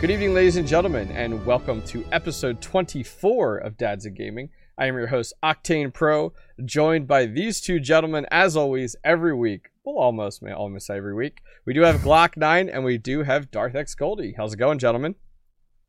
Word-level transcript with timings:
Good 0.00 0.10
evening, 0.10 0.32
ladies 0.32 0.56
and 0.56 0.66
gentlemen, 0.66 1.10
and 1.10 1.44
welcome 1.44 1.82
to 1.82 2.06
episode 2.10 2.62
24 2.62 3.58
of 3.58 3.76
Dads 3.76 4.06
of 4.06 4.14
Gaming. 4.14 4.48
I 4.78 4.86
am 4.86 4.96
your 4.96 5.08
host, 5.08 5.34
Octane 5.42 5.92
Pro, 5.92 6.32
joined 6.64 7.06
by 7.06 7.26
these 7.26 7.60
two 7.60 7.78
gentlemen, 7.80 8.24
as 8.30 8.56
always, 8.56 8.96
every 9.04 9.34
week. 9.34 9.68
Well, 9.84 9.96
almost, 9.96 10.42
almost 10.42 10.88
every 10.88 11.14
week. 11.14 11.42
We 11.66 11.74
do 11.74 11.82
have 11.82 11.96
Glock 11.96 12.38
9 12.38 12.70
and 12.70 12.82
we 12.82 12.96
do 12.96 13.24
have 13.24 13.50
Darth 13.50 13.74
X 13.74 13.94
Goldie. 13.94 14.32
How's 14.38 14.54
it 14.54 14.56
going, 14.56 14.78
gentlemen? 14.78 15.16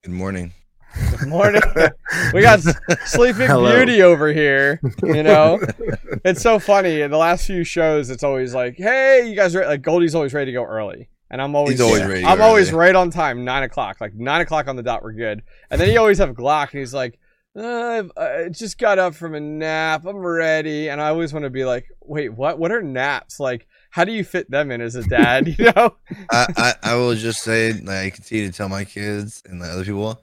Good 0.03 0.11
morning. 0.11 0.51
Good 1.17 1.29
morning. 1.29 1.61
we 2.33 2.41
got 2.41 2.59
Sleeping 3.05 3.47
Hello. 3.47 3.73
Beauty 3.77 4.01
over 4.01 4.33
here. 4.33 4.81
You 5.03 5.23
know, 5.23 5.57
it's 6.25 6.41
so 6.41 6.59
funny. 6.59 6.99
In 6.99 7.11
the 7.11 7.17
last 7.17 7.47
few 7.47 7.63
shows, 7.63 8.09
it's 8.09 8.23
always 8.23 8.53
like, 8.53 8.75
"Hey, 8.75 9.25
you 9.29 9.37
guys 9.37 9.55
are 9.55 9.65
like 9.65 9.83
Goldie's 9.83 10.15
always 10.15 10.33
ready 10.33 10.51
to 10.51 10.57
go 10.57 10.65
early." 10.65 11.07
And 11.31 11.41
I'm 11.41 11.55
always, 11.55 11.79
always 11.79 12.03
ready. 12.03 12.25
I'm 12.25 12.41
always 12.41 12.73
right 12.73 12.93
on 12.93 13.09
time, 13.09 13.45
nine 13.45 13.63
o'clock, 13.63 14.01
like 14.01 14.13
nine 14.13 14.41
o'clock 14.41 14.67
on 14.67 14.75
the 14.75 14.83
dot. 14.83 15.01
We're 15.01 15.13
good. 15.13 15.41
And 15.71 15.79
then 15.79 15.87
he 15.87 15.95
always 15.97 16.17
have 16.17 16.29
Glock, 16.31 16.71
and 16.71 16.79
he's 16.79 16.93
like, 16.93 17.17
uh, 17.55 18.03
I 18.17 18.49
just 18.49 18.77
got 18.77 18.99
up 18.99 19.15
from 19.15 19.33
a 19.33 19.39
nap. 19.39 20.05
I'm 20.05 20.17
ready, 20.17 20.89
and 20.89 21.01
I 21.01 21.07
always 21.07 21.33
want 21.33 21.43
to 21.43 21.49
be 21.49 21.63
like, 21.63 21.87
wait, 22.01 22.33
what? 22.33 22.59
What 22.59 22.71
are 22.71 22.83
naps 22.83 23.39
like? 23.39 23.65
How 23.89 24.03
do 24.03 24.11
you 24.11 24.25
fit 24.25 24.51
them 24.51 24.71
in 24.71 24.81
as 24.81 24.95
a 24.95 25.03
dad? 25.03 25.47
You 25.57 25.71
know? 25.75 25.95
I, 26.29 26.47
I, 26.57 26.73
I 26.91 26.95
will 26.95 27.15
just 27.15 27.43
say, 27.43 27.73
like, 27.73 27.89
I 27.89 28.09
continue 28.09 28.47
to 28.47 28.53
tell 28.53 28.69
my 28.69 28.83
kids 28.83 29.41
and 29.45 29.61
the 29.61 29.67
other 29.67 29.85
people, 29.85 30.21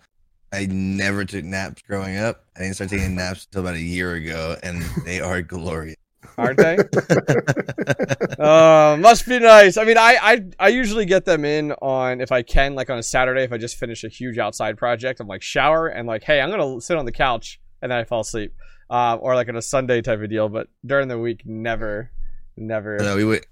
I 0.53 0.67
never 0.67 1.25
took 1.25 1.45
naps 1.45 1.83
growing 1.83 2.19
up. 2.19 2.45
I 2.55 2.61
didn't 2.61 2.75
start 2.75 2.91
taking 2.91 3.15
naps 3.15 3.47
until 3.47 3.63
about 3.63 3.75
a 3.75 3.81
year 3.81 4.15
ago, 4.15 4.57
and 4.63 4.83
they 5.07 5.21
are 5.21 5.41
glorious 5.41 5.97
aren't 6.39 6.59
they? 6.59 6.79
uh, 8.39 8.97
must 8.99 9.27
be 9.27 9.39
nice. 9.39 9.77
I 9.77 9.85
mean, 9.85 9.99
I, 9.99 10.19
I 10.23 10.45
I 10.59 10.69
usually 10.69 11.05
get 11.05 11.25
them 11.25 11.45
in 11.45 11.73
on 11.73 12.21
if 12.21 12.33
I 12.33 12.43
can, 12.43 12.75
like 12.75 12.89
on 12.89 12.99
a 12.99 13.03
Saturday, 13.03 13.43
if 13.43 13.53
I 13.53 13.59
just 13.59 13.77
finish 13.77 14.05
a 14.05 14.09
huge 14.09 14.39
outside 14.39 14.79
project. 14.79 15.21
I'm 15.21 15.27
like 15.27 15.43
shower 15.43 15.89
and 15.89 16.07
like, 16.07 16.23
hey, 16.23 16.41
I'm 16.41 16.51
gonna 16.51 16.81
sit 16.81 16.97
on 16.97 17.05
the 17.05 17.13
couch, 17.13 17.61
and 17.83 17.91
then 17.91 17.99
I 17.99 18.05
fall 18.05 18.21
asleep, 18.21 18.55
uh, 18.89 19.17
or 19.21 19.35
like 19.35 19.49
on 19.49 19.57
a 19.57 19.63
Sunday 19.63 20.01
type 20.01 20.21
of 20.21 20.31
deal. 20.31 20.49
But 20.49 20.69
during 20.87 21.09
the 21.09 21.19
week, 21.19 21.43
never, 21.45 22.11
never. 22.57 22.99
No, 22.99 23.17
we 23.17 23.25
went. 23.25 23.47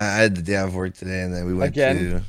I 0.00 0.04
had 0.04 0.36
the 0.36 0.42
day 0.42 0.56
off 0.56 0.72
work 0.72 0.94
today, 0.94 1.22
and 1.22 1.34
then 1.34 1.44
we 1.44 1.54
went 1.54 1.72
Again? 1.72 1.96
to. 1.96 2.22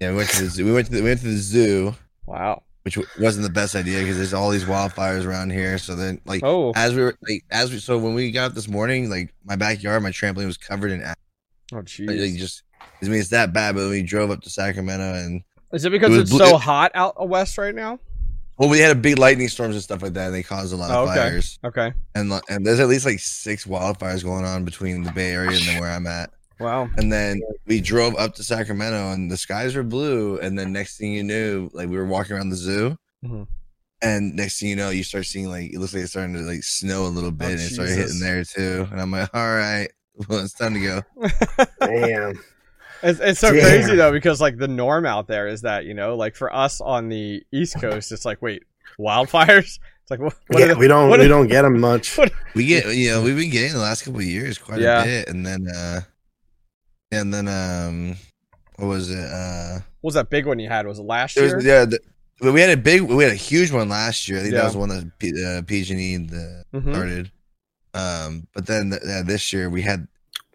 Yeah, 0.00 0.10
we 0.10 0.18
went 0.18 0.28
to 0.30 0.44
the 0.44 0.50
zoo. 0.50 0.64
We 0.64 0.72
went 0.72 0.86
to 0.86 0.92
the, 0.92 1.02
we 1.02 1.08
went 1.08 1.20
to 1.20 1.26
the 1.26 1.36
zoo. 1.36 1.94
Wow 2.26 2.62
which 2.96 3.06
wasn't 3.18 3.44
the 3.44 3.52
best 3.52 3.74
idea 3.74 4.00
because 4.00 4.16
there's 4.16 4.32
all 4.32 4.50
these 4.50 4.64
wildfires 4.64 5.26
around 5.26 5.50
here. 5.50 5.76
So 5.76 5.94
then, 5.94 6.20
like, 6.24 6.42
oh. 6.42 6.72
as 6.74 6.94
we 6.94 7.02
were 7.02 7.14
like, 7.28 7.44
as 7.50 7.70
we 7.70 7.78
so 7.78 7.98
when 7.98 8.14
we 8.14 8.30
got 8.30 8.46
up 8.46 8.54
this 8.54 8.68
morning, 8.68 9.10
like 9.10 9.34
my 9.44 9.56
backyard, 9.56 10.02
my 10.02 10.10
trampoline 10.10 10.46
was 10.46 10.56
covered 10.56 10.92
in. 10.92 11.02
Ash. 11.02 11.14
Oh, 11.72 11.82
jeez. 11.82 12.08
Like, 12.08 12.38
just, 12.38 12.62
I 13.02 13.06
mean, 13.06 13.20
it's 13.20 13.28
that 13.28 13.52
bad. 13.52 13.74
But 13.74 13.90
we 13.90 14.02
drove 14.02 14.30
up 14.30 14.40
to 14.40 14.50
Sacramento, 14.50 15.04
and 15.04 15.42
is 15.72 15.84
it 15.84 15.90
because 15.90 16.16
it 16.16 16.22
it's 16.22 16.36
so 16.36 16.56
hot 16.56 16.92
out 16.94 17.14
uh, 17.20 17.24
west 17.26 17.58
right 17.58 17.74
now? 17.74 17.98
Well, 18.56 18.70
we 18.70 18.78
had 18.78 18.90
a 18.90 18.98
big 18.98 19.18
lightning 19.18 19.48
storms 19.48 19.74
and 19.74 19.84
stuff 19.84 20.02
like 20.02 20.14
that, 20.14 20.26
and 20.26 20.34
they 20.34 20.42
caused 20.42 20.72
a 20.72 20.76
lot 20.76 20.90
of 20.90 20.96
oh, 20.96 21.10
okay. 21.10 21.20
fires. 21.20 21.58
Okay. 21.64 21.92
And 22.14 22.32
and 22.48 22.66
there's 22.66 22.80
at 22.80 22.88
least 22.88 23.04
like 23.04 23.18
six 23.20 23.66
wildfires 23.66 24.24
going 24.24 24.44
on 24.44 24.64
between 24.64 25.02
the 25.02 25.12
Bay 25.12 25.32
Area 25.32 25.56
and 25.56 25.66
then 25.66 25.80
where 25.80 25.90
I'm 25.90 26.06
at. 26.06 26.30
Wow. 26.60 26.88
And 26.96 27.12
then 27.12 27.40
we 27.66 27.80
drove 27.80 28.16
up 28.16 28.34
to 28.34 28.42
Sacramento, 28.42 29.12
and 29.12 29.30
the 29.30 29.36
skies 29.36 29.74
were 29.74 29.82
blue. 29.82 30.38
And 30.38 30.58
then 30.58 30.72
next 30.72 30.96
thing 30.98 31.12
you 31.12 31.22
knew, 31.22 31.70
like 31.72 31.88
we 31.88 31.96
were 31.96 32.06
walking 32.06 32.36
around 32.36 32.50
the 32.50 32.56
zoo, 32.56 32.96
mm-hmm. 33.24 33.44
And 34.00 34.36
next 34.36 34.60
thing 34.60 34.68
you 34.68 34.76
know, 34.76 34.90
you 34.90 35.02
start 35.02 35.26
seeing 35.26 35.48
like 35.48 35.72
it 35.72 35.78
looks 35.78 35.92
like 35.92 36.04
it's 36.04 36.12
starting 36.12 36.34
to 36.34 36.42
like 36.42 36.62
snow 36.62 37.06
a 37.06 37.08
little 37.08 37.32
bit, 37.32 37.46
oh, 37.46 37.50
and 37.50 37.60
it 37.60 37.70
started 37.70 37.96
hitting 37.96 38.20
there 38.20 38.44
too. 38.44 38.86
And 38.92 39.00
I'm 39.00 39.10
like, 39.10 39.28
all 39.34 39.54
right, 39.54 39.88
well, 40.28 40.38
it's 40.38 40.52
time 40.52 40.74
to 40.74 40.80
go. 40.80 41.02
Damn. 41.80 42.38
It's, 43.00 43.20
it's 43.20 43.38
so 43.38 43.52
Damn. 43.52 43.60
crazy 43.60 43.94
though 43.94 44.10
because 44.10 44.40
like 44.40 44.56
the 44.56 44.66
norm 44.66 45.06
out 45.06 45.28
there 45.28 45.46
is 45.46 45.60
that 45.62 45.84
you 45.84 45.94
know 45.94 46.16
like 46.16 46.34
for 46.34 46.52
us 46.52 46.80
on 46.80 47.08
the 47.08 47.44
East 47.52 47.80
Coast 47.80 48.10
it's 48.10 48.24
like 48.24 48.42
wait 48.42 48.64
wildfires 48.98 49.78
it's 50.02 50.10
like 50.10 50.18
what, 50.18 50.34
what 50.48 50.58
yeah, 50.58 50.66
the, 50.66 50.76
we 50.76 50.88
don't 50.88 51.08
we 51.08 51.28
don't 51.28 51.46
get 51.46 51.62
them 51.62 51.78
much. 51.78 52.18
What, 52.18 52.32
we 52.56 52.66
get 52.66 52.92
you 52.96 53.10
know 53.10 53.22
we've 53.22 53.36
been 53.36 53.50
getting 53.50 53.72
the 53.72 53.78
last 53.78 54.02
couple 54.02 54.18
of 54.18 54.26
years 54.26 54.58
quite 54.58 54.80
yeah. 54.80 55.02
a 55.02 55.04
bit 55.04 55.28
and 55.28 55.46
then 55.46 55.68
uh 55.68 56.00
and 57.10 57.32
then 57.32 57.48
um 57.48 58.16
what 58.76 58.86
was 58.86 59.10
it 59.10 59.18
uh 59.18 59.80
what 60.00 60.08
was 60.08 60.14
that 60.14 60.30
big 60.30 60.46
one 60.46 60.58
you 60.58 60.68
had 60.68 60.86
was 60.86 60.98
it 60.98 61.02
last 61.02 61.36
year 61.36 61.56
was, 61.56 61.64
yeah 61.64 61.84
the, 61.84 61.98
we 62.40 62.60
had 62.60 62.70
a 62.70 62.76
big, 62.76 63.02
we 63.02 63.24
had 63.24 63.32
a 63.32 63.36
huge 63.36 63.72
one 63.72 63.88
last 63.88 64.28
year. 64.28 64.38
I 64.38 64.42
think 64.42 64.54
yeah. 64.54 64.60
that 64.60 64.66
was 64.66 64.76
one 64.76 64.88
that 64.90 65.58
uh, 65.58 65.62
PG&E 65.62 66.18
mm-hmm. 66.18 66.92
started. 66.92 67.30
Um, 67.94 68.46
but 68.54 68.66
then 68.66 68.92
uh, 68.92 69.22
this 69.24 69.52
year 69.52 69.68
we 69.68 69.82
had, 69.82 70.06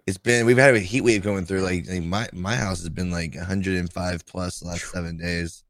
it's 0.05 0.17
been 0.17 0.45
we've 0.45 0.57
had 0.57 0.75
a 0.75 0.79
heat 0.79 1.01
wave 1.01 1.23
going 1.23 1.45
through. 1.45 1.61
Like, 1.61 1.87
like 1.89 2.03
my 2.03 2.27
my 2.33 2.55
house 2.55 2.79
has 2.79 2.89
been 2.89 3.09
like 3.09 3.35
105 3.35 4.25
plus 4.25 4.59
the 4.59 4.67
last 4.67 4.91
seven 4.91 5.17
days. 5.17 5.63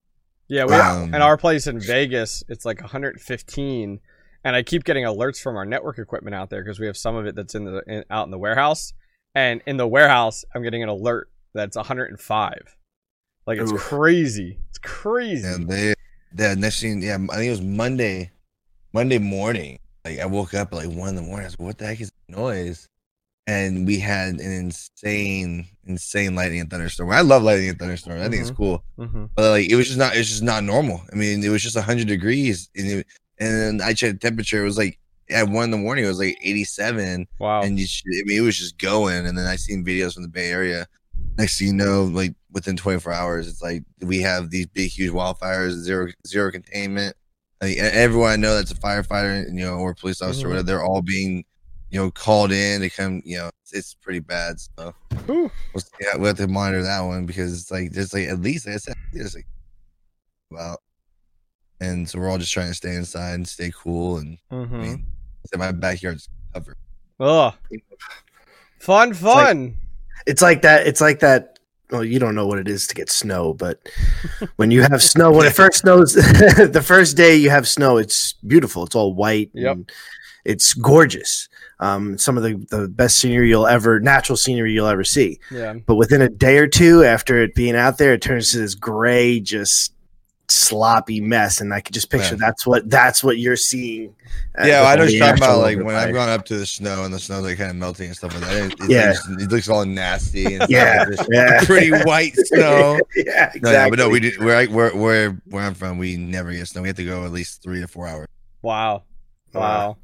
Yeah, 0.47 0.65
we 0.65 0.73
um, 0.73 1.13
and 1.13 1.21
our 1.21 1.37
place 1.37 1.67
in 1.67 1.79
Vegas, 1.79 2.43
it's 2.49 2.65
like 2.65 2.81
115, 2.81 3.99
and 4.43 4.55
I 4.55 4.63
keep 4.63 4.83
getting 4.83 5.03
alerts 5.03 5.39
from 5.39 5.55
our 5.55 5.65
network 5.65 5.99
equipment 5.99 6.35
out 6.35 6.49
there 6.49 6.63
because 6.63 6.79
we 6.79 6.87
have 6.87 6.97
some 6.97 7.15
of 7.15 7.27
it 7.27 7.35
that's 7.35 7.53
in 7.53 7.65
the 7.65 7.83
in, 7.87 8.03
out 8.09 8.25
in 8.25 8.31
the 8.31 8.39
warehouse, 8.39 8.93
and 9.35 9.61
in 9.65 9.77
the 9.77 9.87
warehouse, 9.87 10.45
I'm 10.53 10.63
getting 10.63 10.83
an 10.83 10.89
alert 10.89 11.29
that's 11.53 11.75
105. 11.75 12.77
Like 13.45 13.59
it's 13.59 13.71
Oof. 13.71 13.79
crazy. 13.79 14.57
It's 14.69 14.79
crazy. 14.79 15.47
And 15.47 15.67
they 15.67 15.93
the 16.33 16.55
next 16.55 16.81
thing, 16.81 17.01
yeah, 17.01 17.15
I 17.15 17.35
think 17.35 17.47
it 17.47 17.51
was 17.51 17.61
Monday, 17.61 18.31
Monday 18.93 19.19
morning. 19.19 19.79
Like 20.05 20.19
I 20.19 20.25
woke 20.25 20.53
up 20.53 20.73
at 20.73 20.75
like 20.75 20.89
one 20.89 21.09
in 21.09 21.15
the 21.15 21.21
morning. 21.21 21.41
I 21.41 21.45
was 21.45 21.59
like, 21.59 21.65
"What 21.65 21.77
the 21.77 21.85
heck 21.85 22.01
is 22.01 22.11
the 22.27 22.35
noise?" 22.35 22.87
And 23.45 23.85
we 23.85 23.99
had 23.99 24.35
an 24.35 24.39
insane, 24.39 25.67
insane 25.85 26.35
lightning 26.35 26.61
and 26.61 26.69
thunderstorm. 26.69 27.11
I 27.11 27.21
love 27.21 27.43
lightning 27.43 27.69
and 27.69 27.79
thunderstorm. 27.79 28.19
I 28.19 28.23
think 28.23 28.35
mm-hmm. 28.35 28.41
it's 28.41 28.51
cool, 28.51 28.83
mm-hmm. 28.97 29.25
but 29.35 29.49
like 29.51 29.69
it 29.69 29.75
was 29.75 29.87
just 29.87 29.99
not. 29.99 30.15
It's 30.15 30.29
just 30.29 30.43
not 30.43 30.63
normal. 30.63 31.01
I 31.11 31.15
mean, 31.15 31.43
it 31.43 31.49
was 31.49 31.63
just 31.63 31.77
hundred 31.77 32.07
degrees, 32.07 32.69
and 32.75 32.87
it, 32.87 33.07
and 33.39 33.81
I 33.81 33.93
checked 33.93 34.21
the 34.21 34.29
temperature. 34.29 34.61
It 34.61 34.65
was 34.65 34.77
like 34.77 34.99
at 35.29 35.47
one 35.47 35.65
in 35.65 35.71
the 35.71 35.77
morning. 35.77 36.05
It 36.05 36.09
was 36.09 36.19
like 36.19 36.37
eighty-seven. 36.41 37.27
Wow. 37.39 37.61
And 37.61 37.79
you, 37.79 37.85
I 37.85 38.23
mean, 38.25 38.37
it 38.37 38.41
was 38.41 38.57
just 38.57 38.77
going. 38.77 39.25
And 39.25 39.37
then 39.37 39.45
I 39.45 39.55
seen 39.55 39.85
videos 39.85 40.13
from 40.13 40.23
the 40.23 40.29
Bay 40.29 40.49
Area 40.49 40.87
next 41.37 41.57
thing 41.57 41.67
you 41.67 41.73
know, 41.73 42.03
like 42.03 42.33
within 42.51 42.77
24 42.77 43.11
hours, 43.11 43.47
it's 43.47 43.61
like 43.61 43.83
we 44.01 44.21
have 44.21 44.49
these 44.49 44.67
big, 44.67 44.89
huge 44.91 45.11
wildfires, 45.11 45.71
zero 45.71 46.11
zero 46.27 46.51
containment. 46.51 47.15
Like, 47.61 47.77
everyone 47.77 48.29
I 48.29 48.35
know 48.35 48.55
that's 48.55 48.71
a 48.71 48.75
firefighter, 48.75 49.45
you 49.47 49.65
know, 49.65 49.75
or 49.75 49.93
police 49.93 50.21
officer, 50.21 50.41
mm-hmm. 50.41 50.49
whatever, 50.49 50.65
they're 50.65 50.83
all 50.83 51.01
being, 51.01 51.45
you 51.91 51.99
know, 51.99 52.11
called 52.11 52.51
in 52.51 52.81
to 52.81 52.89
come. 52.89 53.21
You 53.25 53.37
know, 53.37 53.49
it's, 53.61 53.73
it's 53.73 53.93
pretty 53.93 54.19
bad. 54.19 54.59
So 54.59 54.93
we'll, 55.27 55.49
yeah, 56.01 56.17
we 56.17 56.27
have 56.27 56.37
to 56.37 56.47
monitor 56.47 56.83
that 56.83 57.01
one 57.01 57.25
because 57.25 57.53
it's 57.53 57.71
like 57.71 57.91
there's 57.91 58.13
like 58.13 58.27
at 58.27 58.41
least 58.41 58.67
like 58.67 58.75
I 58.75 58.79
said, 58.79 58.95
there's 59.13 59.35
like 59.35 59.47
about, 60.51 60.79
and 61.79 62.07
so 62.07 62.19
we're 62.19 62.29
all 62.29 62.37
just 62.37 62.53
trying 62.53 62.67
to 62.67 62.73
stay 62.73 62.95
inside 62.95 63.33
and 63.33 63.47
stay 63.47 63.71
cool. 63.75 64.17
And 64.17 64.37
mm-hmm. 64.51 64.75
I 64.75 64.77
mean, 64.77 65.05
my 65.57 65.71
backyard's 65.71 66.29
covered. 66.53 66.77
Oh, 67.19 67.53
fun, 68.79 69.13
fun. 69.13 69.77
It's 70.25 70.41
like 70.41 70.61
that. 70.63 70.87
It's 70.87 71.01
like 71.01 71.19
that. 71.19 71.59
Well, 71.91 72.03
you 72.03 72.17
don't 72.17 72.33
know 72.33 72.47
what 72.47 72.57
it 72.57 72.67
is 72.67 72.87
to 72.87 72.95
get 72.95 73.09
snow, 73.09 73.53
but 73.53 73.87
when 74.55 74.71
you 74.71 74.81
have 74.81 75.03
snow, 75.03 75.31
when 75.31 75.45
it 75.45 75.53
first 75.53 75.79
snows, 75.79 76.13
the 76.13 76.83
first 76.83 77.15
day 77.17 77.35
you 77.35 77.49
have 77.49 77.67
snow, 77.67 77.97
it's 77.97 78.33
beautiful. 78.33 78.83
It's 78.83 78.95
all 78.95 79.13
white. 79.13 79.51
Yep. 79.53 79.77
it's 80.45 80.73
gorgeous. 80.73 81.49
Um, 81.79 82.17
some 82.17 82.37
of 82.37 82.43
the, 82.43 82.55
the 82.69 82.87
best 82.87 83.19
scenery 83.19 83.49
you'll 83.49 83.67
ever, 83.67 83.99
natural 83.99 84.37
scenery 84.37 84.71
you'll 84.71 84.87
ever 84.87 85.03
see. 85.03 85.39
Yeah. 85.51 85.73
But 85.85 85.95
within 85.95 86.21
a 86.21 86.29
day 86.29 86.57
or 86.57 86.67
two 86.67 87.03
after 87.03 87.43
it 87.43 87.55
being 87.55 87.75
out 87.75 87.97
there, 87.97 88.13
it 88.13 88.21
turns 88.21 88.51
to 88.51 88.59
this 88.59 88.73
gray, 88.73 89.39
just 89.39 89.93
sloppy 90.49 91.21
mess 91.21 91.61
and 91.61 91.73
i 91.73 91.79
could 91.79 91.93
just 91.93 92.09
picture 92.09 92.35
yeah. 92.35 92.39
that's 92.39 92.67
what 92.67 92.87
that's 92.89 93.23
what 93.23 93.37
you're 93.37 93.55
seeing 93.55 94.13
yeah 94.65 94.83
i 94.83 94.95
know 94.95 95.03
you're 95.03 95.19
talking 95.19 95.41
about 95.41 95.59
like 95.59 95.77
when 95.79 95.95
i've 95.95 96.13
gone 96.13 96.27
up 96.27 96.43
to 96.43 96.57
the 96.57 96.65
snow 96.65 97.05
and 97.05 97.13
the 97.13 97.19
snow's 97.19 97.43
like 97.43 97.57
kind 97.57 97.71
of 97.71 97.77
melting 97.77 98.07
and 98.07 98.15
stuff 98.15 98.33
like 98.33 98.43
that 98.43 98.65
it, 98.65 98.73
it 98.73 98.89
yeah. 98.89 99.07
looks, 99.07 99.43
it 99.43 99.51
looks 99.51 99.69
all 99.69 99.85
nasty 99.85 100.55
and 100.55 100.65
yeah, 100.69 101.05
yeah. 101.31 101.63
pretty 101.63 101.91
white 102.03 102.33
snow 102.35 102.99
yeah 103.15 103.51
exactly. 103.53 103.71
No, 103.71 103.89
but 103.89 103.99
no 103.99 104.09
we 104.09 104.19
do 104.19 104.31
where, 104.39 104.67
where 104.67 104.95
where 104.95 105.31
where 105.45 105.63
i'm 105.63 105.73
from 105.73 105.97
we 105.97 106.17
never 106.17 106.51
get 106.51 106.67
snow 106.67 106.81
we 106.81 106.89
have 106.89 106.97
to 106.97 107.05
go 107.05 107.25
at 107.25 107.31
least 107.31 107.63
three 107.63 107.79
to 107.79 107.87
four 107.87 108.07
hours. 108.07 108.27
Wow 108.61 109.03
wow. 109.53 109.97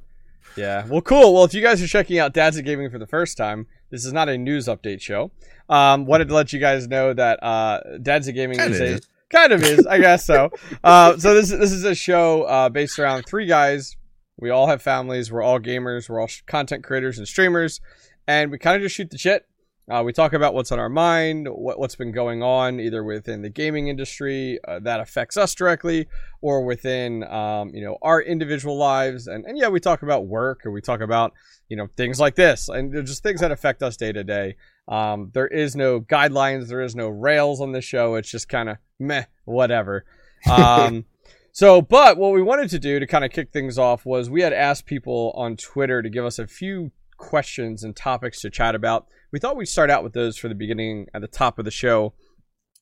Yeah 0.55 0.85
well 0.87 1.01
cool 1.01 1.33
well 1.33 1.43
if 1.43 1.53
you 1.53 1.61
guys 1.61 1.81
are 1.83 1.87
checking 1.87 2.17
out 2.17 2.33
dads 2.33 2.57
of 2.57 2.65
gaming 2.65 2.89
for 2.89 2.97
the 2.97 3.07
first 3.07 3.37
time 3.37 3.67
this 3.89 4.05
is 4.05 4.13
not 4.13 4.29
a 4.29 4.37
news 4.37 4.67
update 4.67 5.01
show. 5.01 5.31
Um 5.67 6.05
wanted 6.05 6.29
to 6.29 6.33
let 6.33 6.53
you 6.53 6.59
guys 6.59 6.87
know 6.87 7.13
that 7.13 7.43
uh 7.43 7.81
dads 8.01 8.27
of 8.27 8.35
gaming 8.35 8.59
is 8.59 8.79
a 8.79 8.99
kind 9.29 9.53
of 9.53 9.63
is, 9.63 9.85
I 9.85 9.99
guess 9.99 10.25
so. 10.25 10.51
Uh, 10.83 11.17
so 11.17 11.33
this 11.33 11.49
this 11.49 11.71
is 11.71 11.83
a 11.83 11.95
show 11.95 12.43
uh, 12.43 12.69
based 12.69 12.99
around 12.99 13.23
three 13.23 13.45
guys. 13.45 13.95
We 14.37 14.49
all 14.49 14.67
have 14.67 14.81
families. 14.81 15.31
We're 15.31 15.41
all 15.41 15.59
gamers. 15.59 16.09
We're 16.09 16.21
all 16.21 16.29
content 16.47 16.83
creators 16.83 17.17
and 17.17 17.27
streamers, 17.27 17.81
and 18.27 18.51
we 18.51 18.57
kind 18.57 18.77
of 18.77 18.81
just 18.81 18.95
shoot 18.95 19.09
the 19.09 19.17
shit. 19.17 19.45
Uh, 19.89 20.03
we 20.03 20.13
talk 20.13 20.33
about 20.33 20.53
what's 20.53 20.71
on 20.71 20.77
our 20.77 20.89
mind, 20.89 21.47
what, 21.49 21.79
what's 21.79 21.95
been 21.95 22.11
going 22.11 22.43
on, 22.43 22.79
either 22.79 23.03
within 23.03 23.41
the 23.41 23.49
gaming 23.49 23.87
industry 23.87 24.59
uh, 24.67 24.79
that 24.79 24.99
affects 24.99 25.35
us 25.35 25.55
directly, 25.55 26.07
or 26.41 26.63
within 26.63 27.23
um, 27.23 27.69
you 27.73 27.83
know 27.83 27.97
our 28.01 28.21
individual 28.21 28.77
lives. 28.77 29.27
And, 29.27 29.45
and 29.45 29.57
yeah, 29.57 29.69
we 29.69 29.79
talk 29.79 30.03
about 30.03 30.27
work, 30.27 30.65
or 30.65 30.71
we 30.71 30.81
talk 30.81 31.01
about 31.01 31.33
you 31.69 31.77
know 31.77 31.87
things 31.97 32.19
like 32.19 32.35
this, 32.35 32.69
and 32.69 32.93
just 33.05 33.23
things 33.23 33.41
that 33.41 33.51
affect 33.51 33.81
us 33.81 33.97
day 33.97 34.11
to 34.11 34.23
day. 34.23 34.57
Um, 34.87 35.31
there 35.33 35.47
is 35.47 35.75
no 35.75 36.01
guidelines, 36.01 36.67
there 36.67 36.81
is 36.81 36.95
no 36.95 37.09
rails 37.09 37.59
on 37.59 37.71
the 37.71 37.81
show. 37.81 38.15
It's 38.15 38.29
just 38.29 38.47
kind 38.47 38.69
of 38.69 38.77
meh, 38.99 39.25
whatever. 39.45 40.05
Um, 40.49 41.03
so, 41.51 41.81
but 41.81 42.17
what 42.17 42.31
we 42.31 42.41
wanted 42.41 42.69
to 42.69 42.79
do 42.79 42.97
to 43.01 43.05
kind 43.05 43.25
of 43.25 43.31
kick 43.31 43.51
things 43.51 43.77
off 43.77 44.05
was 44.05 44.29
we 44.29 44.41
had 44.41 44.53
asked 44.53 44.85
people 44.85 45.33
on 45.35 45.57
Twitter 45.57 46.01
to 46.01 46.09
give 46.09 46.23
us 46.23 46.39
a 46.39 46.47
few 46.47 46.91
questions 47.17 47.83
and 47.83 47.93
topics 47.93 48.39
to 48.41 48.49
chat 48.49 48.75
about. 48.75 49.07
We 49.31 49.39
thought 49.39 49.55
we'd 49.55 49.65
start 49.67 49.89
out 49.89 50.03
with 50.03 50.13
those 50.13 50.37
for 50.37 50.47
the 50.47 50.55
beginning 50.55 51.07
at 51.13 51.21
the 51.21 51.27
top 51.27 51.59
of 51.59 51.65
the 51.65 51.71
show. 51.71 52.13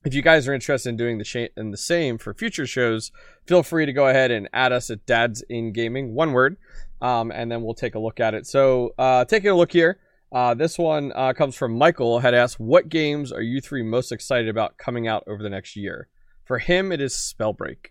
If 0.05 0.13
you 0.13 0.21
guys 0.21 0.47
are 0.47 0.53
interested 0.53 0.89
in 0.89 0.95
doing 0.95 1.17
the 1.17 1.25
sh- 1.25 1.51
in 1.57 1.71
the 1.71 1.77
same 1.77 2.17
for 2.17 2.33
future 2.33 2.65
shows, 2.65 3.11
feel 3.45 3.63
free 3.63 3.85
to 3.85 3.91
go 3.91 4.07
ahead 4.07 4.31
and 4.31 4.47
add 4.53 4.71
us 4.71 4.89
at 4.89 5.05
Dads 5.05 5.43
in 5.49 5.73
Gaming, 5.73 6.13
one 6.13 6.31
word, 6.31 6.57
um, 7.01 7.31
and 7.31 7.51
then 7.51 7.63
we'll 7.63 7.73
take 7.73 7.95
a 7.95 7.99
look 7.99 8.19
at 8.19 8.33
it. 8.33 8.47
So, 8.47 8.93
uh, 8.97 9.25
taking 9.25 9.49
a 9.49 9.55
look 9.55 9.73
here, 9.73 9.99
uh, 10.31 10.53
this 10.53 10.77
one 10.77 11.11
uh, 11.15 11.33
comes 11.33 11.55
from 11.55 11.77
Michael. 11.77 12.19
Had 12.19 12.33
asked, 12.33 12.59
"What 12.59 12.89
games 12.89 13.31
are 13.31 13.41
you 13.41 13.59
three 13.59 13.83
most 13.83 14.11
excited 14.11 14.47
about 14.47 14.77
coming 14.77 15.07
out 15.07 15.23
over 15.27 15.43
the 15.43 15.49
next 15.49 15.75
year?" 15.75 16.07
For 16.45 16.59
him, 16.59 16.91
it 16.91 17.01
is 17.01 17.13
Spellbreak. 17.13 17.87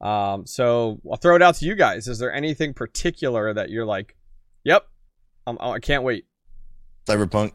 Um, 0.00 0.46
so 0.46 1.00
I'll 1.10 1.16
throw 1.16 1.34
it 1.34 1.42
out 1.42 1.56
to 1.56 1.64
you 1.64 1.74
guys. 1.74 2.06
Is 2.06 2.18
there 2.18 2.32
anything 2.32 2.74
particular 2.74 3.52
that 3.54 3.70
you're 3.70 3.86
like, 3.86 4.14
"Yep, 4.64 4.86
I'm, 5.46 5.58
I 5.60 5.80
can't 5.80 6.04
wait"? 6.04 6.26
Cyberpunk. 7.08 7.52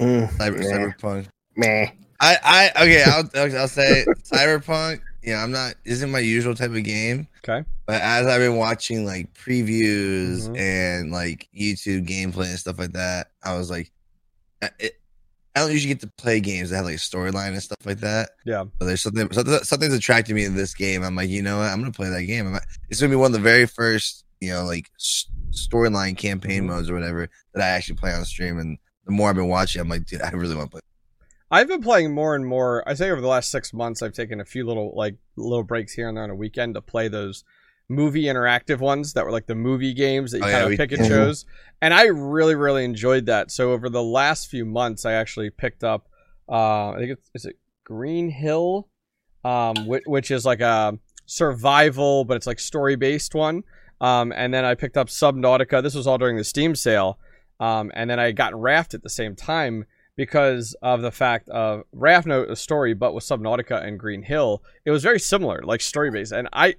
Mm, 0.00 0.28
Cyber, 0.36 0.62
Yeah. 0.62 0.70
Cyberpunk. 0.78 1.26
meh. 1.56 1.90
I, 2.22 2.36
I 2.76 2.82
okay. 2.84 3.02
I'll, 3.04 3.28
I'll 3.34 3.56
I'll 3.60 3.68
say 3.68 4.04
Cyberpunk. 4.24 5.00
Yeah, 5.22 5.42
I'm 5.42 5.50
not. 5.52 5.74
Isn't 5.84 6.10
my 6.10 6.18
usual 6.18 6.54
type 6.54 6.70
of 6.70 6.82
game. 6.82 7.28
Okay. 7.46 7.66
But 7.86 8.00
as 8.02 8.26
I've 8.26 8.40
been 8.40 8.56
watching 8.56 9.04
like 9.04 9.32
previews 9.34 10.48
Mhm. 10.48 10.58
and 10.58 11.12
like 11.12 11.48
YouTube 11.58 12.06
gameplay 12.08 12.48
and 12.50 12.58
stuff 12.58 12.78
like 12.78 12.92
that, 12.92 13.28
I 13.42 13.56
was 13.56 13.70
like, 13.70 13.90
I- 14.62 14.70
it, 14.78 14.96
I 15.56 15.60
don't 15.60 15.72
usually 15.72 15.92
get 15.92 16.00
to 16.02 16.12
play 16.16 16.40
games 16.40 16.70
that 16.70 16.76
have 16.76 16.84
like 16.84 16.96
storyline 16.96 17.48
and 17.48 17.62
stuff 17.62 17.84
like 17.84 17.98
that. 18.00 18.30
Yeah. 18.46 18.64
But 18.78 18.84
there's 18.86 19.02
something, 19.02 19.30
something 19.32 19.58
something's 19.64 19.94
attracting 19.94 20.36
me 20.36 20.44
to 20.44 20.50
this 20.50 20.74
game. 20.74 21.02
I'm 21.02 21.16
like, 21.16 21.28
you 21.28 21.42
know 21.42 21.58
what? 21.58 21.70
I'm 21.70 21.80
gonna 21.80 21.90
play 21.92 22.08
that 22.08 22.22
game. 22.24 22.54
I'm, 22.54 22.60
it's 22.88 23.00
gonna 23.00 23.10
be 23.10 23.16
one 23.16 23.26
of 23.26 23.32
the 23.32 23.40
very 23.40 23.66
first, 23.66 24.24
you 24.40 24.50
know, 24.52 24.64
like 24.64 24.90
storyline 25.52 26.16
campaign 26.16 26.62
Mhm. 26.64 26.66
modes 26.66 26.88
or 26.90 26.94
whatever 26.94 27.28
that 27.54 27.62
I 27.62 27.66
actually 27.68 27.96
play 27.96 28.12
on 28.12 28.24
stream. 28.24 28.58
And 28.58 28.78
the 29.10 29.16
more 29.16 29.28
I've 29.30 29.36
been 29.36 29.48
watching, 29.48 29.80
I'm 29.80 29.88
like, 29.88 30.06
dude, 30.06 30.22
I 30.22 30.30
really 30.30 30.54
want 30.54 30.68
to 30.68 30.70
play. 30.72 30.80
I've 31.50 31.66
been 31.66 31.82
playing 31.82 32.14
more 32.14 32.36
and 32.36 32.46
more. 32.46 32.88
I 32.88 32.94
say 32.94 33.10
over 33.10 33.20
the 33.20 33.26
last 33.26 33.50
six 33.50 33.72
months, 33.72 34.02
I've 34.02 34.12
taken 34.12 34.40
a 34.40 34.44
few 34.44 34.64
little 34.64 34.92
like 34.94 35.16
little 35.36 35.64
breaks 35.64 35.92
here 35.92 36.08
and 36.08 36.16
there 36.16 36.22
on 36.24 36.30
a 36.30 36.34
weekend 36.34 36.74
to 36.74 36.80
play 36.80 37.08
those 37.08 37.42
movie 37.88 38.24
interactive 38.26 38.78
ones 38.78 39.14
that 39.14 39.24
were 39.24 39.32
like 39.32 39.46
the 39.46 39.54
movie 39.56 39.92
games 39.92 40.30
that 40.30 40.38
you 40.38 40.44
Oh, 40.44 40.46
yeah, 40.48 40.52
kind 40.52 40.64
of 40.64 40.70
we- 40.70 40.76
pick 40.76 40.92
and 40.92 41.08
chose. 41.08 41.44
And 41.82 41.92
I 41.92 42.04
really, 42.04 42.54
really 42.54 42.84
enjoyed 42.84 43.26
that. 43.26 43.50
So 43.50 43.72
over 43.72 43.88
the 43.88 44.02
last 44.02 44.48
few 44.48 44.64
months, 44.64 45.04
I 45.04 45.14
actually 45.14 45.50
picked 45.50 45.82
up. 45.82 46.06
Uh, 46.48 46.90
I 46.90 46.98
think 46.98 47.10
it's 47.12 47.30
is 47.34 47.44
it 47.46 47.56
Green 47.82 48.30
Hell, 48.30 48.88
um, 49.44 49.86
which, 49.88 50.04
which 50.06 50.30
is 50.30 50.44
like 50.44 50.60
a 50.60 50.96
survival, 51.26 52.24
but 52.24 52.36
it's 52.36 52.46
like 52.46 52.60
story 52.60 52.94
based 52.94 53.34
one. 53.34 53.64
Um, 54.00 54.32
and 54.32 54.54
then 54.54 54.64
I 54.64 54.74
picked 54.76 54.96
up 54.96 55.08
Subnautica. 55.08 55.82
This 55.82 55.94
was 55.96 56.06
all 56.06 56.16
during 56.16 56.36
the 56.36 56.44
Steam 56.44 56.76
sale. 56.76 57.18
Um, 57.60 57.92
and 57.94 58.10
then 58.10 58.18
I 58.18 58.32
got 58.32 58.58
Raft 58.58 58.94
at 58.94 59.02
the 59.02 59.10
same 59.10 59.36
time 59.36 59.84
because 60.16 60.74
of 60.82 61.02
the 61.02 61.12
fact 61.12 61.48
of 61.50 61.84
Raft 61.92 62.26
no 62.26 62.44
a 62.44 62.56
story, 62.56 62.94
but 62.94 63.14
with 63.14 63.24
Subnautica 63.24 63.82
and 63.82 63.98
Green 63.98 64.22
Hell, 64.22 64.62
it 64.84 64.90
was 64.90 65.02
very 65.02 65.20
similar, 65.20 65.62
like 65.62 65.80
story 65.80 66.10
based. 66.10 66.32
And 66.32 66.48
I, 66.52 66.74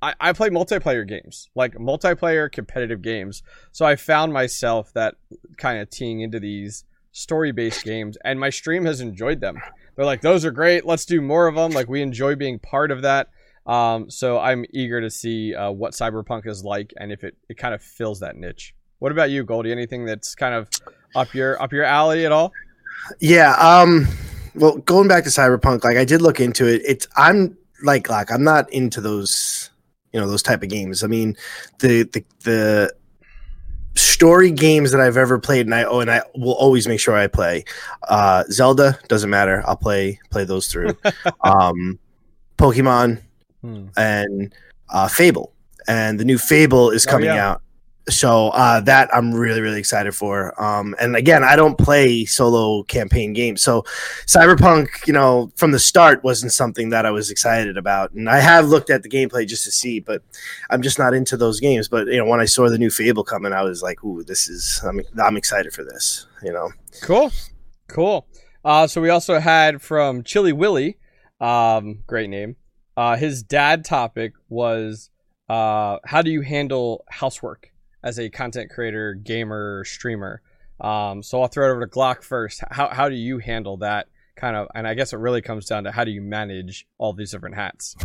I, 0.00 0.14
I 0.20 0.32
play 0.32 0.50
multiplayer 0.50 1.08
games, 1.08 1.48
like 1.54 1.74
multiplayer 1.74 2.52
competitive 2.52 3.02
games. 3.02 3.42
So 3.72 3.84
I 3.84 3.96
found 3.96 4.32
myself 4.32 4.92
that 4.92 5.16
kind 5.56 5.80
of 5.80 5.90
teeing 5.90 6.20
into 6.20 6.38
these 6.38 6.84
story 7.12 7.50
based 7.50 7.82
games, 7.82 8.18
and 8.24 8.38
my 8.38 8.50
stream 8.50 8.84
has 8.84 9.00
enjoyed 9.00 9.40
them. 9.40 9.58
They're 9.96 10.04
like, 10.04 10.20
those 10.20 10.44
are 10.44 10.50
great. 10.50 10.84
Let's 10.84 11.06
do 11.06 11.22
more 11.22 11.46
of 11.46 11.54
them. 11.54 11.72
Like 11.72 11.88
we 11.88 12.02
enjoy 12.02 12.36
being 12.36 12.58
part 12.58 12.90
of 12.90 13.02
that. 13.02 13.30
Um, 13.66 14.10
so 14.10 14.38
I'm 14.38 14.64
eager 14.72 15.00
to 15.00 15.10
see 15.10 15.54
uh, 15.54 15.70
what 15.70 15.92
Cyberpunk 15.92 16.46
is 16.46 16.62
like, 16.62 16.92
and 16.98 17.10
if 17.10 17.24
it, 17.24 17.36
it 17.48 17.56
kind 17.56 17.74
of 17.74 17.82
fills 17.82 18.20
that 18.20 18.36
niche. 18.36 18.74
What 18.98 19.12
about 19.12 19.30
you, 19.30 19.44
Goldie? 19.44 19.72
Anything 19.72 20.04
that's 20.04 20.34
kind 20.34 20.54
of 20.54 20.68
up 21.14 21.32
your 21.34 21.60
up 21.62 21.72
your 21.72 21.84
alley 21.84 22.24
at 22.26 22.32
all? 22.32 22.52
Yeah. 23.20 23.52
Um. 23.54 24.06
Well, 24.54 24.78
going 24.78 25.06
back 25.08 25.24
to 25.24 25.30
Cyberpunk, 25.30 25.84
like 25.84 25.96
I 25.96 26.04
did 26.04 26.22
look 26.22 26.40
into 26.40 26.66
it. 26.66 26.82
It's 26.84 27.06
I'm 27.16 27.56
like 27.82 28.08
like 28.08 28.30
I'm 28.32 28.42
not 28.42 28.72
into 28.72 29.00
those 29.00 29.70
you 30.12 30.20
know 30.20 30.26
those 30.28 30.42
type 30.42 30.62
of 30.62 30.68
games. 30.70 31.04
I 31.04 31.08
mean, 31.08 31.36
the 31.80 32.04
the 32.04 32.24
the 32.44 32.94
story 33.94 34.50
games 34.50 34.92
that 34.92 35.00
I've 35.00 35.16
ever 35.18 35.38
played, 35.38 35.66
and 35.66 35.74
I 35.74 35.84
oh, 35.84 36.00
and 36.00 36.10
I 36.10 36.22
will 36.34 36.54
always 36.54 36.88
make 36.88 37.00
sure 37.00 37.14
I 37.16 37.26
play. 37.26 37.64
Uh, 38.08 38.44
Zelda 38.50 38.98
doesn't 39.08 39.28
matter. 39.30 39.62
I'll 39.66 39.76
play 39.76 40.18
play 40.30 40.44
those 40.44 40.68
through. 40.68 40.96
um, 41.42 41.98
Pokemon 42.56 43.20
Hmm. 43.62 43.86
and 43.96 44.54
uh, 44.90 45.08
Fable, 45.08 45.52
and 45.88 46.20
the 46.20 46.24
new 46.24 46.38
Fable 46.38 46.90
is 46.90 47.06
Oh, 47.06 47.10
coming 47.10 47.26
yeah. 47.26 47.50
out. 47.52 47.62
So 48.08 48.48
uh, 48.50 48.80
that 48.82 49.12
I'm 49.12 49.34
really 49.34 49.60
really 49.60 49.80
excited 49.80 50.14
for. 50.14 50.60
Um, 50.62 50.94
and 51.00 51.16
again, 51.16 51.42
I 51.42 51.56
don't 51.56 51.76
play 51.76 52.24
solo 52.24 52.84
campaign 52.84 53.32
games, 53.32 53.62
so 53.62 53.82
Cyberpunk, 54.26 55.06
you 55.06 55.12
know, 55.12 55.50
from 55.56 55.72
the 55.72 55.80
start 55.80 56.22
wasn't 56.22 56.52
something 56.52 56.90
that 56.90 57.04
I 57.04 57.10
was 57.10 57.30
excited 57.30 57.76
about. 57.76 58.12
And 58.12 58.30
I 58.30 58.38
have 58.38 58.68
looked 58.68 58.90
at 58.90 59.02
the 59.02 59.08
gameplay 59.08 59.46
just 59.46 59.64
to 59.64 59.72
see, 59.72 59.98
but 59.98 60.22
I'm 60.70 60.82
just 60.82 60.98
not 60.98 61.14
into 61.14 61.36
those 61.36 61.58
games. 61.58 61.88
But 61.88 62.06
you 62.06 62.18
know, 62.18 62.26
when 62.26 62.40
I 62.40 62.44
saw 62.44 62.68
the 62.68 62.78
new 62.78 62.90
Fable 62.90 63.24
coming, 63.24 63.52
I 63.52 63.62
was 63.62 63.82
like, 63.82 64.04
"Ooh, 64.04 64.22
this 64.22 64.48
is 64.48 64.80
I'm 64.86 65.00
I'm 65.22 65.36
excited 65.36 65.72
for 65.72 65.82
this." 65.82 66.26
You 66.42 66.52
know, 66.52 66.70
Cool, 67.00 67.30
cool. 67.88 68.26
Uh, 68.64 68.86
so 68.86 69.00
we 69.00 69.10
also 69.10 69.38
had 69.38 69.80
from 69.82 70.22
Chili 70.22 70.52
Willy, 70.52 70.98
um, 71.40 72.02
great 72.06 72.30
name. 72.30 72.56
Uh, 72.96 73.16
his 73.16 73.42
dad 73.42 73.84
topic 73.84 74.32
was 74.48 75.10
uh, 75.48 75.98
how 76.04 76.22
do 76.22 76.30
you 76.30 76.40
handle 76.40 77.04
housework 77.10 77.72
as 78.02 78.18
a 78.18 78.28
content 78.30 78.70
creator, 78.70 79.14
gamer, 79.14 79.84
streamer? 79.84 80.42
Um, 80.80 81.22
so 81.22 81.40
I'll 81.40 81.48
throw 81.48 81.68
it 81.68 81.72
over 81.72 81.86
to 81.86 81.90
Glock 81.92 82.22
first. 82.22 82.62
How 82.70 82.88
how 82.88 83.08
do 83.08 83.14
you 83.14 83.38
handle 83.38 83.78
that 83.78 84.08
kind 84.36 84.56
of? 84.56 84.68
And 84.74 84.86
I 84.86 84.94
guess 84.94 85.12
it 85.12 85.18
really 85.18 85.42
comes 85.42 85.66
down 85.66 85.84
to 85.84 85.92
how 85.92 86.04
do 86.04 86.10
you 86.10 86.20
manage 86.20 86.86
all 86.98 87.12
these 87.12 87.30
different 87.30 87.54
hats? 87.56 87.96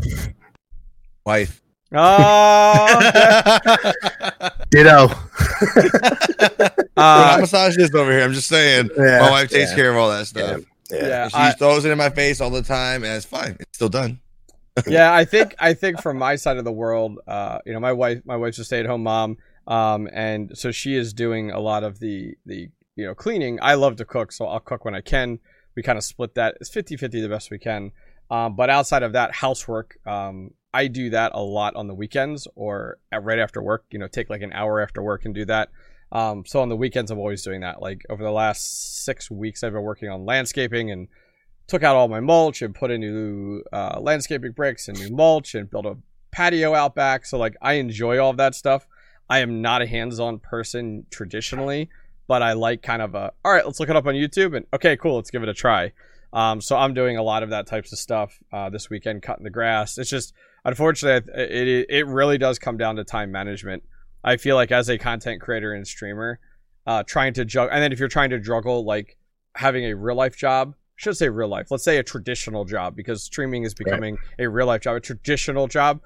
Wife. 1.25 1.61
Oh, 1.93 2.88
ditto. 4.69 5.09
I'm 6.95 7.33
uh, 7.33 7.36
a 7.38 7.41
misogynist 7.41 7.93
over 7.93 8.12
here. 8.12 8.24
I'm 8.24 8.33
just 8.33 8.48
saying. 8.48 8.89
Yeah, 8.98 9.19
my 9.19 9.31
wife 9.31 9.50
takes 9.50 9.71
yeah. 9.71 9.75
care 9.75 9.91
of 9.91 9.98
all 9.98 10.10
that 10.10 10.27
stuff. 10.27 10.62
Yeah. 10.89 11.07
yeah, 11.07 11.27
She 11.27 11.36
I- 11.36 11.51
throws 11.51 11.83
it 11.83 11.91
in 11.91 11.98
my 11.98 12.10
face 12.10 12.39
all 12.39 12.50
the 12.50 12.62
time, 12.62 13.03
and 13.03 13.13
it's 13.13 13.25
fine. 13.25 13.57
It's 13.60 13.77
still 13.77 13.89
done. 13.89 14.21
yeah, 14.88 15.13
I 15.13 15.25
think 15.25 15.53
I 15.60 15.74
think 15.74 16.01
from 16.01 16.17
my 16.17 16.38
side 16.38 16.55
of 16.55 16.63
the 16.63 16.71
world, 16.71 17.19
uh, 17.27 17.60
you 17.65 17.74
know, 17.74 17.79
my 17.81 17.91
wife 17.91 18.21
my 18.24 18.38
wife's 18.38 18.57
a 18.60 18.63
stay 18.63 18.79
at 18.79 18.86
home 18.86 19.03
mom, 19.03 19.38
um, 19.68 20.10
and 20.12 20.58
so 20.58 20.72
she 20.72 20.96
is 20.96 21.13
doing 21.13 21.51
a 21.51 21.60
lot 21.60 21.84
of 21.84 22.00
the 22.00 22.36
the 22.46 22.70
you 22.96 23.06
know 23.06 23.15
cleaning. 23.15 23.60
I 23.62 23.75
love 23.75 23.96
to 23.98 24.06
cook, 24.06 24.32
so 24.32 24.46
I'll 24.46 24.60
cook 24.60 24.86
when 24.86 24.96
I 24.96 25.01
can. 25.01 25.39
We 25.75 25.84
kind 25.84 25.98
of 25.98 26.03
split 26.03 26.36
that. 26.36 26.58
It's 26.60 26.70
50-50 26.70 27.12
the 27.12 27.30
best 27.30 27.50
we 27.50 27.58
can. 27.58 27.91
Um, 28.30 28.56
but 28.58 28.70
outside 28.70 29.03
of 29.03 29.13
that, 29.13 29.34
housework, 29.34 29.98
um, 30.06 30.51
I 30.74 30.88
do 30.88 31.10
that 31.12 31.32
a 31.34 31.41
lot 31.41 31.75
on 31.75 31.88
the 31.88 31.94
weekends 31.94 32.48
or 32.56 32.98
right 33.13 33.39
after 33.39 33.62
work. 33.62 33.86
You 33.91 34.00
know, 34.00 34.08
take 34.08 34.30
like 34.30 34.41
an 34.41 34.53
hour 34.53 34.82
after 34.82 35.01
work 35.01 35.25
and 35.25 35.34
do 35.34 35.46
that. 35.46 35.70
Um, 36.12 36.44
so 36.46 36.62
on 36.62 36.70
the 36.70 36.75
weekends, 36.75 37.10
I'm 37.10 37.20
always 37.20 37.44
doing 37.44 37.62
that. 37.62 37.82
Like 37.82 38.06
over 38.10 38.24
the 38.24 38.32
last 38.32 39.03
six 39.06 39.32
weeks, 39.32 39.63
I've 39.63 39.74
been 39.74 39.82
working 39.82 40.10
on 40.10 40.25
landscaping 40.25 40.91
and 40.91 41.08
took 41.68 41.84
out 41.84 41.96
all 41.96 42.10
my 42.10 42.20
mulch 42.20 42.62
and 42.62 42.75
put 42.75 42.91
in 42.91 43.00
new 43.00 43.63
uh, 43.72 44.00
landscaping 44.00 44.51
bricks 44.51 44.88
and 44.89 45.00
new 45.00 45.15
mulch 45.15 45.56
and 45.56 45.70
built 45.70 45.86
a 45.86 45.98
patio 46.32 46.74
out 46.74 46.96
back. 46.96 47.25
So 47.25 47.38
like 47.38 47.56
I 47.62 47.74
enjoy 47.74 48.20
all 48.20 48.32
of 48.32 48.38
that 48.38 48.56
stuff. 48.56 48.86
I 49.31 49.39
am 49.39 49.61
not 49.61 49.81
a 49.81 49.88
hands-on 49.88 50.39
person 50.39 51.05
traditionally, 51.09 51.89
but 52.27 52.43
I 52.43 52.51
like 52.51 52.81
kind 52.81 53.01
of 53.01 53.15
a 53.15 53.31
all 53.45 53.53
right. 53.53 53.65
Let's 53.65 53.79
look 53.79 53.88
it 53.88 53.95
up 53.95 54.05
on 54.05 54.13
YouTube 54.13 54.57
and 54.57 54.65
okay, 54.73 54.97
cool. 54.97 55.15
Let's 55.15 55.31
give 55.31 55.41
it 55.41 55.47
a 55.47 55.53
try. 55.53 55.93
Um, 56.33 56.59
so 56.59 56.75
I'm 56.75 56.93
doing 56.93 57.15
a 57.15 57.23
lot 57.23 57.41
of 57.41 57.51
that 57.51 57.65
types 57.65 57.93
of 57.93 58.00
stuff 58.00 58.38
uh, 58.51 58.69
this 58.69 58.89
weekend, 58.89 59.23
cutting 59.23 59.45
the 59.45 59.50
grass. 59.50 59.97
It's 59.97 60.09
just 60.09 60.33
unfortunately 60.65 61.31
it, 61.33 61.50
it 61.50 61.85
it 61.89 62.07
really 62.07 62.38
does 62.38 62.59
come 62.59 62.75
down 62.75 62.97
to 62.97 63.05
time 63.05 63.31
management. 63.31 63.83
I 64.21 64.35
feel 64.35 64.57
like 64.57 64.69
as 64.69 64.89
a 64.89 64.97
content 64.97 65.39
creator 65.39 65.71
and 65.71 65.88
streamer, 65.88 66.41
uh, 66.85 67.03
trying 67.03 67.33
to 67.35 67.45
juggle, 67.45 67.73
and 67.73 67.81
then 67.81 67.93
if 67.93 68.00
you're 68.00 68.09
trying 68.09 68.31
to 68.31 68.39
juggle 68.39 68.83
like 68.83 69.17
having 69.55 69.85
a 69.85 69.95
real 69.95 70.17
life 70.17 70.35
job, 70.35 70.73
I 70.75 70.97
should 70.97 71.15
say 71.15 71.29
real 71.29 71.47
life. 71.47 71.71
Let's 71.71 71.85
say 71.85 72.00
a 72.00 72.03
traditional 72.03 72.65
job 72.65 72.97
because 72.97 73.23
streaming 73.23 73.63
is 73.63 73.73
becoming 73.73 74.17
a 74.39 74.47
real 74.50 74.67
life 74.67 74.81
job, 74.81 74.97
a 74.97 75.00
traditional 75.00 75.67
job. 75.67 76.01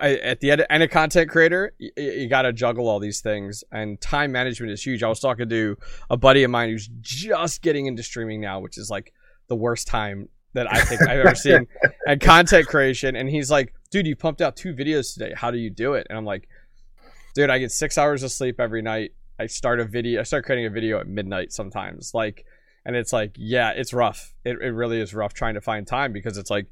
I, 0.00 0.14
at 0.16 0.40
the 0.40 0.50
end, 0.50 0.66
and 0.68 0.82
a 0.82 0.88
content 0.88 1.30
creator, 1.30 1.72
you, 1.78 1.90
you 1.96 2.28
got 2.28 2.42
to 2.42 2.52
juggle 2.52 2.88
all 2.88 2.98
these 2.98 3.20
things, 3.20 3.62
and 3.70 4.00
time 4.00 4.32
management 4.32 4.72
is 4.72 4.84
huge. 4.84 5.02
I 5.02 5.08
was 5.08 5.20
talking 5.20 5.48
to 5.48 5.76
a 6.10 6.16
buddy 6.16 6.42
of 6.42 6.50
mine 6.50 6.70
who's 6.70 6.88
just 7.00 7.62
getting 7.62 7.86
into 7.86 8.02
streaming 8.02 8.40
now, 8.40 8.60
which 8.60 8.78
is 8.78 8.90
like 8.90 9.12
the 9.48 9.54
worst 9.54 9.86
time 9.86 10.28
that 10.54 10.72
I 10.72 10.80
think 10.80 11.02
I've 11.02 11.20
ever 11.20 11.34
seen, 11.36 11.68
and 12.06 12.20
content 12.20 12.66
creation. 12.66 13.14
And 13.14 13.28
he's 13.28 13.50
like, 13.50 13.74
"Dude, 13.90 14.06
you 14.06 14.16
pumped 14.16 14.40
out 14.40 14.56
two 14.56 14.74
videos 14.74 15.14
today. 15.14 15.32
How 15.36 15.52
do 15.52 15.58
you 15.58 15.70
do 15.70 15.94
it?" 15.94 16.08
And 16.10 16.18
I'm 16.18 16.24
like, 16.24 16.48
"Dude, 17.34 17.50
I 17.50 17.58
get 17.58 17.70
six 17.70 17.96
hours 17.96 18.24
of 18.24 18.32
sleep 18.32 18.58
every 18.58 18.82
night. 18.82 19.12
I 19.38 19.46
start 19.46 19.78
a 19.78 19.84
video. 19.84 20.20
I 20.20 20.24
start 20.24 20.44
creating 20.44 20.66
a 20.66 20.70
video 20.70 20.98
at 20.98 21.06
midnight 21.06 21.52
sometimes. 21.52 22.12
Like." 22.12 22.44
and 22.86 22.94
it's 22.94 23.12
like 23.12 23.34
yeah 23.36 23.70
it's 23.70 23.92
rough 23.92 24.32
it, 24.44 24.58
it 24.62 24.70
really 24.70 25.00
is 25.00 25.12
rough 25.12 25.34
trying 25.34 25.54
to 25.54 25.60
find 25.60 25.86
time 25.86 26.12
because 26.12 26.38
it's 26.38 26.50
like 26.50 26.66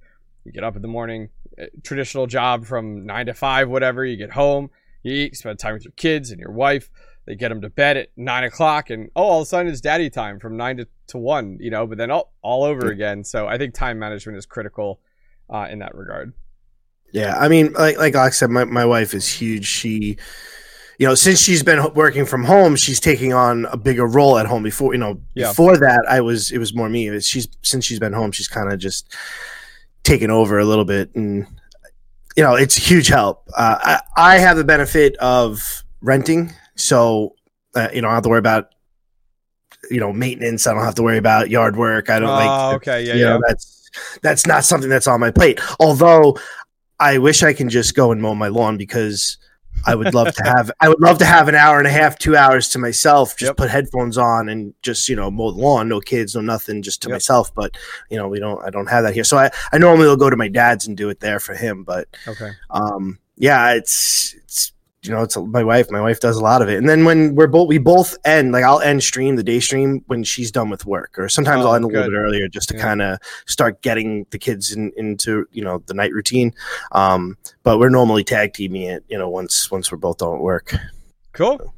You 0.45 0.53
get 0.53 0.65
up 0.65 0.77
in 0.77 0.83
the 0.83 0.89
morning, 0.89 1.31
eh, 1.59 1.67
traditional 1.83 2.27
job 2.27 2.67
from 2.67 3.07
nine 3.07 3.27
to 3.27 3.35
five, 3.35 3.69
whatever. 3.69 4.05
You 4.05 4.17
get 4.17 4.33
home, 4.33 4.71
you 5.03 5.13
eat, 5.13 5.37
spend 5.37 5.59
time 5.59 5.75
with 5.75 5.85
your 5.85 5.93
kids 5.97 6.31
and 6.31 6.39
your 6.41 6.53
wife. 6.53 6.91
They 7.27 7.35
get 7.35 7.49
them 7.49 7.63
to 7.63 7.71
bed 7.71 7.97
at 7.97 8.09
nine 8.17 8.45
o'clock, 8.45 8.91
and 8.91 9.11
oh, 9.17 9.23
all 9.23 9.41
of 9.41 9.45
a 9.45 9.47
sudden 9.47 9.73
it's 9.73 9.81
daddy 9.81 10.11
time 10.11 10.39
from 10.39 10.57
nine 10.59 10.77
to, 10.77 10.87
to 11.09 11.19
one, 11.19 11.57
you 11.59 11.71
know. 11.71 11.87
But 11.87 11.97
then 11.97 12.11
oh, 12.11 12.29
all 12.43 12.65
over 12.65 12.89
again. 12.89 13.25
So 13.25 13.47
I 13.47 13.57
think 13.57 13.75
time 13.75 13.99
management 13.99 14.37
is 14.37 14.45
critical 14.45 15.01
uh, 15.49 15.67
in 15.71 15.79
that 15.79 15.95
regard. 15.95 16.35
Yeah, 17.13 17.37
I 17.39 17.49
mean, 17.49 17.73
like 17.73 17.97
like 17.97 18.15
I 18.15 18.29
said, 18.31 18.51
my, 18.51 18.65
my 18.65 18.85
wife 18.85 19.15
is 19.15 19.27
huge. 19.27 19.67
She, 19.67 20.19
you 20.99 21.07
know, 21.07 21.15
since 21.15 21.41
she's 21.41 21.63
been 21.63 21.95
working 21.95 22.27
from 22.27 22.45
home, 22.45 22.77
she's 22.77 23.01
taking 23.01 23.33
on 23.33 23.65
a 23.67 23.77
bigger 23.79 24.07
role 24.07 24.37
at 24.37 24.45
home. 24.47 24.63
Before 24.63 24.93
you 24.93 24.99
know, 24.99 25.23
Yeah. 25.35 25.49
before 25.49 25.79
that, 25.79 26.05
I 26.09 26.21
was 26.21 26.51
it 26.51 26.59
was 26.59 26.75
more 26.75 26.91
me. 26.91 27.19
She's 27.21 27.49
since 27.63 27.87
she's 27.87 28.01
been 28.01 28.13
home, 28.13 28.33
she's 28.33 28.49
kind 28.49 28.71
of 28.71 28.79
just 28.79 29.15
taken 30.05 30.31
over 30.31 30.59
a 30.59 30.65
little 30.65 30.85
bit, 30.85 31.15
and 31.15 31.47
you 32.37 32.43
know, 32.43 32.55
it's 32.55 32.77
a 32.77 32.81
huge 32.81 33.09
help. 33.09 33.49
Uh, 33.57 33.79
I 33.83 34.01
I 34.17 34.39
have 34.39 34.57
the 34.57 34.65
benefit 34.65 35.17
of 35.17 35.83
renting, 36.01 36.53
so 36.77 37.35
uh, 37.75 37.89
you 37.93 38.01
know, 38.03 38.09
I 38.09 38.11
don't 38.13 38.17
have 38.17 38.23
to 38.25 38.29
worry 38.29 38.39
about 38.39 38.75
you 39.91 40.01
know 40.01 40.13
maintenance. 40.13 40.67
I 40.67 40.73
don't 40.75 40.85
have 40.85 40.95
to 40.97 41.03
worry 41.03 41.19
about 41.19 41.51
yard 41.51 41.77
work. 41.77 42.11
I 42.11 42.19
don't 42.21 42.31
like 42.31 42.49
Oh, 42.49 42.75
okay, 42.77 43.05
yeah, 43.05 43.15
you 43.15 43.21
yeah. 43.21 43.29
know, 43.31 43.41
that's 43.47 43.91
that's 44.23 44.47
not 44.47 44.65
something 44.65 44.89
that's 44.91 45.07
on 45.07 45.21
my 45.21 45.31
plate. 45.31 45.61
Although 45.81 46.39
I 47.01 47.19
wish 47.19 47.43
I 47.43 47.53
can 47.53 47.69
just 47.69 47.95
go 47.95 48.13
and 48.13 48.21
mow 48.23 48.35
my 48.35 48.49
lawn 48.49 48.77
because 48.77 49.39
I 49.87 49.95
would 49.95 50.15
love 50.15 50.33
to 50.35 50.43
have 50.45 50.71
I 50.81 50.89
would 50.89 51.01
love 51.01 51.19
to 51.19 51.25
have 51.25 51.49
an 51.49 51.55
hour 51.55 51.79
and 51.79 51.87
a 51.87 51.91
half, 51.91 52.19
two 52.19 52.37
hours 52.37 52.69
to 52.71 52.79
myself, 52.79 53.37
just 53.37 53.51
Yep. 53.51 53.57
put 53.57 53.71
headphones 53.71 54.17
on 54.19 54.49
and 54.49 54.75
just, 54.83 55.09
you 55.09 55.17
know, 55.17 55.31
mow 55.31 55.51
the 55.53 55.61
lawn, 55.61 55.89
no 55.89 56.01
kids, 56.01 56.35
no 56.35 56.41
nothing, 56.41 56.83
just 56.83 57.03
to 57.03 57.09
Yep. 57.09 57.15
myself. 57.15 57.55
But 57.55 57.77
you 58.11 58.17
know, 58.17 58.29
we 58.29 58.39
don't 58.39 58.63
I 58.65 58.71
don't 58.71 58.89
have 58.89 59.05
that 59.05 59.15
here. 59.15 59.25
So 59.25 59.37
I, 59.39 59.51
I 59.73 59.79
normally 59.79 60.07
will 60.07 60.17
go 60.17 60.31
to 60.31 60.37
my 60.37 60.49
dad's 60.49 60.87
and 60.87 60.97
do 60.97 61.09
it 61.09 61.21
there 61.21 61.41
for 61.41 61.55
him. 61.55 61.85
But 61.85 62.09
Okay. 62.29 62.51
um 62.71 63.19
yeah, 63.37 63.73
it's 63.73 64.35
it's 64.45 64.73
you 65.05 65.11
know, 65.11 65.23
it's 65.23 65.37
my 65.37 65.63
wife. 65.63 65.91
My 65.91 66.01
wife 66.01 66.19
does 66.21 66.37
a 66.37 66.43
lot 66.43 66.63
of 66.63 66.69
it, 66.69 66.79
and 66.79 66.89
then 66.89 67.05
when 67.05 67.35
we're 67.35 67.47
both, 67.47 67.69
we 67.69 67.79
both 67.79 68.17
end 68.25 68.53
like 68.53 68.65
I'll 68.65 68.81
end 68.81 69.03
stream 69.03 69.37
the 69.37 69.43
day 69.43 69.61
stream 69.61 70.03
when 70.07 70.25
she's 70.25 70.51
done 70.51 70.71
with 70.71 70.87
work, 70.87 71.19
or 71.19 71.29
sometimes 71.29 71.65
Oh, 71.65 71.69
I'll 71.69 71.75
end 71.75 71.85
a 71.85 71.89
little 71.89 72.11
bit 72.11 72.17
earlier 72.17 72.49
just 72.49 72.69
to 72.71 72.77
Yeah. 72.77 72.83
kind 72.83 73.03
of 73.03 73.19
start 73.47 73.83
getting 73.83 74.27
the 74.31 74.39
kids 74.39 74.73
in, 74.73 74.93
into 74.97 75.47
you 75.53 75.63
know 75.63 75.83
the 75.87 75.95
night 75.95 76.13
routine. 76.13 76.53
Um, 76.93 77.37
but 77.63 77.79
we're 77.79 77.91
normally 77.91 78.25
tag 78.25 78.55
teaming 78.55 78.83
it, 78.83 79.05
you 79.09 79.19
know, 79.19 79.29
once 79.29 79.71
once 79.71 79.93
we're 79.93 79.99
both 79.99 80.19
done 80.19 80.35
at 80.35 80.41
work. 80.41 80.75
Cool. 81.33 81.75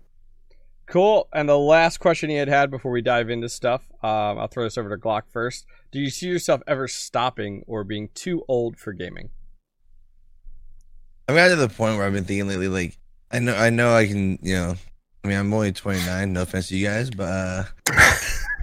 Cool. 0.86 1.28
And 1.32 1.48
the 1.48 1.58
last 1.58 1.98
question 1.98 2.30
he 2.30 2.36
had 2.36 2.46
had 2.46 2.70
before 2.70 2.92
we 2.92 3.02
dive 3.02 3.28
into 3.28 3.48
stuff, 3.48 3.82
um, 4.04 4.38
I'll 4.38 4.46
throw 4.46 4.62
this 4.62 4.78
over 4.78 4.88
to 4.88 4.96
Glock 4.96 5.22
first. 5.28 5.66
Do 5.90 5.98
you 5.98 6.10
see 6.10 6.26
yourself 6.28 6.60
ever 6.68 6.86
stopping 6.86 7.64
or 7.66 7.82
being 7.82 8.08
too 8.14 8.44
old 8.46 8.78
for 8.78 8.92
gaming? 8.92 9.30
I've 11.28 11.34
got 11.34 11.48
to 11.48 11.56
the 11.56 11.68
point 11.68 11.96
where 11.96 12.06
I've 12.06 12.12
been 12.12 12.22
thinking 12.24 12.46
lately, 12.46 12.68
like 12.68 12.96
I 13.30 13.38
know, 13.38 13.54
I 13.54 13.70
know, 13.70 13.94
I 13.94 14.06
can, 14.06 14.38
you 14.42 14.54
know. 14.54 14.74
I 15.24 15.28
mean, 15.28 15.38
I'm 15.38 15.52
only 15.52 15.72
29. 15.72 16.32
No 16.32 16.42
offense 16.42 16.68
to 16.68 16.76
you 16.76 16.86
guys, 16.86 17.10
but 17.10 17.24
uh, 17.24 17.64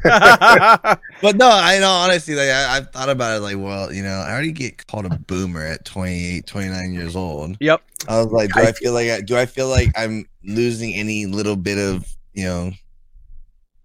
but 1.21 1.35
no, 1.35 1.49
I 1.49 1.79
know 1.79 1.89
honestly, 1.89 2.35
like 2.35 2.49
I, 2.49 2.77
I've 2.77 2.89
thought 2.91 3.09
about 3.09 3.37
it, 3.37 3.41
like, 3.41 3.57
well, 3.57 3.91
you 3.93 4.01
know, 4.03 4.15
I 4.15 4.31
already 4.31 4.51
get 4.51 4.85
called 4.87 5.05
a 5.05 5.09
boomer 5.09 5.65
at 5.65 5.83
28, 5.85 6.45
29 6.45 6.93
years 6.93 7.15
old. 7.15 7.57
yep. 7.59 7.81
I 8.07 8.21
was 8.21 8.31
like, 8.31 8.53
do 8.53 8.61
I 8.61 8.67
I 8.67 8.71
feel 8.73 8.93
like 8.93 9.09
I, 9.09 9.21
do 9.21 9.37
I 9.37 9.45
feel 9.45 9.67
like 9.67 9.91
I'm 9.95 10.25
losing 10.43 10.93
any 10.93 11.25
little 11.25 11.55
bit 11.55 11.77
of 11.77 12.05
you 12.33 12.45
know 12.45 12.71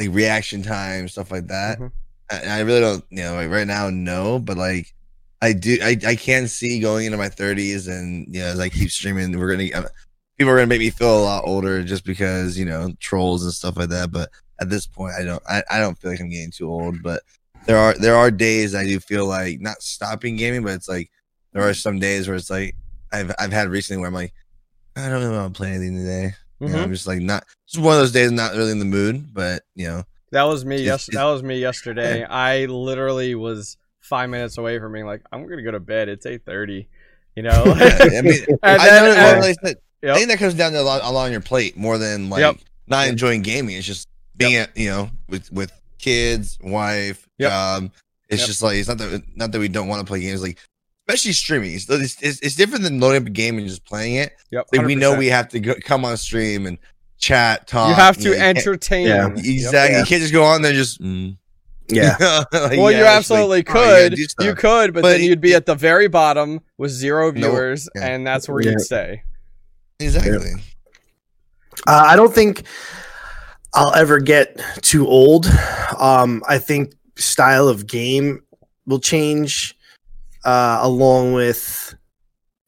like 0.00 0.11
reaction 0.11 0.62
time 0.62 1.08
stuff 1.08 1.30
like 1.30 1.49
that? 1.49 1.78
Mhm. 1.78 1.92
I, 2.30 2.58
I 2.58 2.61
really 2.61 2.80
don't, 2.80 3.04
you 3.11 3.23
know, 3.23 3.35
like 3.35 3.50
right 3.50 3.66
now, 3.66 3.90
no, 3.90 4.38
but 4.38 4.56
like 4.56 4.92
I 5.40 5.52
do, 5.52 5.78
I 5.82 5.97
I 6.06 6.16
can 6.16 6.49
see 6.49 6.80
going 6.80 7.06
into 7.06 7.18
my 7.18 7.28
30s, 7.28 7.88
and 7.88 8.26
you 8.35 8.40
know, 8.40 8.47
as 8.47 8.61
I 8.61 8.68
keep 8.68 8.90
streaming, 8.90 9.38
we're 9.38 9.50
gonna 9.50 9.88
people 10.38 10.50
are 10.52 10.57
gonna 10.57 10.66
make 10.66 10.80
me 10.80 10.90
feel 10.90 11.18
a 11.18 11.23
lot 11.23 11.45
older 11.47 11.83
just 11.83 12.04
because 12.04 12.59
you 12.59 12.64
know 12.64 12.92
trolls 13.00 13.45
and 13.45 13.52
stuff 13.52 13.76
like 13.76 13.90
that. 13.90 14.11
But 14.11 14.30
at 14.61 14.71
this 14.71 14.87
point, 14.87 15.14
I 15.18 15.25
don't, 15.25 15.42
I, 15.49 15.62
I 15.71 15.78
don't 15.78 15.97
feel 15.99 16.11
like 16.11 16.21
I'm 16.21 16.30
getting 16.30 16.50
too 16.50 16.71
old, 16.71 17.02
but. 17.02 17.23
There 17.66 17.76
are 17.76 17.92
there 17.99 18.16
are 18.16 18.30
days 18.30 18.75
I 18.75 18.87
do 18.87 18.99
feel 18.99 19.26
like 19.26 19.61
not 19.61 19.83
stopping 19.83 20.37
gaming, 20.37 20.62
but 20.62 20.73
it's 20.73 20.88
like 20.88 21.11
there 21.52 21.61
are 21.68 21.75
some 21.75 21.99
days 21.99 22.26
where 22.26 22.35
it's 22.37 22.49
like 22.49 22.75
I've 23.12 23.30
I've 23.38 23.52
had 23.52 23.68
recently 23.68 24.00
where 24.00 24.09
I'm 24.09 24.14
like, 24.14 24.33
I 24.97 25.11
don't 25.11 25.21
really 25.21 25.37
want 25.37 25.52
to 25.52 25.59
play 25.59 25.73
anything 25.73 25.99
today. 25.99 26.33
You 26.61 26.68
know. 26.68 26.75
Mm-hmm. 26.76 26.85
I'm 26.85 26.92
just 26.95 27.07
like 27.07 27.21
not. 27.21 27.45
It's 27.66 27.76
one 27.76 27.92
of 27.95 28.00
those 28.00 28.12
days, 28.12 28.30
I'm 28.30 28.37
not 28.37 28.52
really 28.54 28.71
in 28.71 28.78
the 28.78 28.87
mood. 28.87 29.35
But 29.35 29.64
you 29.75 29.87
know, 29.87 30.04
That 30.30 30.45
was 30.45 30.64
me. 30.64 30.80
Yes, 30.83 31.11
that 31.12 31.25
was 31.25 31.42
me 31.42 31.59
yesterday. 31.59 32.25
I 32.25 32.64
literally 32.66 33.35
was 33.35 33.76
five 34.00 34.30
minutes 34.30 34.57
away 34.57 34.78
from 34.78 34.95
being 34.95 35.04
like, 35.04 35.21
I'm 35.30 35.47
gonna 35.47 35.61
go 35.62 35.73
to 35.73 35.80
bed. 35.80 36.09
It's 36.09 36.25
eight 36.25 36.47
thirty. 36.47 36.88
You 37.37 37.42
know. 37.42 37.64
yeah, 37.76 37.99
I 38.00 38.23
mean, 38.23 38.47
And 38.62 38.80
I, 38.80 38.88
then- 38.88 39.04
know, 39.04 39.21
and- 39.21 39.40
like 39.42 39.57
I 39.62 39.66
said, 39.68 39.76
Yep. 40.02 40.14
I 40.14 40.19
think 40.19 40.28
that 40.31 40.38
comes 40.38 40.55
down 40.55 40.73
to 40.73 40.81
a 40.81 40.83
lot, 40.83 41.00
a 41.02 41.11
lot 41.11 41.25
on 41.26 41.33
your 41.33 41.40
plate 41.40 41.76
more 41.76 41.99
than 41.99 42.31
like 42.31 42.40
Yep. 42.40 42.57
not 42.87 43.09
enjoying 43.09 43.43
gaming. 43.43 43.76
It's 43.76 43.87
just 43.87 44.07
being, 44.37 44.55
at, 44.57 44.76
you 44.76 44.88
know, 44.90 45.11
with 45.28 45.50
with 45.52 45.73
kids, 45.99 46.59
wife, 46.62 47.26
Yep. 47.38 47.50
job. 47.50 47.90
It's 48.28 48.40
Yep. 48.43 48.47
just 48.47 48.62
like 48.62 48.76
it's 48.76 48.88
not 48.88 48.99
that 48.99 49.23
not 49.35 49.52
that 49.52 49.59
we 49.59 49.69
don't 49.69 49.88
want 49.88 50.00
to 50.00 50.07
play 50.09 50.21
games, 50.21 50.43
like 50.43 50.59
especially 51.09 51.33
streaming. 51.33 51.73
It's, 51.75 51.88
it's, 51.88 52.23
it's, 52.23 52.40
it's 52.40 52.55
different 52.55 52.85
than 52.85 53.00
loading 53.00 53.23
up 53.23 53.26
a 53.28 53.31
game 53.31 53.57
and 53.59 53.67
just 53.67 53.85
playing 53.87 54.17
it. 54.17 54.33
Yep. 54.50 54.67
Like 54.73 54.87
we 54.87 54.95
know 54.95 55.17
we 55.17 55.28
have 55.28 55.49
to 55.49 55.59
go, 55.61 55.75
come 55.83 56.05
on 56.05 56.17
stream 56.19 56.67
and 56.67 56.76
chat, 57.19 57.67
talk. 57.67 57.88
You 57.88 57.95
have 57.95 58.17
to 58.19 58.25
know, 58.25 58.31
you 58.33 58.37
can't- 58.37 58.59
entertain. 58.59 59.07
Yeah. 59.07 59.26
Exactly. 59.35 59.95
Yeah. 59.95 59.99
You 60.00 60.05
can't 60.05 60.21
just 60.21 60.33
go 60.35 60.45
on 60.45 60.62
there 60.62 60.71
and 60.73 60.78
just. 60.78 61.00
Mm. 61.02 61.37
Yeah, 61.90 62.17
Like, 62.52 62.52
Well, 62.52 62.69
yeah, 62.71 62.76
you 62.76 62.76
it's 62.76 62.90
like, 62.90 63.07
absolutely 63.17 63.57
oh, 63.57 63.57
you 63.57 63.64
could. 64.11 64.19
You, 64.19 64.55
could, 64.55 64.93
but, 64.93 65.00
But 65.02 65.09
then 65.09 65.21
it- 65.23 65.25
you'd 65.25 65.40
be 65.40 65.55
at 65.55 65.64
the 65.64 65.75
very 65.75 66.07
bottom 66.07 66.61
with 66.76 66.90
zero 66.90 67.31
No, 67.33 67.40
viewers, 67.50 67.88
yeah. 67.95 68.09
and 68.09 68.26
that's 68.26 68.47
where 68.47 68.61
Yeah. 68.61 68.73
you'd 68.73 68.81
stay. 68.83 69.23
Exactly. 70.00 70.52
uh, 71.87 72.05
I 72.07 72.14
don't 72.17 72.33
think 72.33 72.62
I'll 73.75 73.95
ever 73.95 74.21
get 74.21 74.61
too 74.83 75.07
old. 75.07 75.47
Um, 75.99 76.43
I 76.49 76.59
think 76.59 76.95
style 77.17 77.69
of 77.69 77.87
game 77.87 78.43
will 78.87 79.00
change 79.00 79.76
uh, 80.45 80.78
along 80.83 81.33
with 81.33 81.95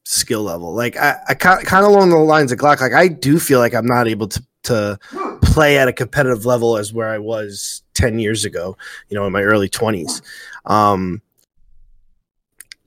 skill 0.05 0.43
level. 0.43 0.75
Like 0.75 0.97
I, 0.97 1.17
I 1.29 1.35
kind 1.35 1.65
kind 1.65 1.87
of 1.87 1.93
along 1.93 2.11
the 2.11 2.17
lines 2.17 2.51
of 2.53 2.59
Glock. 2.59 2.81
Like 2.81 2.93
I 2.93 3.09
do 3.09 3.39
feel 3.39 3.61
like 3.61 3.75
I'm 3.75 3.87
not 3.87 4.09
able 4.09 4.29
to 4.29 4.45
to 4.63 4.99
play 5.43 5.79
at 5.79 5.89
a 5.89 5.93
competitive 5.93 6.45
level 6.45 6.77
as 6.77 6.93
where 6.93 7.09
I 7.09 7.19
was 7.19 7.83
ten 7.95 8.19
years 8.19 8.45
ago. 8.45 8.77
You 9.09 9.17
know, 9.17 9.27
in 9.27 9.33
my 9.33 9.43
early 9.43 9.69
twenties. 9.69 10.21
Um, 10.67 11.23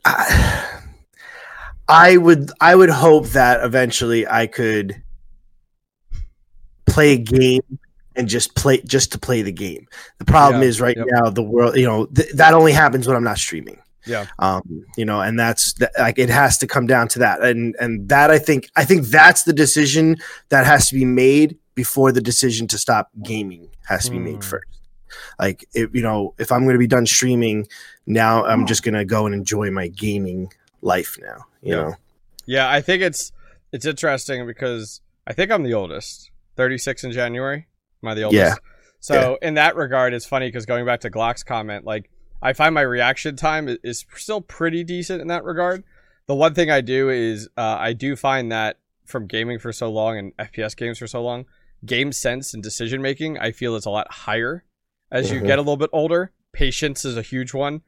I, 0.05 0.81
I 1.87 2.17
would 2.17 2.51
I 2.61 2.75
would 2.75 2.89
hope 2.89 3.27
that 3.29 3.63
eventually 3.63 4.27
I 4.27 4.47
could 4.47 5.01
play 6.85 7.13
a 7.13 7.17
game 7.17 7.61
and 8.15 8.27
just 8.27 8.55
play 8.55 8.81
just 8.81 9.11
to 9.13 9.19
play 9.19 9.41
the 9.41 9.51
game. 9.51 9.87
The 10.19 10.25
problem 10.25 10.61
Yeah, 10.61 10.67
is 10.67 10.79
right 10.81 10.95
yep. 10.97 11.05
now 11.09 11.29
the 11.29 11.43
world, 11.43 11.75
you 11.75 11.85
know, 11.85 12.05
th- 12.07 12.31
that 12.33 12.53
only 12.53 12.71
happens 12.71 13.07
when 13.07 13.15
I'm 13.17 13.23
not 13.23 13.37
streaming. 13.37 13.79
Yeah. 14.05 14.25
Um, 14.39 14.85
you 14.97 15.05
know, 15.05 15.21
and 15.21 15.39
that's 15.39 15.73
that, 15.75 15.91
like 15.97 16.19
it 16.19 16.29
has 16.29 16.57
to 16.59 16.67
come 16.67 16.87
down 16.87 17.07
to 17.09 17.19
that. 17.19 17.41
And 17.41 17.75
and 17.79 18.07
that 18.09 18.31
I 18.31 18.37
think 18.39 18.69
I 18.75 18.85
think 18.85 19.07
that's 19.07 19.43
the 19.43 19.53
decision 19.53 20.17
that 20.49 20.65
has 20.65 20.89
to 20.89 20.95
be 20.95 21.05
made 21.05 21.57
before 21.75 22.11
the 22.11 22.21
decision 22.21 22.67
to 22.67 22.77
stop 22.77 23.09
gaming 23.23 23.67
has 23.87 24.05
to 24.05 24.11
be 24.11 24.17
Hmm. 24.17 24.25
made 24.25 24.43
first. 24.43 24.67
Like 25.39 25.65
if 25.73 25.93
you 25.95 26.01
know, 26.01 26.33
if 26.37 26.51
I'm 26.51 26.63
going 26.63 26.73
to 26.75 26.79
be 26.79 26.87
done 26.87 27.05
streaming, 27.05 27.67
now 28.05 28.43
I'm 28.45 28.65
just 28.67 28.83
going 28.83 28.93
to 28.95 29.05
go 29.05 29.25
and 29.25 29.33
enjoy 29.33 29.71
my 29.71 29.87
gaming 29.87 30.51
life 30.81 31.17
now, 31.21 31.45
you 31.63 31.75
Yeah. 31.75 31.81
know. 31.81 31.95
Yeah, 32.45 32.69
I 32.69 32.81
think 32.81 33.01
it's 33.01 33.31
it's 33.71 33.85
interesting 33.85 34.45
because 34.45 35.01
I 35.25 35.33
think 35.33 35.51
I'm 35.51 35.63
the 35.63 35.73
oldest. 35.73 36.29
36 36.57 37.03
in 37.03 37.11
January. 37.11 37.67
Am 38.03 38.09
I 38.09 38.13
the 38.13 38.23
oldest? 38.23 38.39
Yeah. 38.39 38.55
So 38.99 39.37
in 39.41 39.55
that 39.55 39.75
regard, 39.75 40.13
it's 40.13 40.25
funny 40.25 40.47
because 40.47 40.65
going 40.65 40.85
back 40.85 40.99
to 41.01 41.09
Glock's 41.09 41.43
comment, 41.43 41.83
like 41.85 42.09
I 42.41 42.53
find 42.53 42.75
my 42.75 42.81
reaction 42.81 43.35
time 43.35 43.67
is 43.83 44.05
still 44.15 44.41
pretty 44.41 44.83
decent 44.83 45.21
in 45.21 45.27
that 45.29 45.43
regard. 45.43 45.83
The 46.27 46.35
one 46.35 46.53
thing 46.53 46.69
I 46.69 46.81
do 46.81 47.09
is 47.09 47.49
uh, 47.57 47.77
I 47.79 47.93
do 47.93 48.15
find 48.15 48.51
that 48.51 48.77
from 49.05 49.27
gaming 49.27 49.59
for 49.59 49.73
so 49.73 49.91
long 49.91 50.17
and 50.17 50.37
FPS 50.37 50.75
games 50.75 50.99
for 50.99 51.07
so 51.07 51.21
long, 51.23 51.45
game 51.85 52.11
sense 52.11 52.53
and 52.53 52.61
decision 52.61 53.01
making 53.01 53.37
I 53.39 53.51
feel 53.51 53.75
is 53.75 53.85
a 53.85 53.89
lot 53.89 54.09
higher 54.11 54.63
as 55.11 55.31
you 55.31 55.41
Mhm. 55.41 55.47
get 55.47 55.59
a 55.59 55.61
little 55.61 55.77
bit 55.77 55.89
older. 55.91 56.31
Patience 56.53 57.03
is 57.03 57.17
a 57.17 57.21
huge 57.21 57.53
one. 57.53 57.81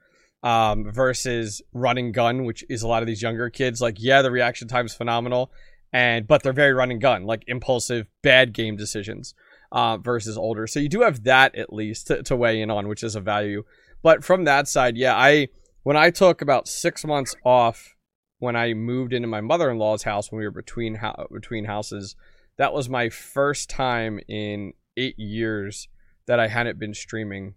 Um, 0.46 0.92
versus 0.92 1.64
running 1.74 2.12
gun, 2.12 2.46
which 2.46 2.64
is 2.70 2.84
a 2.84 2.88
lot 2.88 3.02
of 3.02 3.08
these 3.08 3.22
younger 3.22 3.50
kids. 3.50 3.82
Like, 3.82 3.96
yeah, 3.98 4.22
the 4.22 4.30
reaction 4.30 4.68
time 4.68 4.86
is 4.86 4.94
phenomenal, 4.94 5.52
and 5.92 6.28
but 6.28 6.44
they're 6.44 6.54
very 6.54 6.72
running 6.72 7.00
gun, 7.00 7.24
like 7.24 7.44
impulsive, 7.48 8.06
bad 8.22 8.54
game 8.54 8.76
decisions 8.76 9.34
uh, 9.72 9.98
versus 9.98 10.38
older. 10.38 10.68
So 10.68 10.80
you 10.80 10.90
do 10.90 11.02
have 11.02 11.24
that 11.24 11.56
at 11.56 11.74
least 11.74 12.08
to, 12.08 12.24
to 12.24 12.36
weigh 12.36 12.62
in 12.62 12.70
on, 12.70 12.88
which 12.88 13.04
is 13.04 13.16
a 13.16 13.22
value. 13.22 13.64
But 14.02 14.24
from 14.24 14.44
that 14.46 14.68
side, 14.68 14.98
yeah, 14.98 15.16
I 15.16 15.50
when 15.84 15.98
I 15.98 16.10
took 16.12 16.42
about 16.42 16.68
six 16.68 17.04
months 17.04 17.36
off 17.44 17.96
when 18.40 18.56
I 18.56 18.74
moved 18.74 19.14
into 19.14 19.28
my 19.28 19.42
mother 19.42 19.70
in 19.72 19.78
law's 19.78 20.04
house 20.04 20.32
when 20.32 20.40
we 20.40 20.46
were 20.46 20.52
between 20.52 20.96
ho- 20.96 21.28
between 21.32 21.66
houses, 21.66 22.16
that 22.58 22.74
was 22.74 22.90
my 22.90 23.10
first 23.10 23.70
time 23.70 24.20
in 24.28 24.74
eight 24.98 25.18
years 25.18 25.88
that 26.28 26.40
I 26.40 26.48
hadn't 26.48 26.80
been 26.80 26.94
streaming 26.94 27.56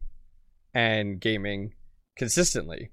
and 0.74 1.20
gaming 1.20 1.74
consistently. 2.18 2.90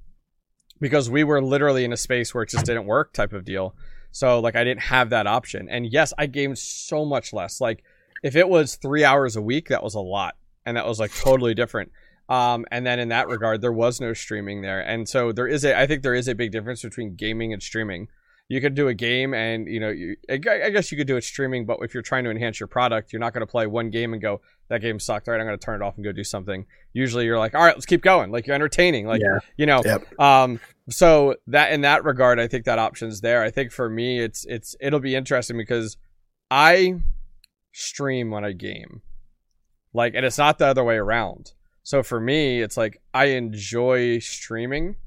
because 0.79 1.09
we 1.09 1.23
were 1.23 1.41
literally 1.41 1.85
in 1.85 1.93
a 1.93 1.97
space 1.97 2.33
where 2.33 2.43
it 2.43 2.49
just 2.49 2.65
didn't 2.65 2.85
work 2.85 3.13
type 3.13 3.33
of 3.33 3.45
deal. 3.45 3.73
So 4.11 4.39
like 4.39 4.55
I 4.55 4.63
didn't 4.63 4.83
have 4.83 5.09
that 5.09 5.27
option. 5.27 5.67
And 5.69 5.91
yes, 5.91 6.13
I 6.17 6.25
gamed 6.25 6.57
so 6.57 7.05
much 7.05 7.33
less. 7.33 7.61
Like 7.61 7.83
if 8.23 8.35
it 8.35 8.47
was 8.47 8.75
three 8.75 9.03
hours 9.03 9.35
a 9.35 9.41
week, 9.41 9.69
that 9.69 9.83
was 9.83 9.95
a 9.95 9.99
lot, 10.01 10.35
and 10.65 10.77
that 10.77 10.85
was 10.85 10.99
like 10.99 11.13
totally 11.15 11.53
different. 11.53 11.91
Um, 12.27 12.65
and 12.71 12.85
then 12.85 12.99
in 12.99 13.09
that 13.09 13.27
regard, 13.27 13.61
there 13.61 13.71
was 13.71 14.01
no 14.01 14.13
streaming 14.13 14.61
there, 14.61 14.81
and 14.81 15.07
so 15.07 15.31
there 15.31 15.47
is 15.47 15.63
a. 15.63 15.77
I 15.79 15.85
think 15.85 16.01
there 16.01 16.15
is 16.15 16.27
a 16.27 16.33
big 16.33 16.51
difference 16.51 16.81
between 16.81 17.15
gaming 17.15 17.53
and 17.53 17.61
streaming. 17.61 18.07
You 18.47 18.61
could 18.61 18.75
do 18.75 18.87
a 18.89 18.93
game, 18.93 19.33
and 19.33 19.67
you 19.67 19.79
know, 19.79 19.89
you, 19.89 20.15
I 20.29 20.37
guess 20.37 20.91
you 20.91 20.97
could 20.97 21.07
do 21.07 21.17
it 21.17 21.23
streaming, 21.23 21.65
but 21.65 21.79
if 21.81 21.95
you're 21.95 22.03
trying 22.03 22.25
to 22.25 22.29
enhance 22.29 22.59
your 22.59 22.67
product, 22.67 23.11
you're 23.11 23.19
not 23.19 23.33
going 23.33 23.41
to 23.41 23.47
play 23.47 23.65
one 23.65 23.89
game 23.89 24.13
and 24.13 24.21
go, 24.21 24.39
"That 24.69 24.81
game 24.81 24.99
sucked." 24.99 25.27
All 25.27 25.31
right, 25.33 25.41
I'm 25.41 25.47
going 25.47 25.57
to 25.57 25.65
turn 25.65 25.81
it 25.81 25.83
off 25.83 25.95
and 25.95 26.03
go 26.03 26.11
do 26.11 26.23
something. 26.23 26.67
Usually, 26.93 27.25
you're 27.25 27.39
like, 27.39 27.55
"All 27.55 27.63
right, 27.63 27.75
let's 27.75 27.87
keep 27.87 28.03
going." 28.03 28.29
Like 28.29 28.45
you're 28.45 28.53
entertaining, 28.53 29.07
like 29.07 29.19
Yeah. 29.21 29.39
you 29.57 29.65
know. 29.65 29.81
Yep. 29.83 30.19
Um, 30.19 30.59
so 30.91 31.35
that 31.47 31.71
in 31.71 31.81
that 31.81 32.03
regard, 32.03 32.39
I 32.39 32.47
think 32.47 32.65
that 32.65 32.77
option's 32.77 33.21
there. 33.21 33.41
I 33.41 33.49
think 33.49 33.71
for 33.71 33.89
me, 33.89 34.19
it's 34.19 34.45
it's 34.45 34.75
it'll 34.79 34.99
be 34.99 35.15
interesting 35.15 35.57
because 35.57 35.97
I 36.51 37.01
stream 37.71 38.29
when 38.29 38.45
I 38.45 38.51
game, 38.51 39.01
like, 39.91 40.13
and 40.13 40.23
it's 40.23 40.37
not 40.37 40.59
the 40.59 40.67
other 40.67 40.83
way 40.83 40.97
around. 40.97 41.53
So 41.81 42.03
for 42.03 42.19
me, 42.19 42.61
it's 42.61 42.77
like 42.77 43.01
I 43.13 43.25
enjoy 43.25 44.19
streaming. 44.19 44.97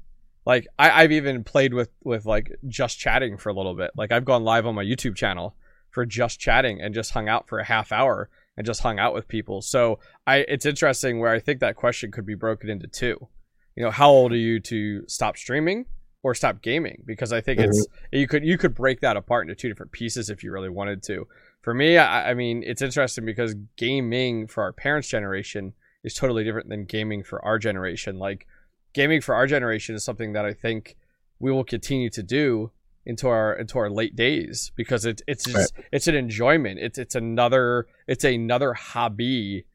Like 0.49 0.65
I, 0.79 1.03
I've 1.03 1.11
even 1.11 1.43
played 1.43 1.75
with 1.75 1.91
with 2.03 2.25
like 2.25 2.57
just 2.67 2.97
chatting 2.97 3.37
for 3.37 3.49
a 3.49 3.53
little 3.53 3.75
bit. 3.75 3.91
Like 3.95 4.11
I've 4.11 4.25
gone 4.25 4.43
live 4.43 4.65
on 4.65 4.73
my 4.73 4.83
YouTube 4.83 5.15
channel 5.15 5.55
for 5.91 6.07
just 6.07 6.39
chatting 6.39 6.81
and 6.81 6.91
just 6.91 7.11
hung 7.11 7.29
out 7.29 7.47
for 7.47 7.59
a 7.59 7.63
half 7.63 7.91
hour 7.91 8.31
and 8.57 8.65
just 8.65 8.81
hung 8.81 8.97
out 8.97 9.13
with 9.13 9.27
people. 9.27 9.61
So 9.61 9.99
I 10.25 10.37
it's 10.37 10.65
interesting 10.65 11.19
where 11.19 11.31
I 11.31 11.39
think 11.39 11.59
that 11.59 11.75
question 11.75 12.11
could 12.11 12.25
be 12.25 12.33
broken 12.33 12.67
into 12.67 12.87
two. 12.87 13.27
You 13.75 13.83
know, 13.83 13.91
how 13.91 14.09
old 14.09 14.31
are 14.31 14.37
you 14.37 14.59
to 14.61 15.07
stop 15.07 15.37
streaming 15.37 15.85
or 16.23 16.33
stop 16.33 16.63
gaming? 16.63 17.03
Because 17.05 17.31
I 17.31 17.41
think 17.41 17.59
it's 17.59 17.85
mm-hmm. 17.85 18.17
you 18.17 18.27
could 18.27 18.43
you 18.43 18.57
could 18.57 18.73
break 18.73 19.01
that 19.01 19.17
apart 19.17 19.47
into 19.47 19.53
two 19.53 19.69
different 19.69 19.91
pieces 19.91 20.31
if 20.31 20.43
you 20.43 20.51
really 20.51 20.69
wanted 20.69 21.03
to. 21.03 21.27
For 21.61 21.75
me, 21.75 21.99
I, 21.99 22.31
I 22.31 22.33
mean, 22.33 22.63
it's 22.65 22.81
interesting 22.81 23.23
because 23.23 23.53
gaming 23.77 24.47
for 24.47 24.63
our 24.63 24.73
parents' 24.73 25.09
generation 25.09 25.73
is 26.03 26.15
totally 26.15 26.43
different 26.43 26.69
than 26.69 26.85
gaming 26.85 27.21
for 27.21 27.45
our 27.45 27.59
generation. 27.59 28.17
Like 28.17 28.47
gaming 28.93 29.21
for 29.21 29.35
our 29.35 29.47
generation 29.47 29.95
is 29.95 30.03
something 30.03 30.33
that 30.33 30.45
I 30.45 30.53
think 30.53 30.97
we 31.39 31.51
will 31.51 31.63
continue 31.63 32.09
to 32.11 32.23
do 32.23 32.71
into 33.05 33.27
our 33.27 33.53
into 33.53 33.79
our 33.79 33.89
late 33.89 34.15
days 34.15 34.71
because 34.75 35.05
it, 35.05 35.21
it's 35.27 35.45
just, 35.45 35.73
it's 35.91 36.07
an 36.07 36.15
enjoyment. 36.15 36.79
It's 36.79 36.97
it's 36.97 37.15
another 37.15 37.87
it's 38.07 38.23
another 38.23 38.73
hobby 38.73 39.65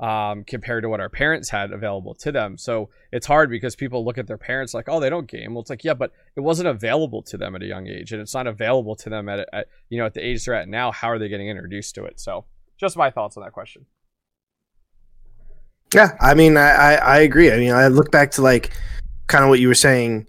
um, 0.00 0.44
compared 0.44 0.84
to 0.84 0.88
what 0.88 1.00
our 1.00 1.08
parents 1.08 1.50
had 1.50 1.72
available 1.72 2.14
to 2.14 2.30
them. 2.30 2.56
So 2.56 2.88
it's 3.10 3.26
hard 3.26 3.50
because 3.50 3.74
people 3.74 4.04
look 4.04 4.16
at 4.16 4.26
their 4.26 4.38
parents 4.38 4.72
like, 4.72 4.88
oh, 4.88 5.00
they 5.00 5.10
don't 5.10 5.26
game. 5.26 5.54
Well, 5.54 5.62
it's 5.62 5.70
like, 5.70 5.82
yeah, 5.82 5.94
but 5.94 6.12
it 6.36 6.40
wasn't 6.40 6.68
available 6.68 7.22
to 7.24 7.36
them 7.36 7.56
at 7.56 7.62
a 7.62 7.66
young 7.66 7.88
age, 7.88 8.12
and 8.12 8.22
it's 8.22 8.34
not 8.34 8.46
available 8.46 8.94
to 8.96 9.10
them 9.10 9.28
at, 9.28 9.48
at 9.52 9.68
you 9.90 9.98
know 9.98 10.06
at 10.06 10.14
the 10.14 10.24
age 10.24 10.44
they're 10.44 10.54
at 10.54 10.68
now. 10.68 10.92
How 10.92 11.08
are 11.10 11.18
they 11.18 11.28
getting 11.28 11.48
introduced 11.48 11.94
to 11.96 12.04
it? 12.04 12.20
So 12.20 12.44
just 12.78 12.96
my 12.96 13.10
thoughts 13.10 13.36
on 13.36 13.42
that 13.42 13.52
question. 13.52 13.86
Yeah, 15.94 16.16
I 16.20 16.34
mean, 16.34 16.56
I, 16.56 16.70
I, 16.70 16.94
I 16.94 17.18
agree. 17.20 17.50
I 17.52 17.56
mean, 17.56 17.72
I 17.72 17.88
look 17.88 18.10
back 18.10 18.30
to 18.32 18.42
like 18.42 18.72
kind 19.26 19.42
of 19.44 19.50
what 19.50 19.58
you 19.60 19.68
were 19.68 19.74
saying 19.74 20.26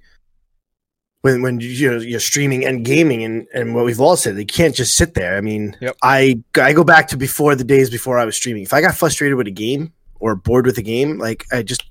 when 1.21 1.41
when 1.41 1.59
you 1.59 1.91
know, 1.91 1.97
you're 1.97 2.19
streaming 2.19 2.65
and 2.65 2.85
gaming, 2.85 3.23
and 3.23 3.45
and 3.53 3.75
what 3.75 3.83
we've 3.85 3.99
all 3.99 4.15
said, 4.15 4.37
they 4.37 4.45
can't 4.45 4.73
just 4.75 4.95
sit 4.95 5.15
there. 5.15 5.35
I 5.37 5.41
mean, 5.41 5.75
Yep. 5.81 5.97
I 6.01 6.41
I 6.61 6.71
go 6.73 6.83
back 6.85 7.07
to 7.09 7.17
before 7.17 7.55
the 7.55 7.63
days 7.65 7.89
before 7.89 8.17
I 8.17 8.25
was 8.25 8.37
streaming. 8.37 8.63
If 8.63 8.73
I 8.73 8.79
got 8.81 8.95
frustrated 8.95 9.35
with 9.37 9.47
a 9.47 9.51
game 9.51 9.91
or 10.21 10.35
bored 10.35 10.65
with 10.65 10.77
a 10.77 10.81
game, 10.81 11.17
like 11.17 11.45
I 11.51 11.61
just 11.61 11.83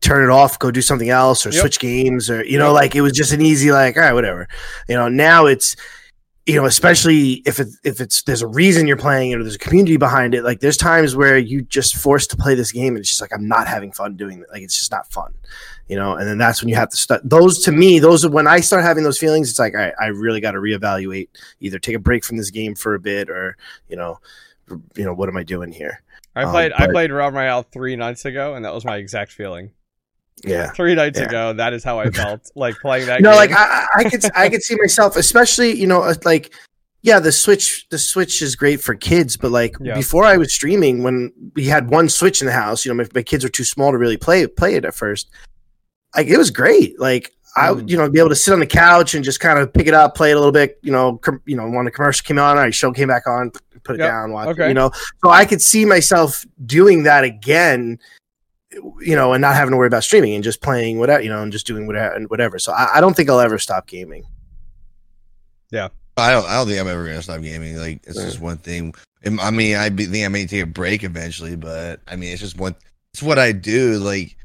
turn 0.00 0.22
it 0.22 0.30
off, 0.32 0.58
go 0.60 0.70
do 0.70 0.80
something 0.80 1.10
else, 1.10 1.44
or 1.44 1.50
Yep. 1.50 1.60
switch 1.60 1.80
games, 1.80 2.30
or 2.30 2.44
you 2.44 2.56
know, 2.56 2.66
Yep. 2.68 2.74
like 2.74 2.94
it 2.94 3.00
was 3.00 3.12
just 3.12 3.32
an 3.32 3.40
easy 3.40 3.72
like, 3.72 3.96
all 3.96 4.02
right, 4.04 4.12
whatever. 4.12 4.46
You 4.88 4.94
know, 4.94 5.08
now 5.08 5.46
it's 5.46 5.74
you 6.48 6.54
know, 6.54 6.64
especially 6.64 7.42
if 7.44 7.60
it 7.60 7.68
if 7.84 8.00
it's 8.00 8.22
there's 8.22 8.40
a 8.40 8.46
reason 8.46 8.86
you're 8.86 8.96
playing 8.96 9.32
it 9.32 9.38
or 9.38 9.42
there's 9.42 9.56
a 9.56 9.58
community 9.58 9.98
behind 9.98 10.34
it. 10.34 10.44
Like 10.44 10.60
there's 10.60 10.78
times 10.78 11.14
where 11.14 11.36
you 11.36 11.60
just 11.60 11.94
forced 11.94 12.30
to 12.30 12.38
play 12.38 12.54
this 12.54 12.72
game 12.72 12.94
and 12.94 13.00
it's 13.00 13.10
just 13.10 13.20
like 13.20 13.34
I'm 13.34 13.46
not 13.46 13.68
having 13.68 13.92
fun 13.92 14.16
doing 14.16 14.40
it. 14.40 14.46
Like 14.50 14.62
it's 14.62 14.74
just 14.74 14.90
not 14.90 15.06
fun, 15.12 15.34
you 15.88 15.96
know. 15.96 16.14
And 16.14 16.26
then 16.26 16.38
that's 16.38 16.62
when 16.62 16.70
you 16.70 16.74
have 16.76 16.88
to 16.88 16.96
start. 16.96 17.20
Those 17.22 17.62
to 17.64 17.72
me, 17.72 17.98
those 17.98 18.24
are 18.24 18.30
when 18.30 18.46
I 18.46 18.60
start 18.60 18.82
having 18.82 19.04
those 19.04 19.18
feelings. 19.18 19.50
It's 19.50 19.58
like 19.58 19.74
right, 19.74 19.92
I 20.00 20.06
really 20.06 20.40
got 20.40 20.52
to 20.52 20.58
reevaluate. 20.58 21.28
Either 21.60 21.78
take 21.78 21.96
a 21.96 21.98
break 21.98 22.24
from 22.24 22.38
this 22.38 22.50
game 22.50 22.74
for 22.74 22.94
a 22.94 23.00
bit, 23.00 23.28
or 23.28 23.58
you 23.90 23.96
know, 23.96 24.18
you 24.96 25.04
know, 25.04 25.12
what 25.12 25.28
am 25.28 25.36
I 25.36 25.42
doing 25.42 25.70
here? 25.70 26.02
I 26.34 26.44
Um, 26.44 26.50
played 26.50 26.72
I 26.72 26.86
played 26.86 27.12
Realm 27.12 27.34
Royale 27.34 27.62
three 27.62 27.94
nights 27.94 28.24
ago, 28.24 28.54
and 28.54 28.64
that 28.64 28.72
was 28.72 28.86
my 28.86 28.96
exact 28.96 29.32
feeling. 29.32 29.70
Yeah. 30.44 30.70
Three 30.70 30.94
nights 30.94 31.18
Yeah. 31.18 31.26
ago, 31.26 31.52
that 31.54 31.72
is 31.72 31.82
how 31.84 31.98
I 31.98 32.10
felt 32.10 32.50
like 32.54 32.74
playing 32.80 33.06
that. 33.06 33.20
no 33.20 33.30
game. 33.30 33.36
like 33.38 33.52
I, 33.52 33.86
I 33.96 34.04
could 34.04 34.24
i 34.34 34.48
could 34.48 34.62
see 34.62 34.76
myself 34.76 35.16
especially 35.16 35.72
you 35.72 35.86
know 35.86 36.02
uh, 36.02 36.14
like 36.24 36.52
yeah 37.02 37.18
the 37.20 37.32
switch 37.32 37.86
the 37.90 37.98
switch 37.98 38.42
is 38.42 38.56
great 38.56 38.80
for 38.80 38.94
kids 38.94 39.36
but 39.36 39.50
like 39.52 39.74
Yeah. 39.80 39.94
before 39.94 40.24
i 40.24 40.36
was 40.36 40.52
streaming 40.52 41.02
when 41.02 41.32
we 41.54 41.64
had 41.66 41.90
one 41.90 42.08
switch 42.08 42.40
in 42.40 42.46
the 42.46 42.52
house 42.52 42.84
you 42.84 42.90
know 42.92 42.96
my, 43.02 43.08
my 43.14 43.22
kids 43.22 43.44
were 43.44 43.50
too 43.50 43.64
small 43.64 43.92
to 43.92 43.98
really 43.98 44.16
play 44.16 44.46
play 44.46 44.74
it 44.74 44.84
at 44.84 44.94
first 44.94 45.30
like 46.16 46.26
it 46.26 46.36
was 46.38 46.50
great 46.50 46.98
like 47.00 47.32
I 47.56 47.72
would, 47.72 47.86
Mm. 47.86 47.90
you 47.90 47.96
know, 47.96 48.08
be 48.08 48.20
able 48.20 48.28
to 48.28 48.36
sit 48.36 48.52
on 48.52 48.60
the 48.60 48.66
couch 48.66 49.14
and 49.14 49.24
just 49.24 49.40
kind 49.40 49.58
of 49.58 49.72
pick 49.72 49.88
it 49.88 49.94
up, 49.94 50.14
play 50.14 50.30
it 50.30 50.34
a 50.34 50.38
little 50.38 50.52
bit. 50.52 50.78
You 50.82 50.92
know, 50.92 51.16
com- 51.16 51.40
you 51.44 51.56
know, 51.56 51.68
when 51.68 51.86
the 51.86 51.90
commercial 51.90 52.22
came 52.22 52.38
on, 52.38 52.56
our 52.56 52.70
show 52.70 52.92
came 52.92 53.08
back 53.08 53.26
on, 53.26 53.50
put 53.82 53.96
it 53.96 54.00
Yep. 54.00 54.08
down, 54.08 54.30
watch. 54.32 54.46
it, 54.46 54.50
Okay. 54.50 54.68
You 54.68 54.74
know, 54.74 54.92
so 55.24 55.30
I 55.30 55.44
could 55.44 55.60
see 55.60 55.84
myself 55.84 56.44
doing 56.66 57.02
that 57.04 57.24
again. 57.24 57.98
You 58.70 59.16
know, 59.16 59.32
and 59.32 59.40
not 59.40 59.54
having 59.54 59.70
to 59.72 59.76
worry 59.78 59.86
about 59.86 60.04
streaming 60.04 60.34
and 60.34 60.44
just 60.44 60.60
playing 60.60 60.98
whatever, 60.98 61.22
you 61.22 61.30
know, 61.30 61.42
and 61.42 61.50
just 61.50 61.66
doing 61.66 61.86
whatever, 61.86 62.20
whatever. 62.24 62.58
So 62.58 62.72
I, 62.72 62.96
I 62.96 63.00
don't 63.00 63.14
think 63.16 63.30
I'll 63.30 63.40
ever 63.40 63.58
stop 63.58 63.86
gaming. 63.86 64.24
Yeah, 65.70 65.88
I 66.16 66.32
don't. 66.32 66.46
I 66.46 66.54
don't 66.56 66.66
think 66.68 66.80
I'm 66.80 66.88
ever 66.88 67.04
gonna 67.06 67.22
stop 67.22 67.40
gaming. 67.40 67.76
Like 67.76 68.00
it's 68.06 68.16
Yeah. 68.18 68.24
just 68.24 68.40
one 68.40 68.58
thing. 68.58 68.94
I 69.40 69.50
mean, 69.50 69.76
I 69.76 69.88
think 69.90 70.24
I 70.24 70.28
may 70.28 70.46
take 70.46 70.62
a 70.62 70.66
break 70.66 71.02
eventually, 71.02 71.56
but 71.56 72.00
I 72.06 72.16
mean, 72.16 72.32
it's 72.32 72.40
just 72.40 72.58
one. 72.58 72.74
It's 73.14 73.22
what 73.22 73.38
I 73.38 73.52
do. 73.52 73.98
Like 73.98 74.36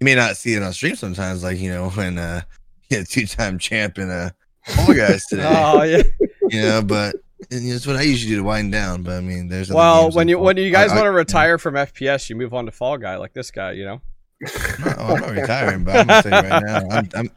you 0.00 0.04
may 0.04 0.14
not 0.14 0.36
see 0.36 0.54
it 0.54 0.62
on 0.62 0.72
stream 0.72 0.96
sometimes. 0.96 1.42
Like 1.42 1.58
you 1.58 1.70
know 1.70 1.90
when 1.94 2.18
uh, 2.18 2.42
yeah, 2.90 3.02
two 3.08 3.26
time 3.26 3.58
champ 3.58 3.98
in 3.98 4.10
uh, 4.10 4.30
Fall 4.64 4.94
Guys 4.94 5.26
today. 5.28 5.44
Oh 5.44 5.82
yeah. 5.82 6.02
you 6.50 6.62
know, 6.62 6.82
but 6.82 7.16
and, 7.50 7.62
you 7.62 7.70
know, 7.70 7.76
it's 7.76 7.86
what 7.86 7.96
I 7.96 8.02
usually 8.02 8.30
do 8.34 8.36
to 8.38 8.44
wind 8.44 8.72
down. 8.72 9.02
But 9.02 9.14
I 9.14 9.20
mean, 9.20 9.48
there's 9.48 9.70
other 9.70 9.76
Well, 9.78 10.10
when 10.10 10.28
you 10.28 10.38
when 10.38 10.56
you 10.56 10.70
guys 10.70 10.90
I- 10.90 10.94
I- 10.94 10.96
want 10.96 11.06
to 11.06 11.12
retire 11.12 11.58
from 11.58 11.74
FPS, 11.74 12.28
you 12.30 12.36
move 12.36 12.54
on 12.54 12.66
to 12.66 12.72
Fall 12.72 12.96
Guy 12.98 13.16
like 13.16 13.32
this 13.34 13.50
guy. 13.50 13.72
You 13.72 13.84
know. 13.84 14.00
I'm 14.46 14.84
not, 14.84 14.96
oh, 14.98 15.14
I'm 15.14 15.20
not 15.20 15.30
retiring, 15.30 15.84
but 15.84 15.96
I'm 15.96 16.06
gonna 16.06 16.22
tell 16.22 16.44
you 16.44 16.50
right 16.50 16.62
now. 16.64 16.88
I'm, 16.90 17.08
I'm 17.14 17.30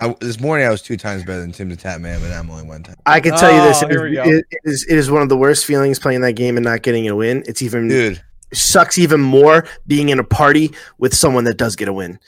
I, 0.00 0.14
this 0.20 0.38
morning 0.40 0.66
I 0.66 0.70
was 0.70 0.80
two 0.80 0.96
times 0.96 1.24
better 1.24 1.40
than 1.40 1.52
Tim 1.52 1.68
the 1.68 1.76
Tatman, 1.76 2.20
but 2.20 2.30
I'm 2.32 2.48
only 2.50 2.62
one 2.66 2.82
time. 2.84 2.96
I 3.04 3.20
can 3.20 3.36
tell 3.36 3.52
you 3.52 3.60
this: 3.62 3.82
Oh, 3.82 3.86
it 3.86 3.90
here 3.90 4.02
we 4.04 4.10
is, 4.18 4.24
go. 4.24 4.30
it, 4.30 4.44
it 4.50 4.58
is 4.64 4.86
it 4.88 4.96
is 4.96 5.10
one 5.10 5.22
of 5.22 5.28
the 5.28 5.36
worst 5.36 5.66
feelings 5.66 5.98
playing 5.98 6.20
that 6.22 6.34
game 6.34 6.56
and 6.56 6.64
not 6.64 6.82
getting 6.82 7.08
a 7.08 7.16
win. 7.16 7.42
It's 7.46 7.60
even 7.62 7.88
Dude, 7.88 8.22
sucks 8.52 8.96
even 8.96 9.20
more 9.20 9.66
being 9.86 10.08
in 10.10 10.18
a 10.18 10.24
party 10.24 10.70
with 10.98 11.14
someone 11.14 11.44
that 11.44 11.56
does 11.58 11.74
get 11.76 11.88
a 11.88 11.92
win. 11.92 12.18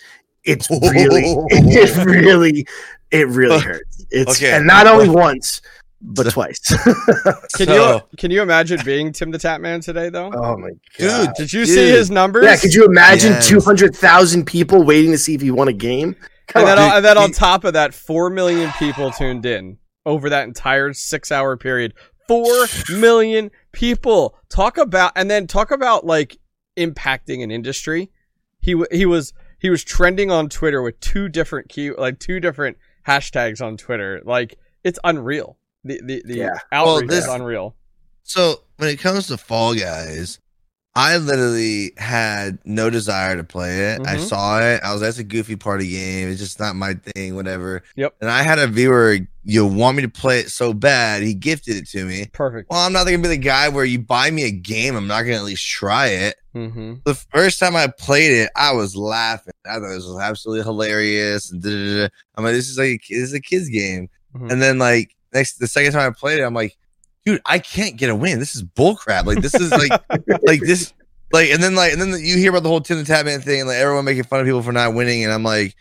It's 0.44 0.68
really, 0.70 1.22
it 1.50 1.96
really, 2.04 2.66
it 3.10 3.28
really 3.28 3.60
hurts. 3.60 4.04
It's 4.10 4.32
Okay. 4.38 4.50
and 4.52 4.66
not 4.66 4.86
only 4.86 5.08
once, 5.08 5.62
but 6.00 6.24
twice. 6.30 6.58
Can 7.56 7.66
So- 7.66 7.94
you 8.10 8.16
can 8.16 8.30
you 8.30 8.42
imagine 8.42 8.80
being 8.84 9.12
Tim 9.12 9.30
the 9.30 9.38
Tatman 9.38 9.82
today 9.84 10.08
though? 10.08 10.30
oh 10.34 10.56
my 10.56 10.70
god. 10.98 11.26
Dude! 11.26 11.34
Did 11.36 11.52
you 11.52 11.64
dude. 11.66 11.74
see 11.74 11.88
his 11.90 12.10
numbers? 12.10 12.44
Yeah, 12.44 12.56
could 12.56 12.72
you 12.74 12.84
imagine 12.86 13.32
Yes. 13.32 13.48
two 13.48 13.60
hundred 13.60 13.94
thousand 13.94 14.46
people 14.46 14.82
waiting 14.82 15.10
to 15.12 15.18
see 15.18 15.34
if 15.34 15.40
he 15.40 15.50
won 15.50 15.68
a 15.68 15.72
game? 15.72 16.16
Come 16.48 16.62
and 16.62 16.68
then, 16.68 16.78
on. 16.78 16.90
on, 16.90 16.96
and 16.96 17.04
then 17.04 17.18
on 17.18 17.30
top 17.32 17.64
of 17.64 17.74
that, 17.74 17.94
four 17.94 18.28
million 18.30 18.70
people 18.78 19.10
tuned 19.12 19.46
in 19.46 19.78
over 20.06 20.30
that 20.30 20.44
entire 20.48 20.92
six-hour 20.92 21.56
period. 21.58 21.94
Four 22.26 22.66
million 22.90 23.50
people. 23.72 24.36
Talk 24.48 24.78
about 24.78 25.12
and 25.16 25.30
then 25.30 25.46
talk 25.46 25.70
about 25.70 26.04
like 26.06 26.38
impacting 26.76 27.42
an 27.42 27.50
industry. 27.50 28.10
He 28.60 28.82
he 28.90 29.06
was 29.06 29.32
he 29.58 29.70
was 29.70 29.84
trending 29.84 30.30
on 30.30 30.48
Twitter 30.48 30.82
with 30.82 30.98
two 31.00 31.28
different 31.28 31.68
key 31.68 31.90
like 31.92 32.18
two 32.18 32.40
different 32.40 32.78
hashtags 33.06 33.64
on 33.64 33.76
Twitter. 33.76 34.20
Like 34.24 34.58
it's 34.82 34.98
unreal. 35.04 35.56
The 35.84 36.00
the, 36.04 36.22
the 36.24 36.36
Yeah. 36.36 36.58
outreach 36.72 37.10
this- 37.10 37.24
is 37.24 37.30
unreal. 37.30 37.74
So 38.22 38.62
when 38.76 38.88
it 38.90 38.98
comes 39.00 39.26
to 39.28 39.36
Fall 39.36 39.74
Guys, 39.74 40.38
I 40.94 41.16
literally 41.18 41.92
had 41.96 42.58
no 42.64 42.90
desire 42.90 43.36
to 43.36 43.44
play 43.44 43.92
it. 43.92 44.00
I 44.06 44.16
Mhm. 44.16 44.28
saw 44.28 44.60
it. 44.60 44.80
I 44.84 44.92
was 44.92 45.00
that's 45.00 45.18
a 45.18 45.24
goofy 45.24 45.56
party 45.56 45.88
game. 45.88 46.28
It's 46.28 46.40
just 46.40 46.58
not 46.60 46.76
my 46.76 46.94
thing, 46.94 47.34
whatever. 47.34 47.82
Yep. 47.96 48.14
And 48.20 48.30
I 48.30 48.42
had 48.42 48.58
a 48.58 48.66
viewer, 48.66 49.18
you 49.44 49.66
want 49.66 49.96
me 49.96 50.02
to 50.02 50.08
play 50.08 50.40
it 50.40 50.50
so 50.50 50.72
bad, 50.72 51.22
he 51.22 51.32
gifted 51.34 51.76
it 51.76 51.88
to 51.90 52.04
me. 52.04 52.26
Perfect. 52.32 52.70
Well, 52.70 52.80
I'm 52.80 52.92
not 52.92 53.04
gonna 53.04 53.18
be 53.18 53.28
the 53.28 53.36
guy 53.36 53.68
where 53.68 53.84
you 53.84 53.98
buy 54.00 54.30
me 54.30 54.44
a 54.44 54.50
game, 54.50 54.96
I'm 54.96 55.06
not 55.06 55.22
gonna 55.22 55.36
at 55.36 55.44
least 55.44 55.66
try 55.66 56.06
it. 56.08 56.36
Mm-hmm. 56.54 56.94
The 57.04 57.14
first 57.14 57.58
time 57.60 57.76
I 57.76 57.86
played 57.86 58.32
it, 58.32 58.50
I 58.56 58.72
was 58.72 58.96
laughing. 58.96 59.54
I 59.64 59.74
thought 59.74 59.88
this 59.88 60.04
was 60.06 60.18
absolutely 60.20 60.64
hilarious. 60.64 61.50
And. 61.52 62.10
I'm 62.36 62.44
like, 62.44 62.54
this 62.54 62.68
is 62.68 62.76
like 62.78 63.02
this 63.08 63.18
is 63.18 63.34
a 63.34 63.40
kid's 63.40 63.68
game. 63.68 64.08
Mhm. 64.36 64.50
And 64.52 64.60
then 64.62 64.78
like 64.78 65.14
next 65.32 65.58
the 65.58 65.66
second 65.66 65.92
time 65.92 66.10
I 66.10 66.14
played 66.14 66.40
it, 66.40 66.42
I'm 66.42 66.54
like, 66.54 66.76
dude, 67.24 67.40
I 67.46 67.58
can't 67.58 67.96
get 67.96 68.10
a 68.10 68.14
win. 68.14 68.38
This 68.38 68.54
is 68.54 68.62
bullcrap. 68.62 69.24
Like 69.26 69.40
this 69.42 69.54
is 69.54 69.70
like 69.70 69.90
like 70.46 70.60
this 70.60 70.92
like 71.32 71.50
and 71.50 71.62
then 71.62 71.74
like 71.74 71.92
and 71.92 72.00
then 72.00 72.10
you 72.20 72.36
hear 72.38 72.50
about 72.50 72.62
the 72.62 72.68
whole 72.68 72.80
Tim 72.80 72.98
the 72.98 73.04
Tatman 73.04 73.42
thing 73.42 73.60
and 73.60 73.68
like 73.68 73.76
everyone 73.78 74.04
making 74.04 74.24
fun 74.24 74.40
of 74.40 74.46
people 74.46 74.62
for 74.62 74.72
not 74.72 74.94
winning, 74.94 75.24
and 75.24 75.32
I'm 75.32 75.42
like, 75.44 75.76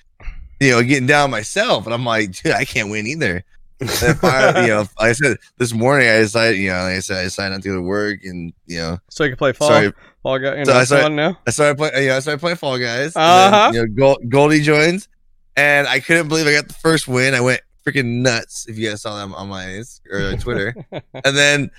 you 0.59 0.71
know, 0.71 0.83
getting 0.83 1.07
down 1.07 1.31
myself, 1.31 1.85
and 1.85 1.93
I'm 1.93 2.05
like, 2.05 2.31
dude, 2.33 2.51
I 2.53 2.65
can't 2.65 2.89
win 2.89 3.07
either. 3.07 3.43
And 3.81 3.89
finally, 4.19 4.63
you 4.63 4.67
know, 4.73 4.79
like 4.79 4.89
I 4.99 5.11
said 5.13 5.37
this 5.57 5.73
morning, 5.73 6.09
I 6.09 6.17
decided, 6.17 6.57
you 6.59 6.67
know, 6.69 6.79
like 6.83 6.95
I 6.95 6.99
said, 6.99 7.17
I 7.19 7.23
decided 7.23 7.51
not 7.55 7.61
to 7.63 7.69
go 7.69 7.75
to 7.75 7.81
work, 7.81 8.19
and 8.25 8.51
you 8.67 8.77
know, 8.77 8.97
So 9.09 9.23
you 9.23 9.29
can 9.29 9.37
play 9.37 9.53
fall. 9.53 9.69
sorry, 9.69 9.93
Fall 10.21 10.37
guy. 10.37 10.57
You 10.59 10.65
So 10.65 10.73
I 10.73 10.83
started- 10.83 11.15
now. 11.15 11.37
I 11.47 11.51
started 11.51 11.77
playing. 11.77 12.05
Yeah, 12.05 12.17
I 12.17 12.19
started 12.19 12.39
playing 12.41 12.57
Fall 12.57 12.77
Guys. 12.77 13.15
Uh-huh. 13.15 13.71
then, 13.71 13.73
you 13.73 13.81
know, 13.87 13.93
Gold, 13.95 14.29
Goldie 14.29 14.59
joins, 14.59 15.07
and 15.55 15.87
I 15.87 16.01
couldn't 16.01 16.27
believe 16.27 16.45
I 16.45 16.51
got 16.51 16.67
the 16.67 16.73
first 16.73 17.07
win. 17.07 17.33
I 17.33 17.39
went 17.39 17.61
freaking 17.89 18.21
nuts. 18.21 18.67
If 18.67 18.77
you 18.77 18.89
guys 18.89 19.01
saw 19.01 19.15
that 19.25 19.33
on 19.35 19.49
my 19.49 19.67
Inst- 19.69 20.01
or 20.11 20.19
uh, 20.21 20.35
Twitter, 20.37 20.75
and 20.91 21.37
then 21.37 21.71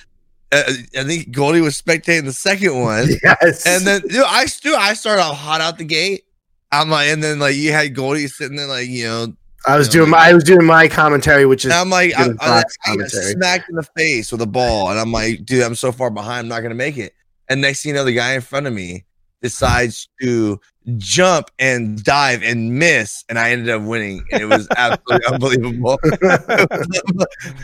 uh, 0.53 0.63
I 0.97 1.05
think 1.05 1.31
Goldie 1.31 1.61
was 1.61 1.81
spectating 1.81 2.25
the 2.25 2.33
second 2.33 2.81
one, 2.81 3.09
Yes. 3.23 3.67
and 3.67 3.87
then 3.87 4.01
dude, 4.03 4.25
I 4.27 4.47
still 4.47 4.77
I 4.77 4.95
started 4.95 5.23
off 5.23 5.37
hot 5.37 5.61
out 5.61 5.79
the 5.79 5.85
gate. 5.85 6.25
I'm 6.73 6.89
like, 6.91 7.09
and 7.09 7.23
then 7.23 7.39
like 7.39 7.57
you 7.57 7.73
had 7.73 7.95
Goldie 7.95 8.27
sitting 8.29 8.57
there, 8.57 8.67
like 8.67 8.89
you 8.89 9.05
know, 9.05 9.35
I 9.67 9.77
was 9.77 9.93
you 9.93 10.01
know, 10.01 10.05
doing 10.07 10.11
my 10.11 10.19
I 10.19 10.33
was 10.35 10.45
doing 10.45 10.65
my 10.67 10.89
commentary, 10.89 11.47
which 11.47 11.65
is 11.65 11.73
and 11.73 11.81
I'm 11.81 11.91
like, 11.91 12.15
I, 12.19 12.29
Good 12.29 12.37
I, 12.41 12.63
I 12.87 12.97
got 12.97 13.11
smacked 13.11 13.69
in 13.69 13.77
the 13.77 13.83
face 13.97 14.33
with 14.33 14.41
a 14.43 14.47
ball, 14.47 14.91
and 14.91 14.99
I'm 14.99 15.13
like, 15.13 15.45
dude, 15.45 15.63
I'm 15.63 15.75
so 15.75 15.93
far 15.93 16.11
behind, 16.11 16.41
I'm 16.41 16.49
not 16.49 16.61
gonna 16.63 16.75
make 16.75 16.97
it. 16.99 17.13
And 17.49 17.61
next 17.61 17.83
thing 17.83 17.91
you 17.91 17.95
know, 17.97 18.05
the 18.05 18.13
guy 18.13 18.35
in 18.35 18.41
front 18.41 18.67
of 18.67 18.73
me 18.73 19.05
decides 19.43 20.09
to 20.21 20.61
jump 20.97 21.51
and 21.59 22.03
dive 22.03 22.43
and 22.43 22.79
miss, 22.79 23.25
and 23.29 23.39
I 23.39 23.51
ended 23.51 23.71
up 23.71 23.83
winning, 23.83 24.25
and 24.33 24.43
it 24.43 24.47
was 24.47 24.67
absolutely 24.77 25.27
unbelievable. 25.33 25.99
I 26.23 26.67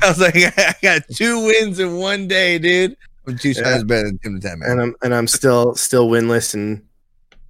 was 0.08 0.20
like, 0.20 0.36
I 0.58 0.74
got 0.82 1.02
two 1.14 1.46
wins 1.46 1.78
in 1.78 1.96
one 1.96 2.28
day, 2.28 2.58
dude. 2.58 2.96
I'm 3.26 3.36
two 3.38 3.50
Yeah. 3.50 3.62
times 3.62 3.84
better 3.84 4.04
than 4.04 4.18
Tim 4.18 4.38
the 4.40 4.48
Tatman. 4.48 4.70
and 4.70 4.80
I'm 4.80 4.94
and 5.02 5.14
I'm 5.14 5.26
still 5.26 5.74
still 5.74 6.08
winless 6.08 6.54
and 6.54 6.82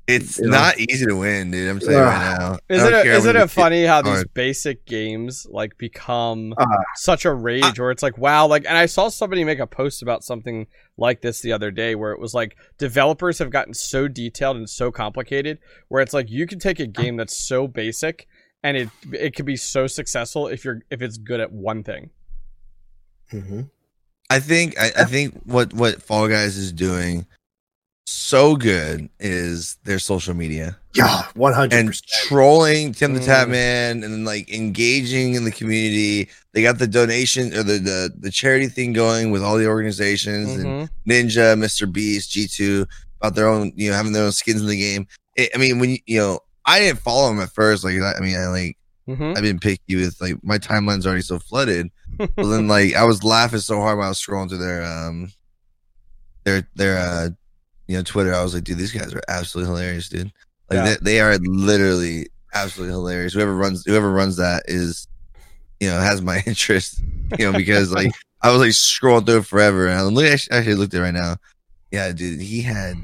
It's 0.09 0.39
you 0.39 0.45
know. 0.45 0.53
not 0.53 0.79
easy 0.79 1.05
to 1.07 1.15
win, 1.17 1.51
dude. 1.51 1.69
I'm 1.69 1.81
telling 1.81 1.97
you 1.97 2.03
right 2.03 2.39
now. 2.39 2.59
Isn't 2.69 2.91
don't 2.91 3.01
it, 3.01 3.03
care 3.03 3.13
isn't 3.15 3.35
what 3.35 3.43
it 3.43 3.51
funny 3.51 3.85
how 3.85 4.03
these 4.03 4.15
hard. 4.15 4.35
basic 4.35 4.85
games 4.87 5.47
like 5.51 5.77
become 5.79 6.55
Uh, 6.57 6.65
such 6.95 7.25
a 7.25 7.33
rage 7.35 7.79
where 7.81 7.91
it's 7.91 8.05
like 8.05 8.17
wow 8.17 8.47
like 8.47 8.65
and 8.69 8.77
I 8.79 8.87
saw 8.87 9.09
somebody 9.09 9.43
make 9.43 9.59
a 9.59 9.67
post 9.67 10.03
about 10.03 10.23
something 10.23 10.69
like 10.97 11.23
this 11.23 11.41
the 11.41 11.53
other 11.53 11.71
day 11.73 11.97
where 11.97 12.13
it 12.13 12.21
was 12.21 12.35
like 12.35 12.57
developers 12.79 13.39
have 13.41 13.51
gotten 13.51 13.75
so 13.75 14.07
detailed 14.07 14.57
and 14.57 14.71
so 14.71 14.93
complicated 14.93 15.59
where 15.89 16.01
it's 16.03 16.15
like 16.15 16.31
you 16.31 16.47
can 16.47 16.59
take 16.61 16.79
a 16.79 16.87
game 16.87 17.17
that's 17.17 17.37
so 17.37 17.67
basic 17.67 18.29
and 18.63 18.77
it 18.77 18.89
it 19.13 19.35
can 19.35 19.45
be 19.45 19.57
so 19.57 19.87
successful 19.89 20.47
if 20.47 20.65
you're 20.65 20.83
if 20.91 21.03
it's 21.03 21.19
good 21.19 21.41
at 21.41 21.51
one 21.53 21.83
thing. 21.83 22.11
Mhm. 23.33 23.71
I 24.31 24.41
think 24.41 24.79
I, 24.79 24.93
I 24.99 25.05
think 25.05 25.35
what 25.45 25.73
what 25.75 26.01
Fall 26.03 26.29
Guys 26.29 26.57
is 26.57 26.73
doing 26.73 27.27
so 28.09 28.55
good 28.57 29.09
is 29.19 29.77
their 29.85 29.99
social 29.99 30.33
media 30.35 30.79
yeah, 30.95 31.27
one 31.35 31.53
hundred 31.53 31.75
and 31.77 31.89
percent. 31.89 32.07
trolling 32.27 32.93
Tim 32.93 33.13
the 33.15 33.21
Mm. 33.21 33.27
Tatman 33.27 33.91
and 33.93 34.03
then 34.05 34.25
like 34.25 34.51
engaging 34.51 35.35
in 35.35 35.45
the 35.45 35.51
community. 35.51 36.29
They 36.55 36.63
got 36.63 36.79
the 36.79 36.87
donation 36.87 37.53
or 37.53 37.63
the 37.63 37.79
the, 37.79 38.13
the 38.19 38.31
charity 38.31 38.69
thing 38.69 38.93
going 38.95 39.31
with 39.31 39.43
all 39.43 39.59
the 39.59 39.67
organizations 39.67 40.55
and 40.55 40.89
Mhm. 40.89 40.89
Ninja, 41.07 41.59
Mr. 41.59 41.91
Beast, 41.93 42.31
G 42.31 42.47
two 42.47 42.87
about 43.21 43.35
their 43.35 43.49
own 43.49 43.73
you 43.77 43.91
know 43.91 43.97
having 43.97 44.13
their 44.13 44.25
own 44.25 44.33
skins 44.33 44.63
in 44.63 44.69
the 44.69 44.79
game. 44.79 45.07
It, 45.37 45.51
I 45.55 45.59
mean 45.59 45.79
when 45.81 45.91
you 45.91 45.99
you 46.07 46.19
know 46.19 46.41
I 46.65 46.79
didn't 46.79 47.01
follow 47.01 47.29
them 47.29 47.41
at 47.41 47.51
first 47.51 47.85
like 47.85 48.01
I 48.01 48.15
I 48.15 48.21
mean 48.21 48.37
I 48.39 48.47
like 48.47 48.79
Mhm. 49.09 49.37
I've 49.37 49.43
been 49.43 49.59
picky 49.59 49.97
with 49.97 50.19
like 50.21 50.43
my 50.43 50.59
timeline's 50.59 51.07
already 51.07 51.23
so 51.23 51.39
flooded. 51.39 51.91
but 52.19 52.31
then 52.37 52.69
like 52.69 52.95
I 52.95 53.05
was 53.05 53.23
laughing 53.25 53.59
so 53.61 53.81
hard 53.81 53.99
when 53.99 54.07
I 54.07 54.09
was 54.09 54.19
scrolling 54.21 54.49
through 54.49 54.59
their 54.59 54.83
um 54.85 55.31
their 56.45 56.67
their 56.75 56.97
uh 56.99 57.29
you 57.89 57.97
know 57.97 58.03
Twitter. 58.03 58.35
I 58.35 58.43
was 58.43 58.55
like, 58.55 58.65
dude, 58.65 58.79
these 58.79 58.93
guys 58.93 59.13
are 59.15 59.23
absolutely 59.29 59.73
hilarious, 59.73 60.09
dude. 60.09 60.33
Like 60.71 60.77
Yeah. 60.79 60.85
they, 60.85 60.97
they 61.03 61.21
are 61.21 61.37
literally 61.39 62.29
absolutely 62.55 62.93
hilarious. 62.95 63.33
Whoever 63.35 63.55
runs 63.55 63.85
whoever 63.85 64.11
runs 64.13 64.37
that 64.37 64.65
is 64.67 65.07
you 65.81 65.89
know 65.89 65.99
has 66.01 66.23
my 66.23 66.43
interest. 66.47 67.01
You 67.39 67.51
know 67.51 67.57
because 67.57 67.93
like 67.93 68.13
I 68.43 68.51
was 68.51 68.61
like 68.61 68.71
scrolling 68.71 69.27
through 69.27 69.39
it 69.39 69.47
forever, 69.47 69.87
and 69.89 69.99
I 69.99 70.03
look 70.03 70.25
actually, 70.27 70.57
actually 70.59 70.75
looked 70.75 70.95
at 70.95 71.01
it 71.01 71.03
right 71.03 71.15
now. 71.15 71.37
Yeah, 71.91 72.13
dude, 72.13 72.41
he 72.41 72.63
had 72.63 72.97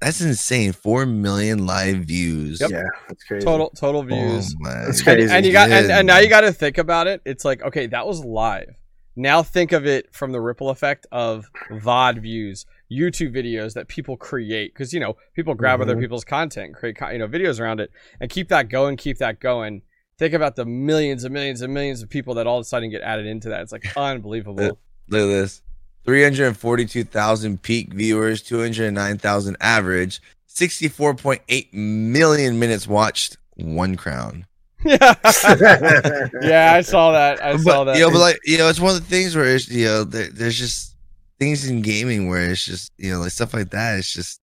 that's 0.00 0.20
insane. 0.20 0.72
Four 0.72 1.06
million 1.06 1.66
live 1.66 1.98
views. 2.04 2.60
Yep. 2.60 2.70
Yeah, 2.70 2.82
that's 3.08 3.24
crazy. 3.24 3.44
Total 3.46 3.70
total 3.70 4.02
Oh 4.02 4.04
views. 4.04 4.54
my 4.60 4.70
That's 4.84 4.98
and, 4.98 5.04
crazy. 5.04 5.32
and 5.32 5.46
you 5.46 5.52
got 5.52 5.70
and, 5.70 5.90
and 5.90 6.06
now 6.06 6.18
you 6.18 6.28
got 6.28 6.42
to 6.42 6.52
think 6.52 6.76
about 6.78 7.06
it 7.06 7.22
it's 7.24 7.44
like 7.44 7.62
okay 7.62 7.86
that 7.86 8.06
was 8.06 8.22
live 8.24 8.74
now 9.16 9.42
think 9.42 9.72
of 9.72 9.86
it 9.86 10.12
from 10.14 10.32
the 10.32 10.40
ripple 10.40 10.68
effect 10.70 11.06
of 11.10 11.46
vod 11.70 12.18
views 12.18 12.66
youtube 12.94 13.34
videos 13.34 13.74
that 13.74 13.88
people 13.88 14.16
create 14.16 14.72
because 14.72 14.92
you 14.92 15.00
know 15.00 15.16
people 15.34 15.54
grab 15.54 15.80
other 15.80 15.96
Mhm. 15.96 16.00
people's 16.00 16.24
content 16.24 16.74
create 16.74 16.96
you 17.12 17.18
know 17.18 17.26
videos 17.28 17.58
around 17.60 17.80
it 17.80 17.90
and 18.20 18.30
keep 18.30 18.48
that 18.48 18.68
going 18.68 18.96
keep 18.96 19.18
that 19.18 19.40
going 19.40 19.82
think 20.18 20.32
about 20.34 20.54
the 20.56 20.64
millions 20.64 21.24
and 21.24 21.34
millions 21.34 21.60
and 21.60 21.74
millions 21.74 22.02
of 22.02 22.08
people 22.08 22.34
that 22.34 22.46
all 22.46 22.58
of 22.58 22.62
a 22.62 22.64
sudden 22.64 22.90
get 22.90 23.02
added 23.02 23.26
into 23.26 23.48
that 23.48 23.60
it's 23.62 23.72
like 23.72 23.84
unbelievable 23.96 24.78
Look 25.08 25.22
at 25.22 25.26
this. 25.26 25.60
342,000 26.06 27.62
peak 27.62 27.92
viewers, 27.92 28.42
209,000 28.42 29.56
average, 29.60 30.20
64.8 30.48 31.72
million 31.72 32.58
minutes 32.58 32.86
watched, 32.86 33.36
one 33.56 33.96
crown. 33.96 34.46
yeah 34.84 35.14
yeah 36.42 36.72
i 36.74 36.82
saw 36.82 37.12
that 37.12 37.42
i 37.42 37.56
saw 37.56 37.84
But, 37.84 37.84
that 37.84 37.96
you 37.96 38.02
know, 38.06 38.10
but 38.10 38.18
like, 38.18 38.38
you 38.44 38.58
know, 38.58 38.68
it's 38.68 38.80
one 38.80 38.94
of 38.94 39.00
the 39.02 39.08
things 39.08 39.34
where 39.34 39.54
it's, 39.54 39.68
you 39.70 39.86
know, 39.86 40.04
there, 40.04 40.28
there's 40.28 40.58
just 40.58 40.93
things 41.38 41.68
in 41.68 41.82
gaming 41.82 42.28
where 42.28 42.50
it's 42.50 42.64
just, 42.64 42.92
you 42.98 43.10
know, 43.12 43.20
like 43.20 43.30
stuff 43.32 43.52
like 43.54 43.70
that. 43.70 43.98
It's 43.98 44.12
just, 44.12 44.40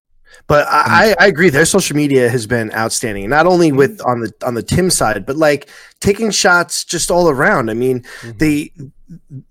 But 0.48 0.66
I, 0.70 1.16
I 1.20 1.28
agree. 1.28 1.50
Their 1.50 1.66
social 1.66 1.96
media 1.96 2.30
has 2.30 2.48
been 2.48 2.72
outstanding, 2.74 3.30
not 3.30 3.46
only 3.48 3.72
with 3.72 3.98
Mm-hmm. 4.00 4.10
on 4.10 4.20
the 4.22 4.34
on 4.48 4.54
the 4.56 4.64
Tim 4.64 4.90
side, 4.90 5.26
but 5.26 5.36
like 5.36 5.70
taking 6.00 6.32
shots 6.32 6.84
just 6.86 7.12
all 7.12 7.30
around. 7.30 7.70
I 7.70 7.74
mean, 7.74 8.04
Mhm. 8.22 8.38
they 8.40 8.72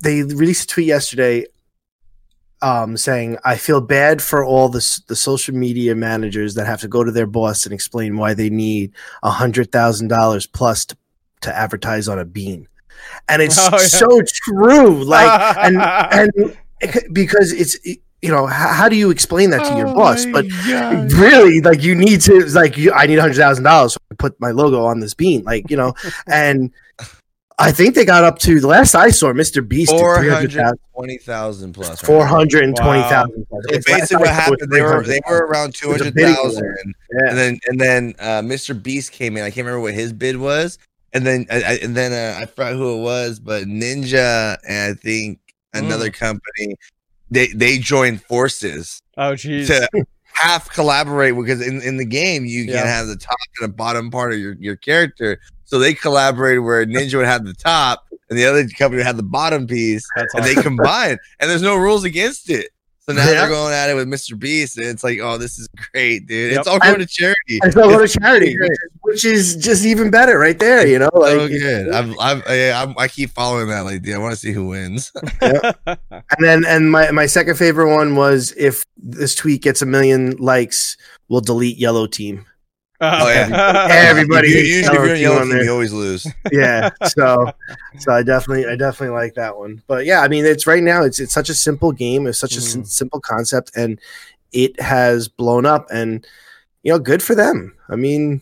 they 0.00 0.22
released 0.22 0.64
a 0.64 0.74
tweet 0.74 0.86
yesterday, 0.86 1.44
um, 2.62 2.96
saying, 2.96 3.38
"I 3.44 3.56
feel 3.56 3.80
bad 3.80 4.20
for 4.22 4.44
all 4.44 4.68
the 4.68 5.00
the 5.08 5.16
social 5.16 5.54
media 5.54 5.94
managers 5.94 6.54
that 6.54 6.66
have 6.66 6.80
to 6.80 6.88
go 6.88 7.04
to 7.04 7.10
their 7.12 7.26
boss 7.26 7.64
and 7.64 7.72
explain 7.72 8.16
why 8.16 8.34
they 8.34 8.50
need 8.50 8.92
a 9.22 9.30
hundred 9.30 9.72
thousand 9.72 10.08
dollars 10.08 10.46
plus 10.46 10.84
to, 10.86 10.96
to 11.42 11.54
advertise 11.56 12.06
on 12.08 12.18
a 12.18 12.24
bean," 12.24 12.68
and 13.28 13.40
it's 13.42 13.58
Oh, 13.60 13.70
yeah. 13.72 13.78
so 13.78 14.20
true. 14.26 15.04
Like 15.04 15.56
and 15.58 15.76
and 16.12 16.56
because 17.12 17.52
it's 17.52 17.76
you 18.22 18.30
know 18.30 18.46
how, 18.46 18.68
how 18.72 18.88
do 18.88 18.96
you 18.96 19.10
explain 19.10 19.50
that 19.50 19.64
to 19.64 19.76
your 19.76 19.88
Oh 19.88 19.94
boss 19.94 20.26
but 20.26 20.44
really 21.14 21.60
like 21.60 21.82
you 21.82 21.94
need 21.94 22.20
to 22.22 22.44
like 22.50 22.76
you, 22.76 22.92
i 22.92 23.06
need 23.06 23.18
a 23.18 23.20
hundred 23.22 23.36
thousand 23.36 23.64
dollars 23.64 23.94
to 23.94 24.16
put 24.16 24.38
my 24.40 24.50
logo 24.50 24.84
on 24.84 25.00
this 25.00 25.14
bean 25.14 25.42
like 25.44 25.70
you 25.70 25.76
know 25.76 25.94
and 26.26 26.70
i 27.58 27.72
think 27.72 27.94
they 27.94 28.04
got 28.04 28.24
up 28.24 28.38
to 28.40 28.60
the 28.60 28.66
last 28.66 28.94
i 28.94 29.08
saw 29.10 29.32
mr 29.32 29.66
beast 29.66 29.90
did 29.90 29.98
300,000 30.18 30.78
420,000 30.92 31.72
plus. 31.72 31.88
right? 32.02 32.06
420,000 32.06 33.46
So 33.50 33.58
basically, 33.86 34.16
what 34.18 34.28
happened? 34.28 34.70
They 34.70 34.82
were 34.82 35.02
they 35.02 35.20
were 35.28 35.46
around 35.46 35.74
two 35.74 35.88
was 35.88 36.00
a 36.02 36.04
hundred 36.04 36.14
bidding 36.14 36.34
thousand, 36.34 36.62
war. 36.62 36.76
and 37.28 37.38
then 37.38 37.58
and 37.68 37.80
then 37.80 38.14
uh, 38.18 38.42
Mr. 38.42 38.80
Beast 38.80 39.12
came 39.12 39.36
in. 39.38 39.42
I 39.42 39.48
can't 39.50 39.64
remember 39.66 39.80
what 39.80 39.94
his 39.94 40.12
bid 40.12 40.36
was, 40.36 40.78
and 41.14 41.26
then 41.26 41.46
I, 41.50 41.56
I- 41.62 41.78
and 41.82 41.96
then 41.96 42.12
uh, 42.12 42.38
I 42.38 42.44
forgot 42.46 42.74
who 42.74 42.98
it 42.98 43.02
was, 43.02 43.38
but 43.40 43.64
Ninja 43.64 44.58
and 44.68 44.92
I 44.92 44.94
think 44.94 45.39
another 45.74 46.10
mm. 46.10 46.14
company 46.14 46.74
they 47.30 47.48
they 47.48 47.78
joined 47.78 48.22
forces 48.22 49.02
oh 49.16 49.32
jeez 49.32 49.66
to 49.66 49.88
half 50.32 50.70
collaborate 50.70 51.36
because 51.36 51.60
in, 51.64 51.82
in 51.82 51.96
the 51.96 52.04
game 52.04 52.44
you 52.44 52.62
Yeah. 52.62 52.78
can 52.78 52.86
have 52.86 53.06
the 53.06 53.16
top 53.16 53.36
and 53.60 53.70
the 53.70 53.74
bottom 53.76 54.10
part 54.10 54.32
of 54.32 54.38
your, 54.38 54.54
your 54.54 54.76
character. 54.76 55.40
So 55.64 55.78
they 55.78 55.94
collaborated 55.94 56.64
where 56.64 56.84
Ninja 56.86 57.16
would 57.16 57.26
have 57.26 57.44
the 57.44 57.54
top 57.54 58.06
and 58.28 58.38
the 58.38 58.44
other 58.46 58.66
company 58.68 58.98
would 58.98 59.06
have 59.06 59.16
the 59.16 59.22
bottom 59.22 59.66
piece 59.66 60.06
that's 60.16 60.32
and 60.34 60.44
awesome. 60.44 60.54
they 60.54 60.62
combine 60.62 61.18
and 61.38 61.50
there's 61.50 61.62
no 61.62 61.76
rules 61.76 62.04
against 62.04 62.48
it. 62.48 62.70
So 63.00 63.12
now 63.12 63.24
Yeah. 63.26 63.32
they're 63.40 63.48
going 63.48 63.74
at 63.74 63.90
it 63.90 63.94
with 63.94 64.08
Mr. 64.08 64.38
Beast, 64.38 64.76
and 64.76 64.86
it's 64.86 65.02
like, 65.02 65.18
oh, 65.20 65.36
this 65.36 65.58
is 65.58 65.68
great, 65.92 66.26
dude. 66.26 66.52
Yep. 66.52 66.60
It's 66.60 66.68
all 66.68 66.78
going 66.78 66.98
to 66.98 67.06
charity. 67.06 67.58
It's 67.62 67.76
all 67.76 67.88
going 67.88 68.06
to 68.06 68.20
charity 68.20 68.54
great. 68.54 68.70
Which 69.10 69.24
is 69.24 69.56
just 69.56 69.84
even 69.84 70.10
better 70.10 70.38
right 70.38 70.58
there 70.58 70.86
you 70.86 70.98
know 70.98 71.10
like 71.12 71.32
so 71.32 71.48
good. 71.48 71.94
I'm, 71.94 72.18
I'm, 72.20 72.42
I, 72.46 72.72
I'm, 72.72 72.94
I 72.98 73.08
keep 73.08 73.30
following 73.30 73.68
that. 73.68 73.80
Like, 73.80 74.02
dude, 74.02 74.14
I 74.14 74.18
want 74.18 74.32
to 74.32 74.38
see 74.40 74.52
who 74.52 74.66
wins. 74.68 75.12
and 75.40 76.38
then 76.38 76.64
and 76.64 76.90
my 76.90 77.10
my 77.10 77.26
second 77.26 77.56
favorite 77.56 77.94
one 77.94 78.16
was 78.16 78.52
if 78.56 78.84
this 78.96 79.34
tweet 79.34 79.62
gets 79.62 79.82
a 79.82 79.86
million 79.86 80.36
likes 80.38 80.96
we'll 81.28 81.40
delete 81.40 81.76
yellow 81.78 82.06
team 82.06 82.46
Oh, 83.02 83.28
yeah. 83.30 83.88
Everybody 83.90 84.48
You- 84.48 84.56
hates 84.56 84.68
usually, 84.68 84.96
if 84.98 85.04
you're 85.06 85.16
yellow 85.16 85.34
yellow 85.36 85.44
team 85.46 85.52
team, 85.56 85.64
you 85.64 85.72
always 85.72 85.92
lose. 85.92 86.26
yeah 86.52 86.90
so 87.06 87.50
so 87.98 88.12
i 88.12 88.22
definitely 88.22 88.66
i 88.66 88.76
definitely 88.76 89.14
like 89.16 89.34
that 89.34 89.56
one 89.56 89.82
but 89.86 90.04
yeah 90.04 90.20
i 90.20 90.28
mean 90.28 90.44
it's 90.44 90.66
right 90.66 90.82
now 90.82 91.02
it's 91.02 91.18
it's 91.18 91.32
such 91.32 91.48
a 91.48 91.54
simple 91.54 91.92
game 91.92 92.26
it's 92.26 92.38
such 92.38 92.56
a 92.56 92.60
sim- 92.60 92.82
Mhm. 92.82 92.86
simple 92.86 93.20
concept 93.20 93.70
and 93.74 93.98
it 94.52 94.78
has 94.80 95.28
blown 95.28 95.64
up 95.64 95.86
and 95.90 96.26
you 96.82 96.92
know 96.92 96.98
good 96.98 97.22
for 97.22 97.34
them 97.34 97.74
i 97.88 97.96
mean 97.96 98.40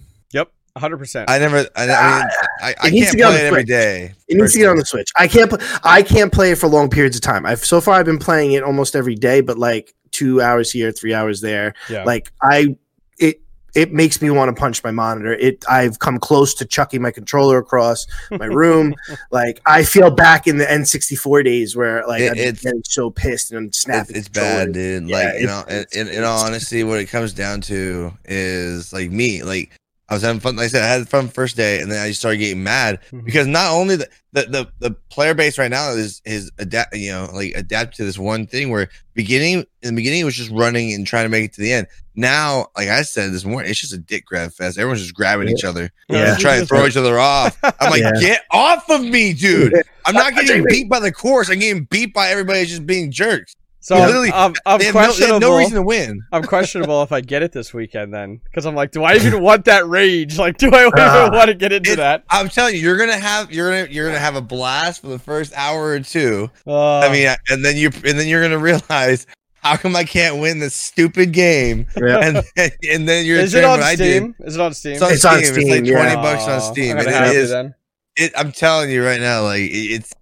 yep 0.83 0.91
100% 0.93 1.25
I 1.29 1.39
never. 1.39 1.59
I, 1.77 1.83
I 1.83 1.87
mean, 1.87 1.97
ah, 1.99 2.27
I, 2.61 2.75
I 2.81 2.91
can't 2.91 3.11
to 3.11 3.17
get 3.17 3.25
on 3.27 3.33
play 3.33 3.39
the 3.41 3.45
it 3.45 3.47
every 3.49 3.61
Switch. 3.61 3.67
day. 3.69 4.13
it 4.29 4.37
needs 4.37 4.53
to 4.53 4.59
get 4.59 4.69
on 4.69 4.77
the 4.77 4.85
switch 4.85 5.11
i 5.17 5.27
can't 5.29 5.51
pl- 5.51 5.59
i 5.85 6.03
can't 6.03 6.33
play 6.33 6.53
it 6.53 6.59
for 6.59 6.67
long 6.69 6.89
periods 6.91 7.17
of 7.17 7.23
time 7.23 7.47
i've 7.47 7.65
so 7.65 7.81
far 7.81 7.95
i've 7.95 8.07
been 8.07 8.19
playing 8.19 8.53
it 8.53 8.63
almost 8.63 8.95
every 8.97 9.15
day 9.15 9.41
but 9.41 9.59
like 9.59 9.95
two 10.11 10.41
hours 10.41 10.71
here 10.73 10.91
three 10.93 11.13
hours 11.15 11.41
there 11.41 11.75
yeah 11.91 12.03
like 12.05 12.33
i 12.43 12.77
it 13.19 13.41
it 13.75 13.93
makes 13.93 14.23
me 14.23 14.31
want 14.31 14.49
to 14.55 14.59
punch 14.59 14.83
my 14.83 14.91
monitor. 14.91 15.35
It 15.35 15.63
I've 15.69 15.99
come 15.99 16.19
close 16.19 16.55
to 16.55 16.65
chucking 16.65 17.03
my 17.03 17.11
controller 17.11 17.59
across 17.59 18.07
my 18.31 18.47
room. 18.63 18.95
like 19.31 19.61
I 19.67 19.85
feel 19.85 20.11
back 20.11 20.47
in 20.47 20.57
the 20.57 20.65
N64 20.65 21.45
days 21.45 21.77
where 21.77 22.05
like 22.07 22.23
It- 22.23 22.33
I'm 22.33 22.39
it's- 22.39 22.63
getting 22.63 22.83
so 22.85 23.11
pissed 23.11 23.53
and 23.53 23.69
It's, 23.69 23.81
snapping. 23.81 24.17
it's 24.17 24.29
bad, 24.29 24.73
dude. 24.73 25.09
Yeah, 25.09 25.17
like 25.17 25.41
you 25.41 25.47
know, 25.47 25.63
in, 25.69 25.85
in, 25.93 26.09
in 26.09 26.25
all 26.25 26.45
honesty, 26.45 26.83
what 26.83 26.99
it 26.99 27.07
comes 27.07 27.35
down 27.35 27.61
to 27.63 28.13
is 28.25 28.93
like 28.93 29.11
me. 29.11 29.43
Like 29.43 29.71
I 30.11 30.15
was 30.15 30.23
having 30.23 30.41
fun. 30.41 30.57
Like 30.57 30.65
I 30.65 30.69
said, 30.69 30.83
I 30.83 30.87
had 30.87 31.09
fun 31.09 31.29
first 31.29 31.55
day, 31.57 31.81
and 31.81 31.93
then 31.93 32.03
I 32.03 32.09
just 32.09 32.21
started 32.21 32.39
getting 32.39 32.63
mad 32.63 33.01
Mhm. 33.13 33.25
because 33.27 33.47
not 33.47 33.73
only 33.73 33.97
the, 33.97 34.09
the 34.33 34.43
the 34.47 34.69
the 34.79 34.91
player 35.11 35.35
base 35.35 35.59
right 35.59 35.71
now 35.71 35.91
is 35.91 36.23
is 36.25 36.51
adapt, 36.59 36.97
you 36.97 37.11
know, 37.11 37.29
like 37.35 37.53
adapt 37.55 37.97
to 37.97 38.05
this 38.05 38.19
one 38.19 38.47
thing 38.47 38.71
where 38.71 38.89
beginning 39.15 39.67
in 39.83 39.95
the 39.95 40.01
beginning 40.01 40.21
it 40.21 40.25
was 40.25 40.35
just 40.37 40.51
running 40.51 40.95
and 40.95 41.07
trying 41.07 41.25
to 41.27 41.29
make 41.29 41.45
it 41.45 41.53
to 41.55 41.61
the 41.61 41.73
end. 41.73 41.87
Now, 42.15 42.67
like 42.77 42.89
I 42.89 43.03
said 43.03 43.33
this 43.33 43.45
morning, 43.45 43.71
it's 43.71 43.81
just 43.81 43.93
a 43.93 43.99
dick 43.99 44.25
grab 44.25 44.53
fest. 44.53 44.79
Everyone's 44.79 45.03
just 45.03 45.15
grabbing 45.15 45.49
each 45.49 45.63
other, 45.65 45.91
Yeah. 46.09 46.33
and 46.33 46.41
trying 46.41 46.61
to 46.61 46.67
throw 46.67 46.87
each 46.87 46.97
other 46.97 47.19
off. 47.19 47.57
I'm 47.63 47.91
like, 47.91 48.01
Yeah. 48.01 48.13
get 48.21 48.43
off 48.51 48.89
of 48.91 49.03
me, 49.05 49.35
dude. 49.35 49.75
I'm 50.07 50.15
not 50.15 50.35
getting 50.35 50.65
beat 50.69 50.89
by 50.89 51.01
the 51.01 51.13
course. 51.13 51.49
I'm 51.51 51.59
getting 51.59 51.85
beat 51.85 52.15
by 52.15 52.29
everybody 52.31 52.65
just 52.65 52.87
being 52.87 53.11
jerks. 53.13 53.55
So 53.89 53.97
Yeah. 53.97 54.03
I'm, 54.03 54.07
Literally, 54.09 54.33
I'm, 54.35 54.55
I'm 54.67 54.79
They 54.81 54.85
have, 54.85 54.95
no, 54.95 55.13
they 55.15 55.27
have 55.29 55.41
no 55.41 55.57
reason 55.57 55.77
to 55.77 55.83
win. 55.83 56.21
I'm 56.33 56.43
questionable 56.43 57.03
if 57.03 57.11
I 57.11 57.23
get 57.23 57.43
it 57.43 57.53
this 57.53 57.73
weekend 57.73 58.13
then, 58.13 58.39
because 58.45 58.67
I'm 58.67 58.75
like, 58.75 58.91
do 58.91 59.03
I 59.03 59.15
even 59.15 59.43
want 59.49 59.65
that 59.65 59.87
rage? 59.89 60.37
Like, 60.39 60.59
do 60.59 60.71
I 60.71 60.81
even 60.89 60.93
Ah. 60.99 61.31
want 61.33 61.49
to 61.49 61.55
get 61.55 61.73
into 61.73 61.93
It- 61.93 61.97
that? 61.97 62.23
I'm 62.29 62.51
telling 62.51 62.75
you, 62.75 62.83
you're 62.83 62.99
gonna 62.99 63.17
have 63.17 63.51
you're 63.51 63.71
gonna 63.71 63.91
you're 63.91 64.07
gonna 64.07 64.19
have 64.19 64.37
a 64.37 64.43
blast 64.43 65.01
for 65.01 65.07
the 65.07 65.19
first 65.19 65.55
hour 65.57 65.87
or 65.87 66.01
two. 66.01 66.51
Uh, 66.67 66.99
I 66.99 67.11
mean, 67.11 67.35
and 67.49 67.65
then 67.65 67.79
you 67.79 67.87
and 68.05 68.19
then 68.19 68.29
you're 68.29 68.43
gonna 68.43 68.59
realize 68.59 69.27
how 69.63 69.79
come 69.79 69.97
I 69.97 70.05
can't 70.05 70.37
win 70.39 70.59
this 70.59 70.75
stupid 70.75 71.33
game, 71.33 71.87
Yeah. 71.97 72.19
and 72.19 72.45
then, 72.57 72.71
and 72.91 73.09
then 73.09 73.25
you're 73.25 73.39
is 73.41 73.55
it 73.55 73.65
on 73.65 73.81
what 73.81 73.95
Steam? 73.95 74.35
Is 74.41 74.55
it 74.57 74.61
on 74.61 74.75
Steam? 74.75 74.93
It's 74.97 75.03
on 75.03 75.13
It's 75.13 75.21
Steam. 75.21 75.33
on 75.33 75.39
It's 75.39 75.47
like 75.55 75.63
Steam, 75.63 75.85
twenty 75.87 75.89
yeah. 75.93 76.15
bucks 76.17 76.47
on 76.47 76.61
Steam, 76.61 76.93
I'm 76.93 76.99
and 76.99 77.07
gonna 77.09 77.27
it 77.29 77.35
have 77.37 77.49
then. 77.49 77.75
It, 78.17 78.33
I'm 78.37 78.53
telling 78.53 78.91
you 78.91 79.03
right 79.03 79.21
now, 79.21 79.45
like 79.45 79.63
it- 79.63 79.93
it's 79.93 80.13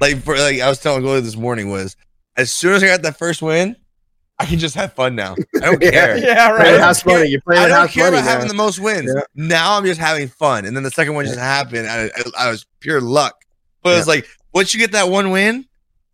like 0.00 0.22
for 0.22 0.36
like 0.38 0.60
I 0.60 0.68
was 0.68 0.78
telling 0.78 1.02
Glory 1.02 1.22
this 1.22 1.36
morning 1.36 1.70
was 1.70 1.96
as 2.36 2.52
soon 2.52 2.74
as 2.74 2.82
I 2.82 2.86
got 2.86 3.02
that 3.02 3.18
first 3.18 3.42
win, 3.42 3.76
I 4.38 4.46
can 4.46 4.58
just 4.58 4.74
have 4.74 4.94
fun 4.94 5.14
now. 5.14 5.36
I 5.56 5.60
don't 5.66 5.82
Yeah. 5.82 5.90
care. 5.90 6.16
Yeah, 6.18 6.56
Playing 6.56 6.72
right. 6.74 6.80
house 6.80 7.04
money. 7.04 7.28
You're 7.28 7.42
playing 7.42 7.60
I 7.60 7.64
with 7.64 7.70
don't 7.72 7.80
house 7.80 7.92
care 7.94 8.04
money. 8.10 8.16
about 8.18 8.30
having 8.30 8.48
the 8.48 8.54
most 8.54 8.78
wins. 8.80 9.12
Yeah. 9.14 9.22
Now 9.34 9.76
I'm 9.76 9.84
just 9.84 10.00
having 10.00 10.28
fun, 10.28 10.64
and 10.64 10.74
then 10.76 10.82
the 10.82 10.90
second 10.90 11.14
one 11.14 11.26
just 11.26 11.38
happened. 11.38 11.86
I, 11.88 12.04
I, 12.06 12.46
I 12.46 12.50
was 12.50 12.64
pure 12.80 13.00
luck, 13.00 13.34
but 13.82 13.98
it's 13.98 14.08
like 14.08 14.26
once 14.54 14.72
you 14.72 14.80
get 14.80 14.92
that 14.92 15.08
one 15.10 15.30
win, 15.30 15.66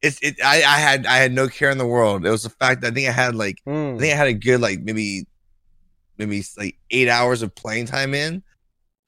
it's 0.02 0.18
it. 0.22 0.36
I, 0.44 0.56
I 0.56 0.78
had 0.78 1.06
I 1.06 1.16
had 1.16 1.32
no 1.32 1.46
care 1.48 1.70
in 1.70 1.78
the 1.78 1.86
world. 1.86 2.26
It 2.26 2.30
was 2.30 2.42
the 2.42 2.50
fact 2.50 2.80
that 2.82 2.92
I 2.92 2.94
think 2.94 3.08
I 3.08 3.12
had 3.12 3.34
like 3.36 3.58
I 3.66 3.70
Mm. 3.70 3.98
think 4.00 4.12
I 4.12 4.16
had 4.16 4.26
a 4.28 4.34
good 4.34 4.60
like 4.60 4.80
maybe 4.80 5.26
maybe 6.18 6.42
like 6.58 6.76
eight 6.90 7.08
hours 7.08 7.42
of 7.42 7.54
playing 7.54 7.86
time 7.86 8.12
in. 8.14 8.42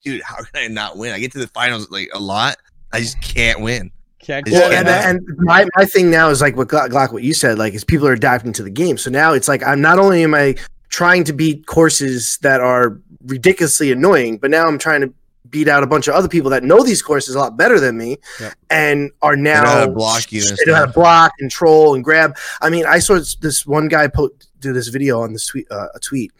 Dude, 0.05 0.23
how 0.23 0.37
can 0.37 0.47
I 0.55 0.69
not 0.69 0.97
win? 0.97 1.13
I 1.13 1.19
get 1.19 1.33
to 1.33 1.39
the 1.39 1.49
finals 1.49 1.91
like 1.91 2.09
a 2.15 2.21
lot. 2.21 2.57
I 2.93 3.01
just 3.01 3.21
can't 3.21 3.61
win. 3.61 3.91
Can't 4.21 4.49
Well, 4.51 4.73
and, 4.73 4.89
and 4.89 5.21
my, 5.39 5.67
my 5.77 5.85
thing 5.85 6.11
now 6.11 6.29
is 6.31 6.41
like 6.41 6.57
what 6.57 6.69
Glock, 6.69 6.89
Glock, 6.91 7.13
what 7.13 7.23
you 7.23 7.33
said, 7.33 7.59
like 7.59 7.75
is 7.75 7.85
people 7.85 8.07
are 8.09 8.13
adapting 8.13 8.53
to 8.55 8.63
the 8.63 8.71
game. 8.71 8.99
So 8.99 9.11
now 9.11 9.33
it's 9.33 9.49
like 9.49 9.63
I'm 9.63 9.81
not 9.81 9.99
only 9.99 10.23
am 10.25 10.35
I 10.35 10.57
trying 10.89 11.25
to 11.25 11.33
beat 11.33 11.67
courses 11.67 12.39
that 12.43 12.61
are 12.61 12.99
ridiculously 13.27 13.93
annoying, 13.93 14.39
but 14.39 14.51
now 14.51 14.67
I'm 14.67 14.79
trying 14.79 15.03
to 15.03 15.13
beat 15.51 15.69
out 15.69 15.83
a 15.83 15.87
bunch 15.87 16.09
of 16.09 16.15
other 16.15 16.29
people 16.29 16.51
that 16.51 16.63
know 16.63 16.83
these 16.83 17.01
courses 17.01 17.35
a 17.35 17.39
lot 17.39 17.57
better 17.57 17.81
than 17.81 17.97
me 17.97 18.19
Yep. 18.41 18.55
and 18.71 19.11
are 19.23 19.37
now 19.37 19.87
to 19.87 19.91
block 19.93 20.31
you 20.31 20.43
and 20.47 20.59
they 20.59 20.71
know 20.71 20.75
how 20.75 20.87
to 20.87 20.93
block, 20.93 21.33
control, 21.39 21.95
and 21.95 22.05
grab. 22.05 22.37
I 22.61 22.69
mean, 22.69 22.85
I 22.87 22.99
saw 22.99 23.15
this- 23.15 23.37
this 23.37 23.65
one 23.67 23.89
guy 23.89 24.09
po- 24.09 24.31
do 24.61 24.73
this 24.75 24.89
video 24.89 25.23
on 25.23 25.33
this 25.33 25.47
tweet, 25.47 25.67
uh, 25.71 25.87
a 25.95 25.99
tweet, 26.01 26.33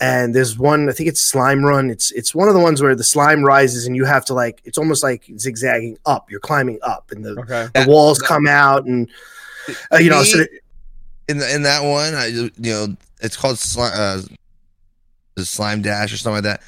and 0.00 0.34
there's 0.34 0.58
one. 0.58 0.88
I 0.88 0.92
think 0.92 1.08
it's 1.08 1.20
slime 1.20 1.64
run. 1.64 1.90
It's 1.90 2.10
it's 2.12 2.34
one 2.34 2.48
of 2.48 2.54
the 2.54 2.60
ones 2.60 2.80
where 2.82 2.94
the 2.94 3.04
slime 3.04 3.44
rises 3.44 3.86
and 3.86 3.94
you 3.94 4.04
have 4.04 4.24
to 4.26 4.34
like. 4.34 4.60
It's 4.64 4.78
almost 4.78 5.02
like 5.02 5.24
zigzagging 5.38 5.98
up. 6.06 6.30
You're 6.30 6.40
climbing 6.40 6.78
up, 6.82 7.10
and 7.10 7.24
the 7.24 7.30
Okay. 7.40 7.64
the 7.66 7.70
That- 7.74 7.88
walls 7.88 8.18
that- 8.18 8.26
come 8.26 8.46
out 8.46 8.86
and 8.86 9.08
uh, 9.92 9.98
you 9.98 10.10
know 10.10 10.22
so 10.24 10.38
that, 10.38 10.48
in 11.28 11.38
the, 11.38 11.54
in 11.54 11.62
that 11.64 11.82
one, 11.82 12.14
I 12.14 12.26
you 12.26 12.50
know 12.56 12.96
it's 13.20 13.36
called 13.36 13.58
slime, 13.58 13.92
uh, 13.94 14.22
the 15.36 15.44
slime 15.44 15.82
dash 15.82 16.12
or 16.12 16.16
something 16.16 16.42
like 16.42 16.44
that. 16.44 16.62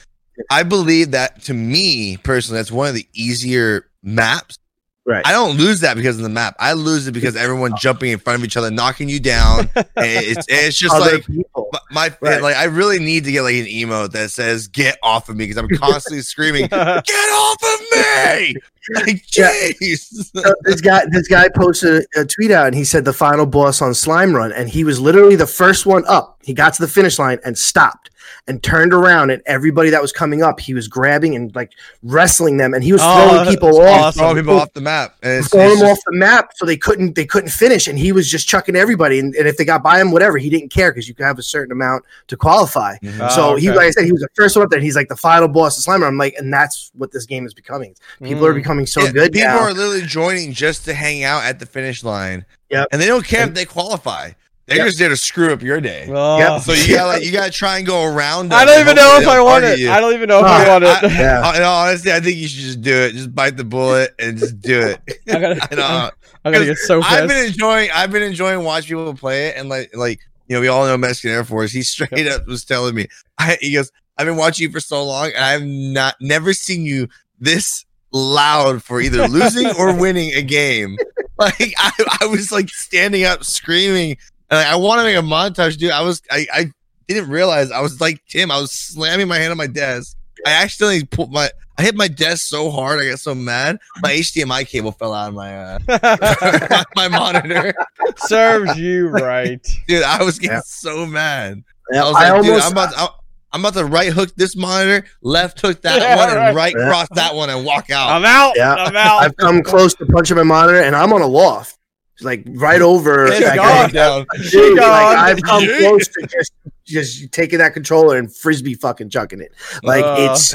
I 0.51 0.63
believe 0.63 1.11
that 1.13 1.43
to 1.45 1.55
me 1.55 2.17
personally, 2.19 2.59
that's 2.59 2.73
one 2.73 2.89
of 2.89 2.95
the 2.95 3.07
easier 3.15 3.87
maps. 4.03 4.57
Right 5.05 5.27
I 5.27 5.33
don't 5.33 5.57
lose 5.57 5.81
that 5.81 5.97
because 5.97 6.17
of 6.17 6.23
the 6.23 6.29
map. 6.29 6.55
I 6.59 6.73
lose 6.75 7.07
it 7.07 7.13
because 7.13 7.37
everyone 7.37 7.75
jumping 7.79 8.13
in 8.13 8.19
front 8.19 8.39
of 8.41 8.45
each 8.45 8.57
other, 8.57 8.71
knocking 8.71 9.09
you 9.09 9.21
down. 9.21 9.71
and 9.77 9.87
it's 9.97 10.47
it's 10.49 10.77
just 10.77 10.95
other 10.95 11.17
like 11.17 11.27
people 11.27 11.71
my, 11.91 12.15
Right. 12.21 12.43
like 12.43 12.57
I 12.57 12.65
really 12.65 12.99
need 12.99 13.25
to 13.25 13.33
get 13.33 13.43
like 13.43 13.55
an 13.57 13.65
emote 13.67 14.13
that 14.13 14.31
says 14.31 14.69
"Get 14.69 14.99
off 15.03 15.29
of 15.29 15.37
me" 15.37 15.47
because 15.47 15.57
I'm 15.57 15.69
constantly 15.79 16.21
screaming, 16.23 16.67
"Get 16.67 16.77
off 16.77 17.63
of 17.63 17.81
me!" 17.93 18.55
Like, 18.95 19.37
Yeah. 19.37 19.51
jeez. 19.81 20.31
Uh, 20.37 20.53
this 20.65 20.81
guy 20.81 21.05
this 21.11 21.29
guy 21.29 21.49
posted 21.55 22.05
a, 22.17 22.21
a 22.23 22.25
tweet 22.25 22.51
out 22.51 22.67
and 22.67 22.75
he 22.75 22.85
said 22.85 23.05
the 23.05 23.13
final 23.13 23.47
boss 23.47 23.81
on 23.81 23.95
slime 23.95 24.35
run 24.35 24.53
and 24.53 24.69
he 24.69 24.83
was 24.85 24.99
literally 25.01 25.37
the 25.37 25.47
first 25.47 25.87
one 25.87 26.05
up 26.09 26.39
he 26.43 26.53
got 26.53 26.75
to 26.75 26.83
the 26.83 26.89
finish 26.89 27.17
line 27.19 27.39
and 27.45 27.57
stopped 27.57 28.11
and 28.47 28.63
turned 28.63 28.93
around 28.95 29.31
and 29.31 29.43
everybody 29.47 29.91
that 29.91 30.01
was 30.03 30.13
coming 30.13 30.43
up 30.43 30.59
he 30.61 30.75
was 30.75 30.89
grabbing 30.89 31.35
and 31.37 31.55
like 31.55 31.73
wrestling 32.03 32.57
them 32.57 32.75
and 32.75 32.83
he 32.85 32.93
was 32.93 33.01
Oh, 33.05 33.29
throwing 33.31 33.49
people 33.49 33.81
off 33.81 34.01
awesome. 34.05 34.19
Throwing 34.21 34.37
people 34.37 34.61
off 34.61 34.73
the 34.73 34.81
map, 34.81 35.17
it's, 35.23 35.49
throwing 35.49 35.71
it's 35.73 35.81
them 35.81 35.89
just- 35.89 35.99
off 36.01 36.05
the 36.07 36.17
map 36.19 36.51
so 36.57 36.67
they 36.67 36.77
couldn't 36.77 37.15
they 37.15 37.25
couldn't 37.25 37.51
finish 37.51 37.87
and 37.89 37.99
he 37.99 38.13
was 38.13 38.31
just 38.31 38.49
chucking 38.49 38.77
everybody 38.77 39.19
and, 39.19 39.35
and 39.35 39.47
if 39.49 39.57
they 39.57 39.65
got 39.65 39.83
by 39.83 40.01
him 40.01 40.11
whatever 40.11 40.39
he 40.39 40.51
didn't 40.51 40.71
care 40.71 40.91
because 40.93 41.09
you 41.09 41.15
could 41.15 41.25
have 41.27 41.39
a 41.39 41.43
certain 41.43 41.73
amount 41.73 42.05
to 42.29 42.37
qualify 42.37 42.97
Mhm. 43.03 43.21
Uh, 43.21 43.29
so 43.31 43.57
he 43.57 43.69
okay. 43.69 43.77
like 43.77 43.87
I 43.87 43.91
said 43.91 44.05
he 44.05 44.13
was 44.13 44.23
the 44.23 44.29
first 44.35 44.57
one 44.57 44.65
up 44.65 44.71
there 44.71 44.81
he's 44.81 44.97
like 44.97 45.09
the 45.09 45.17
final 45.17 45.49
boss 45.49 45.79
of 45.79 45.85
Slimer 45.85 46.07
I'm 46.07 46.19
like 46.19 46.35
and 46.39 46.53
that's 46.53 46.91
what 46.95 47.13
this 47.13 47.27
game 47.27 47.47
is 47.47 47.55
becoming 47.55 47.95
people 48.23 48.45
are 48.47 48.53
Mm. 48.53 48.57
becoming 48.57 48.87
so 48.87 49.03
Yeah, 49.03 49.13
good 49.13 49.33
People 49.33 49.49
now 49.49 49.59
are 49.59 49.73
literally 49.73 50.03
joining 50.07 50.53
just 50.53 50.85
to 50.85 50.95
hang 50.95 51.25
out 51.25 51.45
at 51.45 51.59
the 51.59 51.67
finish 51.67 52.05
line. 52.05 52.45
Yep. 52.71 52.89
And 52.93 53.01
they 53.03 53.07
don't 53.07 53.25
care 53.25 53.47
if 53.47 53.55
they 53.55 53.65
qualify. 53.65 54.31
They're 54.67 54.77
Yep. 54.79 54.87
just 54.87 54.99
did 54.99 55.11
a 55.13 55.17
screw 55.17 55.53
up 55.53 55.61
your 55.63 55.81
day. 55.81 56.07
Oh. 56.09 56.39
Yep. 56.39 56.63
So 56.63 56.73
you 56.73 56.95
gotta 56.95 57.09
like, 57.09 57.23
you 57.27 57.33
gotta 57.33 57.51
try 57.51 57.79
and 57.79 57.87
go 57.87 58.05
around. 58.05 58.53
I 58.55 58.65
don't 58.65 58.75
and 58.79 58.83
even 58.83 58.97
know 58.97 59.19
if 59.21 59.27
I 59.27 59.41
want 59.41 59.65
target 59.65 59.81
it. 59.81 59.83
you. 59.83 59.91
I 59.91 60.01
don't 60.01 60.15
even 60.15 60.29
know 60.29 60.39
if 60.39 60.45
Uh, 60.45 60.49
I 60.49 60.69
want 60.69 60.85
it. 60.85 60.89
I- 61.05 61.07
Yeah. 61.21 61.41
Uh, 61.49 61.57
In 61.57 61.63
all 61.63 61.87
honesty, 61.87 62.13
I 62.13 62.21
think 62.21 62.37
you 62.37 62.47
should 62.49 62.61
just 62.61 62.81
do 62.81 62.95
it. 62.95 63.13
Just 63.13 63.35
bite 63.35 63.57
the 63.57 63.65
bullet 63.65 64.15
and 64.21 64.39
just 64.39 64.61
do 64.61 64.81
it. 64.81 65.01
I 65.29 65.39
gotta, 65.41 65.69
I 65.71 65.75
know. 65.75 66.11
I'm 66.45 66.53
gonna 66.53 66.65
get 66.65 66.79
so 66.79 67.01
I've 67.03 67.29
been 67.29 67.47
enjoying. 67.47 67.91
I've 67.95 68.11
been 68.13 68.23
enjoying 68.23 68.65
watching 68.65 68.97
people 68.97 69.15
play 69.15 69.47
it, 69.49 69.57
and 69.57 69.69
like, 69.69 69.91
like 69.97 70.21
you 70.49 70.57
know, 70.57 70.61
we 70.61 70.69
all 70.69 70.85
know 70.87 70.97
Mexican 70.97 71.31
Air 71.31 71.45
Force. 71.45 71.71
He 71.73 71.83
straight 71.83 72.27
up 72.27 72.47
was 72.47 72.65
telling 72.65 72.95
me, 72.97 73.07
I, 73.39 73.59
he 73.61 73.73
goes, 73.75 73.91
"I've 74.19 74.27
been 74.27 74.37
watching 74.37 74.67
you 74.67 74.73
for 74.73 74.81
so 74.81 75.05
long, 75.05 75.27
and 75.35 75.45
I've 75.45 75.63
not 75.65 76.17
never 76.21 76.53
seen 76.53 76.83
you 76.83 77.09
this 77.39 77.85
loud 78.13 78.83
for 78.83 79.01
either 79.01 79.27
losing 79.29 79.69
or 79.79 79.95
winning 79.95 80.33
a 80.35 80.43
game. 80.43 80.97
Like 81.39 81.75
I, 81.79 82.19
I 82.21 82.27
was 82.27 82.53
like 82.53 82.69
standing 82.69 83.25
up 83.25 83.43
screaming, 83.45 84.17
and 84.53 84.59
like, 84.59 84.67
I 84.69 84.77
want 84.77 85.01
to 85.01 85.05
make 85.05 85.17
a 85.17 85.21
montage, 85.21 85.79
dude. 85.79 85.91
I 85.91 86.03
was, 86.03 86.23
I, 86.31 86.47
I 86.53 86.67
didn't 87.09 87.31
realize 87.31 87.71
I 87.73 87.81
was 87.81 88.01
like 88.01 88.23
Tim. 88.29 88.51
I 88.51 88.61
was 88.61 88.71
slamming 88.73 89.27
my 89.27 89.39
hand 89.39 89.51
on 89.51 89.57
my 89.57 89.67
desk. 89.67 90.17
I 90.47 90.51
accidentally 90.63 91.05
put 91.05 91.31
my, 91.31 91.51
I 91.79 91.83
hit 91.83 91.95
my 91.95 92.09
desk 92.09 92.47
so 92.49 92.71
hard, 92.71 93.01
I 93.01 93.09
got 93.11 93.19
so 93.21 93.35
mad, 93.35 93.79
my 94.03 94.11
HDMI 94.13 94.67
cable 94.69 94.93
fell 94.93 95.15
out 95.15 95.29
of 95.29 95.35
my, 95.35 95.57
uh, 95.57 95.79
my, 95.89 96.85
my 96.97 97.09
monitor. 97.09 97.73
Serves 98.17 98.77
you 98.79 99.09
right. 99.09 99.61
Dude, 99.89 100.03
I 100.03 100.23
was 100.23 100.39
getting 100.39 100.57
Yeah. 100.57 100.63
so 100.65 101.07
mad. 101.07 101.63
Yeah, 101.93 102.05
I 102.05 102.09
was 102.09 102.17
I 102.17 102.31
like, 102.33 102.43
dude, 102.43 102.51
almost 102.51 102.67
I'm 102.67 102.73
about, 102.73 102.93
to, 102.93 103.13
I'm 103.53 103.61
about 103.65 103.75
to 103.75 103.85
right 103.85 104.13
hook 104.13 104.35
this 104.37 104.57
monitor, 104.57 105.07
left 105.23 105.61
hook 105.61 105.81
that 105.83 106.01
Yeah, 106.01 106.17
one, 106.17 106.29
and 106.31 106.39
right. 106.39 106.55
right 106.55 106.75
Yeah. 106.77 106.89
cross 106.89 107.09
that 107.15 107.35
one 107.35 107.49
and 107.51 107.65
walk 107.65 107.91
out. 107.91 108.09
I'm 108.11 108.25
out. 108.25 108.55
Yeah. 108.57 108.75
I'm 108.75 108.97
out. 108.97 109.23
I've 109.23 109.37
come 109.37 109.63
close 109.63 109.95
to 109.95 110.07
punching 110.07 110.37
my 110.37 110.43
monitor, 110.43 110.81
and 110.81 110.97
I'm 110.97 111.13
on 111.13 111.23
a 111.23 111.27
loft, 111.27 111.79
like 112.23 112.45
right 112.49 112.81
over. 112.83 113.27
It's 113.27 113.41
that 113.41 113.57
gone. 113.57 113.67
guy. 113.67 113.89
down. 113.91 114.27
Dude, 114.51 114.77
like, 114.79 114.81
gone. 114.81 115.17
I've 115.17 115.43
come 115.43 115.65
Yeah. 115.65 115.79
close 115.79 116.09
to 116.09 116.27
just 116.27 116.53
just 116.85 117.33
taking 117.33 117.59
that 117.61 117.73
controller 117.75 118.17
and 118.19 118.35
frisbee 118.35 118.75
fucking 118.75 119.09
chucking 119.11 119.41
it. 119.41 119.53
Like 119.83 120.05
Uh. 120.05 120.17
it's, 120.31 120.55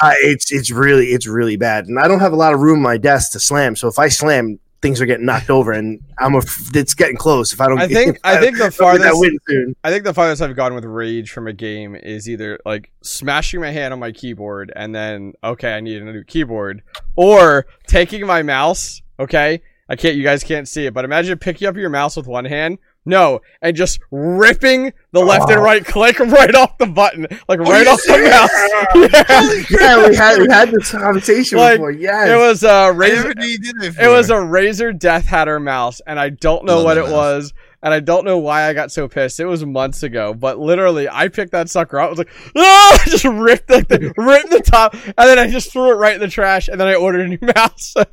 uh, 0.00 0.12
it's 0.18 0.52
it's 0.52 0.70
really 0.70 1.06
it's 1.06 1.26
really 1.26 1.56
bad, 1.56 1.86
and 1.86 1.98
I 1.98 2.08
don't 2.08 2.20
have 2.20 2.32
a 2.32 2.36
lot 2.36 2.52
of 2.54 2.60
room 2.60 2.78
on 2.78 2.82
my 2.82 2.96
desk 2.98 3.32
to 3.32 3.40
slam. 3.40 3.74
So 3.76 3.88
if 3.88 3.98
I 3.98 4.08
slam, 4.08 4.58
things 4.82 5.00
are 5.00 5.06
getting 5.06 5.24
knocked 5.24 5.48
over, 5.48 5.72
and 5.72 6.00
I'm 6.18 6.34
a, 6.34 6.42
it's 6.74 6.92
getting 6.94 7.16
close. 7.16 7.52
If 7.52 7.60
I 7.60 7.68
don't, 7.68 7.80
I 7.80 7.86
think 7.88 8.16
if 8.16 8.20
I 8.24 8.38
think 8.38 8.56
the 8.58 8.64
don't 8.64 9.00
that 9.00 9.12
farthest 9.12 9.38
soon. 9.48 9.76
I 9.84 9.90
think 9.90 10.04
the 10.04 10.12
farthest 10.12 10.42
I've 10.42 10.54
gone 10.56 10.74
with 10.74 10.84
rage 10.84 11.30
from 11.30 11.46
a 11.48 11.52
game 11.52 11.94
is 11.96 12.28
either 12.28 12.58
like 12.66 12.90
smashing 13.02 13.60
my 13.60 13.70
hand 13.70 13.94
on 13.94 14.00
my 14.00 14.12
keyboard 14.12 14.72
and 14.76 14.94
then 14.94 15.32
okay, 15.42 15.72
I 15.72 15.80
need 15.80 16.02
a 16.02 16.04
new 16.04 16.24
keyboard, 16.24 16.82
or 17.16 17.66
taking 17.86 18.26
my 18.26 18.42
mouse. 18.42 19.00
Okay, 19.20 19.62
I 19.92 19.96
can't. 19.96 20.16
You 20.16 20.22
guys 20.22 20.42
can't 20.42 20.66
see 20.66 20.86
it, 20.86 20.94
but 20.94 21.04
imagine 21.04 21.36
picking 21.38 21.68
up 21.68 21.76
your 21.76 21.90
mouse 21.90 22.16
with 22.16 22.26
one 22.26 22.46
hand. 22.46 22.78
No, 23.04 23.40
and 23.60 23.76
just 23.76 23.98
ripping 24.10 24.92
the 25.12 25.20
left 25.20 25.50
and 25.50 25.58
Oh. 25.58 25.62
right 25.62 25.84
click 25.94 26.18
right 26.18 26.54
off 26.54 26.78
the 26.78 26.86
button, 26.86 27.26
like 27.46 27.60
right 27.60 27.84
you 27.84 27.90
off 27.92 28.00
the 28.06 28.18
mouse. 28.18 28.50
Yeah. 28.94 29.64
yeah, 29.80 30.08
we 30.08 30.14
had 30.16 30.38
we 30.38 30.46
had 30.48 30.70
this 30.70 30.90
conversation 30.92 31.58
Like, 31.58 31.74
before. 31.78 31.90
Yes. 31.90 32.28
It 32.30 32.36
was 32.36 32.62
a 32.62 32.66
Razer. 32.94 33.14
never 33.16 33.34
knew 33.34 33.46
you 33.46 33.58
did 33.58 33.76
it. 33.82 33.98
It 33.98 34.08
was 34.08 34.30
a 34.30 34.34
Razer 34.34 34.96
Death 34.98 35.30
Adder 35.32 35.60
mouse, 35.60 36.00
and 36.06 36.18
I 36.18 36.30
don't 36.30 36.64
know 36.64 36.76
Love 36.76 36.84
what 36.84 36.94
that 36.94 37.00
it 37.00 37.04
mouse. 37.04 37.12
was. 37.12 37.52
And 37.82 37.92
I 37.92 38.00
don't 38.00 38.24
know 38.24 38.38
why 38.38 38.64
I 38.68 38.72
got 38.74 38.92
so 38.92 39.08
pissed. 39.08 39.40
It 39.40 39.44
was 39.46 39.64
months 39.64 40.02
ago, 40.02 40.32
but 40.34 40.58
literally, 40.58 41.08
I 41.08 41.28
picked 41.28 41.52
that 41.52 41.68
sucker 41.68 41.98
up. 41.98 42.06
I 42.06 42.10
was 42.10 42.18
like, 42.18 42.30
ah! 42.56 43.02
I 43.04 43.04
just 43.10 43.24
ripped 43.24 43.68
the 43.68 44.14
ripped 44.16 44.50
the 44.50 44.60
top, 44.60 44.94
and 44.94 45.14
then 45.16 45.38
I 45.38 45.48
just 45.50 45.72
threw 45.72 45.90
it 45.90 45.94
right 45.96 46.14
in 46.14 46.20
the 46.20 46.28
trash, 46.28 46.68
and 46.68 46.80
then 46.80 46.88
I 46.88 46.94
ordered 46.94 47.22
a 47.22 47.28
new 47.28 47.38
mouse. 47.56 47.94
I, 47.96 48.06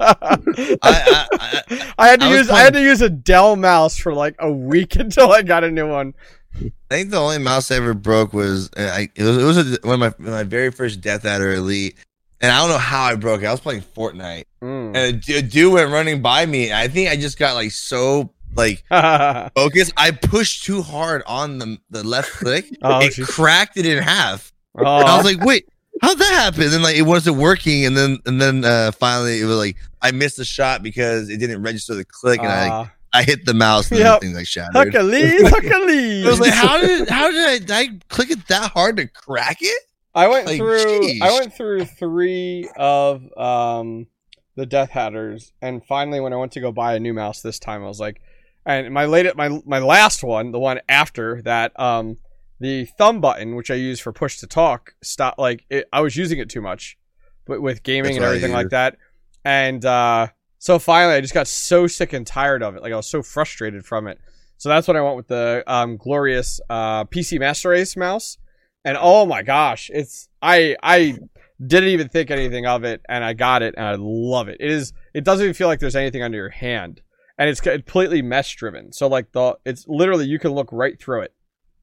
I, 0.82 1.28
I, 1.32 1.94
I 1.98 2.08
had 2.08 2.20
to 2.22 2.30
use 2.30 2.50
I 2.50 2.60
had 2.62 2.74
to 2.74 2.82
use 2.82 3.02
a 3.02 3.10
Dell 3.10 3.56
mouse 3.56 3.98
for 3.98 4.14
like 4.14 4.36
a 4.40 4.52
week 4.52 4.96
until 4.96 5.32
I 5.32 5.42
got 5.44 5.64
a 5.64 5.72
new 5.72 5.88
one. 5.90 6.14
I 6.56 6.72
think 6.90 7.12
the 7.12 7.18
only 7.18 7.38
mouse 7.38 7.70
I 7.72 7.76
ever 7.76 7.94
broke 7.94 8.34
was 8.34 8.70
uh, 8.76 8.82
I, 8.94 9.10
it 9.16 9.24
was, 9.24 9.38
it 9.38 9.44
was 9.44 9.58
a, 9.58 9.88
one 9.88 10.02
of 10.02 10.20
my 10.20 10.32
my 10.32 10.44
very 10.44 10.72
first 10.72 11.00
Death 11.02 11.24
Adder 11.26 11.54
Elite, 11.54 11.96
and 12.42 12.52
I 12.52 12.60
don't 12.60 12.70
know 12.70 12.78
how 12.80 13.04
I 13.04 13.16
broke 13.16 13.44
it. 13.44 13.46
I 13.46 13.52
was 13.52 13.60
playing 13.60 13.82
Fortnite, 13.82 14.44
Mm. 14.62 14.88
and 14.94 15.24
a, 15.30 15.38
a 15.38 15.42
dude 15.42 15.72
went 15.74 15.90
running 15.92 16.22
by 16.22 16.46
me. 16.46 16.74
I 16.74 16.88
think 16.90 17.10
I 17.10 17.16
just 17.16 17.38
got 17.40 17.54
like 17.54 17.72
so 17.72 18.34
like 18.60 18.84
focus. 19.56 19.92
I 19.98 20.12
pushed 20.12 20.64
too 20.64 20.82
hard 20.82 21.24
on 21.26 21.58
the 21.58 21.78
the 21.90 22.04
left 22.04 22.32
click. 22.32 22.66
Oh, 22.82 23.00
it 23.02 23.14
jeez. 23.14 23.28
cracked 23.28 23.78
it 23.78 23.86
in 23.86 24.02
half. 24.04 24.52
oh, 24.78 24.82
And 25.00 25.08
I 25.10 25.18
was 25.18 25.26
like, 25.26 25.44
wait. 25.44 25.66
How'd 26.02 26.18
that 26.18 26.32
happen? 26.34 26.64
And 26.64 26.72
then 26.72 26.82
like 26.82 26.96
it 26.96 27.02
wasn't 27.02 27.36
working, 27.38 27.86
and 27.86 27.98
then 27.98 28.20
and 28.26 28.40
then 28.42 28.64
uh 28.64 28.92
finally 28.94 29.42
it 29.42 29.46
was 29.46 29.58
like 29.58 29.76
I 30.02 30.12
missed 30.12 30.38
the 30.38 30.46
shot 30.46 30.82
because 30.82 31.30
it 31.30 31.38
didn't 31.42 31.62
register 31.62 31.94
the 31.94 32.06
click, 32.06 32.40
and 32.40 32.48
I 32.50 32.70
uh, 32.70 32.88
I 33.12 33.24
hit 33.24 33.46
the 33.46 33.54
mouse 33.54 33.92
and 33.92 34.00
Yep. 34.00 34.22
the 34.22 34.28
thing 34.28 34.36
like 34.36 34.48
shattered. 34.48 34.76
Hercules, 34.94 35.42
Hercules. 35.50 36.26
I 36.26 36.30
was 36.30 36.40
like, 36.40 36.54
how 36.54 36.80
did 36.80 37.10
how 37.10 37.30
did 37.32 37.70
I, 37.70 37.80
I 37.82 37.88
click 38.08 38.32
it 38.32 38.48
that 38.48 38.72
hard 38.72 38.96
to 38.96 39.08
crack 39.08 39.58
it? 39.60 39.84
I 40.16 40.30
went 40.30 40.46
Like, 40.46 40.58
through 40.58 40.86
sheesh. 41.02 41.22
I 41.22 41.34
went 41.38 41.54
through 41.54 41.84
three 41.84 42.70
of 42.78 43.22
um 43.38 44.08
the 44.56 44.66
Death 44.66 44.96
Adders, 44.96 45.52
and 45.62 45.86
finally 45.86 46.22
when 46.22 46.32
I 46.32 46.38
went 46.38 46.54
to 46.54 46.62
go 46.62 46.72
buy 46.72 46.94
a 46.96 47.00
new 47.02 47.14
mouse 47.14 47.42
this 47.42 47.60
time, 47.60 47.84
I 47.84 47.88
was 47.88 48.00
like, 48.00 48.22
and 48.70 48.94
my 48.94 49.06
latest 49.06 49.36
my 49.36 49.62
my 49.66 49.80
last 49.80 50.24
one, 50.24 50.52
the 50.52 50.60
one 50.60 50.80
after 50.88 51.42
that, 51.42 51.78
um, 51.80 52.18
the 52.60 52.86
thumb 52.98 53.20
button 53.20 53.56
which 53.56 53.72
I 53.72 53.76
use 53.76 54.00
for 54.00 54.14
push 54.14 54.38
to 54.38 54.48
talk, 54.48 54.94
stopped 55.02 55.40
like 55.40 55.66
it, 55.70 55.88
I 55.92 56.02
was 56.02 56.16
using 56.16 56.38
it 56.38 56.50
too 56.50 56.62
much, 56.62 56.98
but 57.46 57.62
with 57.62 57.82
gaming 57.82 58.14
That's 58.14 58.18
and 58.18 58.26
everything 58.26 58.52
like 58.52 58.70
that, 58.70 58.98
and 59.44 59.84
uh, 59.84 60.28
so 60.60 60.78
finally 60.78 61.16
I 61.16 61.22
just 61.22 61.34
got 61.34 61.48
so 61.48 61.88
sick 61.88 62.14
and 62.14 62.28
tired 62.28 62.62
of 62.62 62.76
it, 62.76 62.84
like 62.84 62.94
I 62.94 62.96
was 62.96 63.10
so 63.10 63.24
frustrated 63.24 63.86
from 63.86 64.08
it. 64.08 64.20
So 64.58 64.70
that's 64.70 64.88
what 64.88 64.98
I 64.98 65.02
went 65.02 65.16
with 65.16 65.28
the 65.28 65.64
um, 65.68 65.98
glorious 65.98 66.60
uh, 66.70 67.06
PC 67.06 67.40
Master 67.40 67.70
Race 67.70 67.96
mouse. 67.98 68.38
And 68.86 68.98
oh 69.00 69.26
my 69.26 69.42
gosh, 69.42 69.90
it's 69.92 70.30
I 70.42 70.76
I 70.84 71.18
didn't 71.66 71.90
even 71.90 72.08
think 72.08 72.30
anything 72.30 72.66
of 72.68 72.84
it, 72.84 73.02
and 73.10 73.24
I 73.24 73.34
got 73.34 73.64
it, 73.64 73.74
and 73.78 73.86
I 73.86 73.96
love 73.98 74.48
it. 74.48 74.58
It 74.60 74.70
is 74.70 74.94
it 75.14 75.24
doesn't 75.24 75.44
even 75.44 75.54
feel 75.56 75.68
like 75.68 75.80
there's 75.80 75.96
anything 75.96 76.22
under 76.22 76.38
your 76.38 76.50
hand, 76.50 77.02
and 77.40 77.50
it's 77.50 77.60
completely 77.62 78.22
mesh 78.22 78.56
driven. 78.56 78.92
So 78.94 79.08
like 79.08 79.32
the 79.32 79.58
it's 79.66 79.88
literally 79.88 80.26
you 80.28 80.38
can 80.38 80.52
look 80.52 80.70
right 80.72 81.00
through 81.00 81.22
it. 81.22 81.34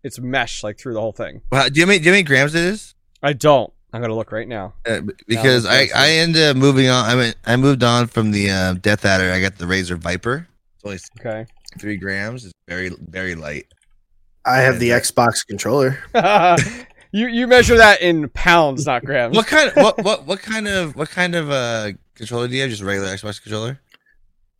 It's 0.04 0.20
mesh 0.20 0.62
like 0.62 0.78
through 0.78 0.94
the 0.94 1.00
whole 1.00 1.12
thing. 1.12 1.40
Wow, 1.50 1.68
do 1.68 1.80
you 1.80 1.86
mean 1.86 1.98
how 1.98 2.04
do 2.04 2.04
you 2.04 2.10
know 2.10 2.12
how 2.12 2.12
many 2.12 2.22
grams 2.22 2.54
it 2.54 2.62
is? 2.62 2.94
I 3.22 3.32
don't. 3.32 3.72
I'm 3.92 4.00
gonna 4.02 4.14
look 4.14 4.30
right 4.30 4.46
now. 4.46 4.74
Uh, 4.86 5.00
because 5.26 5.64
No, 5.64 5.70
I 5.70 5.86
that's- 5.86 5.92
I 5.98 6.10
ended 6.10 6.42
up 6.44 6.56
moving 6.56 6.88
on. 6.88 7.04
I 7.10 7.14
mean 7.16 7.34
I 7.46 7.56
moved 7.56 7.82
on 7.82 8.06
from 8.06 8.30
the 8.30 8.50
uh, 8.50 8.74
Death 8.74 9.04
Adder. 9.04 9.32
I 9.32 9.40
got 9.40 9.56
the 9.58 9.64
Razer 9.64 9.96
Viper. 9.96 10.46
It's 10.74 10.84
only 10.84 10.98
Okay. 11.18 11.46
three 11.80 11.96
grams. 11.96 12.44
It's 12.44 12.54
very 12.68 12.90
very 13.08 13.34
light. 13.34 13.66
I 14.44 14.58
have 14.58 14.78
the 14.78 14.90
Xbox 14.90 15.44
controller. 15.46 15.98
you 17.12 17.26
you 17.28 17.46
measure 17.46 17.76
that 17.78 18.02
in 18.02 18.28
pounds, 18.28 18.86
not 18.86 19.04
grams. 19.04 19.34
What 19.36 19.46
kind 19.46 19.70
of 19.70 19.76
what 19.76 20.04
what 20.04 20.26
what 20.26 20.40
kind 20.42 20.68
of 20.68 20.94
what 20.94 21.08
kind 21.10 21.34
of 21.34 21.50
uh 21.50 21.92
controller 22.14 22.46
do 22.48 22.54
you 22.54 22.60
have? 22.62 22.70
Just 22.70 22.82
a 22.82 22.84
regular 22.84 23.08
Xbox 23.08 23.42
controller? 23.42 23.80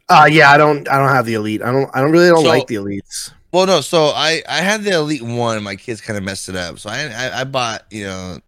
Uh 0.08 0.28
yeah, 0.30 0.50
I 0.50 0.56
don't 0.56 0.88
I 0.88 0.98
don't 0.98 1.08
have 1.08 1.26
the 1.26 1.34
elite. 1.34 1.62
I 1.62 1.72
don't 1.72 1.90
I 1.94 2.00
don't 2.00 2.12
really 2.12 2.28
don't 2.28 2.42
So- 2.44 2.48
like 2.48 2.66
the 2.66 2.76
elites. 2.76 3.32
Well, 3.52 3.66
no. 3.66 3.80
So 3.80 4.06
I 4.08 4.42
I 4.48 4.58
had 4.60 4.82
the 4.82 4.90
Elite 4.90 5.22
One. 5.22 5.62
My 5.62 5.76
kids 5.76 6.00
kind 6.02 6.18
of 6.18 6.22
messed 6.24 6.48
it 6.50 6.56
up. 6.56 6.78
So 6.78 6.90
I, 6.90 7.04
I 7.06 7.40
I 7.40 7.44
bought 7.44 7.84
you 7.90 8.04
know 8.04 8.38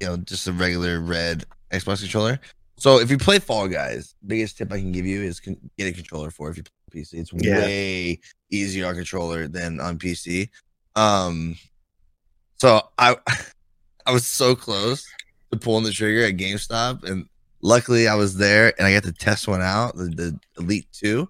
you 0.00 0.06
know 0.08 0.16
just 0.16 0.48
a 0.48 0.52
regular 0.52 0.98
red 1.00 1.44
Xbox 1.72 2.00
controller. 2.00 2.40
So 2.76 2.98
if 2.98 3.08
you 3.10 3.16
play 3.16 3.38
Fall 3.38 3.68
Guys, 3.68 4.14
biggest 4.26 4.58
tip 4.58 4.72
I 4.72 4.78
can 4.78 4.90
give 4.92 5.06
you 5.06 5.22
is 5.22 5.38
con- 5.40 5.56
get 5.78 5.86
a 5.88 5.92
controller 5.92 6.30
for 6.30 6.50
if 6.50 6.56
you 6.56 6.64
play 6.90 7.00
PC. 7.02 7.14
It's 7.14 7.32
Yeah. 7.32 7.58
way 7.60 8.18
easier 8.50 8.86
on 8.86 8.96
controller 8.96 9.46
than 9.46 9.78
on 9.78 9.98
PC. 9.98 10.48
Um, 10.96 11.56
so 12.58 12.80
I 12.98 13.16
I 14.06 14.12
was 14.12 14.26
so 14.26 14.56
close 14.56 15.06
to 15.52 15.58
pulling 15.58 15.84
the 15.84 15.92
trigger 15.92 16.24
at 16.26 16.36
GameStop, 16.36 17.04
and 17.04 17.28
luckily 17.66 18.06
I 18.08 18.14
was 18.14 18.36
there 18.36 18.72
and 18.78 18.86
I 18.86 18.92
got 18.94 19.02
to 19.04 19.12
test 19.12 19.48
one 19.48 19.60
out, 19.62 19.96
the, 19.96 20.04
the 20.04 20.38
Elite 20.62 20.86
Two 20.92 21.28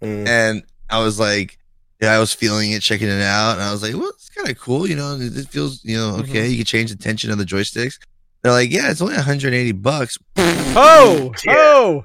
Mm. 0.00 0.28
and 0.28 0.62
I 0.88 1.02
was 1.02 1.18
like, 1.18 1.58
yeah, 2.00 2.12
I 2.12 2.20
was 2.20 2.32
feeling 2.32 2.70
it, 2.70 2.82
checking 2.82 3.08
it 3.08 3.20
out, 3.20 3.54
and 3.54 3.62
I 3.62 3.72
was 3.72 3.82
like, 3.82 3.94
well, 3.94 4.10
it's 4.10 4.28
kind 4.30 4.48
of 4.48 4.56
cool, 4.56 4.88
you 4.88 4.94
know, 4.94 5.16
it, 5.16 5.36
it 5.36 5.48
feels, 5.48 5.84
you 5.84 5.96
know, 5.96 6.14
okay. 6.20 6.46
You 6.46 6.54
can 6.56 6.64
change 6.64 6.90
the 6.92 6.96
tension 6.96 7.32
of 7.32 7.38
the 7.38 7.44
joysticks. 7.44 7.98
They're 8.42 8.52
like, 8.52 8.70
yeah, 8.70 8.90
it's 8.92 9.00
only 9.02 9.16
180 9.16 9.72
bucks. 9.72 10.16
Oh, 10.76 11.32
Yeah. 11.44 11.54
oh. 11.56 12.04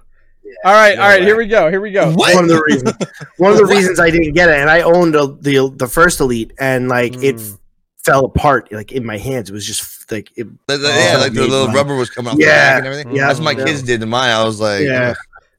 All 0.65 0.73
right, 0.73 0.95
No 0.95 1.03
all 1.03 1.07
right. 1.09 1.19
way. 1.19 1.25
Here 1.27 1.37
we 1.37 1.45
go. 1.45 1.69
Here 1.69 1.81
we 1.81 1.91
go. 1.91 2.11
What? 2.13 2.33
One 2.33 2.45
of 2.45 2.49
the 2.49 2.63
reasons 2.67 2.93
one 3.37 3.51
of 3.51 3.57
the 3.57 3.65
reasons 3.75 3.99
I 3.99 4.09
didn't 4.09 4.33
get 4.33 4.49
it, 4.49 4.57
and 4.57 4.69
I 4.71 4.81
owned 4.81 5.15
a, 5.15 5.27
the 5.27 5.71
the 5.75 5.87
first 5.87 6.19
elite, 6.19 6.51
and 6.57 6.87
like 6.89 7.13
it 7.21 7.35
Mm. 7.35 7.59
fell 8.03 8.25
apart 8.25 8.71
like 8.71 8.91
in 8.91 9.05
my 9.05 9.17
hands. 9.19 9.49
It 9.49 9.53
was 9.53 9.67
just 9.67 9.83
like 10.11 10.31
it, 10.35 10.47
The- 10.67 10.77
the- 10.77 10.87
yeah, 10.87 11.13
Oh, 11.15 11.19
like 11.21 11.33
the 11.33 11.41
little 11.41 11.67
mine. 11.67 11.75
rubber 11.75 11.95
was 11.95 12.09
coming 12.09 12.33
off 12.33 12.39
Yeah, 12.39 12.45
the 12.47 12.51
back 12.51 12.77
and 12.77 12.87
everything. 12.87 13.15
yeah, 13.15 13.27
That's 13.27 13.39
what 13.39 13.45
my 13.55 13.59
yeah. 13.59 13.65
kids 13.65 13.83
did 13.83 13.99
to 14.01 14.05
mine. 14.05 14.29
I 14.31 14.43
was 14.43 14.59
like, 14.59 14.83
Yeah. 14.83 15.09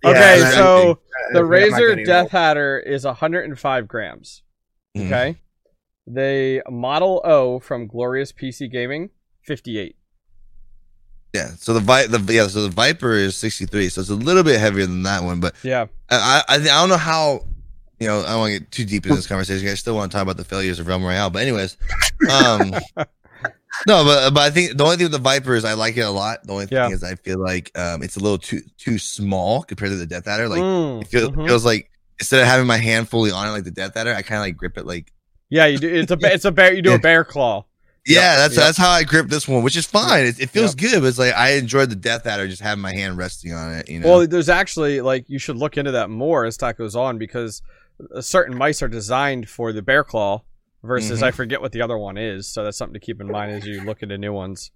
ugh. 0.04 0.10
Okay, 0.12 0.42
and 0.42 0.52
so 0.54 0.98
the 1.32 1.40
think 1.40 1.44
I'm 1.44 1.70
not 1.70 1.80
Razer 1.80 2.04
Death. 2.06 2.34
Adder 2.34 2.78
is 2.78 3.04
105 3.06 3.88
grams. 3.88 4.42
Mhm. 4.96 5.06
Okay. 5.06 5.36
The 6.06 6.62
Model 6.70 7.22
O 7.24 7.58
from 7.60 7.86
Glorious 7.86 8.30
PC 8.30 8.68
Gaming, 8.70 9.08
58. 9.46 9.96
yeah. 11.32 11.48
So 11.58 11.72
the 11.72 11.80
vi- 11.80 12.06
the 12.06 12.20
yeah, 12.32 12.46
so 12.48 12.62
the 12.62 12.68
Viper 12.68 13.12
is 13.14 13.34
63, 13.36 13.88
so 13.88 14.00
it's 14.02 14.10
a 14.10 14.14
little 14.14 14.42
bit 14.42 14.60
heavier 14.60 14.84
than 14.86 15.02
that 15.04 15.24
one, 15.24 15.40
but 15.40 15.54
Yeah. 15.62 15.86
I 16.10 16.42
I, 16.48 16.54
I 16.56 16.58
don't 16.58 16.88
know 16.90 16.96
how. 16.96 17.46
You 18.00 18.08
know, 18.08 18.20
I 18.20 18.30
don't 18.30 18.38
want 18.40 18.52
to 18.52 18.58
get 18.58 18.70
too 18.72 18.84
deep 18.84 19.04
into 19.06 19.16
this 19.16 19.26
conversation. 19.28 19.66
I 19.68 19.74
still 19.74 19.94
want 19.94 20.10
to 20.10 20.16
talk 20.16 20.22
about 20.22 20.36
the 20.36 20.44
failures 20.44 20.78
of 20.80 20.86
Realm 20.88 21.02
Royale, 21.04 21.30
but 21.30 21.40
anyways, 21.42 21.76
um, 22.30 22.74
no, 23.86 24.04
but 24.04 24.30
but 24.34 24.40
I 24.42 24.50
think 24.50 24.76
the 24.76 24.84
only 24.84 24.96
thing 24.96 25.04
with 25.06 25.12
the 25.12 25.18
Viper 25.18 25.54
is 25.54 25.64
I 25.64 25.74
like 25.74 25.96
it 25.96 26.02
a 26.02 26.10
lot. 26.10 26.44
The 26.44 26.52
only 26.52 26.66
thing 26.66 26.76
Yeah. 26.76 26.90
is 26.90 27.02
I 27.02 27.14
feel 27.16 27.38
like 27.38 27.70
um, 27.78 28.02
it's 28.02 28.16
a 28.16 28.20
little 28.20 28.38
too 28.38 28.60
too 28.78 28.98
small 28.98 29.62
compared 29.62 29.90
to 29.92 29.96
the 29.96 30.06
Death 30.06 30.26
Adder. 30.28 30.48
Like 30.48 30.60
Mm, 30.62 31.02
it 31.02 31.08
feels, 31.08 31.30
mhm. 31.30 31.46
feels 31.46 31.64
like 31.64 31.90
instead 32.20 32.40
of 32.40 32.46
having 32.46 32.66
my 32.66 32.76
hand 32.78 33.08
fully 33.08 33.30
on 33.30 33.46
it 33.48 33.50
like 33.50 33.64
the 33.64 33.70
Death 33.70 33.96
Adder, 33.96 34.14
I 34.14 34.22
kind 34.22 34.38
of 34.38 34.42
like 34.46 34.56
grip 34.56 34.78
it 34.78 34.86
like 34.86 35.12
Yeah, 35.50 35.66
you 35.66 35.78
do. 35.78 35.88
It's 35.92 36.10
a 36.12 36.18
it's 36.22 36.44
a 36.44 36.52
bear. 36.52 36.72
You 36.72 36.82
do 36.82 36.94
a 36.94 36.98
bear 36.98 37.24
claw. 37.24 37.64
yeah. 38.06 38.36
that's 38.36 38.54
yep. 38.56 38.66
that's 38.66 38.78
how 38.78 38.90
I 38.90 39.02
grip 39.04 39.28
this 39.28 39.48
one, 39.48 39.62
which 39.62 39.76
is 39.76 39.86
fine. 39.86 40.26
It, 40.26 40.40
it 40.40 40.50
feels 40.50 40.74
good, 40.74 41.00
but 41.00 41.06
it's 41.08 41.18
like 41.18 41.34
I 41.34 41.52
enjoyed 41.54 41.90
the 41.90 41.96
Death 41.96 42.26
Adder 42.26 42.46
just 42.48 42.62
having 42.62 42.82
my 42.82 42.92
hand 42.92 43.16
resting 43.18 43.52
on 43.52 43.74
it. 43.74 43.88
You 43.88 44.00
know, 44.00 44.08
Well, 44.08 44.26
there's 44.26 44.48
actually 44.48 45.00
like 45.00 45.28
you 45.28 45.38
should 45.38 45.56
look 45.56 45.76
into 45.76 45.90
that 45.92 46.10
more 46.10 46.44
as 46.44 46.56
time 46.56 46.74
goes 46.78 46.94
on 46.96 47.18
because 47.18 47.62
uh, 48.14 48.20
certain 48.20 48.56
mice 48.56 48.82
are 48.82 48.88
designed 48.88 49.48
for 49.48 49.72
the 49.72 49.82
bear 49.82 50.04
claw 50.04 50.42
versus 50.84 51.20
Mhm. 51.20 51.24
I 51.24 51.30
forget 51.32 51.60
what 51.60 51.72
the 51.72 51.82
other 51.82 51.98
one 51.98 52.16
is. 52.18 52.46
So 52.46 52.62
that's 52.62 52.76
something 52.76 52.94
to 52.94 53.00
keep 53.00 53.20
in 53.20 53.30
mind 53.30 53.52
as 53.52 53.66
you 53.66 53.82
look 53.82 54.02
into 54.02 54.18
new 54.18 54.32
ones. 54.32 54.70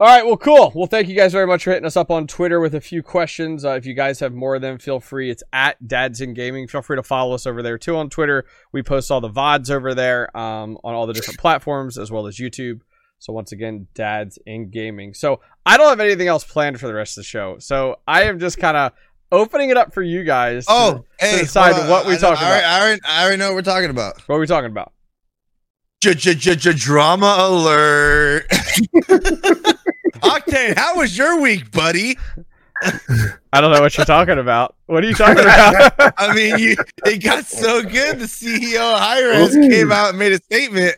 All 0.00 0.06
right, 0.06 0.24
well, 0.24 0.36
cool. 0.36 0.70
Well, 0.76 0.86
thank 0.86 1.08
you 1.08 1.16
guys 1.16 1.32
very 1.32 1.46
much 1.48 1.64
for 1.64 1.70
hitting 1.72 1.84
us 1.84 1.96
up 1.96 2.08
on 2.08 2.28
Twitter 2.28 2.60
with 2.60 2.72
a 2.72 2.80
few 2.80 3.02
questions. 3.02 3.64
Uh, 3.64 3.70
if 3.72 3.84
you 3.84 3.94
guys 3.94 4.20
have 4.20 4.32
more 4.32 4.54
of 4.54 4.62
them, 4.62 4.78
feel 4.78 5.00
free. 5.00 5.28
It's 5.28 5.42
at 5.52 5.88
Dads 5.88 6.20
in 6.20 6.34
Gaming. 6.34 6.68
Feel 6.68 6.82
free 6.82 6.94
to 6.94 7.02
follow 7.02 7.34
us 7.34 7.46
over 7.48 7.62
there 7.64 7.76
too 7.78 7.96
on 7.96 8.08
Twitter. 8.08 8.44
We 8.70 8.84
post 8.84 9.10
all 9.10 9.20
the 9.20 9.28
VODs 9.28 9.72
over 9.72 9.94
there 9.96 10.34
um, 10.36 10.78
on 10.84 10.94
all 10.94 11.08
the 11.08 11.14
different 11.14 11.40
platforms 11.40 11.98
as 11.98 12.12
well 12.12 12.28
as 12.28 12.36
YouTube. 12.36 12.82
So 13.18 13.32
once 13.32 13.50
again, 13.50 13.88
Dads 13.94 14.38
in 14.46 14.70
Gaming. 14.70 15.14
So 15.14 15.40
I 15.66 15.76
don't 15.76 15.88
have 15.88 15.98
anything 15.98 16.28
else 16.28 16.44
planned 16.44 16.78
for 16.78 16.86
the 16.86 16.94
rest 16.94 17.18
of 17.18 17.22
the 17.22 17.26
show. 17.26 17.56
So 17.58 17.96
I 18.06 18.22
am 18.22 18.38
just 18.38 18.58
kind 18.58 18.76
of 18.76 18.92
opening 19.32 19.70
it 19.70 19.76
up 19.76 19.92
for 19.92 20.02
you 20.02 20.24
guys. 20.24 20.66
to- 20.66 20.72
oh, 20.72 21.04
hey, 21.18 21.40
decide 21.40 21.88
what 21.88 22.06
we 22.06 22.14
I 22.14 22.18
talking 22.18 22.44
I 22.44 22.58
about. 22.58 22.64
I 22.64 22.80
already, 22.80 23.00
I 23.06 23.22
already 23.22 23.36
know 23.38 23.48
what 23.48 23.54
we're 23.56 23.62
talking 23.62 23.90
about. 23.90 24.20
what 24.26 24.36
are 24.36 24.40
we 24.40 24.46
talking 24.46 24.70
about? 24.70 24.92
Drama 26.00 27.36
alert. 27.38 28.48
Octane, 30.20 30.76
how 30.76 30.96
was 30.96 31.16
your 31.16 31.40
week, 31.40 31.70
buddy? 31.72 32.16
I 33.52 33.60
don't 33.60 33.72
know 33.72 33.80
what 33.80 33.96
you're 33.96 34.06
talking 34.06 34.38
about. 34.38 34.76
What 34.86 35.02
are 35.02 35.08
you 35.08 35.14
talking 35.14 35.42
about? 35.42 35.92
I 36.18 36.32
mean, 36.32 36.58
you, 36.58 36.76
it 37.06 37.18
got 37.22 37.44
so 37.44 37.82
good. 37.82 38.20
The 38.20 38.26
CEO 38.26 38.76
of 38.94 39.00
Hi-Rez 39.00 39.54
came 39.54 39.90
out 39.90 40.10
and 40.10 40.18
made 40.18 40.32
a 40.32 40.36
statement. 40.38 40.94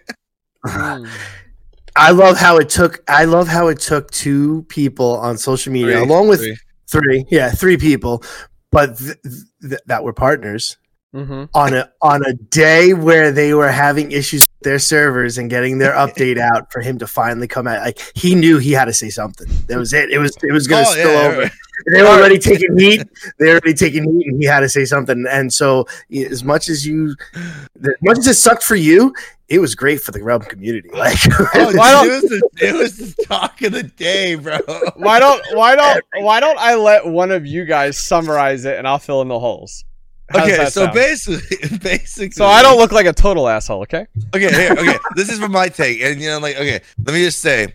I 0.65 2.11
love 2.13 2.37
how 2.39 2.59
it 2.59 2.69
took. 2.69 3.03
I 3.09 3.25
love 3.25 3.49
how 3.49 3.69
it 3.69 3.81
took 3.81 4.11
two 4.11 4.63
people 4.69 5.17
on 5.19 5.39
social 5.39 5.73
media, 5.73 5.97
Three, 5.97 6.03
along 6.03 6.29
with 6.29 6.41
three. 6.41 6.57
Three, 6.91 7.25
yeah, 7.31 7.51
three 7.51 7.77
people, 7.77 8.23
but 8.71 8.99
th- 8.99 9.17
th- 9.63 9.81
that 9.87 10.05
were 10.05 10.13
partners 10.13 10.77
hmm 11.13 11.45
on 11.55 11.75
a 11.75 11.91
on 12.03 12.25
a 12.25 12.35
day 12.35 12.95
where 12.95 13.33
they 13.33 13.53
were 13.53 13.71
having 13.73 14.13
issues 14.13 14.43
with 14.43 14.63
their 14.63 14.79
servers 14.79 15.39
and 15.39 15.51
getting 15.51 15.79
their 15.79 15.93
update 16.05 16.39
out 16.39 16.71
for 16.73 16.81
him 16.81 16.99
to 16.99 17.07
finally 17.07 17.49
come 17.49 17.67
out. 17.67 17.81
Like 17.81 18.01
he 18.15 18.35
knew 18.37 18.59
he 18.59 18.73
had 18.73 18.85
to 18.85 18.93
say 18.93 19.11
something. 19.11 19.49
That 19.67 19.79
was 19.79 19.93
it. 19.93 20.11
It 20.11 20.19
was 20.19 20.37
it 20.43 20.53
was 20.53 20.69
gonna 20.69 20.85
Oh, 20.87 20.93
spill 20.93 21.11
yeah, 21.11 21.29
over. 21.29 21.51
They 21.93 22.03
were 22.03 22.09
already 22.09 22.39
taking 22.39 22.77
heat. 22.79 23.03
They 23.39 23.47
were 23.47 23.53
already 23.53 23.75
taking 23.75 24.05
heat, 24.05 24.27
and 24.27 24.41
he 24.41 24.47
had 24.47 24.61
to 24.61 24.69
say 24.69 24.85
something. 24.85 25.25
And 25.31 25.53
so, 25.53 25.87
as 26.15 26.45
much 26.45 26.69
as 26.69 26.87
you, 26.87 27.15
as 27.35 27.95
much 28.03 28.19
as 28.19 28.27
it 28.27 28.35
sucked 28.35 28.63
for 28.63 28.77
you, 28.77 29.15
it 29.49 29.59
was 29.59 29.75
great 29.75 30.01
for 30.01 30.13
the 30.13 30.23
realm 30.23 30.43
community. 30.43 30.89
Like, 30.95 31.19
Oh, 31.55 31.73
Why 31.77 32.03
dude, 32.05 32.13
it, 32.13 32.23
was 32.23 32.31
the, 32.31 32.51
it 32.69 32.75
was 32.75 32.97
the 33.17 33.25
talk 33.25 33.61
of 33.63 33.73
the 33.73 33.83
day, 33.83 34.35
bro. 34.37 34.59
Why 34.97 35.19
don't 35.19 35.43
why 35.55 35.75
don't 35.75 36.05
why 36.19 36.41
don't 36.41 36.59
I 36.59 36.75
let 36.77 37.07
one 37.07 37.31
of 37.31 37.47
you 37.47 37.65
guys 37.65 37.99
summarize 37.99 38.65
it 38.65 38.77
and 38.79 38.87
I'll 38.87 38.99
fill 38.99 39.23
in 39.23 39.29
the 39.29 39.39
holes? 39.39 39.85
How 40.31 40.45
Okay, 40.45 40.57
so 40.67 40.85
sound? 40.85 40.95
basically, 40.95 41.79
basically, 41.79 42.31
so 42.31 42.47
I 42.47 42.63
don't 42.63 42.79
look 42.79 42.93
like 42.93 43.07
a 43.07 43.13
total 43.13 43.49
asshole, 43.49 43.83
okay? 43.83 44.07
Okay, 44.33 44.49
here, 44.53 44.73
okay. 44.73 44.97
this 45.17 45.29
is 45.29 45.41
from 45.41 45.51
my 45.51 45.69
take, 45.69 46.01
and 46.03 46.21
you 46.21 46.29
know, 46.31 46.39
like, 46.39 46.55
okay, 46.55 46.81
let 47.05 47.15
me 47.15 47.25
just 47.25 47.41
say, 47.41 47.75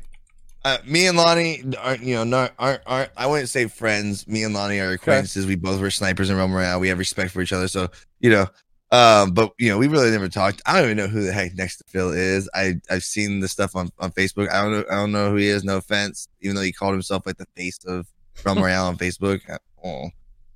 uh, 0.66 0.80
me 0.84 1.05
and 1.05 1.16
Lonnie 1.16 1.63
aren't, 1.80 2.01
you 2.01 2.16
know, 2.16 2.24
not 2.24 2.53
aren't, 2.57 2.82
aren't 2.88 3.11
I 3.16 3.28
wouldn't 3.28 3.49
say 3.49 3.68
friends. 3.68 4.28
Me 4.28 4.43
and 4.43 4.53
Lonnie 4.53 4.80
are 4.80 4.93
acquaintances. 4.93 5.45
We 5.45 5.55
both 5.55 5.80
were 5.80 5.91
snipers 5.91 6.32
in 6.32 6.38
Realm 6.38 6.51
Royale. 6.51 6.80
We 6.80 6.88
have 6.88 6.97
respect 6.97 7.32
for 7.32 7.41
each 7.41 7.53
other, 7.53 7.68
so 7.68 7.88
you 8.20 8.32
know. 8.32 8.47
Um, 8.91 9.32
but 9.32 9.51
you 9.59 9.70
know, 9.70 9.78
we 9.78 9.88
really 9.88 10.09
never 10.09 10.28
talked. 10.28 10.63
I 10.66 10.82
don't 10.82 10.86
even 10.86 10.97
know 10.97 11.07
who 11.07 11.22
the 11.22 11.32
heck 11.32 11.53
Next 11.53 11.78
to 11.78 11.84
Phil 11.88 12.11
is. 12.11 12.49
I 12.55 12.82
I've 12.89 13.03
seen 13.03 13.41
the 13.41 13.47
stuff 13.47 13.76
on 13.76 13.89
on 13.99 14.11
Facebook. 14.11 14.49
I 14.51 14.63
don't 14.63 14.72
know. 14.72 14.86
I 14.89 14.95
don't 14.95 15.11
know 15.11 15.30
who 15.30 15.36
he 15.36 15.47
is. 15.47 15.63
No 15.63 15.78
offense, 15.78 16.28
even 16.41 16.55
though 16.55 16.63
he 16.63 16.72
called 16.72 16.93
himself 16.93 17.28
like 17.28 17.38
the 17.38 17.47
face 17.55 17.78
of 17.86 18.07
Realm 18.43 18.57
Royale 18.57 18.88
on 18.88 18.97
Facebook. 18.97 19.41
Oh. 19.84 20.09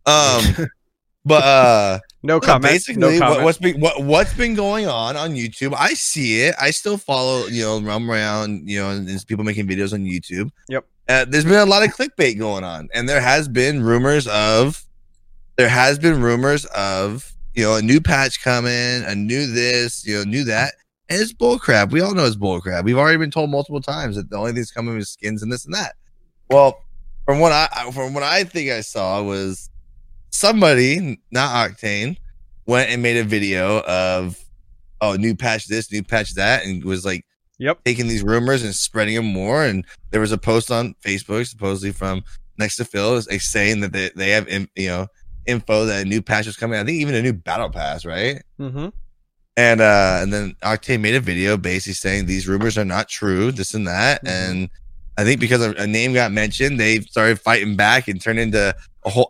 Um, 0.07 0.67
but 1.25 1.43
uh. 1.43 1.99
No 2.21 2.41
comment. 2.41 2.73
basically, 2.73 2.99
no 2.99 3.11
what, 3.11 3.19
comment. 3.19 3.43
what's 3.43 3.57
been 3.59 3.79
what, 3.79 4.03
what's 4.03 4.33
been 4.33 4.53
going 4.53 4.87
on 4.87 5.15
on 5.15 5.31
YouTube? 5.31 5.73
I 5.77 5.93
see 5.93 6.41
it. 6.41 6.55
I 6.59 6.71
still 6.71 6.97
follow, 6.97 7.45
you 7.45 7.63
know, 7.63 7.79
Realm 7.79 8.11
around, 8.11 8.69
you 8.69 8.77
know, 8.77 8.89
and 8.89 9.07
there's 9.07 9.23
people 9.23 9.45
making 9.45 9.67
videos 9.67 9.93
on 9.93 10.03
YouTube. 10.03 10.51
Yep. 10.67 10.85
Uh, 11.07 11.25
there's 11.29 11.45
been 11.45 11.53
a 11.53 11.65
lot 11.65 11.81
of 11.81 11.95
clickbait 11.95 12.37
going 12.37 12.65
on, 12.65 12.89
and 12.93 13.07
there 13.07 13.21
has 13.21 13.47
been 13.47 13.81
rumors 13.81 14.27
of, 14.27 14.83
there 15.55 15.69
has 15.69 15.97
been 15.97 16.21
rumors 16.21 16.65
of, 16.65 17.33
you 17.55 17.63
know, 17.63 17.75
a 17.77 17.81
new 17.81 18.01
patch 18.01 18.43
coming, 18.43 19.03
a 19.05 19.15
new 19.15 19.47
this, 19.47 20.05
you 20.05 20.17
know, 20.17 20.23
new 20.25 20.43
that, 20.43 20.73
and 21.07 21.21
it's 21.21 21.33
bullcrap. 21.33 21.91
We 21.91 22.01
all 22.01 22.13
know 22.13 22.25
it's 22.25 22.35
bullcrap. 22.35 22.83
We've 22.83 22.97
already 22.97 23.17
been 23.17 23.31
told 23.31 23.49
multiple 23.49 23.81
times 23.81 24.17
that 24.17 24.29
the 24.29 24.37
only 24.37 24.51
things 24.51 24.71
coming 24.71 24.97
is 24.97 25.09
skins 25.09 25.41
and 25.41 25.51
this 25.51 25.63
and 25.63 25.73
that. 25.73 25.95
Well, 26.49 26.83
from 27.25 27.39
what 27.39 27.53
I 27.53 27.91
from 27.91 28.13
what 28.13 28.23
I 28.23 28.43
think 28.43 28.71
I 28.71 28.81
saw 28.81 29.23
was 29.23 29.69
somebody, 30.39 31.19
not 31.31 31.71
Octane, 31.71 32.17
went 32.65 32.89
and 32.89 33.01
made 33.01 33.17
a 33.17 33.23
video 33.23 33.81
of 33.81 34.37
oh 35.01 35.15
new 35.15 35.35
patch 35.35 35.67
this, 35.67 35.91
new 35.91 36.03
patch 36.03 36.33
that, 36.35 36.65
and 36.65 36.83
was 36.83 37.05
like 37.05 37.25
Yep. 37.61 37.83
taking 37.83 38.07
these 38.07 38.23
rumors 38.23 38.63
and 38.63 38.73
spreading 38.73 39.15
them 39.15 39.25
more. 39.25 39.65
And 39.65 39.83
there 40.11 40.21
was 40.21 40.31
a 40.31 40.37
post 40.37 40.71
on 40.71 40.95
Facebook 41.03 41.45
supposedly 41.45 41.91
from 41.91 42.23
next 42.57 42.77
to 42.77 42.85
Phil 42.85 43.17
is 43.17 43.29
like 43.29 43.41
saying 43.41 43.81
that 43.81 43.91
they, 43.91 44.11
they 44.15 44.29
have 44.29 44.47
in, 44.47 44.69
you 44.77 44.87
know 44.87 45.07
info 45.45 45.85
that 45.85 46.05
a 46.05 46.09
new 46.09 46.21
patch 46.21 46.47
is 46.47 46.55
coming. 46.55 46.79
I 46.79 46.83
think 46.85 46.99
even 47.01 47.15
a 47.15 47.21
new 47.21 47.33
battle 47.33 47.69
pass, 47.69 48.05
right? 48.05 48.41
Mm-hmm. 48.59 48.89
And 49.57 49.81
uh 49.81 50.19
and 50.21 50.31
then 50.31 50.55
Octane 50.63 51.01
made 51.01 51.15
a 51.15 51.19
video 51.19 51.57
basically 51.57 51.93
saying 51.95 52.25
these 52.27 52.47
rumors 52.47 52.77
are 52.77 52.85
not 52.85 53.09
true, 53.09 53.51
this 53.51 53.73
and 53.73 53.87
that. 53.87 54.23
Mhm. 54.23 54.29
And 54.29 54.69
I 55.19 55.23
think 55.25 55.41
because 55.41 55.61
a, 55.61 55.85
name 55.85 56.13
got 56.13 56.31
mentioned, 56.31 56.79
they 56.79 57.01
started 57.01 57.39
fighting 57.41 57.75
back 57.75 58.07
and 58.07 58.21
turned 58.21 58.39
into 58.39 58.73
a 59.03 59.09
whole. 59.09 59.29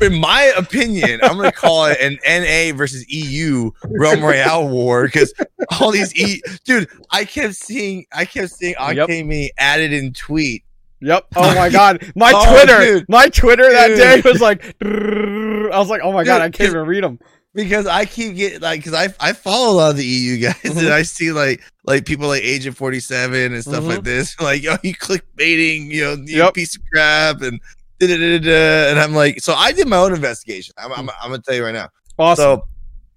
In 0.00 0.18
my 0.18 0.52
opinion, 0.56 1.20
I'm 1.22 1.36
gonna 1.36 1.52
call 1.52 1.86
it 1.86 1.98
an 2.00 2.18
NA 2.26 2.76
versus 2.76 3.04
EU 3.08 3.70
Realm 3.84 4.20
Royale 4.22 4.68
war 4.68 5.04
because 5.04 5.32
all 5.80 5.92
these 5.92 6.12
E, 6.16 6.42
dude. 6.64 6.88
I 7.12 7.24
kept 7.24 7.54
seeing, 7.54 8.04
I 8.12 8.24
kept 8.24 8.50
seeing 8.50 8.74
Yep. 8.80 9.08
Octane 9.08 9.26
me 9.26 9.52
added 9.58 9.92
in 9.92 10.12
tweet. 10.12 10.64
Yep. 11.00 11.26
Oh 11.36 11.54
my 11.54 11.68
god. 11.80 12.04
My 12.16 12.32
Oh, 12.34 12.50
Twitter. 12.52 12.84
dude. 12.84 13.08
My 13.08 13.28
Twitter 13.28 13.70
that 13.70 13.88
Dude. 13.88 13.98
day 13.98 14.28
was 14.28 14.40
like. 14.40 14.74
I 14.82 15.78
was 15.78 15.88
like, 15.88 16.00
oh 16.02 16.12
my 16.12 16.24
god, 16.24 16.42
I 16.42 16.50
can't 16.50 16.70
even 16.70 16.86
read 16.86 17.04
them. 17.04 17.18
Because 17.54 17.86
I 17.86 18.06
keep 18.06 18.34
getting 18.36 18.60
like 18.60 18.80
because 18.82 18.94
I 18.94 19.12
I 19.20 19.34
follow 19.34 19.72
a 19.72 19.76
lot 19.76 19.90
of 19.90 19.96
the 19.98 20.06
EU 20.06 20.38
guys 20.38 20.54
Mhm. 20.62 20.78
and 20.78 20.88
I 20.88 21.02
see 21.02 21.32
like 21.32 21.60
like 21.84 22.06
people 22.06 22.28
like 22.28 22.42
Agent 22.42 22.76
Forty 22.78 22.98
Seven 22.98 23.52
and 23.52 23.62
stuff 23.62 23.84
Mhm. 23.84 23.88
like 23.88 24.04
this 24.04 24.34
like 24.40 24.62
yo 24.62 24.76
you 24.82 24.94
clickbaiting 24.94 25.90
you 25.90 26.02
know 26.02 26.12
you 26.24 26.38
Yep. 26.38 26.54
piece 26.54 26.76
of 26.76 26.82
crap 26.90 27.42
and 27.42 27.60
da, 28.00 28.06
da, 28.06 28.16
da, 28.16 28.38
da, 28.38 28.44
da. 28.44 28.90
and 28.90 28.98
I'm 28.98 29.14
like 29.14 29.40
so 29.40 29.52
I 29.52 29.72
did 29.72 29.86
my 29.86 29.98
own 29.98 30.14
investigation 30.14 30.74
I'm 30.78 30.92
I'm, 30.92 31.10
I'm 31.22 31.30
gonna 31.30 31.42
tell 31.42 31.54
you 31.54 31.64
right 31.64 31.74
now 31.74 31.88
Awesome. 32.18 32.42
so 32.42 32.68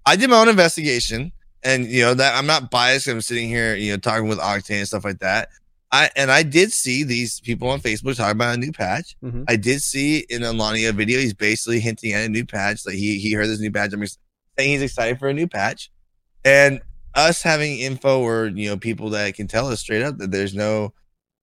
I 0.04 0.16
did 0.16 0.28
my 0.28 0.36
own 0.38 0.48
investigation 0.50 1.32
and 1.62 1.86
you 1.86 2.02
know 2.02 2.12
that 2.12 2.34
I'm 2.36 2.46
not 2.46 2.70
biased 2.70 3.06
I'm 3.08 3.22
sitting 3.22 3.48
here 3.48 3.74
you 3.74 3.92
know 3.92 3.96
talking 3.96 4.28
with 4.28 4.38
Octane 4.38 4.80
and 4.80 4.86
stuff 4.88 5.04
like 5.04 5.20
that 5.20 5.48
I 5.92 6.10
and 6.14 6.30
I 6.30 6.42
did 6.42 6.72
see 6.74 7.04
these 7.04 7.40
people 7.40 7.70
on 7.70 7.80
Facebook 7.80 8.16
talking 8.16 8.32
about 8.32 8.54
a 8.56 8.58
new 8.58 8.72
patch 8.72 9.16
Mhm. 9.24 9.44
I 9.48 9.56
did 9.56 9.80
see 9.80 10.26
in 10.28 10.42
a 10.42 10.52
Lanio 10.52 10.92
video, 10.92 11.20
he's 11.20 11.32
basically 11.32 11.80
hinting 11.80 12.12
at 12.12 12.26
a 12.26 12.28
new 12.28 12.44
patch. 12.44 12.84
Like 12.84 12.96
he 12.96 13.18
he 13.18 13.32
heard 13.32 13.46
this 13.48 13.60
new 13.60 13.70
patch. 13.70 13.92
I'm 13.94 14.04
saying 14.58 14.70
he's 14.70 14.82
excited 14.82 15.18
for 15.18 15.28
a 15.28 15.34
new 15.34 15.46
patch, 15.46 15.90
and 16.44 16.80
us 17.14 17.42
having 17.42 17.78
info 17.78 18.20
or 18.20 18.46
you 18.46 18.68
know 18.68 18.76
people 18.76 19.10
that 19.10 19.34
can 19.34 19.48
tell 19.48 19.68
us 19.68 19.80
straight 19.80 20.02
up 20.02 20.18
that 20.18 20.30
there's 20.30 20.54
no 20.54 20.92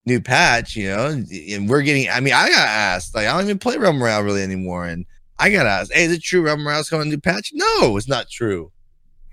new 0.05 0.19
patch, 0.21 0.75
you 0.75 0.89
know, 0.89 1.07
and, 1.07 1.69
we're 1.69 1.81
getting. 1.81 2.09
I 2.09 2.19
mean, 2.19 2.33
I 2.33 2.47
got 2.49 2.67
asked 2.67 3.15
like 3.15 3.27
I 3.27 3.33
don't 3.33 3.45
even 3.45 3.59
play 3.59 3.77
Realm 3.77 4.01
Royale 4.01 4.23
really 4.23 4.43
anymore, 4.43 4.85
and 4.85 5.05
I 5.39 5.49
got 5.49 5.65
asked, 5.65 5.93
"Hey, 5.93 6.05
is 6.05 6.11
it 6.11 6.21
true 6.23 6.41
Realm 6.41 6.65
Royale's 6.67 6.89
coming 6.89 7.07
a 7.07 7.09
new 7.09 7.19
patch?" 7.19 7.51
No, 7.53 7.97
it's 7.97 8.07
not 8.07 8.29
true, 8.29 8.71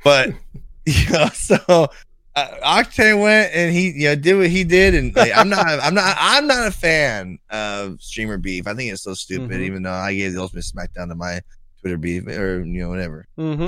but 0.05 0.31
you 0.87 1.11
know, 1.11 1.29
so. 1.29 1.89
Uh, 2.37 2.47
Octane 2.85 3.21
went 3.21 3.53
and 3.53 3.75
he, 3.75 3.91
you 3.91 4.05
know, 4.05 4.15
did 4.15 4.37
what 4.37 4.49
he 4.49 4.63
did, 4.63 4.95
and 4.95 5.15
like, 5.17 5.33
I'm 5.37 5.49
not, 5.49 5.67
I'm 5.67 5.95
not, 5.95 6.17
I'm 6.17 6.47
not 6.47 6.69
a 6.69 6.71
fan 6.71 7.41
of 7.51 8.01
streamer 8.01 8.39
beef. 8.39 8.69
I 8.69 8.75
think 8.75 8.93
it's 8.93 9.03
so 9.03 9.15
stupid. 9.15 9.51
Mhm. 9.59 9.63
Even 9.63 9.83
though 9.83 9.91
I 9.91 10.15
gave 10.15 10.35
the 10.35 10.41
ultimate 10.41 10.65
smackdown 10.65 11.09
to 11.09 11.17
my 11.17 11.41
Twitter 11.81 11.97
beef 11.99 12.27
or 12.27 12.63
you 12.65 12.83
know 12.83 12.89
whatever, 12.91 13.27
Mm-hmm. 13.39 13.67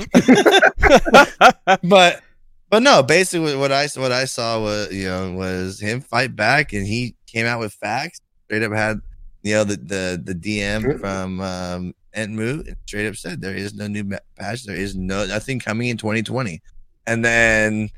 but 1.89 2.21
but 2.69 2.81
no, 2.83 3.03
basically 3.03 3.55
what 3.55 3.71
I 3.71 3.87
what 3.95 4.11
I 4.11 4.25
saw 4.25 4.59
was 4.61 4.91
you 4.93 5.07
know 5.07 5.31
was 5.33 5.79
him 5.79 6.01
fight 6.01 6.35
back, 6.35 6.73
and 6.73 6.85
he 6.85 7.15
came 7.27 7.45
out 7.45 7.59
with 7.59 7.73
facts. 7.73 8.19
Straight 8.45 8.63
up 8.63 8.71
had 8.71 8.99
you 9.41 9.53
know 9.55 9.63
the 9.63 9.75
the 9.77 10.21
the 10.23 10.35
DM 10.35 10.99
from 10.99 11.39
um 11.41 11.93
Entmoot 12.15 12.67
and 12.67 12.75
straight 12.85 13.07
up 13.07 13.15
said 13.15 13.41
there 13.41 13.55
is 13.55 13.73
no 13.73 13.87
new 13.87 14.03
patch, 14.37 14.63
there 14.65 14.75
is 14.75 14.95
no 14.95 15.25
nothing 15.25 15.59
coming 15.59 15.89
in 15.89 15.97
2020, 15.97 16.61
and 17.07 17.25
then 17.25 17.89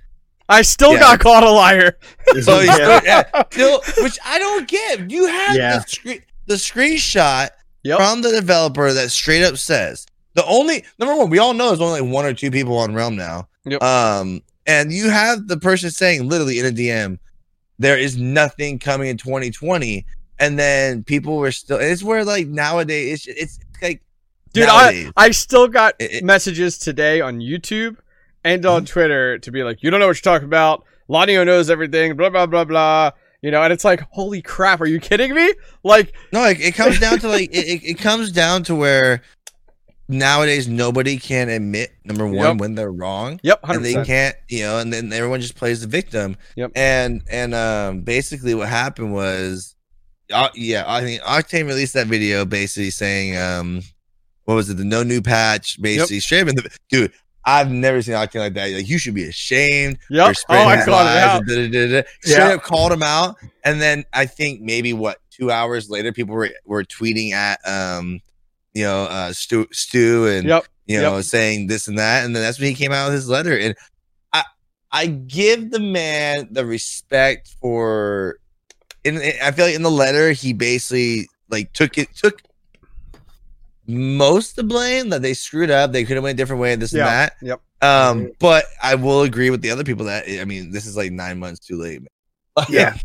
I 0.48 0.62
still 0.62 0.94
Yeah. 0.94 1.00
got 1.00 1.20
caught 1.20 1.44
a 1.44 1.50
liar. 1.52 1.98
so 2.42 2.60
Yeah. 2.62 2.74
still, 2.74 3.02
yeah, 3.04 3.24
still, 3.52 3.82
which 4.02 4.18
I 4.26 4.40
don't 4.40 4.68
get. 4.68 5.10
You 5.12 5.26
have 5.28 5.56
the 5.56 5.80
screen 5.88 6.22
the 6.48 6.54
screenshot 6.56 7.50
Yep. 7.86 7.98
from 8.00 8.22
the 8.22 8.32
developer 8.32 8.92
that 8.92 9.10
straight 9.12 9.44
up 9.44 9.58
says 9.58 10.06
the 10.34 10.46
only 10.46 10.84
number 11.00 11.16
one 11.16 11.30
we 11.30 11.40
all 11.40 11.54
know 11.54 11.68
there's 11.68 11.80
only 11.82 12.02
like 12.02 12.12
one 12.12 12.26
or 12.26 12.34
two 12.34 12.52
people 12.52 12.78
on 12.78 12.94
realm 12.94 13.16
now 13.16 13.48
Yep. 13.66 13.82
um 13.82 14.42
and 14.68 14.92
you 14.92 15.10
have 15.10 15.48
the 15.48 15.58
person 15.58 15.90
saying 15.92 16.28
literally 16.28 16.60
in 16.60 16.66
a 16.66 16.72
dm 16.72 17.20
there 17.80 17.98
is 17.98 18.18
nothing 18.18 18.80
coming 18.80 19.08
in 19.10 19.18
2020 19.18 20.06
and 20.40 20.58
then 20.60 21.04
people 21.04 21.38
were 21.38 21.52
still 21.52 21.78
it's 21.80 22.04
where 22.04 22.26
like 22.26 22.48
nowadays 22.48 23.26
it's 23.28 23.60
it's 23.60 23.60
like 23.82 24.02
Dude, 24.54 24.68
nowadays. 24.68 25.12
I, 25.18 25.26
I 25.26 25.32
still 25.32 25.68
got 25.68 25.96
It- 26.00 26.12
it- 26.16 26.24
messages 26.24 26.78
today 26.78 27.20
on 27.22 27.40
YouTube 27.40 27.98
and 28.46 28.66
on 28.66 28.82
Mm-hmm. 28.84 28.86
Twitter 28.94 29.38
to 29.40 29.52
be 29.52 29.64
like, 29.64 29.84
you 29.84 29.92
don't 29.92 30.00
know 30.00 30.08
what 30.08 30.16
you're 30.26 30.34
talking 30.34 30.48
about. 30.48 30.86
Lanio 31.10 31.46
knows 31.46 31.70
everything, 31.70 32.16
blah, 32.16 32.30
blah, 32.30 32.46
blah, 32.46 32.64
blah. 32.64 33.12
You 33.46 33.52
know, 33.52 33.62
and 33.62 33.72
it's 33.72 33.86
like, 33.86 34.02
holy 34.10 34.42
crap, 34.42 34.82
are 34.82 34.88
you 34.88 35.00
kidding 35.00 35.36
me? 35.36 35.54
Like, 35.84 36.16
no 36.34 36.40
like 36.40 36.60
it 36.60 36.74
comes 36.74 37.00
down 37.00 37.20
to 37.20 37.28
like 37.28 37.50
it, 37.54 37.84
it, 37.84 38.00
comes 38.00 38.32
down 38.32 38.64
to 38.64 38.74
where 38.74 39.22
nowadays 40.08 40.68
nobody 40.68 41.18
can 41.18 41.50
admit 41.50 41.92
number 42.06 42.26
one 42.26 42.36
Yep. 42.36 42.58
when 42.58 42.74
they're 42.74 42.92
wrong 42.92 43.40
yep, 43.44 43.60
and 43.64 43.86
they 43.86 44.04
can't 44.04 44.36
you 44.50 44.62
know 44.62 44.80
and 44.80 44.92
then 44.92 45.14
everyone 45.14 45.42
just 45.42 45.56
plays 45.56 45.82
the 45.82 45.88
victim 45.88 46.38
Yep. 46.56 46.72
and 46.76 47.22
and 47.30 47.54
um 47.54 48.02
basically 48.02 48.56
what 48.56 48.68
happened 48.68 49.14
was 49.14 49.76
uh, 50.32 50.50
yeah 50.56 50.84
i 50.88 51.02
think 51.02 51.22
octane 51.24 51.68
released 51.68 51.96
that 51.96 52.06
video 52.08 52.46
basically 52.46 52.92
saying 52.92 53.36
um 53.38 53.82
what 54.46 54.56
was 54.56 54.70
it 54.70 54.78
the 54.78 54.86
no 54.86 55.02
new 55.02 55.22
patch 55.22 55.82
basically 55.82 56.20
straight 56.20 56.42
up 56.42 56.50
in 56.50 56.56
the 56.56 56.78
dude 56.90 57.12
I've 57.46 57.70
never 57.72 58.02
seen 58.02 58.16
Octane 58.16 58.40
like 58.40 58.54
that. 58.56 58.72
Like 58.72 58.88
you 58.90 58.98
should 58.98 59.14
be 59.14 59.26
ashamed. 59.26 60.00
Yep. 60.10 60.36
for 60.48 60.56
Oh, 60.56 60.66
I 60.66 60.84
called 60.84 61.08
it 61.08 61.18
out. 61.18 61.42
and 61.42 61.48
da-da-da-da. 61.72 62.08
Straight 62.22 62.38
Yeah. 62.38 62.54
up 62.56 62.64
called 62.64 62.92
him 62.92 63.04
out, 63.04 63.36
and 63.64 63.82
then 63.82 64.04
I 64.14 64.26
think 64.26 64.62
maybe 64.62 64.94
what 64.94 65.20
two 65.30 65.52
hours 65.52 65.90
later, 65.90 66.12
people 66.12 66.34
were 66.36 66.50
were 66.66 66.84
tweeting 66.84 67.32
at 67.32 67.60
um, 67.68 68.20
you 68.74 68.84
know, 68.84 69.04
uh, 69.04 69.32
Stu, 69.32 69.68
Stu, 69.72 70.28
and 70.28 70.48
Yep. 70.48 70.66
you 70.88 71.00
know, 71.02 71.22
saying 71.22 71.68
this 71.68 71.88
and 71.88 71.98
that, 72.00 72.26
and 72.26 72.36
then 72.36 72.42
that's 72.44 72.60
when 72.60 72.68
he 72.70 72.74
came 72.76 72.92
out 72.92 73.06
with 73.08 73.14
his 73.16 73.30
letter. 73.30 73.58
And 73.58 73.76
I 74.34 74.44
I 74.92 75.06
give 75.08 75.72
the 75.72 75.80
man 75.80 76.48
the 76.52 76.66
respect 76.66 77.56
for. 77.62 78.38
In 79.04 79.18
I 79.18 79.52
feel 79.52 79.66
like 79.68 79.76
in 79.76 79.84
the 79.84 79.92
letter 79.92 80.32
he 80.32 80.52
basically 80.54 81.28
like 81.50 81.72
took 81.74 81.98
it 82.00 82.08
took 82.16 82.42
most 83.88 84.56
the 84.56 84.64
blame 84.64 85.10
that 85.10 85.22
they 85.22 85.34
screwed 85.34 85.70
up. 85.70 85.92
They 85.92 86.04
could 86.04 86.16
have 86.16 86.24
went 86.24 86.36
a 86.36 86.38
different 86.38 86.62
way. 86.62 86.76
This 86.76 86.94
Yeah. 86.94 87.00
and 87.02 87.10
that. 87.10 87.34
Yep. 87.42 87.62
Um, 87.82 88.32
but 88.40 88.66
I 88.82 88.96
will 88.96 89.22
agree 89.24 89.50
with 89.50 89.62
the 89.62 89.70
other 89.72 89.84
people 89.84 90.06
that 90.06 90.26
I 90.28 90.46
mean, 90.46 90.72
this 90.72 90.86
is 90.86 90.96
like 90.98 91.12
nine 91.12 91.40
months 91.40 91.60
too 91.66 91.78
late. 91.78 92.02
Like, 92.56 92.70
Yeah. 92.70 92.98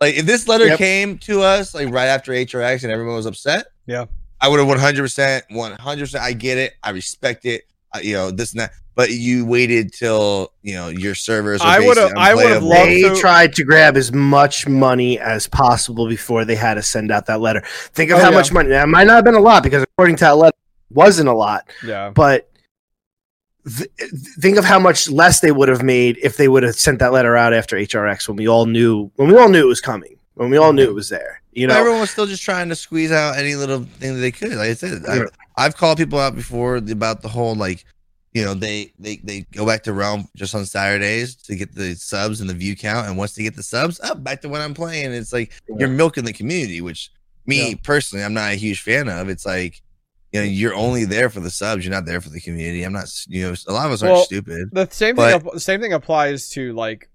Like 0.00 0.14
if 0.16 0.26
this 0.26 0.48
letter 0.48 0.66
Yep. 0.66 0.78
came 0.78 1.18
to 1.18 1.42
us 1.42 1.74
like 1.74 1.90
right 1.90 2.06
after 2.06 2.32
HRX 2.32 2.82
and 2.82 2.92
everyone 2.92 3.16
was 3.16 3.26
upset, 3.26 3.66
Yeah. 3.86 4.06
I 4.40 4.48
would 4.48 4.58
have 4.58 4.68
100, 4.68 5.02
percent 5.02 5.44
100. 5.50 6.00
percent 6.02 6.24
I 6.24 6.32
get 6.32 6.56
it. 6.58 6.72
I 6.82 6.90
respect 6.90 7.44
it. 7.44 7.64
Uh, 7.94 7.98
you 8.02 8.14
know 8.14 8.30
this 8.30 8.52
and 8.52 8.60
that. 8.60 8.72
But 8.96 9.10
you 9.12 9.46
waited 9.46 9.92
till 9.92 10.52
you 10.62 10.74
know 10.74 10.88
your 10.88 11.14
servers. 11.14 11.60
I 11.62 11.78
would 11.80 11.96
have. 11.96 12.12
I 12.16 12.34
would 12.34 12.50
have 12.50 12.62
loved. 12.62 12.88
They 12.90 13.02
to- 13.02 13.16
tried 13.16 13.54
to 13.54 13.64
grab 13.64 13.96
as 13.96 14.12
much 14.12 14.66
money 14.68 15.18
as 15.18 15.46
possible 15.46 16.08
before 16.08 16.44
they 16.44 16.54
had 16.56 16.74
to 16.74 16.82
send 16.82 17.10
out 17.10 17.26
that 17.26 17.40
letter. 17.40 17.62
Think 17.92 18.10
of 18.10 18.18
Oh, 18.18 18.22
how 18.22 18.30
yeah. 18.30 18.36
much 18.36 18.52
money. 18.52 18.68
that 18.70 18.88
might 18.88 19.06
not 19.06 19.14
have 19.16 19.24
been 19.24 19.34
a 19.34 19.40
lot 19.40 19.62
because 19.62 19.82
according 19.84 20.16
to 20.16 20.24
that 20.24 20.36
letter, 20.36 20.56
wasn't 20.90 21.28
a 21.28 21.32
lot. 21.32 21.68
Yeah. 21.84 22.10
But 22.10 22.50
th- 23.76 23.90
think 24.40 24.56
of 24.58 24.64
how 24.64 24.78
much 24.78 25.08
less 25.10 25.40
they 25.40 25.52
would 25.52 25.68
have 25.68 25.82
made 25.82 26.18
if 26.22 26.36
they 26.36 26.48
would 26.48 26.62
have 26.62 26.74
sent 26.74 26.98
that 26.98 27.12
letter 27.12 27.36
out 27.36 27.52
after 27.52 27.76
HRX 27.76 28.28
when 28.28 28.36
we 28.36 28.48
all 28.48 28.66
knew 28.66 29.10
when 29.16 29.28
we 29.28 29.36
all 29.38 29.48
knew 29.48 29.62
it 29.62 29.68
was 29.68 29.80
coming 29.80 30.16
when 30.34 30.50
we 30.50 30.56
all 30.56 30.72
knew 30.72 30.84
it 30.84 30.94
was 30.94 31.08
there. 31.08 31.42
You 31.52 31.66
know, 31.66 31.76
everyone 31.76 32.00
was 32.00 32.10
still 32.10 32.26
just 32.26 32.42
trying 32.42 32.68
to 32.68 32.76
squeeze 32.76 33.12
out 33.12 33.36
any 33.36 33.54
little 33.56 33.80
thing 33.98 34.14
that 34.14 34.20
they 34.20 34.30
could. 34.30 34.52
Like 34.52 34.70
I 34.70 34.74
said, 34.74 35.02
Yeah. 35.06 35.12
I, 35.12 35.39
I've 35.60 35.76
called 35.76 35.98
people 35.98 36.18
out 36.18 36.34
before 36.34 36.76
about 36.76 37.22
the 37.22 37.28
whole 37.28 37.54
like, 37.54 37.84
you 38.32 38.44
know, 38.44 38.54
they 38.54 38.92
they 38.98 39.16
they 39.22 39.40
go 39.52 39.66
back 39.66 39.82
to 39.84 39.92
Realm 39.92 40.26
just 40.36 40.54
on 40.54 40.64
Saturdays 40.66 41.36
to 41.36 41.56
get 41.56 41.74
the 41.74 41.94
subs 41.94 42.40
and 42.40 42.48
the 42.48 42.54
view 42.54 42.74
count, 42.76 43.06
and 43.08 43.16
once 43.18 43.34
they 43.34 43.42
get 43.42 43.56
the 43.56 43.62
subs, 43.62 44.00
up 44.00 44.22
back 44.24 44.40
to 44.42 44.48
when 44.48 44.60
I'm 44.62 44.74
playing. 44.74 45.12
It's 45.12 45.32
like 45.32 45.52
you're 45.78 45.88
milking 45.88 46.24
the 46.24 46.32
community, 46.32 46.80
which 46.80 47.10
me 47.46 47.70
Yeah. 47.70 47.74
personally, 47.82 48.24
I'm 48.24 48.34
not 48.34 48.52
a 48.52 48.56
huge 48.56 48.80
fan 48.82 49.08
of. 49.08 49.28
It's 49.28 49.46
like. 49.46 49.82
You 50.32 50.38
know, 50.38 50.46
you're 50.46 50.74
only 50.76 51.04
there 51.04 51.28
for 51.28 51.40
the 51.40 51.50
subs. 51.50 51.84
You're 51.84 51.90
not 51.92 52.06
there 52.06 52.20
for 52.20 52.30
the 52.30 52.40
community. 52.40 52.84
I'm 52.84 52.92
not. 52.92 53.08
You 53.26 53.48
know, 53.48 53.54
a 53.66 53.72
lot 53.72 53.86
of 53.86 53.90
us 53.94 54.00
aren't 54.04 54.24
stupid. 54.26 54.68
The 54.70 54.86
same 54.88 55.16
But- 55.16 55.42
thing. 55.42 55.50
The 55.54 55.58
same 55.58 55.80
thing 55.80 55.92
applies 55.92 56.48
to 56.50 56.72
like 56.72 57.10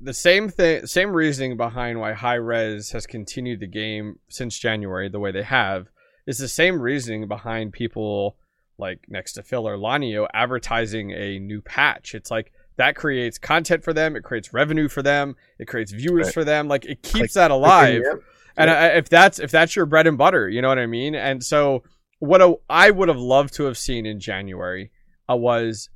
the 0.00 0.14
same 0.14 0.48
thing. 0.48 0.86
Same 0.86 1.10
reasoning 1.10 1.56
behind 1.56 1.98
why 1.98 2.12
Hi-Rez 2.12 2.90
has 2.92 3.08
continued 3.08 3.58
the 3.58 3.66
game 3.66 4.20
since 4.28 4.56
January 4.56 5.08
the 5.08 5.18
way 5.18 5.32
they 5.32 5.42
have 5.42 5.88
is 6.26 6.38
the 6.38 6.48
same 6.48 6.80
reasoning 6.80 7.28
behind 7.28 7.72
people 7.72 8.36
like 8.78 9.00
next 9.08 9.32
to 9.34 9.42
Phil 9.42 9.66
or 9.66 9.76
Lanio 9.76 10.26
advertising 10.34 11.10
a 11.12 11.38
new 11.38 11.60
patch. 11.62 12.14
It's 12.14 12.30
like 12.30 12.52
that 12.76 12.94
creates 12.94 13.38
content 13.38 13.82
for 13.82 13.92
them. 13.94 14.16
It 14.16 14.22
creates 14.22 14.52
revenue 14.52 14.88
for 14.88 15.02
them. 15.02 15.34
It 15.58 15.66
creates 15.66 15.92
viewers 15.92 16.26
Right. 16.26 16.34
for 16.34 16.44
them. 16.44 16.68
Like 16.68 16.84
it 16.84 17.02
keeps 17.02 17.34
that 17.34 17.50
alive. 17.50 18.02
Yeah. 18.04 18.14
And 18.58 18.70
I, 18.70 18.86
if 18.88 19.08
that's 19.08 19.38
if 19.38 19.50
that's 19.50 19.76
your 19.76 19.86
bread 19.86 20.06
and 20.06 20.18
butter, 20.18 20.48
you 20.48 20.60
know 20.62 20.68
what 20.68 20.78
I 20.78 20.86
mean. 20.86 21.14
And 21.14 21.44
so, 21.44 21.82
what 22.18 22.40
a, 22.42 22.54
I 22.70 22.90
would 22.90 23.08
have 23.08 23.18
loved 23.18 23.54
to 23.54 23.64
have 23.64 23.76
seen 23.78 24.06
in 24.06 24.18
January 24.20 24.90
uh, 25.30 25.36
was 25.36 25.90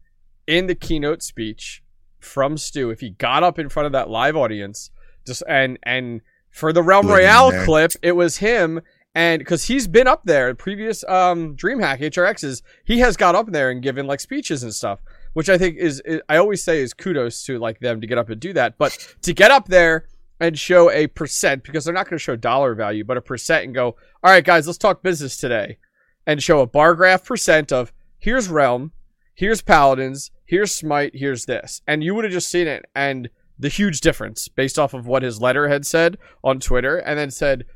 in 0.47 0.67
the 0.67 0.75
keynote 0.75 1.23
speech 1.23 1.83
from 2.19 2.57
Stu. 2.59 2.91
If 2.91 3.01
he 3.01 3.11
got 3.11 3.43
up 3.43 3.59
in 3.59 3.69
front 3.71 3.87
of 3.87 3.93
that 3.93 4.11
live 4.11 4.37
audience, 4.37 4.91
just 5.27 5.43
and 5.49 5.79
and 5.83 6.21
for 6.51 6.73
the 6.73 6.83
Realm 6.83 7.07
Wasn't 7.07 7.25
Royale 7.25 7.51
there. 7.51 7.65
clip, 7.65 7.93
it 8.03 8.13
was 8.13 8.39
him. 8.39 8.81
And 9.15 9.41
because 9.41 9.65
he's 9.65 9.89
been 9.89 10.07
up 10.07 10.23
there, 10.25 10.55
previous 10.55 11.03
um, 11.09 11.57
DreamHack 11.57 12.01
HRXs, 12.01 12.63
he 12.85 13.01
has 13.01 13.17
got 13.17 13.35
up 13.35 13.51
there 13.51 13.71
and 13.71 13.83
given 13.83 14.07
like 14.07 14.21
speeches 14.21 14.63
and 14.63 14.73
stuff, 14.73 15.01
which 15.33 15.49
I 15.49 15.59
think 15.59 15.77
is, 15.79 16.01
is 16.05 16.21
I 16.29 16.37
always 16.37 16.63
say 16.63 16.81
is 16.81 16.95
kudos 16.95 17.45
to 17.47 17.59
like 17.59 17.81
them 17.81 18.01
to 18.01 18.07
get 18.07 18.19
up 18.19 18.31
and 18.31 18.41
do 18.41 18.53
that. 18.53 18.79
But 18.79 19.17
to 19.23 19.33
get 19.33 19.51
up 19.51 19.67
there 19.67 20.07
and 20.39 20.59
show 20.59 20.91
a 20.91 21.09
percent 21.09 21.65
because 21.65 21.85
they're 21.85 21.95
not 21.95 22.07
going 22.07 22.19
to 22.19 22.23
show 22.23 22.37
dollar 22.37 22.75
value, 22.75 23.05
but 23.05 23.17
a 23.17 23.23
percent 23.23 23.65
and 23.65 23.75
go, 23.75 23.97
all 24.23 24.31
right, 24.33 24.45
guys, 24.45 24.67
let's 24.67 24.79
talk 24.79 25.03
business 25.03 25.37
today, 25.37 25.79
and 26.27 26.43
show 26.43 26.61
a 26.61 26.67
bar 26.67 26.95
graph 26.95 27.25
percent 27.25 27.73
of 27.73 27.93
here's 28.19 28.49
Realm, 28.49 28.93
here's 29.35 29.61
Paladins, 29.61 30.31
here's 30.45 30.73
Smite, 30.73 31.13
here's 31.15 31.45
this, 31.47 31.83
and 31.87 32.03
you 32.03 32.15
would 32.15 32.25
have 32.25 32.33
just 32.33 32.51
seen 32.51 32.67
it 32.67 32.87
and 32.95 33.29
the 33.59 33.69
huge 33.69 34.01
difference 34.01 34.49
based 34.49 34.79
off 34.79 34.95
of 34.95 35.07
what 35.07 35.23
his 35.23 35.41
letter 35.41 35.69
had 35.69 35.85
said 35.85 36.17
on 36.43 36.59
Twitter, 36.61 36.97
and 36.97 37.19
then 37.19 37.31
said, 37.31 37.67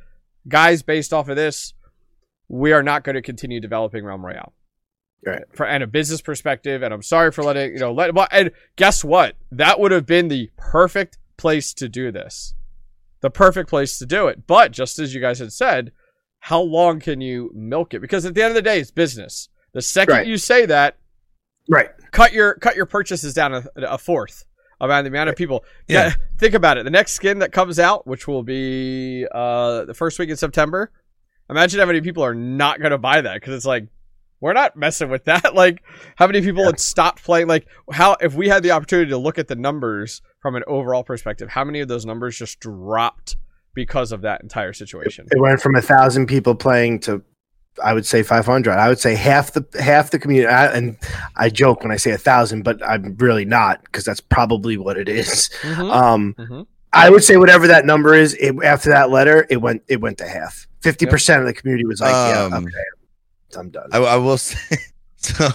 guys, 0.49 0.83
based 0.83 1.13
off 1.13 1.29
of 1.29 1.37
this, 1.37 1.75
we 2.49 2.73
are 2.73 2.83
not 2.83 3.05
going 3.05 3.15
to 3.15 3.23
continue 3.23 3.61
developing 3.61 4.05
Realm 4.05 4.25
Royale. 4.25 4.53
Right. 5.27 5.43
For, 5.55 5.65
and 5.67 5.83
a 5.83 5.87
business 5.87 6.21
perspective, 6.21 6.83
and 6.83 6.93
I'm 6.93 7.03
sorry 7.03 7.33
for 7.33 7.43
letting 7.43 7.73
you 7.73 7.79
know. 7.79 7.93
Let 7.93 8.11
and 8.31 8.51
guess 8.77 9.03
what? 9.03 9.37
That 9.51 9.81
would 9.81 9.91
have 9.91 10.05
been 10.05 10.29
the 10.29 10.51
perfect 10.59 11.17
place 11.39 11.73
to 11.75 11.89
do 11.89 12.13
this, 12.13 12.55
the 13.23 13.31
perfect 13.31 13.71
place 13.71 13.99
to 13.99 14.07
do 14.07 14.29
it. 14.29 14.47
But 14.47 14.73
just 14.73 14.99
as 14.99 15.15
you 15.15 15.23
guys 15.23 15.39
had 15.39 15.53
said, 15.53 15.93
how 16.41 16.61
long 16.61 17.01
can 17.01 17.23
you 17.23 17.51
milk 17.55 17.95
it? 17.95 18.01
Because 18.01 18.27
at 18.27 18.35
the 18.35 18.43
end 18.43 18.51
of 18.51 18.55
the 18.55 18.61
day, 18.63 18.81
it's 18.81 18.91
business. 18.91 19.49
The 19.73 19.81
second 19.81 20.15
Right. 20.15 20.27
you 20.27 20.37
say 20.37 20.67
that, 20.67 20.99
Right. 21.71 21.89
cut 22.13 22.35
your 22.35 22.55
cut 22.57 22.77
your 22.77 22.85
purchases 22.85 23.33
down 23.33 23.55
a, 23.55 23.65
a 23.79 23.97
fourth 23.97 24.45
about 24.85 25.03
the 25.03 25.09
amount 25.09 25.29
of 25.31 25.37
people. 25.37 25.65
Yeah. 25.89 26.07
Yeah, 26.07 26.15
think 26.39 26.55
about 26.55 26.79
it. 26.79 26.85
The 26.85 26.91
next 26.91 27.13
skin 27.13 27.39
that 27.41 27.53
comes 27.53 27.79
out, 27.79 28.07
which 28.07 28.27
will 28.27 28.43
be 28.43 29.27
uh, 29.33 29.85
the 29.85 29.95
first 29.95 30.19
week 30.19 30.31
in 30.31 30.37
September, 30.37 30.91
imagine 31.51 31.81
how 31.81 31.87
many 31.87 32.01
people 32.01 32.25
are 32.25 32.35
not 32.35 32.79
going 32.79 32.91
to 32.91 32.99
buy 32.99 33.21
that 33.21 33.35
because 33.35 33.55
it's 33.55 33.67
like 33.67 33.89
we're 34.41 34.53
not 34.53 34.77
messing 34.77 35.09
with 35.09 35.25
that. 35.25 35.55
Like, 35.55 35.83
how 36.17 36.27
many 36.27 36.43
people 36.43 36.65
had 36.65 36.81
stopped 36.81 37.25
playing? 37.25 37.47
Like, 37.47 37.67
how 37.93 38.17
if 38.21 38.35
we 38.35 38.49
had 38.49 38.63
the 38.63 38.73
opportunity 38.73 39.11
to 39.11 39.17
look 39.19 39.39
at 39.39 39.49
the 39.49 39.55
numbers 39.55 40.21
from 40.41 40.57
an 40.57 40.65
overall 40.67 41.05
perspective, 41.05 41.49
how 41.49 41.65
many 41.65 41.81
of 41.81 41.89
those 41.89 42.05
numbers 42.05 42.37
just 42.37 42.59
dropped 42.61 43.37
because 43.73 44.13
of 44.13 44.23
that 44.23 44.43
entire 44.43 44.73
situation? 44.73 45.27
It 45.31 45.41
went 45.41 45.61
from 45.61 45.77
a 45.77 45.81
thousand 45.81 46.27
people 46.27 46.55
playing 46.55 47.01
to, 47.01 47.23
I 47.83 47.93
would 47.95 48.07
say 48.07 48.23
five 48.23 48.47
hundred. 48.47 48.73
I 48.73 48.89
would 48.89 48.99
say 49.01 49.15
half 49.15 49.53
the 49.53 49.65
half 49.81 50.11
the 50.11 50.19
community. 50.19 50.47
I, 50.49 50.67
and 50.73 50.97
I 51.37 51.49
joke 51.51 51.83
when 51.83 51.91
I 51.93 51.97
say 51.97 52.13
a 52.13 52.19
thousand, 52.19 52.63
but 52.63 52.85
I'm 52.87 53.17
really 53.19 53.45
not 53.45 53.83
because 53.85 54.05
that's 54.05 54.21
probably 54.21 54.77
what 54.77 54.97
it 54.97 55.09
is. 55.09 55.51
Mhm. 55.63 55.93
Um, 55.93 56.35
Mhm. 56.39 56.67
I 56.93 57.11
would 57.11 57.25
say 57.25 57.37
whatever 57.37 57.67
that 57.67 57.85
number 57.85 58.15
is. 58.15 58.35
It, 58.35 58.55
after 58.65 58.89
that 58.91 59.11
letter, 59.11 59.47
it 59.51 59.57
went 59.57 59.83
it 59.89 60.01
went 60.01 60.19
to 60.19 60.29
half. 60.29 60.67
Fifty 60.81 61.07
percent 61.07 61.41
of 61.41 61.47
the 61.47 61.55
community 61.55 61.85
was 61.87 62.01
like, 62.01 62.13
"Yeah, 62.13 62.43
Um, 62.45 62.67
okay, 62.67 63.59
I'm 63.59 63.71
done." 63.71 63.89
I, 63.93 63.99
I 63.99 64.17
will 64.17 64.39
say 64.39 64.77
so. 65.17 65.49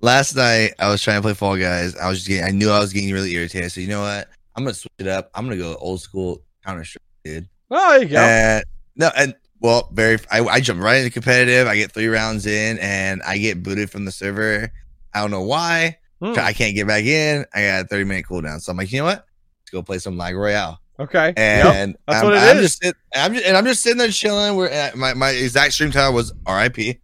Last 0.00 0.34
night 0.34 0.72
I 0.78 0.88
was 0.88 1.02
trying 1.02 1.18
to 1.18 1.22
play 1.22 1.34
Fall 1.34 1.56
Guys. 1.56 1.94
I 1.96 2.08
was 2.08 2.18
just 2.18 2.28
getting. 2.28 2.44
I 2.44 2.50
knew 2.50 2.70
I 2.70 2.80
was 2.80 2.92
getting 2.92 3.12
really 3.12 3.32
irritated. 3.34 3.70
So 3.70 3.80
you 3.80 3.86
know 3.88 4.00
what? 4.00 4.28
I'm 4.56 4.64
gonna 4.64 4.74
switch 4.74 4.90
it 4.98 5.06
up. 5.06 5.30
I'm 5.34 5.44
gonna 5.44 5.56
go 5.58 5.76
old 5.76 6.00
school 6.00 6.42
Counter 6.64 6.84
Strike, 6.84 7.02
dude. 7.24 7.48
Oh, 7.70 7.90
there 7.92 8.02
you 8.02 8.08
go. 8.08 8.16
And 8.18 8.64
no, 8.96 9.10
and 9.16 9.34
well, 9.60 9.88
very. 9.92 10.18
I, 10.30 10.40
I 10.44 10.60
jump 10.60 10.80
right 10.80 10.98
into 10.98 11.10
competitive. 11.10 11.66
I 11.66 11.76
get 11.76 11.92
three 11.92 12.08
rounds 12.08 12.46
in, 12.46 12.78
and 12.78 13.22
I 13.22 13.38
get 13.38 13.62
booted 13.62 13.90
from 13.90 14.04
the 14.04 14.12
server. 14.12 14.72
I 15.14 15.20
don't 15.20 15.30
know 15.30 15.42
why. 15.42 15.98
Hmm. 16.20 16.34
I 16.38 16.52
can't 16.52 16.74
get 16.74 16.86
back 16.86 17.04
in. 17.04 17.44
I 17.54 17.62
got 17.62 17.84
a 17.84 17.88
30 17.88 18.04
minute 18.04 18.26
cooldown. 18.26 18.60
So 18.60 18.70
I'm 18.70 18.76
like, 18.76 18.92
you 18.92 18.98
know 18.98 19.06
what? 19.06 19.26
Let's 19.62 19.70
go 19.70 19.82
play 19.82 19.98
some 19.98 20.16
Lag 20.16 20.36
Royale. 20.36 20.80
Okay. 20.98 21.32
And 21.36 21.96
That's 22.06 22.20
I'm, 22.20 22.24
what 22.26 22.34
it 22.34 22.38
I'm 22.38 22.56
is. 22.58 22.62
Just 22.62 22.82
sit, 22.82 22.96
I'm 23.14 23.32
just, 23.32 23.46
and 23.46 23.56
I'm 23.56 23.64
just 23.64 23.82
sitting 23.82 23.98
there 23.98 24.10
chilling. 24.10 24.56
Where 24.56 24.92
my, 24.94 25.14
my 25.14 25.30
exact 25.30 25.72
stream 25.72 25.90
title 25.90 26.12
was 26.12 26.32
RIP. 26.46 26.98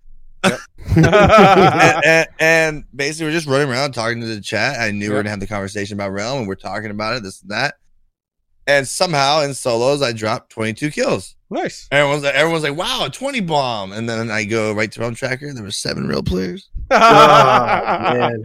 and, 0.44 2.04
and, 2.04 2.28
and 2.38 2.84
basically, 2.94 3.26
we're 3.26 3.32
just 3.32 3.46
running 3.46 3.70
around 3.70 3.92
talking 3.92 4.20
to 4.20 4.26
the 4.26 4.40
chat. 4.40 4.78
I 4.78 4.90
knew 4.90 5.08
we 5.08 5.14
were 5.14 5.22
gonna 5.22 5.30
have 5.30 5.40
the 5.40 5.46
conversation 5.46 5.96
about 5.96 6.12
Realm, 6.12 6.40
and 6.40 6.48
we're 6.48 6.54
talking 6.56 6.90
about 6.90 7.16
it, 7.16 7.22
this 7.22 7.40
and 7.40 7.50
that. 7.50 7.76
And 8.66 8.86
somehow 8.86 9.42
in 9.42 9.54
solos, 9.54 10.02
I 10.02 10.12
dropped 10.12 10.50
22 10.50 10.90
kills. 10.90 11.35
Nice. 11.50 11.88
Everyone's 11.90 12.22
like, 12.24 12.34
everyone's 12.34 12.64
like, 12.64 12.76
"Wow, 12.76 13.06
a 13.06 13.10
20 13.10 13.40
bomb!" 13.40 13.92
And 13.92 14.08
then 14.08 14.30
I 14.30 14.44
go 14.44 14.72
right 14.72 14.90
to 14.92 15.00
Realm 15.00 15.14
Tracker. 15.14 15.52
There 15.52 15.62
were 15.62 15.70
seven 15.70 16.06
real 16.06 16.22
players. 16.22 16.68
Oh, 16.90 16.96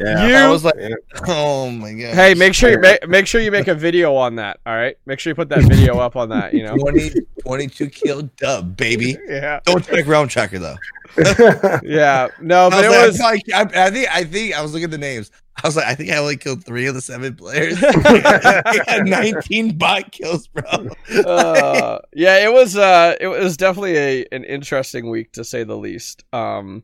Yeah. 0.00 0.26
You 0.28 0.34
I 0.34 0.48
was 0.48 0.64
like, 0.64 0.74
"Oh 1.28 1.70
my 1.70 1.92
god!" 1.92 2.14
Hey, 2.14 2.34
make 2.34 2.54
sure 2.54 2.70
you 2.70 2.78
make, 2.78 3.06
make 3.06 3.26
sure 3.26 3.40
you 3.40 3.50
make 3.50 3.68
a 3.68 3.74
video 3.74 4.14
on 4.16 4.36
that. 4.36 4.58
All 4.64 4.74
right, 4.74 4.96
make 5.06 5.20
sure 5.20 5.30
you 5.30 5.34
put 5.34 5.50
that 5.50 5.62
video 5.64 5.98
up 5.98 6.16
on 6.16 6.30
that. 6.30 6.54
You 6.54 6.64
know. 6.64 6.76
20, 6.76 7.10
22 7.42 7.88
kill 7.90 8.22
dub, 8.38 8.76
baby. 8.76 9.16
Yeah. 9.28 9.60
Don't 9.64 9.84
check 9.84 10.06
Realm 10.06 10.28
Tracker 10.28 10.58
though. 10.58 10.76
Yeah. 11.82 12.28
No, 12.40 12.66
I, 12.66 12.70
but 12.70 12.76
was 12.76 12.84
it 12.84 12.88
like, 12.90 13.06
was. 13.06 13.20
I, 13.20 13.64
probably- 13.64 13.76
I, 13.76 13.86
I 13.86 13.90
think 13.90 14.08
I 14.10 14.24
think 14.24 14.54
I 14.54 14.62
was 14.62 14.72
looking 14.72 14.84
at 14.86 14.90
the 14.90 14.98
names. 14.98 15.30
I 15.62 15.66
was 15.68 15.76
like, 15.76 15.86
I 15.86 15.94
think 15.94 16.10
I 16.10 16.16
only 16.16 16.36
killed 16.38 16.64
three 16.64 16.86
of 16.86 16.94
the 16.94 17.02
seven 17.02 17.34
players. 17.34 17.76
I 17.84 18.82
had 18.86 19.06
19 19.06 19.76
bot 19.76 20.10
kills, 20.10 20.48
bro. 20.48 20.88
Uh, 21.26 21.98
yeah, 22.14 22.38
it 22.38 22.52
was. 22.52 22.76
Uh, 22.76 23.14
it 23.20 23.26
was 23.26 23.58
definitely 23.58 23.96
a 23.98 24.26
an 24.32 24.44
interesting 24.44 25.10
week 25.10 25.32
to 25.32 25.44
say 25.44 25.64
the 25.64 25.76
least. 25.76 26.24
Um, 26.32 26.82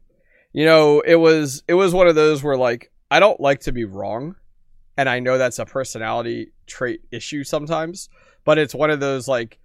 you 0.52 0.64
know, 0.66 1.00
it 1.00 1.14
was 1.14 1.62
it 1.68 1.74
was 1.74 1.94
one 1.94 2.06
of 2.08 2.14
those 2.16 2.42
where 2.42 2.56
like 2.56 2.90
I 3.10 3.20
don't 3.20 3.40
like 3.40 3.60
to 3.60 3.72
be 3.72 3.84
wrong, 3.84 4.36
and 4.96 5.08
I 5.08 5.20
know 5.20 5.38
that's 5.38 5.58
a 5.58 5.64
personality 5.66 6.52
trait 6.66 7.02
issue 7.10 7.44
sometimes, 7.44 8.08
but 8.44 8.58
it's 8.58 8.74
one 8.74 8.90
of 8.90 9.00
those 9.00 9.28
like 9.28 9.58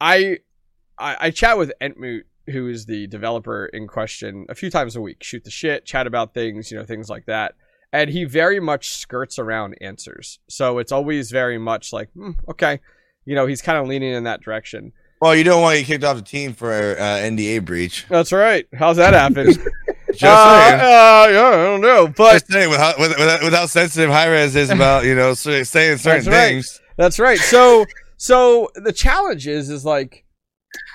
I 0.00 0.38
I, 0.98 1.16
I 1.20 1.30
chat 1.30 1.58
with 1.58 1.72
Entmoot, 1.80 2.22
who 2.48 2.68
is 2.68 2.86
the 2.86 3.06
developer 3.06 3.66
in 3.66 3.86
question, 3.86 4.46
a 4.48 4.54
few 4.54 4.70
times 4.70 4.96
a 4.96 5.00
week. 5.00 5.22
Shoot 5.22 5.44
the 5.44 5.50
shit, 5.50 5.84
chat 5.84 6.06
about 6.06 6.34
things, 6.34 6.70
you 6.70 6.78
know, 6.78 6.84
things 6.84 7.08
like 7.08 7.26
that. 7.26 7.54
And 7.92 8.10
he 8.10 8.24
very 8.24 8.60
much 8.60 8.90
skirts 8.90 9.38
around 9.38 9.76
answers. 9.80 10.38
So 10.48 10.78
it's 10.78 10.92
always 10.92 11.30
very 11.30 11.58
much 11.58 11.92
like, 11.92 12.10
hmm, 12.12 12.32
okay, 12.48 12.80
you 13.24 13.34
know, 13.34 13.46
he's 13.46 13.62
kind 13.62 13.78
of 13.78 13.88
leaning 13.88 14.12
in 14.12 14.24
that 14.24 14.42
direction. 14.42 14.92
Well, 15.20 15.34
you 15.34 15.44
don't 15.44 15.60
want 15.60 15.76
to 15.76 15.82
get 15.82 15.86
kicked 15.86 16.04
off 16.04 16.16
the 16.16 16.22
team 16.22 16.54
for 16.54 16.72
uh, 16.72 17.02
NDA 17.02 17.64
breach. 17.64 18.06
That's 18.08 18.32
right. 18.32 18.66
How's 18.74 18.96
that 18.96 19.12
happen? 19.12 19.52
Just 20.12 20.24
uh, 20.24 20.68
saying. 20.68 20.80
uh, 20.80 21.32
yeah, 21.32 21.48
I 21.48 21.64
don't 21.64 21.80
know, 21.80 22.08
but 22.08 22.32
Just 22.32 22.52
saying, 22.52 22.70
with 22.70 22.78
how, 22.78 22.94
with, 22.98 23.16
with, 23.18 23.42
with 23.42 23.52
how 23.54 23.66
sensitive 23.66 24.10
Hi-Rez 24.10 24.56
is 24.56 24.70
about 24.70 25.04
you 25.04 25.14
know 25.14 25.34
saying 25.34 25.64
certain 25.64 25.98
That's 26.02 26.26
right. 26.26 26.48
things. 26.48 26.80
That's 26.96 27.18
right. 27.18 27.38
So 27.38 27.86
so 28.16 28.70
the 28.74 28.92
challenge 28.92 29.46
is 29.46 29.70
is 29.70 29.84
like 29.84 30.24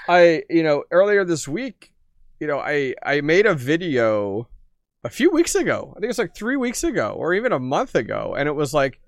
I 0.07 0.43
you 0.49 0.63
know 0.63 0.83
earlier 0.91 1.23
this 1.25 1.47
week 1.47 1.93
you 2.39 2.47
know, 2.47 2.59
I 2.59 2.93
I 3.03 3.21
made 3.21 3.45
a 3.45 3.55
video 3.55 4.47
a 5.03 5.09
few 5.09 5.31
weeks 5.31 5.55
ago. 5.55 5.93
I 5.95 5.99
think 5.99 6.09
it's 6.09 6.19
like 6.19 6.35
three 6.35 6.55
weeks 6.55 6.83
ago, 6.83 7.15
or 7.17 7.33
even 7.33 7.51
a 7.51 7.59
month 7.59 7.95
ago, 7.95 8.35
and 8.37 8.47
it 8.47 8.53
was 8.53 8.73
like 8.73 8.99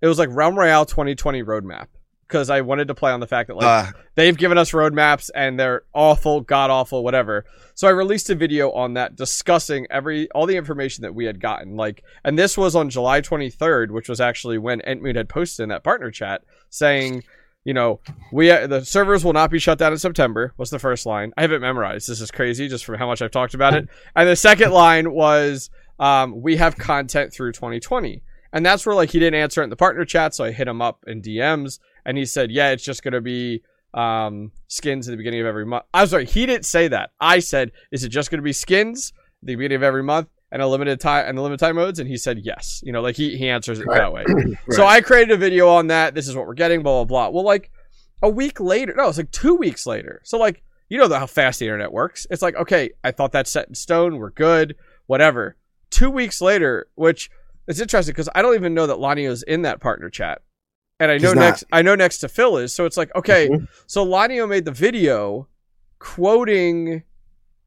it 0.00 0.06
was 0.06 0.18
like 0.18 0.28
Realm 0.32 0.58
Royale 0.58 0.84
2020 0.86 1.42
roadmap 1.42 1.86
because 2.32 2.48
I 2.48 2.62
wanted 2.62 2.88
to 2.88 2.94
play 2.94 3.12
on 3.12 3.20
the 3.20 3.26
fact 3.26 3.48
that 3.48 3.56
like 3.56 3.66
Uh, 3.66 3.92
they've 4.14 4.36
given 4.36 4.56
us 4.56 4.72
roadmaps 4.72 5.28
and 5.34 5.60
they're 5.60 5.82
awful, 5.92 6.40
god 6.40 6.70
awful, 6.70 7.04
whatever. 7.04 7.44
So 7.74 7.86
I 7.86 7.90
released 7.90 8.30
a 8.30 8.34
video 8.34 8.72
on 8.72 8.94
that 8.94 9.16
discussing 9.16 9.86
every 9.90 10.30
all 10.30 10.46
the 10.46 10.56
information 10.56 11.02
that 11.02 11.14
we 11.14 11.26
had 11.26 11.40
gotten. 11.40 11.76
Like, 11.76 12.02
and 12.24 12.38
this 12.38 12.56
was 12.56 12.74
on 12.74 12.88
July 12.88 13.20
23rd, 13.20 13.90
which 13.90 14.08
was 14.08 14.20
actually 14.20 14.56
when 14.56 14.80
Entmoot 14.80 15.16
had 15.16 15.28
posted 15.28 15.64
in 15.64 15.68
that 15.68 15.84
partner 15.84 16.10
chat 16.10 16.42
saying, 16.70 17.22
you 17.64 17.74
know, 17.74 18.00
we 18.32 18.50
uh, 18.50 18.66
the 18.66 18.84
servers 18.84 19.24
will 19.24 19.34
not 19.34 19.50
be 19.50 19.58
shut 19.58 19.78
down 19.78 19.92
in 19.92 19.98
September. 19.98 20.54
Was 20.56 20.70
the 20.70 20.78
first 20.78 21.04
line? 21.04 21.32
I 21.36 21.42
have 21.42 21.52
it 21.52 21.60
memorized. 21.60 22.08
This 22.08 22.20
is 22.22 22.30
crazy, 22.30 22.66
just 22.66 22.84
from 22.84 22.96
how 22.96 23.06
much 23.06 23.20
I've 23.20 23.30
talked 23.30 23.54
about 23.54 23.74
it. 23.74 23.88
And 24.16 24.28
the 24.28 24.36
second 24.36 24.72
line 24.72 25.12
was, 25.12 25.70
um, 26.00 26.40
we 26.40 26.56
have 26.56 26.76
content 26.76 27.32
through 27.32 27.52
2020. 27.52 28.22
And 28.54 28.66
that's 28.66 28.84
where 28.84 28.94
like 28.94 29.10
he 29.10 29.18
didn't 29.18 29.40
answer 29.40 29.62
it 29.62 29.64
in 29.64 29.70
the 29.70 29.76
partner 29.76 30.04
chat, 30.04 30.34
so 30.34 30.44
I 30.44 30.52
hit 30.52 30.68
him 30.68 30.82
up 30.82 31.04
in 31.06 31.22
DMs, 31.22 31.78
and 32.04 32.16
he 32.16 32.24
said, 32.24 32.50
"Yeah, 32.50 32.70
it's 32.70 32.84
just 32.84 33.02
gonna 33.02 33.20
be 33.20 33.62
um, 33.94 34.52
skins 34.68 35.08
at 35.08 35.12
the 35.12 35.16
beginning 35.16 35.40
of 35.40 35.46
every 35.46 35.66
month." 35.66 35.84
I'm 35.92 36.06
sorry, 36.06 36.26
he 36.26 36.46
didn't 36.46 36.66
say 36.66 36.88
that. 36.88 37.10
I 37.20 37.38
said, 37.38 37.72
"Is 37.90 38.04
it 38.04 38.08
just 38.08 38.30
gonna 38.30 38.42
be 38.42 38.52
skins 38.52 39.12
at 39.42 39.46
the 39.46 39.56
beginning 39.56 39.76
of 39.76 39.82
every 39.82 40.02
month 40.02 40.28
and 40.50 40.60
a 40.60 40.66
limited 40.66 41.00
time 41.00 41.26
and 41.28 41.36
the 41.36 41.42
limited 41.42 41.64
time 41.64 41.76
modes?" 41.76 41.98
And 41.98 42.08
he 42.08 42.16
said, 42.16 42.40
"Yes." 42.42 42.82
You 42.84 42.92
know, 42.92 43.00
like 43.02 43.16
he 43.16 43.36
he 43.36 43.48
answers 43.48 43.78
it 43.80 43.86
that 43.88 44.12
way. 44.12 44.24
So 44.70 44.86
I 44.86 45.00
created 45.00 45.32
a 45.32 45.36
video 45.36 45.68
on 45.68 45.88
that. 45.88 46.14
This 46.14 46.28
is 46.28 46.36
what 46.36 46.46
we're 46.46 46.54
getting. 46.54 46.82
Blah 46.82 47.04
blah 47.04 47.28
blah. 47.28 47.28
Well, 47.30 47.44
like 47.44 47.70
a 48.22 48.28
week 48.28 48.60
later, 48.60 48.94
no, 48.96 49.08
it's 49.08 49.18
like 49.18 49.30
two 49.30 49.54
weeks 49.54 49.86
later. 49.86 50.20
So 50.24 50.38
like 50.38 50.62
you 50.88 50.98
know 50.98 51.08
how 51.08 51.26
fast 51.26 51.58
the 51.58 51.66
internet 51.66 51.92
works. 51.92 52.26
It's 52.30 52.42
like 52.42 52.56
okay, 52.56 52.90
I 53.02 53.10
thought 53.10 53.32
that's 53.32 53.50
set 53.50 53.68
in 53.68 53.74
stone. 53.74 54.18
We're 54.18 54.30
good. 54.30 54.76
Whatever. 55.06 55.56
Two 55.90 56.10
weeks 56.10 56.40
later, 56.40 56.86
which 56.94 57.30
it's 57.68 57.80
interesting 57.80 58.12
because 58.12 58.28
I 58.34 58.42
don't 58.42 58.54
even 58.54 58.74
know 58.74 58.86
that 58.86 58.98
Lanio's 58.98 59.42
in 59.42 59.62
that 59.62 59.80
partner 59.80 60.10
chat, 60.10 60.42
and 61.02 61.10
I 61.10 61.18
know 61.18 61.32
next 61.32 61.64
I 61.72 61.82
know 61.82 61.94
next 61.94 62.18
to 62.18 62.28
Phil 62.28 62.56
is. 62.58 62.72
So 62.72 62.84
it's 62.86 62.96
like 62.96 63.14
okay, 63.14 63.48
Mhm. 63.48 63.68
so 63.86 64.06
Lanio 64.06 64.48
made 64.48 64.64
the 64.64 64.70
video 64.72 65.48
quoting 65.98 67.02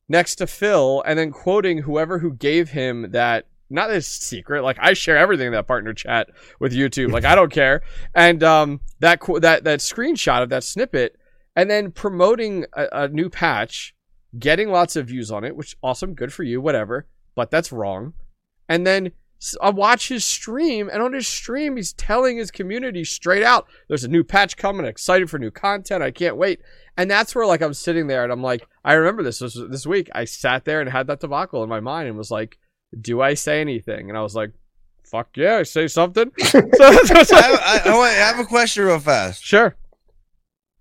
next 0.08 0.36
to 0.36 0.48
Phil, 0.48 1.02
and 1.06 1.18
then 1.18 1.32
quoting 1.32 1.80
whoever 1.80 2.20
who 2.20 2.34
gave 2.34 2.70
him 2.70 3.12
that. 3.12 3.48
Not 3.70 3.88
this 3.90 4.08
secret. 4.08 4.62
Like 4.64 4.78
I 4.80 4.94
share 4.94 5.18
everything 5.18 5.48
in 5.48 5.54
that 5.54 5.66
partner 5.68 5.92
chat 5.94 6.30
with 6.60 6.72
YouTube. 6.72 7.12
Like 7.12 7.26
I 7.26 7.34
don't 7.34 7.52
care. 7.62 7.82
And 8.14 8.44
um, 8.44 8.80
that 9.00 9.20
that 9.42 9.64
that 9.64 9.80
screenshot 9.80 10.44
of 10.44 10.50
that 10.50 10.64
snippet, 10.64 11.16
and 11.56 11.70
then 11.70 11.92
promoting 11.92 12.66
a, 12.74 12.88
a 12.92 13.08
new 13.08 13.28
patch, 13.30 13.96
getting 14.38 14.70
lots 14.70 14.96
of 14.96 15.08
views 15.08 15.32
on 15.32 15.44
it, 15.44 15.56
which 15.56 15.76
awesome, 15.82 16.14
good 16.14 16.32
for 16.32 16.44
you, 16.44 16.62
whatever. 16.62 17.08
But 17.34 17.50
that's 17.50 17.72
wrong. 17.72 18.14
And 18.70 18.86
then 18.86 19.12
I 19.62 19.70
watch 19.70 20.08
his 20.10 20.24
stream, 20.26 20.90
and 20.92 21.02
on 21.02 21.14
his 21.14 21.28
stream, 21.28 21.76
he's 21.76 21.94
telling 21.94 22.38
his 22.38 22.52
community 22.52 23.04
straight 23.04 23.44
out, 23.44 23.68
"There's 23.88 24.04
a 24.04 24.08
new 24.08 24.24
patch 24.24 24.58
coming. 24.58 24.86
Excited 24.86 25.30
for 25.30 25.38
new 25.40 25.52
content. 25.52 26.02
I 26.04 26.12
can't 26.12 26.38
wait." 26.38 26.60
And 26.98 27.12
that's 27.12 27.36
where 27.36 27.46
like 27.46 27.62
I'm 27.62 27.74
sitting 27.74 28.08
there, 28.08 28.24
and 28.24 28.32
I'm 28.32 28.42
like, 28.42 28.66
I 28.84 28.94
remember 28.94 29.22
this 29.24 29.40
this, 29.40 29.58
this 29.70 29.86
week. 29.86 30.10
I 30.16 30.26
sat 30.26 30.66
there 30.66 30.82
and 30.82 30.90
had 30.90 31.08
that 31.08 31.20
debacle 31.20 31.62
in 31.64 31.70
my 31.70 31.80
mind, 31.82 32.08
and 32.08 32.18
was 32.18 32.32
like, 32.32 32.58
"Do 33.00 33.22
I 33.22 33.34
say 33.34 33.62
anything?" 33.62 34.10
And 34.10 34.18
I 34.18 34.22
was 34.22 34.36
like, 34.36 34.52
"Fuck 35.04 35.30
yeah, 35.36 35.58
I 35.58 35.64
say 35.64 35.88
something." 35.88 36.32
so, 36.40 36.62
so- 36.72 37.24
so- 37.24 37.36
I, 37.36 37.82
I, 37.86 37.92
I 37.92 38.10
have 38.12 38.40
a 38.40 38.46
question 38.46 38.86
real 38.86 39.00
fast. 39.00 39.44
sure. 39.44 39.76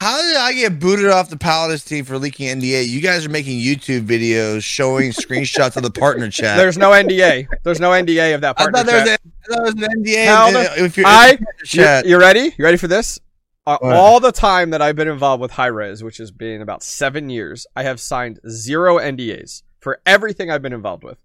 How 0.05 0.21
did 0.21 0.37
I 0.37 0.53
get 0.53 0.79
booted 0.79 1.07
off 1.07 1.31
the 1.31 1.39
Paladins 1.39 1.83
team 1.83 2.05
for 2.05 2.19
leaking 2.19 2.61
NDA? 2.61 2.87
You 2.87 3.01
guys 3.01 3.25
are 3.25 3.31
making 3.31 3.59
YouTube 3.59 4.07
videos 4.07 4.63
showing 4.63 5.13
screenshots 5.13 5.79
of 5.79 5.83
the 5.83 5.91
partner 5.91 6.29
chat. 6.29 6.59
There's 6.59 6.77
no 6.77 6.91
NDA. 6.91 7.47
There's 7.63 7.81
no 7.81 7.89
NDA 7.89 8.35
of 8.35 8.43
that 8.43 8.51
I 8.59 8.65
partner 8.65 8.79
thought 8.81 8.87
there 8.87 9.01
was, 9.01 9.09
chat. 9.09 9.21
a, 9.25 9.29
I 9.29 9.47
thought 9.47 9.65
there 9.65 9.75
was 9.75 9.83
an 9.83 10.05
NDA. 10.05 10.85
If 10.85 10.97
you're 10.99 11.07
I- 11.07 11.39
partner 11.39 12.03
You, 12.05 12.11
you 12.11 12.21
ready? 12.21 12.55
You 12.59 12.65
ready 12.67 12.77
for 12.77 12.87
this? 12.87 13.19
Uh, 13.67 13.79
all 13.81 14.21
the 14.21 14.31
time 14.31 14.69
that 14.69 14.83
I've 14.83 14.95
been 14.95 15.09
involved 15.09 15.41
with 15.41 15.53
Hi-Rez, 15.53 16.05
which 16.05 16.19
has 16.19 16.31
been 16.31 16.61
about 16.61 16.83
seven 16.83 17.31
years, 17.31 17.67
I 17.75 17.85
have 17.85 17.99
signed 17.99 18.41
zero 18.47 18.99
NDAs 18.99 19.63
for 19.81 20.03
everything 20.05 20.51
I've 20.51 20.61
been 20.61 20.75
involved 20.75 21.03
with. 21.03 21.17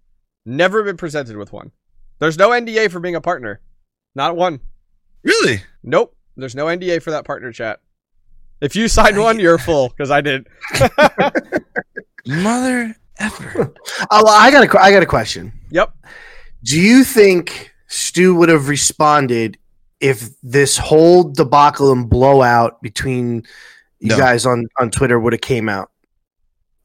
Never 0.46 0.82
been 0.84 0.96
presented 0.96 1.36
with 1.36 1.52
one. 1.52 1.72
There's 2.18 2.38
no 2.38 2.48
NDA 2.48 2.90
for 2.90 2.98
being 2.98 3.14
a 3.14 3.20
partner. 3.20 3.60
Not 4.14 4.36
one. 4.36 4.60
Really? 5.22 5.64
Nope. 5.82 6.16
There's 6.34 6.54
no 6.54 6.64
NDA 6.64 7.02
for 7.02 7.10
that 7.10 7.26
partner 7.26 7.52
chat. 7.52 7.80
If 8.60 8.76
you 8.76 8.88
signed 8.88 9.18
one, 9.18 9.40
you're 9.40 9.58
full 9.58 9.88
because 9.88 10.10
I 10.10 10.20
did. 10.20 10.46
Mother 12.26 12.94
effer. 13.18 13.74
Oh, 14.10 14.22
well, 14.24 14.34
I 14.34 14.50
got 14.50 14.64
a, 14.64 14.68
que- 14.68 14.80
I 14.80 14.90
got 14.90 15.02
a 15.02 15.06
question. 15.06 15.52
Yep. 15.70 15.94
Do 16.64 16.80
you 16.80 17.04
think 17.04 17.70
Stu 17.88 18.34
would 18.34 18.48
have 18.48 18.68
responded 18.68 19.58
if 20.00 20.30
this 20.42 20.76
whole 20.78 21.24
debacle 21.24 21.92
and 21.92 22.08
blowout 22.08 22.80
between 22.82 23.44
you 23.98 24.08
No. 24.08 24.16
guys 24.18 24.46
on, 24.46 24.66
on 24.80 24.90
Twitter 24.90 25.20
would 25.20 25.32
have 25.34 25.42
came 25.42 25.68
out? 25.68 25.90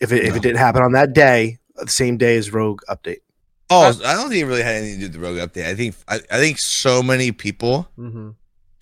If 0.02 0.12
it, 0.12 0.26
if 0.26 0.36
it 0.36 0.42
didn't 0.42 0.58
happen 0.58 0.82
on 0.84 0.92
that 0.92 1.14
day, 1.14 1.58
the 1.76 1.88
same 1.90 2.18
day 2.18 2.36
as 2.38 2.52
Rogue 2.52 2.82
update. 2.90 3.20
Oh, 3.70 3.88
I 4.06 4.14
don't 4.14 4.30
think 4.30 4.42
it 4.44 4.46
really 4.46 4.62
had 4.62 4.76
anything 4.76 5.00
to 5.00 5.08
do 5.10 5.20
with 5.20 5.36
the 5.38 5.40
rogue 5.40 5.50
update. 5.50 5.66
I 5.66 5.74
think 5.74 5.96
I, 6.08 6.16
I 6.30 6.38
think 6.38 6.60
so 6.60 7.02
many 7.02 7.32
people. 7.32 7.88
Mm-hmm. 7.98 8.32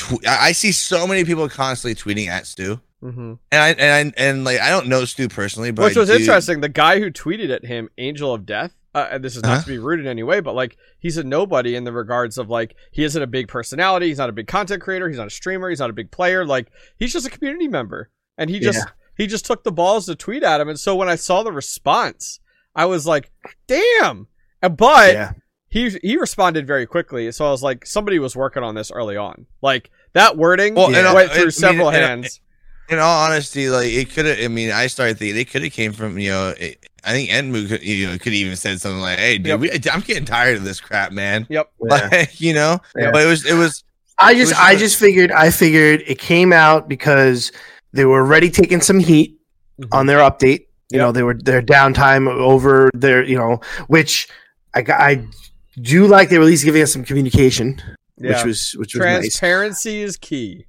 Tw- 0.03 0.27
I 0.27 0.51
see 0.51 0.71
so 0.71 1.05
many 1.07 1.23
people 1.25 1.47
constantly 1.49 1.95
tweeting 1.95 2.27
at 2.27 2.47
Stu, 2.47 2.79
Mm-hmm. 3.03 3.33
and 3.51 3.61
I 3.61 3.69
and 3.71 4.13
I, 4.17 4.21
and 4.23 4.43
like 4.45 4.59
I 4.61 4.69
don't 4.69 4.87
know 4.87 5.03
Stu 5.05 5.27
personally, 5.27 5.71
but 5.71 5.83
Which 5.85 5.97
was 5.97 6.07
do- 6.09 6.15
interesting. 6.15 6.61
The 6.61 6.69
guy 6.69 6.99
who 6.99 7.11
tweeted 7.11 7.53
at 7.53 7.65
him, 7.65 7.89
Angel 7.97 8.33
of 8.33 8.45
Death, 8.45 8.71
uh, 8.95 9.07
and 9.11 9.23
this 9.23 9.35
is 9.35 9.43
not 9.43 9.51
Uh-huh. 9.51 9.61
to 9.63 9.67
be 9.67 9.77
rude 9.77 9.99
in 9.99 10.07
any 10.07 10.23
way, 10.23 10.39
but 10.39 10.55
like 10.55 10.77
he's 10.99 11.17
a 11.17 11.23
nobody 11.23 11.75
in 11.75 11.83
the 11.83 11.91
regards 11.91 12.37
of 12.37 12.49
like 12.49 12.75
he 12.91 13.03
isn't 13.03 13.21
a 13.21 13.27
big 13.27 13.49
personality, 13.49 14.07
he's 14.07 14.19
not 14.19 14.29
a 14.29 14.33
big 14.33 14.47
content 14.47 14.81
creator, 14.81 15.09
he's 15.09 15.17
not 15.17 15.27
a 15.27 15.31
streamer, 15.31 15.69
he's 15.69 15.79
not 15.79 15.89
a 15.89 15.93
big 15.93 16.11
player. 16.11 16.45
Like 16.45 16.71
he's 16.97 17.11
just 17.11 17.27
a 17.27 17.29
community 17.29 17.67
member, 17.67 18.09
and 18.37 18.49
he 18.49 18.59
just 18.61 18.87
he 19.17 19.27
just 19.27 19.45
took 19.45 19.63
the 19.65 19.71
balls 19.71 20.05
to 20.05 20.15
tweet 20.15 20.43
at 20.43 20.61
him. 20.61 20.69
And 20.69 20.79
so 20.79 20.95
when 20.95 21.09
I 21.09 21.15
saw 21.15 21.43
the 21.43 21.51
response, 21.51 22.39
I 22.73 22.85
was 22.85 23.05
like, 23.05 23.31
"Damn!" 23.67 24.27
But 24.61 25.13
yeah. 25.13 25.31
He 25.73 25.89
he 26.03 26.17
responded 26.17 26.67
very 26.67 26.85
quickly, 26.85 27.31
so 27.31 27.47
I 27.47 27.49
was 27.49 27.63
like, 27.63 27.83
somebody 27.85 28.19
was 28.19 28.35
working 28.35 28.61
on 28.61 28.75
this 28.75 28.91
early 28.91 29.17
on. 29.17 29.47
Like 29.63 29.89
that 30.13 30.37
wording 30.37 30.75
Well, 30.75 30.93
and, 30.95 31.07
uh, 31.07 31.13
went 31.15 31.31
I 31.31 31.33
through 31.33 31.43
mean, 31.45 31.51
several 31.51 31.87
and- 31.89 31.97
hands. 31.97 32.39
In 32.89 32.99
all 32.99 33.23
honesty, 33.25 33.69
like 33.69 33.87
it 33.91 34.11
could 34.11 34.25
have. 34.25 34.37
I 34.39 34.49
mean, 34.49 34.69
I 34.69 34.85
started 34.87 35.17
thinking 35.17 35.39
it 35.39 35.49
could 35.49 35.63
have 35.63 35.71
came 35.71 35.93
from 35.93 36.19
you 36.19 36.29
know. 36.29 36.49
It, 36.59 36.85
I 37.03 37.11
think 37.13 37.29
Entmoot 37.31 37.69
could 37.69 37.81
you 37.83 38.05
know 38.07 38.17
could 38.19 38.33
even 38.33 38.55
said 38.57 38.79
something 38.81 38.99
like, 39.01 39.17
"Hey, 39.17 39.37
dude, 39.37 39.47
Yep. 39.47 39.59
we, 39.61 39.71
I'm 39.91 40.01
getting 40.01 40.25
tired 40.25 40.57
of 40.57 40.63
this 40.65 40.79
crap, 40.81 41.11
man." 41.13 41.47
Yep. 41.49 41.71
Like 41.79 42.39
you 42.41 42.53
know, 42.53 42.79
Yeah. 42.95 43.09
but 43.11 43.23
it 43.23 43.27
was 43.27 43.45
it 43.45 43.53
was 43.55 43.83
I 44.19 44.33
just 44.35 44.51
was 44.51 44.59
I 44.59 44.73
just- 44.73 44.83
just 44.83 44.99
figured 44.99 45.31
I 45.31 45.49
figured 45.49 46.03
it 46.05 46.19
came 46.19 46.51
out 46.53 46.87
because 46.89 47.51
they 47.93 48.03
were 48.05 48.19
already 48.19 48.51
taking 48.51 48.81
some 48.81 48.99
heat 48.99 49.39
Mhm. 49.81 49.87
on 49.93 50.05
their 50.05 50.19
update. 50.19 50.67
You 50.91 50.99
Yep. 50.99 50.99
know, 50.99 51.11
they 51.13 51.23
were 51.23 51.33
their 51.35 51.61
downtime 51.63 52.27
over 52.29 52.91
their 52.93 53.23
you 53.23 53.37
know, 53.37 53.61
which 53.87 54.27
I 54.75 54.83
I 54.89 55.25
do 55.81 55.91
you 55.93 56.07
like 56.07 56.29
they 56.29 56.37
were 56.37 56.43
at 56.43 56.47
least 56.47 56.63
giving 56.65 56.81
us 56.81 56.91
some 56.93 57.03
communication, 57.03 57.81
Yeah. 58.17 58.29
which 58.37 58.45
was 58.45 58.71
which 58.79 58.93
was 58.95 59.01
nice. 59.05 59.19
Transparency 59.21 60.01
is 60.01 60.17
key. 60.17 60.65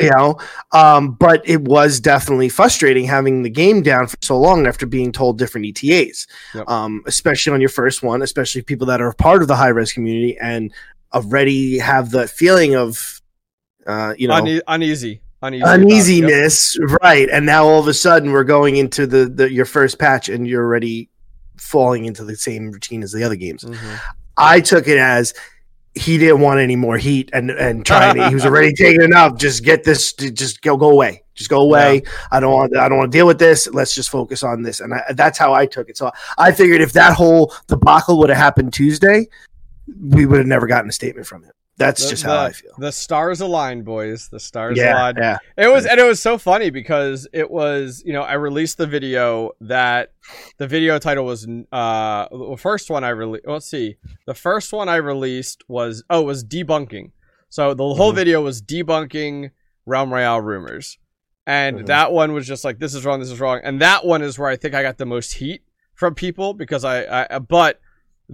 You 0.00 0.10
know, 0.10 0.38
um, 0.72 1.12
but 1.12 1.42
it 1.48 1.60
was 1.62 2.00
definitely 2.00 2.48
frustrating 2.48 3.04
having 3.04 3.42
the 3.42 3.50
game 3.50 3.82
down 3.82 4.06
for 4.08 4.16
so 4.22 4.38
long 4.38 4.66
after 4.66 4.86
being 4.86 5.12
told 5.12 5.38
different 5.38 5.66
ETAs, 5.66 6.26
Yep. 6.54 6.68
um, 6.68 7.02
especially 7.06 7.52
on 7.52 7.60
your 7.60 7.68
first 7.68 8.02
one, 8.02 8.22
especially 8.22 8.62
people 8.62 8.86
that 8.86 9.00
are 9.02 9.12
part 9.12 9.42
of 9.42 9.48
the 9.48 9.54
Hi-Rez 9.54 9.92
community 9.92 10.36
and 10.38 10.72
already 11.12 11.78
have 11.78 12.10
the 12.10 12.26
feeling 12.26 12.74
of, 12.74 13.20
uh, 13.86 14.14
you 14.16 14.26
know, 14.28 14.38
Une- 14.38 14.62
uneasy. 14.66 15.20
Uneasy. 15.42 15.62
about. 15.62 15.78
Yep. 15.78 15.80
uneasiness, 15.80 16.78
right? 17.02 17.28
And 17.28 17.44
now 17.44 17.64
all 17.66 17.78
of 17.78 17.86
a 17.86 17.94
sudden 17.94 18.32
we're 18.32 18.44
going 18.44 18.76
into 18.76 19.06
the, 19.06 19.26
the 19.26 19.52
your 19.52 19.66
first 19.66 19.98
patch, 19.98 20.28
and 20.30 20.48
you're 20.48 20.64
already 20.64 21.10
falling 21.58 22.06
into 22.06 22.24
the 22.24 22.34
same 22.34 22.70
routine 22.72 23.02
as 23.02 23.12
the 23.12 23.22
other 23.22 23.36
games. 23.36 23.62
Mhm. 23.62 24.00
I 24.36 24.60
took 24.60 24.88
it 24.88 24.98
as 24.98 25.34
he 25.94 26.16
didn't 26.16 26.40
want 26.40 26.60
any 26.60 26.76
more 26.76 26.96
heat, 26.96 27.30
and 27.32 27.50
and 27.50 27.84
trying 27.84 28.16
to, 28.16 28.28
he 28.28 28.34
was 28.34 28.46
already 28.46 28.72
taking 28.76 29.02
enough. 29.02 29.36
Just 29.36 29.64
get 29.64 29.84
this, 29.84 30.12
just 30.12 30.62
go 30.62 30.76
go 30.76 30.90
away, 30.90 31.22
just 31.34 31.50
go 31.50 31.60
away. 31.60 32.02
I 32.30 32.40
don't 32.40 32.52
want 32.52 32.76
I 32.76 32.88
don't 32.88 32.98
want 32.98 33.12
to 33.12 33.18
deal 33.18 33.26
with 33.26 33.38
this. 33.38 33.68
Let's 33.68 33.94
just 33.94 34.10
focus 34.10 34.42
on 34.42 34.62
this, 34.62 34.80
and 34.80 34.94
I, 34.94 35.12
that's 35.12 35.38
how 35.38 35.52
I 35.52 35.66
took 35.66 35.88
it. 35.88 35.96
So 35.96 36.10
I 36.38 36.52
figured 36.52 36.80
if 36.80 36.92
that 36.94 37.14
whole 37.14 37.54
debacle 37.66 38.18
would 38.18 38.30
have 38.30 38.38
happened 38.38 38.72
Tuesday, 38.72 39.28
we 40.00 40.26
would 40.26 40.38
have 40.38 40.46
never 40.46 40.66
gotten 40.66 40.88
a 40.88 40.92
statement 40.92 41.26
from 41.26 41.44
him. 41.44 41.52
That's 41.78 42.02
The- 42.04 42.10
just 42.10 42.22
the, 42.24 42.28
how 42.30 42.44
I 42.44 42.52
feel. 42.52 42.72
The 42.78 42.92
stars 42.92 43.40
aligned, 43.40 43.84
boys. 43.84 44.28
The 44.28 44.38
stars 44.40 44.78
Yeah, 44.78 44.94
aligned. 44.94 45.18
yeah. 45.18 45.38
It 45.56 45.68
was, 45.68 45.86
and 45.86 45.98
it 45.98 46.04
was 46.04 46.20
so 46.20 46.36
funny 46.38 46.70
because 46.70 47.26
it 47.32 47.50
was, 47.50 48.02
you 48.04 48.12
know, 48.12 48.22
I 48.22 48.34
released 48.34 48.76
the 48.78 48.86
video 48.86 49.52
that 49.62 50.12
the 50.58 50.66
video 50.66 50.98
title 50.98 51.24
was, 51.24 51.46
uh, 51.72 52.28
the 52.30 52.56
first 52.58 52.90
one 52.90 53.04
I 53.04 53.08
released. 53.08 53.46
Let's 53.46 53.66
see, 53.70 53.96
the 54.26 54.34
first 54.34 54.72
one 54.72 54.88
I 54.88 54.96
released 54.96 55.62
was, 55.66 56.04
oh, 56.10 56.20
it 56.20 56.26
was 56.26 56.44
debunking. 56.44 57.12
So 57.48 57.74
the 57.74 57.94
whole 57.94 58.12
Mhm. 58.12 58.16
video 58.16 58.42
was 58.42 58.60
debunking 58.62 59.50
Realm 59.86 60.12
Royale 60.12 60.40
rumors, 60.40 60.98
and 61.46 61.80
Mhm. 61.80 61.86
that 61.86 62.12
one 62.12 62.32
was 62.32 62.46
just 62.46 62.64
like, 62.64 62.78
this 62.78 62.94
is 62.94 63.04
wrong, 63.04 63.18
this 63.20 63.30
is 63.30 63.40
wrong, 63.40 63.60
and 63.64 63.80
that 63.80 64.04
one 64.04 64.22
is 64.22 64.38
where 64.38 64.48
I 64.48 64.56
think 64.56 64.74
I 64.74 64.82
got 64.82 64.98
the 64.98 65.06
most 65.06 65.34
heat 65.34 65.62
from 65.94 66.14
people 66.14 66.54
because 66.54 66.84
I, 66.84 67.26
I 67.30 67.38
but 67.38 67.80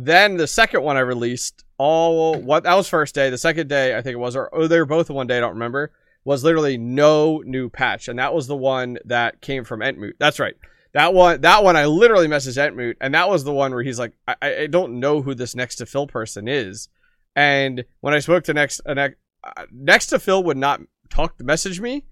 then 0.06 0.36
the 0.36 0.46
second 0.46 0.82
one 0.82 0.96
I 0.96 1.00
released 1.00 1.64
all 1.76 2.40
what 2.40 2.64
that 2.64 2.74
was 2.74 2.88
first 2.88 3.14
day. 3.14 3.30
The 3.30 3.38
second 3.38 3.68
day 3.68 3.96
I 3.96 4.02
think 4.02 4.14
it 4.14 4.18
was 4.18 4.36
or 4.36 4.48
oh 4.52 4.66
they 4.66 4.78
were 4.78 4.86
both 4.86 5.10
one 5.10 5.26
day 5.26 5.38
I 5.38 5.40
don't 5.40 5.54
remember 5.54 5.92
was 6.24 6.44
literally 6.44 6.76
no 6.76 7.42
new 7.44 7.68
patch 7.68 8.08
and 8.08 8.18
that 8.18 8.34
was 8.34 8.46
the 8.46 8.56
one 8.56 8.98
that 9.04 9.40
came 9.40 9.64
from 9.64 9.80
Entmoot. 9.80 10.12
That's 10.18 10.38
right. 10.38 10.54
That 10.94 11.12
one, 11.12 11.42
that 11.42 11.64
one, 11.64 11.76
I 11.76 11.86
literally 11.86 12.28
messaged 12.28 12.56
Entmoot, 12.56 12.96
and 13.00 13.14
that 13.14 13.28
was 13.28 13.44
the 13.44 13.52
one 13.52 13.72
where 13.72 13.82
he's 13.82 13.98
like, 13.98 14.14
I, 14.26 14.36
I 14.42 14.66
don't 14.68 15.00
know 15.00 15.20
who 15.20 15.34
this 15.34 15.54
next 15.54 15.76
to 15.76 15.86
Phil 15.86 16.06
person 16.06 16.48
is. 16.48 16.88
And 17.36 17.84
when 18.00 18.14
I 18.14 18.20
spoke 18.20 18.44
to 18.44 18.54
next, 18.54 18.80
uh, 18.86 18.94
next, 18.94 19.16
uh, 19.44 19.66
next 19.70 20.06
to 20.06 20.18
Phil 20.18 20.42
would 20.44 20.56
not 20.56 20.80
talk 21.10 21.36
to 21.38 21.44
message 21.44 21.80
me. 21.80 22.06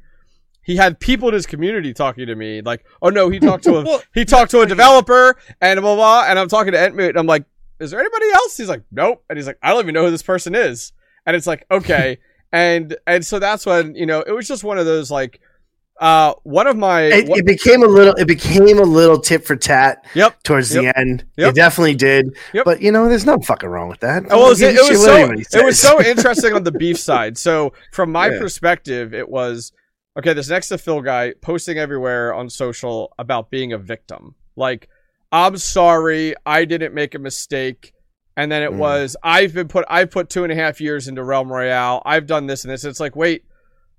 He 0.63 0.77
had 0.77 1.01
people 1.01 1.29
in 1.29 1.35
his 1.35 1.47
community 1.47 1.95
talking 1.95 2.27
to 2.27 2.35
me, 2.35 2.61
like, 2.61 2.85
oh 3.01 3.09
no, 3.09 3.31
he 3.31 3.39
talked 3.39 3.65
to 3.65 3.79
a 3.79 4.01
he 4.15 4.25
talked 4.25 4.51
to 4.51 4.61
a 4.61 4.67
developer 4.67 5.37
and 5.61 5.81
blah 5.81 5.95
blah. 5.95 6.25
And 6.27 6.39
I'm 6.39 6.49
talking 6.49 6.73
to 6.73 6.79
Entmoot, 6.79 7.11
and 7.11 7.19
I'm 7.19 7.27
like, 7.27 7.45
is 7.81 7.91
there 7.91 8.01
anybody 8.01 8.27
else? 8.33 8.57
He's 8.57 8.69
like, 8.69 8.83
nope. 8.91 9.25
And 9.29 9.39
he's 9.39 9.47
like, 9.47 9.59
I 9.63 9.71
don't 9.71 9.81
even 9.81 9.95
know 9.95 10.05
who 10.05 10.11
this 10.11 10.23
person 10.23 10.55
is. 10.55 10.93
And 11.27 11.37
it's 11.37 11.47
like, 11.47 11.67
okay. 11.71 12.19
and 12.53 12.97
and 13.07 13.25
so 13.25 13.39
that's 13.39 13.67
when 13.67 13.95
you 13.95 14.07
know 14.07 14.21
it 14.21 14.31
was 14.33 14.47
just 14.49 14.65
one 14.65 14.79
of 14.79 14.87
those 14.87 15.11
like 15.11 15.41
uh, 15.99 16.35
one 16.43 16.67
of 16.67 16.77
my 16.77 17.03
it, 17.05 17.29
it, 17.31 17.47
became 17.47 17.83
a 17.83 17.87
little 17.87 18.15
it 18.17 18.29
became 18.29 18.79
a 18.79 18.85
little 18.85 19.19
tit 19.19 19.47
for 19.47 19.57
tat. 19.57 20.05
Yep. 20.15 20.43
Towards 20.43 20.75
yep. 20.75 20.83
the 20.83 20.99
end, 20.99 21.25
yep. 21.39 21.51
it 21.51 21.55
definitely 21.55 21.95
did. 21.95 22.37
Yep. 22.53 22.67
But 22.67 22.83
you 22.83 22.93
know, 22.93 23.09
there's 23.09 23.25
no 23.25 23.39
fucking 23.39 23.69
wrong 23.69 23.89
with 23.89 24.01
that. 24.01 24.25
Oh, 24.31 24.43
well, 24.43 24.53
it, 24.53 24.61
it 24.61 24.91
was 24.91 25.03
so 25.03 25.59
it 25.59 25.65
was 25.65 25.81
so 25.81 26.03
interesting 26.03 26.53
on 26.53 26.65
the 26.65 26.73
beef 26.73 26.99
side. 26.99 27.39
So 27.39 27.73
from 27.93 28.13
my 28.13 28.29
yeah. 28.29 28.39
perspective, 28.39 29.15
it 29.15 29.29
was 29.29 29.73
okay. 30.19 30.35
This 30.35 30.51
next 30.51 30.69
to 30.69 30.77
Phil 30.77 31.01
guy 31.01 31.33
posting 31.41 31.79
everywhere 31.79 32.35
on 32.35 32.51
social 32.51 33.15
about 33.19 33.51
being 33.51 33.73
a 33.73 33.79
victim. 33.79 34.35
Like, 34.55 34.91
I'm 35.33 35.57
sorry, 35.57 36.35
I 36.45 36.65
didn't 36.65 36.95
make 36.95 37.15
a 37.15 37.19
mistake. 37.19 37.93
And 38.37 38.53
then 38.53 38.63
it 38.63 38.71
mm. 38.71 38.77
was 38.77 39.17
I've 39.23 39.55
been 39.55 39.69
put 39.69 39.87
I've 39.89 40.11
put 40.11 40.29
two 40.29 40.45
and 40.45 40.53
a 40.53 40.57
half 40.57 40.81
years 40.81 41.09
into 41.09 41.25
Realm 41.25 41.51
Royale. 41.51 42.03
I've 42.05 42.27
done 42.27 42.47
this 42.47 42.65
and 42.65 42.73
this. 42.73 42.85
It's 42.85 43.01
like 43.01 43.17
wait 43.17 43.45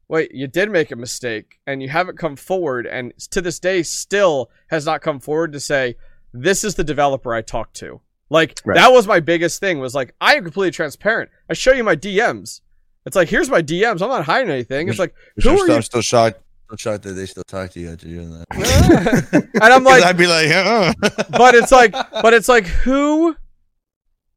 wait, 0.08 0.34
you 0.34 0.48
did 0.48 0.72
make 0.72 0.92
a 0.92 0.96
mistake 0.96 1.60
and 1.68 1.82
you 1.82 1.90
haven't 1.90 2.18
come 2.18 2.36
forward 2.36 2.88
and 2.88 3.14
to 3.32 3.42
this 3.42 3.60
day 3.60 3.84
still 3.84 4.50
has 4.68 4.86
not 4.86 5.02
come 5.02 5.20
forward 5.20 5.52
to 5.54 5.60
say, 5.60 5.96
this 6.34 6.64
is 6.64 6.76
the 6.76 6.84
developer 6.84 7.34
I 7.34 7.42
talked 7.42 7.76
to. 7.78 8.02
Like 8.30 8.62
right. 8.66 8.76
that 8.76 8.92
was 8.92 9.08
my 9.08 9.20
biggest 9.20 9.60
thing 9.60 9.80
was 9.80 9.96
like, 9.96 10.14
I 10.20 10.36
am 10.36 10.44
completely 10.44 10.72
transparent. 10.72 11.30
I 11.50 11.54
show 11.54 11.74
you 11.74 11.84
my 11.84 11.96
DMs. 11.96 12.62
It's 13.06 13.16
like, 13.16 13.30
here's 13.30 13.50
my 13.50 13.62
DMs. 13.62 14.02
I'm 14.02 14.10
not 14.10 14.26
hiding 14.26 14.52
anything. 14.52 14.90
It's 14.90 15.00
like, 15.00 15.16
who 15.42 15.50
are 15.50 15.68
you? 15.68 15.82
still 15.82 16.02
shocked. 16.02 16.42
Still 16.68 16.92
shocked 16.92 17.04
that 17.04 17.14
they 17.14 17.26
still 17.26 17.46
talk 17.46 17.72
to 17.72 17.80
you 17.80 17.94
after 17.94 18.08
doing 18.08 18.30
that. 18.30 19.50
and 19.54 19.74
I'm 19.74 19.84
like, 19.86 20.04
I'd 20.04 20.18
be 20.18 20.28
like, 20.28 20.50
oh. 20.50 20.92
but 21.30 21.56
it's 21.56 21.72
like, 21.72 21.94
but 21.94 22.34
it's 22.34 22.50
like, 22.50 22.66
who, 22.66 23.38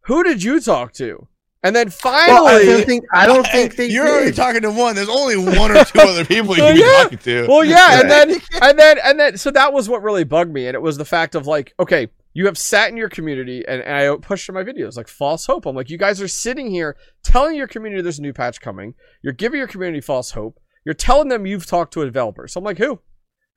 who 0.02 0.22
did 0.22 0.40
you 0.40 0.60
talk 0.60 0.92
to? 0.94 1.26
And 1.64 1.74
then 1.74 1.90
finally, 1.90 2.40
well, 2.40 2.46
I 2.46 2.64
don't 2.64 2.86
think 2.86 3.04
I 3.12 3.26
don't 3.26 3.46
think 3.48 3.74
they. 3.74 3.86
You're 3.86 4.04
did. 4.04 4.14
already 4.14 4.32
talking 4.32 4.62
to 4.62 4.70
one. 4.70 4.94
There's 4.94 5.08
only 5.08 5.36
one 5.36 5.72
or 5.72 5.84
two 5.84 5.98
other 5.98 6.24
people 6.24 6.56
you 6.56 6.62
can 6.62 6.76
yeah. 6.76 6.84
be 6.84 7.02
talking 7.02 7.18
to. 7.18 7.46
Well, 7.48 7.64
yeah, 7.64 8.00
and 8.00 8.08
then 8.10 8.40
and 8.62 8.78
then 8.78 8.98
and 9.04 9.20
then 9.20 9.36
so 9.36 9.50
that 9.50 9.72
was 9.72 9.88
what 9.88 10.02
really 10.02 10.24
bugged 10.24 10.52
me, 10.52 10.68
and 10.68 10.74
it 10.74 10.80
was 10.80 10.96
the 10.96 11.04
fact 11.04 11.34
of 11.34 11.46
like, 11.46 11.74
okay, 11.78 12.08
you 12.32 12.46
have 12.46 12.56
sat 12.56 12.88
in 12.88 12.96
your 12.96 13.10
community, 13.10 13.62
and, 13.66 13.82
and 13.82 13.94
I 13.94 14.16
pushed 14.16 14.48
in 14.48 14.54
my 14.54 14.62
videos 14.62 14.96
like 14.96 15.08
false 15.08 15.44
hope. 15.44 15.66
I'm 15.66 15.76
like, 15.76 15.90
you 15.90 15.98
guys 15.98 16.22
are 16.22 16.28
sitting 16.28 16.70
here 16.70 16.96
telling 17.22 17.56
your 17.56 17.66
community 17.66 18.00
there's 18.00 18.20
a 18.20 18.22
new 18.22 18.32
patch 18.32 18.60
coming. 18.60 18.94
You're 19.20 19.34
giving 19.34 19.58
your 19.58 19.68
community 19.68 20.00
false 20.00 20.30
hope. 20.30 20.58
You're 20.84 20.94
telling 20.94 21.28
them 21.28 21.46
you've 21.46 21.66
talked 21.66 21.92
to 21.94 22.02
a 22.02 22.06
developer. 22.06 22.48
So 22.48 22.58
I'm 22.58 22.64
like, 22.64 22.78
who? 22.78 23.00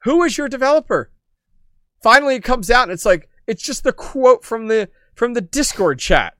Who 0.04 0.24
is 0.24 0.38
your 0.38 0.50
developer? 0.50 1.12
Finally, 2.02 2.36
it 2.36 2.44
comes 2.44 2.70
out, 2.70 2.84
and 2.84 2.92
it's 2.92 3.06
like 3.06 3.30
it's 3.48 3.64
just 3.64 3.84
the 3.84 3.94
quote 3.94 4.44
from 4.44 4.68
the 4.68 4.90
from 5.16 5.34
the 5.34 5.42
Discord 5.42 6.00
chat. 6.00 6.36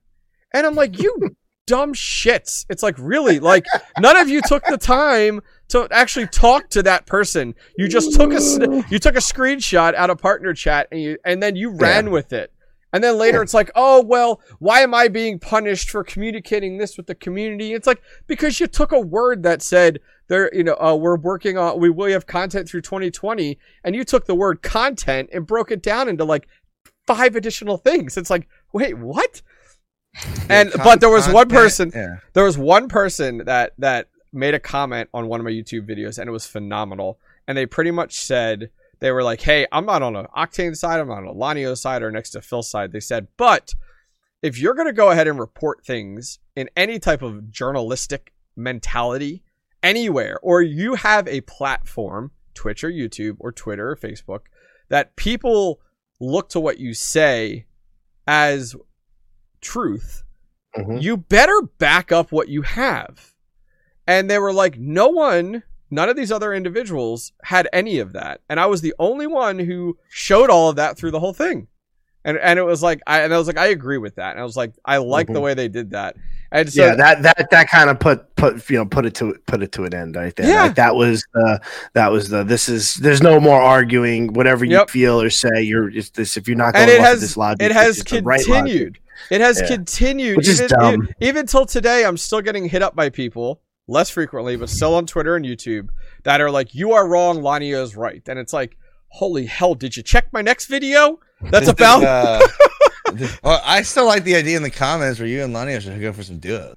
And 0.54 0.66
I'm 0.66 0.76
like, 0.76 1.00
you 1.00 1.36
dumb 1.66 1.94
shits. 1.94 2.66
It's 2.70 2.84
like 2.84 2.96
really 2.98 3.40
like 3.40 3.66
none 4.00 4.18
of 4.18 4.30
you 4.30 4.42
took 4.42 4.64
the 4.66 4.78
time 4.78 5.42
to 5.70 5.88
actually 5.92 6.28
talk 6.28 6.70
to 6.72 6.84
that 6.84 7.06
person. 7.06 7.56
You 7.78 7.88
just 7.88 8.16
took 8.16 8.32
a 8.32 8.84
you 8.90 9.00
took 9.00 9.16
a 9.16 9.20
screenshot 9.20 9.94
out 9.96 10.10
of 10.10 10.18
partner 10.20 10.54
chat 10.54 10.88
and 10.92 11.02
you 11.02 11.18
and 11.26 11.42
then 11.42 11.56
you 11.56 11.72
ran 11.72 12.06
yeah. 12.06 12.12
with 12.12 12.34
it. 12.34 12.53
And 12.94 13.04
then 13.04 13.18
later 13.18 13.40
yeah. 13.40 13.42
it's 13.42 13.54
like, 13.54 13.72
"Oh, 13.76 14.04
well, 14.04 14.40
why 14.60 14.82
am 14.82 14.94
I 14.94 15.08
being 15.08 15.40
punished 15.40 15.90
for 15.90 16.04
communicating 16.04 16.78
this 16.78 16.96
with 16.96 17.08
the 17.08 17.16
community?" 17.16 17.74
It's 17.74 17.88
like 17.88 18.02
because 18.28 18.60
you 18.60 18.68
took 18.68 18.92
a 18.92 19.00
word 19.00 19.44
that 19.44 19.62
said 19.64 20.00
there, 20.28 20.54
you 20.54 20.64
know, 20.64 20.78
uh, 20.80 20.96
we're 20.96 21.18
working 21.18 21.58
on 21.58 21.80
we 21.80 21.90
will 21.90 22.12
have 22.12 22.28
content 22.28 22.70
through 22.70 22.82
2020 22.82 23.58
and 23.84 23.96
you 23.96 24.04
took 24.04 24.26
the 24.26 24.36
word 24.36 24.62
content 24.62 25.30
and 25.34 25.48
broke 25.48 25.72
it 25.72 25.82
down 25.82 26.08
into 26.08 26.24
like 26.24 26.48
five 27.08 27.36
additional 27.36 27.78
things. 27.78 28.16
It's 28.16 28.30
like, 28.30 28.48
"Wait, 28.72 28.98
what?" 28.98 29.42
and 30.50 30.72
con- 30.72 30.84
but 30.84 31.02
there 31.02 31.10
was 31.10 31.28
one 31.28 31.50
person 31.50 31.92
yeah. 31.94 32.18
there 32.34 32.44
was 32.44 32.58
one 32.58 32.88
person 32.88 33.40
that 33.46 33.74
that 33.78 34.10
made 34.32 34.54
a 34.54 34.60
comment 34.60 35.10
on 35.14 35.28
one 35.28 35.40
of 35.40 35.44
my 35.44 35.52
youtube 35.52 35.90
videos 35.90 36.20
and 36.20 36.28
it 36.28 36.32
was 36.32 36.46
phenomenal 36.46 37.20
and 37.48 37.58
they 37.58 37.66
pretty 37.66 37.92
much 37.92 38.16
said 38.16 38.70
they 39.00 39.12
were 39.12 39.24
like 39.24 39.42
hey 39.42 39.66
i'm 39.72 39.86
not 39.86 40.02
on 40.02 40.16
a 40.16 40.24
octane 40.30 40.76
side 40.76 41.00
i'm 41.00 41.12
on 41.12 41.26
a 41.26 41.34
lanio 41.34 41.78
side 41.78 42.02
or 42.02 42.12
next 42.12 42.32
to 42.32 42.42
phil 42.42 42.64
side 42.64 42.92
they 42.92 43.00
said 43.00 43.28
but 43.38 43.74
if 44.42 44.60
you're 44.60 44.74
going 44.74 44.88
to 44.88 44.94
go 44.94 45.10
ahead 45.10 45.28
and 45.28 45.40
report 45.40 45.86
things 45.86 46.40
in 46.56 46.70
any 46.76 47.00
type 47.00 47.22
of 47.22 47.50
journalistic 47.50 48.34
mentality 48.56 49.44
anywhere 49.82 50.38
or 50.42 50.62
you 50.62 50.96
have 50.96 51.28
a 51.28 51.42
platform 51.42 52.32
twitch 52.54 52.84
or 52.84 52.92
youtube 52.92 53.36
or 53.40 53.52
twitter 53.52 53.92
or 53.92 53.96
facebook 53.96 54.42
that 54.90 55.16
people 55.16 55.80
look 56.20 56.50
to 56.50 56.60
what 56.60 56.80
you 56.80 56.94
say 56.94 57.66
as 58.28 58.76
truth, 59.62 60.24
mm-hmm. 60.78 60.98
you 60.98 61.18
better 61.18 61.62
back 61.80 62.12
up 62.12 62.32
what 62.32 62.50
you 62.50 62.62
have. 62.62 63.34
And 64.06 64.30
they 64.30 64.38
were 64.38 64.54
like, 64.54 64.78
no 64.78 65.08
one, 65.08 65.64
none 65.94 66.10
of 66.10 66.16
these 66.16 66.32
other 66.32 66.54
individuals 66.54 67.32
had 67.44 67.70
any 67.72 68.00
of 68.00 68.14
that. 68.14 68.42
And 68.50 68.60
I 68.60 68.66
was 68.66 68.82
the 68.82 68.94
only 69.00 69.28
one 69.28 69.60
who 69.60 69.98
showed 70.10 70.50
all 70.50 70.70
of 70.70 70.76
that 70.78 70.98
through 70.98 71.12
the 71.12 71.20
whole 71.20 71.34
thing. 71.34 71.68
And 72.26 72.38
and 72.38 72.58
it 72.58 72.64
was 72.64 72.82
like 72.82 73.02
I 73.06 73.22
and 73.22 73.34
I 73.34 73.38
was 73.38 73.48
like 73.48 73.58
I 73.58 73.68
agree 73.68 73.98
with 73.98 74.16
that. 74.16 74.32
And 74.32 74.40
I 74.40 74.44
was 74.44 74.56
like 74.56 74.74
I 74.86 74.98
like 74.98 75.28
mm-hmm. 75.28 75.34
the 75.34 75.42
way 75.42 75.54
they 75.54 75.68
did 75.68 75.92
that. 75.92 76.16
And 76.54 76.72
so, 76.72 76.86
yeah, 76.86 76.96
that 76.96 77.22
that 77.24 77.50
that 77.52 77.70
kind 77.70 77.90
of 77.90 78.00
put 78.00 78.36
put 78.36 78.70
you 78.70 78.78
know 78.78 78.86
put 78.86 79.06
it 79.06 79.16
to 79.16 79.36
put 79.46 79.62
it 79.62 79.72
to 79.74 79.84
an 79.84 79.94
end 79.94 80.16
right 80.16 80.34
there. 80.36 80.48
Yeah. 80.48 80.64
Like 80.64 80.76
that 80.76 80.96
was 80.96 81.26
the 81.34 81.62
that 81.94 82.12
was 82.12 82.30
the 82.30 82.44
this 82.44 82.70
is 82.70 82.94
there's 82.96 83.22
no 83.22 83.40
more 83.40 83.60
arguing 83.60 84.34
whatever 84.34 84.64
you 84.64 84.72
yep. 84.72 84.90
feel 84.90 85.22
or 85.22 85.30
say. 85.30 85.62
You're 85.64 85.90
just 85.90 86.16
this 86.16 86.38
if 86.38 86.48
you're 86.48 86.56
not 86.56 86.74
going 86.74 86.84
and 86.84 86.92
it 86.92 87.02
has, 87.02 87.20
this 87.20 87.36
logic. 87.36 87.62
It 87.62 87.72
has 87.72 88.04
continued. 88.04 88.26
Right 88.26 89.32
it 89.32 89.42
has 89.42 89.60
yeah. 89.60 89.68
continued. 89.68 90.38
Which 90.38 90.48
even, 90.48 90.66
is 90.66 90.72
dumb. 90.72 90.94
Even, 90.94 91.16
even 91.20 91.46
till 91.46 91.66
today, 91.66 92.06
I'm 92.06 92.18
still 92.18 92.42
getting 92.42 92.70
hit 92.70 92.82
up 92.82 92.96
by 92.96 93.10
people, 93.10 93.62
less 93.88 94.10
frequently, 94.10 94.56
but 94.56 94.70
still 94.70 94.96
on 94.96 95.06
Twitter 95.06 95.36
and 95.36 95.46
YouTube, 95.46 95.90
that 96.24 96.42
are 96.42 96.52
like, 96.52 96.74
you 96.74 96.94
are 96.94 97.08
wrong, 97.08 97.40
Lanio 97.40 97.82
is 97.82 97.96
right. 97.96 98.22
And 98.28 98.40
it's 98.40 98.54
like, 98.54 98.78
holy 99.10 99.46
hell, 99.46 99.76
did 99.76 99.96
you 99.96 100.04
check 100.04 100.32
my 100.32 100.42
next 100.42 100.68
video? 100.68 101.20
That's 101.42 101.68
about. 101.68 102.04
uh, 102.04 102.48
well, 103.44 103.62
I 103.64 103.82
still 103.82 104.06
like 104.06 104.24
the 104.24 104.36
idea 104.36 104.58
in 104.58 104.64
the 104.64 104.72
comments 104.72 105.20
where 105.20 105.28
you 105.28 105.44
and 105.44 105.54
Lanio 105.54 105.82
should 105.82 106.00
go 106.00 106.14
for 106.14 106.24
some 106.24 106.40
duos. 106.40 106.76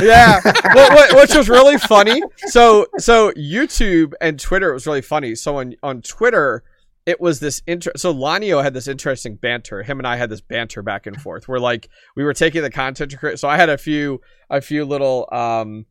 yeah, 0.00 0.40
which 1.14 1.34
was 1.34 1.48
really 1.48 1.78
funny. 1.78 2.22
So, 2.46 2.86
so 2.98 3.32
YouTube 3.32 4.14
and 4.20 4.38
Twitter 4.38 4.72
was 4.72 4.86
really 4.86 5.02
funny. 5.02 5.34
So 5.34 5.58
on 5.58 5.74
on 5.82 6.00
Twitter, 6.00 6.64
it 7.06 7.20
was 7.20 7.40
this 7.40 7.62
inter 7.66 7.92
so 7.96 8.14
Lanio 8.14 8.62
had 8.62 8.74
this 8.74 8.88
interesting 8.88 9.36
banter. 9.36 9.82
Him 9.82 9.98
and 9.98 10.06
I 10.06 10.16
had 10.16 10.30
this 10.30 10.40
banter 10.40 10.82
back 10.82 11.06
and 11.06 11.20
forth 11.20 11.48
where 11.48 11.60
like 11.60 11.88
we 12.16 12.24
were 12.24 12.32
taking 12.32 12.62
the 12.62 12.70
content 12.70 13.10
to 13.10 13.16
create 13.16 13.38
so 13.38 13.48
I 13.48 13.56
had 13.56 13.68
a 13.68 13.76
few 13.76 14.20
a 14.48 14.60
few 14.60 14.84
little 14.84 15.28
um 15.30 15.86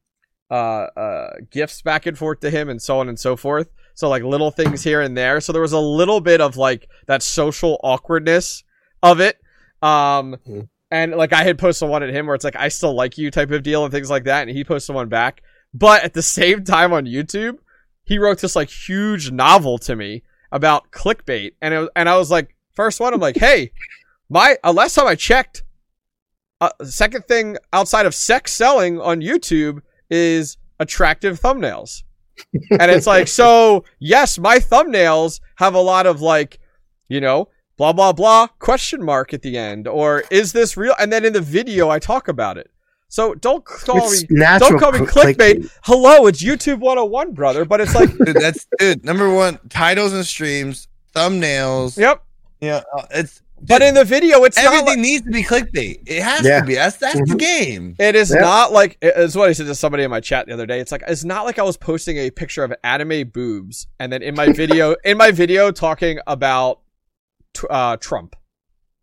uh 0.54 0.88
uh 1.00 1.34
gifts 1.50 1.82
back 1.82 2.06
and 2.06 2.18
forth 2.18 2.40
to 2.42 2.50
him 2.50 2.70
and 2.70 2.82
so 2.82 3.00
on 3.00 3.10
and 3.10 3.20
so 3.20 3.36
forth. 3.36 3.70
So 3.96 4.10
like 4.10 4.24
little 4.24 4.52
things 4.52 4.84
here 4.84 5.02
and 5.02 5.18
there. 5.18 5.42
So 5.42 5.52
there 5.52 5.62
was 5.62 5.74
a 5.74 5.80
little 5.80 6.22
bit 6.22 6.42
of 6.42 6.58
like 6.58 6.88
that 7.08 7.24
social 7.24 7.80
awkwardness 7.84 8.64
of 9.02 9.20
it. 9.20 9.40
Um 9.82 10.36
mm-hmm. 10.36 10.62
and 10.92 11.14
like 11.14 11.34
I 11.34 11.44
had 11.44 11.58
posted 11.58 11.90
one 11.90 12.04
at 12.04 12.10
him 12.10 12.26
where 12.28 12.36
it's 12.36 12.44
like 12.44 12.56
I 12.56 12.68
still 12.68 12.94
like 12.94 13.18
you 13.18 13.32
type 13.32 13.52
of 13.52 13.64
deal 13.64 13.84
and 13.84 13.92
things 13.92 14.10
like 14.10 14.26
that 14.26 14.48
and 14.48 14.56
he 14.56 14.64
posted 14.64 14.96
one 14.96 15.10
back. 15.10 15.42
But 15.74 16.04
at 16.04 16.14
the 16.14 16.22
same 16.22 16.64
time 16.64 16.94
on 16.94 17.06
YouTube, 17.06 17.58
he 18.04 18.18
wrote 18.18 18.40
this 18.40 18.56
like 18.56 18.70
huge 18.70 19.32
novel 19.32 19.78
to 19.80 19.96
me 19.96 20.24
about 20.52 20.92
clickbait, 20.92 21.54
and 21.62 21.74
it 21.74 21.80
was, 21.80 21.90
and 21.96 22.08
I 22.08 22.18
was 22.18 22.30
like, 22.30 22.56
first 22.74 23.00
one, 23.00 23.14
I'm 23.14 23.20
like, 23.20 23.38
hey, 23.38 23.72
my 24.30 24.58
uh, 24.64 24.72
last 24.72 24.94
time 24.94 25.08
I 25.08 25.16
checked, 25.16 25.64
uh, 26.62 26.70
second 26.84 27.26
thing 27.26 27.58
outside 27.74 28.06
of 28.06 28.14
sex 28.14 28.54
selling 28.54 29.02
on 29.02 29.22
YouTube 29.22 29.82
is 30.14 30.58
attractive 30.80 31.40
thumbnails. 31.40 32.04
and 32.72 32.90
it's 32.92 33.08
like, 33.08 33.28
so 33.28 33.84
yes, 34.00 34.40
my 34.40 34.58
thumbnails 34.58 35.40
have 35.56 35.76
a 35.76 35.80
lot 35.80 36.06
of 36.06 36.22
like, 36.22 36.60
you 37.08 37.22
know, 37.22 37.48
blah 37.78 37.94
blah 37.94 38.12
blah 38.12 38.48
question 38.60 39.04
mark 39.04 39.34
at 39.34 39.42
the 39.42 39.58
end, 39.58 39.88
or 39.88 40.24
is 40.32 40.54
this 40.54 40.78
real? 40.78 40.96
And 41.00 41.12
then 41.12 41.26
in 41.26 41.34
the 41.34 41.42
video, 41.42 41.90
I 41.90 42.00
talk 42.00 42.28
about 42.28 42.58
it. 42.58 42.70
So 43.08 43.36
don't 43.36 43.64
call 43.64 44.12
it's 44.12 44.28
me 44.28 44.40
don't 44.40 44.80
call 44.80 44.92
me 44.92 45.00
clickbait. 45.00 45.36
clickbait. 45.36 45.78
Hello, 45.84 46.26
it's 46.26 46.44
YouTube 46.44 46.80
101, 46.80 47.34
brother. 47.34 47.64
But 47.64 47.82
it's 47.82 47.94
like 47.94 48.10
dude, 48.26 48.36
that's 48.36 48.66
dude. 48.80 49.06
Number 49.06 49.32
one, 49.32 49.60
titles 49.70 50.14
and 50.14 50.26
streams, 50.26 50.88
thumbnails. 51.16 51.96
Yep. 51.96 52.24
Yeah, 52.60 52.82
uh, 52.98 53.06
it's 53.12 53.43
but 53.68 53.82
in 53.82 53.94
the 53.94 54.04
video, 54.06 54.44
it's 54.44 54.58
Everything 54.58 54.86
not. 54.86 54.92
Like, 54.92 55.00
needs 55.00 55.26
to 55.26 55.32
be 55.32 55.44
clickbait. 55.44 56.04
It 56.06 56.22
has 56.22 56.46
Yeah. 56.46 56.60
to 56.62 56.66
be. 56.66 56.76
That's 56.76 56.98
that's 56.98 57.18
the 57.20 57.36
Mhm. 57.36 57.40
game. 57.40 57.96
it 58.00 58.16
is 58.16 58.32
Yeah. 58.34 58.42
not 58.42 58.72
like 58.72 58.98
it's 59.02 59.36
what 59.36 59.50
I 59.50 59.54
said 59.54 59.68
to 59.68 59.76
somebody 59.76 60.04
in 60.04 60.12
my 60.12 60.20
chat 60.20 60.48
the 60.48 60.54
other 60.54 60.66
day. 60.66 60.80
It's 60.80 60.92
like 60.92 61.04
it's 61.08 61.24
not 61.24 61.46
like 61.46 61.60
I 61.60 61.64
was 61.64 61.78
posting 61.78 62.18
a 62.18 62.30
picture 62.32 62.64
of 62.64 62.74
anime 62.84 63.30
boobs 63.30 63.88
and 64.00 64.12
then 64.12 64.22
in 64.22 64.36
my 64.36 64.52
video 64.54 64.96
in 65.04 65.18
my 65.18 65.32
video 65.32 65.72
talking 65.72 66.20
about 66.28 66.80
uh, 67.70 67.98
Trump. 67.98 68.36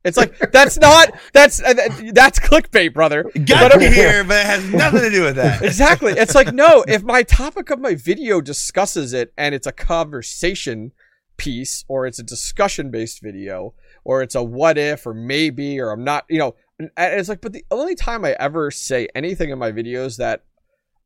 It's 0.02 0.16
like 0.16 0.38
that's 0.52 0.78
not 0.78 1.12
that's 1.32 1.62
uh, 1.62 1.74
that's 2.12 2.38
clickbait, 2.40 2.94
brother. 2.94 3.24
Got 3.44 3.72
But- 3.72 3.80
me 3.80 3.88
here, 3.88 4.24
but 4.24 4.38
it 4.40 4.46
has 4.46 4.64
nothing 4.70 5.00
to 5.02 5.10
do 5.10 5.22
with 5.24 5.36
that. 5.36 5.62
exactly. 5.62 6.12
It's 6.14 6.34
like 6.34 6.52
no, 6.54 6.84
if 6.88 7.02
my 7.02 7.22
topic 7.22 7.70
of 7.70 7.80
my 7.80 7.94
video 7.94 8.40
discusses 8.40 9.12
it 9.12 9.32
and 9.36 9.54
it's 9.54 9.66
a 9.66 9.72
conversation 9.72 10.92
piece 11.36 11.84
or 11.88 12.06
it's 12.06 12.18
a 12.18 12.22
discussion 12.22 12.90
based 12.90 13.22
video 13.22 13.74
or 14.04 14.22
it's 14.22 14.34
a 14.34 14.42
what 14.42 14.78
if 14.78 15.06
or 15.06 15.14
maybe 15.14 15.80
or 15.80 15.90
I'm 15.90 16.04
not, 16.04 16.24
you 16.28 16.38
know, 16.38 16.54
and 16.78 16.90
it's 16.96 17.28
like 17.28 17.40
but 17.40 17.52
the 17.52 17.64
only 17.70 17.94
time 17.94 18.24
I 18.24 18.32
ever 18.38 18.70
say 18.70 19.08
anything 19.14 19.50
in 19.50 19.58
my 19.58 19.72
videos 19.72 20.16
that 20.18 20.44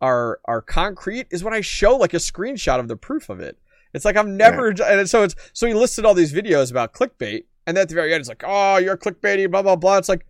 are 0.01 0.41
are 0.45 0.61
concrete 0.61 1.27
is 1.31 1.43
when 1.43 1.55
I 1.55 1.61
show 1.61 1.97
like 1.97 2.15
a 2.15 2.19
screenshot 2.19 2.79
of 2.81 2.89
the 2.89 2.97
proof 2.97 3.29
of 3.29 3.41
it. 3.41 3.59
It's 3.93 4.05
like 4.05 4.17
I'm 4.17 4.37
never 4.37 4.69
and 4.69 5.09
so 5.09 5.23
it's 5.23 5.35
so 5.53 5.67
he 5.67 5.75
listed 5.75 6.05
all 6.05 6.15
these 6.15 6.33
videos 6.33 6.71
about 6.71 6.93
clickbait 6.95 7.45
and 7.67 7.77
then 7.77 7.83
at 7.83 7.89
the 7.89 7.95
very 7.95 8.13
end 8.13 8.21
it's 8.21 8.29
like, 8.29 8.43
"Oh, 8.47 8.77
you're 8.77 8.97
clickbaity 8.97 9.51
blah 9.51 9.63
blah 9.63 9.77
blah." 9.77 9.99
It's 9.99 10.09
like 10.09 10.27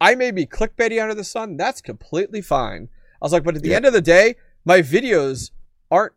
I 0.00 0.14
may 0.14 0.30
be 0.30 0.46
clickbaity 0.46 1.00
under 1.00 1.14
the 1.14 1.24
sun. 1.24 1.56
That's 1.56 1.80
completely 1.80 2.40
fine. 2.40 2.88
I 3.20 3.24
was 3.24 3.32
like, 3.32 3.44
but 3.44 3.56
at 3.56 3.62
the 3.62 3.70
Yeah. 3.70 3.76
end 3.76 3.86
of 3.86 3.92
the 3.92 4.00
day, 4.00 4.36
my 4.64 4.80
videos 4.80 5.50
aren't 5.90 6.14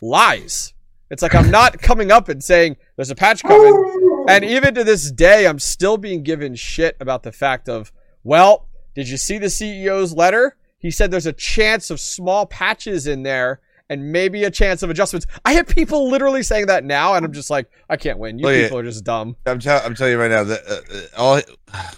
lies. 0.00 0.72
It's 1.10 1.22
like 1.22 1.34
I'm 1.34 1.50
not 1.50 1.80
coming 1.82 2.12
up 2.12 2.28
and 2.28 2.42
saying 2.42 2.76
there's 2.96 3.10
a 3.10 3.14
patch 3.16 3.42
coming. 3.42 4.24
And 4.28 4.44
even 4.44 4.74
to 4.74 4.84
this 4.84 5.10
day, 5.10 5.46
I'm 5.46 5.58
still 5.58 5.96
being 5.96 6.22
given 6.22 6.54
shit 6.54 6.96
about 7.00 7.24
the 7.24 7.32
fact 7.32 7.68
of, 7.68 7.90
well, 8.22 8.68
did 8.94 9.08
you 9.08 9.16
see 9.16 9.38
the 9.38 9.46
CEO's 9.46 10.12
letter? 10.12 10.56
He 10.78 10.90
said 10.90 11.10
there's 11.10 11.26
a 11.26 11.32
chance 11.32 11.90
of 11.90 12.00
small 12.00 12.46
patches 12.46 13.06
in 13.06 13.22
there 13.24 13.60
and 13.88 14.12
maybe 14.12 14.44
a 14.44 14.50
chance 14.50 14.84
of 14.84 14.90
adjustments. 14.90 15.26
I 15.44 15.54
have 15.54 15.66
people 15.66 16.08
literally 16.08 16.44
saying 16.44 16.66
that 16.66 16.84
now, 16.84 17.14
and 17.14 17.26
I'm 17.26 17.32
just 17.32 17.50
like, 17.50 17.68
I 17.88 17.96
can't 17.96 18.18
win. 18.18 18.38
You 18.38 18.44
Look 18.46 18.54
people 18.54 18.78
are 18.78 18.84
just 18.84 19.02
dumb. 19.04 19.36
I'm, 19.46 19.58
tell- 19.58 19.82
I'm 19.84 19.96
telling 19.96 20.12
you 20.12 20.20
right 20.20 20.30
now 20.30 20.44
that 20.44 20.60
uh, 20.68 20.94
uh, 20.96 21.20
all 21.20 21.40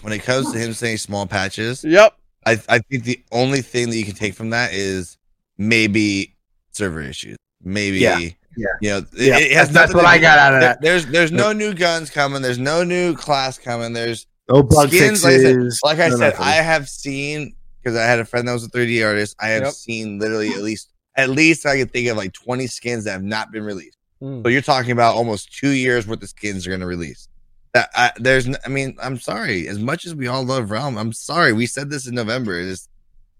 when 0.01 0.13
it 0.15 0.21
comes 0.23 0.51
to 0.53 0.59
him 0.59 0.73
saying 0.73 0.97
small 0.97 1.27
patches, 1.27 1.85
Yep. 1.85 2.17
I 2.47 2.53
I 2.69 2.79
think 2.79 3.05
the 3.05 3.23
only 3.31 3.61
thing 3.61 3.91
that 3.91 3.97
you 3.97 4.05
can 4.05 4.15
take 4.15 4.35
from 4.35 4.51
that 4.51 4.73
is 4.73 5.17
maybe 5.59 6.35
server 6.73 7.03
issues. 7.03 7.37
Maybe 7.63 7.99
Yeah. 7.99 8.19
Yeah. 8.57 8.67
You 8.81 8.91
know, 8.91 9.07
Yeah. 9.15 9.39
it 9.39 9.53
has 9.53 9.69
That's- 9.69 9.73
that's 9.73 9.95
what 9.95 10.05
I 10.05 10.19
got 10.19 10.39
out 10.39 10.55
of 10.55 10.61
there- 10.61 10.71
that. 10.71 10.83
There's 10.83 11.07
there's 11.07 11.33
no 11.33 11.53
new 11.53 11.75
guns 11.75 12.11
coming. 12.11 12.43
There's 12.43 12.59
no 12.59 12.85
new 12.85 13.15
class 13.15 13.59
coming. 13.59 13.93
There's 13.93 14.27
No 14.49 14.63
bug 14.63 14.89
skins. 14.89 15.25
fixes. 15.25 15.81
Like 15.83 15.99
I 15.99 16.11
said, 16.11 16.19
like 16.19 16.25
I, 16.25 16.31
no 16.31 16.37
said. 16.37 16.43
I 16.43 16.53
have 16.53 16.89
seen 16.89 17.55
because 17.83 17.97
I 17.99 18.05
had 18.05 18.19
a 18.19 18.25
friend 18.25 18.47
that 18.47 18.53
was 18.53 18.65
a 18.65 18.69
3D 18.69 19.03
artist. 19.07 19.35
I 19.41 19.49
have 19.49 19.63
Yep. 19.65 19.73
seen 19.73 20.19
literally 20.19 20.51
at 20.51 20.63
least 20.63 20.89
at 21.17 21.29
least 21.31 21.67
I 21.67 21.77
can 21.79 21.89
think 21.89 22.09
of 22.09 22.17
like 22.17 22.33
20 22.33 22.67
skins 22.67 23.05
that 23.05 23.13
have 23.13 23.23
not 23.23 23.53
been 23.53 23.65
released. 23.65 23.99
Mm. 24.23 24.43
So 24.43 24.49
you're 24.49 24.63
talking 24.63 24.93
about 24.93 25.15
almost 25.15 25.53
two 25.55 25.71
years 25.71 26.07
worth 26.07 26.23
of 26.23 26.29
skins 26.31 26.67
are 26.67 26.71
going 26.71 26.81
to 26.81 26.87
release. 26.87 27.29
That 27.75 27.91
I, 27.95 28.13
there's, 28.19 28.47
n- 28.47 28.57
I 28.65 28.69
mean, 28.69 28.97
I'm 29.03 29.19
sorry. 29.19 29.67
As 29.69 29.79
much 29.79 30.07
as 30.07 30.15
we 30.15 30.27
all 30.27 30.43
love 30.45 30.71
Realm, 30.71 30.97
I'm 30.97 31.13
sorry. 31.13 31.53
We 31.53 31.67
said 31.67 31.91
this 31.91 32.07
in 32.07 32.15
November. 32.15 32.59
It's, 32.61 32.89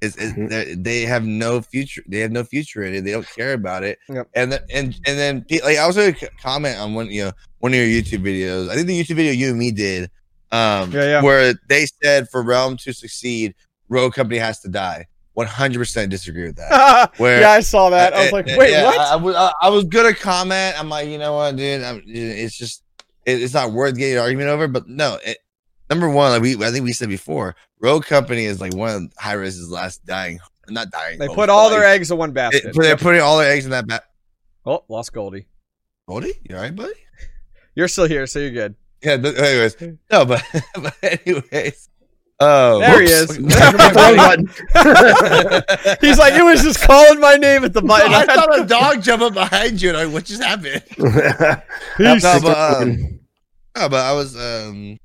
it's, 0.03 0.17
it's 0.17 0.33
Mhm. 0.35 0.85
they- 0.85 1.03
have 1.03 1.25
no 1.25 1.63
future. 1.63 2.03
They 2.07 2.19
have 2.19 2.31
no 2.33 2.45
future 2.45 2.83
in 2.83 2.95
it. 2.95 3.05
They 3.05 3.13
don't 3.13 3.27
care 3.35 3.53
about 3.55 3.85
it. 3.85 3.99
Yep. 4.09 4.29
And 4.35 4.53
the, 4.53 4.63
and 4.73 4.95
and 5.07 5.19
then 5.19 5.47
like 5.65 5.79
I 5.79 5.87
was 5.87 5.97
going 5.97 6.15
to 6.15 6.31
comment 6.43 6.79
on 6.79 6.95
one 6.95 7.11
you 7.11 7.25
know 7.25 7.33
one 7.61 7.73
of 7.73 7.79
your 7.79 7.87
YouTube 7.87 8.23
videos. 8.23 8.69
I 8.69 8.75
think 8.75 8.87
the 8.89 9.01
YouTube 9.03 9.17
video 9.17 9.33
you 9.33 9.51
and 9.51 9.59
me 9.59 9.71
did, 9.71 10.11
um, 10.51 10.91
Yeah, 10.93 11.05
yeah. 11.05 11.23
where 11.23 11.55
they 11.69 11.87
said 12.03 12.29
for 12.29 12.43
Realm 12.43 12.77
to 12.79 12.93
succeed, 12.93 13.55
Rogue 13.89 14.13
Company 14.15 14.39
has 14.39 14.61
to 14.61 14.69
die. 14.69 15.07
100% 15.37 16.11
disagree 16.11 16.45
with 16.45 16.57
that. 16.57 17.13
Where 17.17 17.41
yeah, 17.41 17.53
I 17.53 17.61
saw 17.61 17.89
that. 17.89 18.13
I 18.13 18.25
was 18.25 18.33
uh, 18.33 18.37
like, 18.37 18.51
uh, 18.51 18.57
wait, 18.59 18.71
yeah, 18.71 18.85
what? 18.85 19.01
I, 19.01 19.13
I 19.13 19.17
was 19.17 19.35
I, 19.35 19.53
I 19.63 19.69
was 19.71 19.85
gonna 19.85 20.15
comment. 20.15 20.79
I'm 20.79 20.91
like, 20.91 21.09
you 21.09 21.17
know 21.17 21.33
what, 21.35 21.57
dude? 21.57 21.83
I'm, 21.83 22.03
it's 22.07 22.55
just 22.57 22.83
it, 23.25 23.43
it's 23.43 23.55
not 23.55 23.73
worth 23.73 23.97
getting 23.97 24.17
an 24.17 24.21
argument 24.23 24.49
over. 24.51 24.69
But 24.69 24.89
no, 24.89 25.19
it, 25.25 25.39
number 25.93 26.09
one, 26.09 26.31
like 26.33 26.43
we 26.43 26.55
I 26.65 26.71
think 26.71 26.85
we 26.85 26.93
said 26.93 27.09
before, 27.09 27.55
Rogue 27.81 28.05
Company 28.05 28.45
is 28.45 28.61
like 28.61 28.75
one 28.75 28.91
of 28.95 29.03
Hi-Rez's 29.19 29.71
last 29.71 30.05
dying, 30.07 30.39
not 30.69 30.91
dying. 30.91 31.19
they 31.19 31.27
hopes, 31.27 31.35
put 31.37 31.43
but, 31.49 31.51
all 31.51 31.69
like, 31.71 31.79
their 31.79 31.85
eggs 31.89 32.11
in 32.11 32.19
one 32.19 32.31
it- 32.31 32.35
basket. 32.35 32.73
they're 32.75 32.85
Yep. 32.91 33.01
putting 33.01 33.21
all 33.21 33.39
their 33.39 33.51
eggs 33.53 33.65
in 33.65 33.71
that 33.73 33.87
basket. 33.87 34.07
Oh, 34.65 34.85
lost 34.89 35.13
Goldie. 35.13 35.47
Goldie, 36.09 36.35
you 36.49 36.57
all 36.57 36.63
right, 36.63 36.75
buddy? 36.75 36.93
You're 37.75 37.89
still 37.89 38.07
here, 38.07 38.27
so 38.27 38.39
you're 38.39 38.51
good. 38.51 38.75
Yeah. 39.03 39.17
th- 39.17 39.37
anyways, 39.37 39.77
no, 40.11 40.25
but 40.25 40.43
but 40.75 40.95
anyways. 41.03 41.89
Oh, 42.41 42.81
There 42.81 43.01
he 43.01 43.07
is. 43.09 43.39
Wrong 43.39 43.47
button. 44.17 44.47
He's 46.01 46.19
like, 46.19 46.35
it 46.35 46.43
was 46.45 46.63
just 46.63 46.81
calling 46.81 47.21
my 47.21 47.35
name 47.37 47.63
at 47.63 47.73
the 47.73 47.83
button. 47.83 48.13
I 48.13 48.25
thought 48.25 48.59
a 48.61 48.65
dog 48.65 49.01
jumped 49.03 49.25
up 49.25 49.35
behind 49.35 49.81
you. 49.81 49.91
And 49.91 49.99
I, 49.99 50.07
what 50.07 50.25
just 50.25 50.43
happened? 50.43 50.83
Peace. 50.97 52.23
No, 52.25 52.41
but, 52.43 52.83
um, 52.83 53.21
No, 53.77 53.89
but 53.89 54.01
I 54.05 54.13
was 54.13 54.37
um 54.37 54.99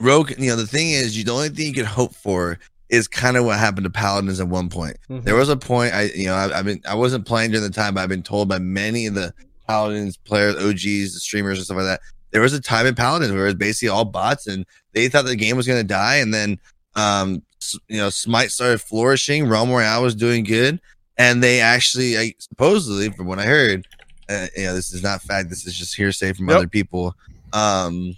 Rogue, 0.00 0.32
you 0.38 0.48
know, 0.48 0.56
the 0.56 0.66
thing 0.66 0.90
is 0.90 1.16
you 1.16 1.24
the 1.24 1.32
only 1.32 1.48
thing 1.48 1.66
you 1.66 1.72
can 1.74 1.84
hope 1.84 2.14
for 2.14 2.58
is 2.88 3.06
kind 3.08 3.36
of 3.36 3.44
what 3.44 3.58
happened 3.58 3.84
to 3.84 3.90
Paladins 3.90 4.40
at 4.40 4.48
one 4.48 4.68
point. 4.68 4.96
Mhm. 5.10 5.24
There 5.24 5.34
was 5.34 5.48
a 5.48 5.56
point 5.56 5.92
I 5.94 6.04
you 6.14 6.26
know, 6.26 6.34
I, 6.34 6.58
I've 6.58 6.64
been 6.64 6.80
I 6.88 6.94
wasn't 6.94 7.26
playing 7.26 7.50
during 7.50 7.66
the 7.66 7.72
time, 7.74 7.94
but 7.94 8.00
I've 8.02 8.08
been 8.08 8.22
told 8.22 8.48
by 8.48 8.58
many 8.58 9.06
of 9.06 9.14
the 9.14 9.34
Paladins 9.66 10.16
players, 10.16 10.54
OGs, 10.56 11.14
the 11.14 11.20
streamers 11.20 11.58
and 11.58 11.64
stuff 11.64 11.76
like 11.78 11.86
that. 11.86 12.00
There 12.30 12.40
was 12.42 12.52
a 12.52 12.60
time 12.60 12.86
in 12.86 12.94
Paladins 12.94 13.32
where 13.32 13.42
it 13.42 13.46
was 13.46 13.54
basically 13.56 13.88
all 13.88 14.04
bots 14.04 14.46
and 14.46 14.64
they 14.92 15.08
thought 15.08 15.24
the 15.24 15.36
game 15.36 15.56
was 15.56 15.66
gonna 15.66 15.84
die 15.84 16.16
and 16.16 16.32
then 16.32 16.58
um 16.94 17.42
you 17.88 17.96
know, 17.98 18.08
Smite 18.08 18.50
started 18.52 18.80
flourishing, 18.80 19.48
Realm 19.48 19.70
Royale 19.70 20.02
was 20.02 20.14
doing 20.14 20.44
good, 20.44 20.80
and 21.18 21.42
they 21.42 21.60
actually 21.60 22.16
I, 22.16 22.34
supposedly 22.38 23.10
from 23.10 23.26
what 23.26 23.38
I 23.40 23.44
heard, 23.44 23.86
uh, 24.30 24.46
you 24.56 24.62
know, 24.64 24.74
this 24.74 24.92
is 24.94 25.02
not 25.02 25.22
fact, 25.22 25.50
this 25.50 25.66
is 25.66 25.76
just 25.76 25.96
hearsay 25.96 26.32
from 26.34 26.48
Yep. 26.48 26.56
other 26.56 26.68
people 26.68 27.14
um 27.52 28.16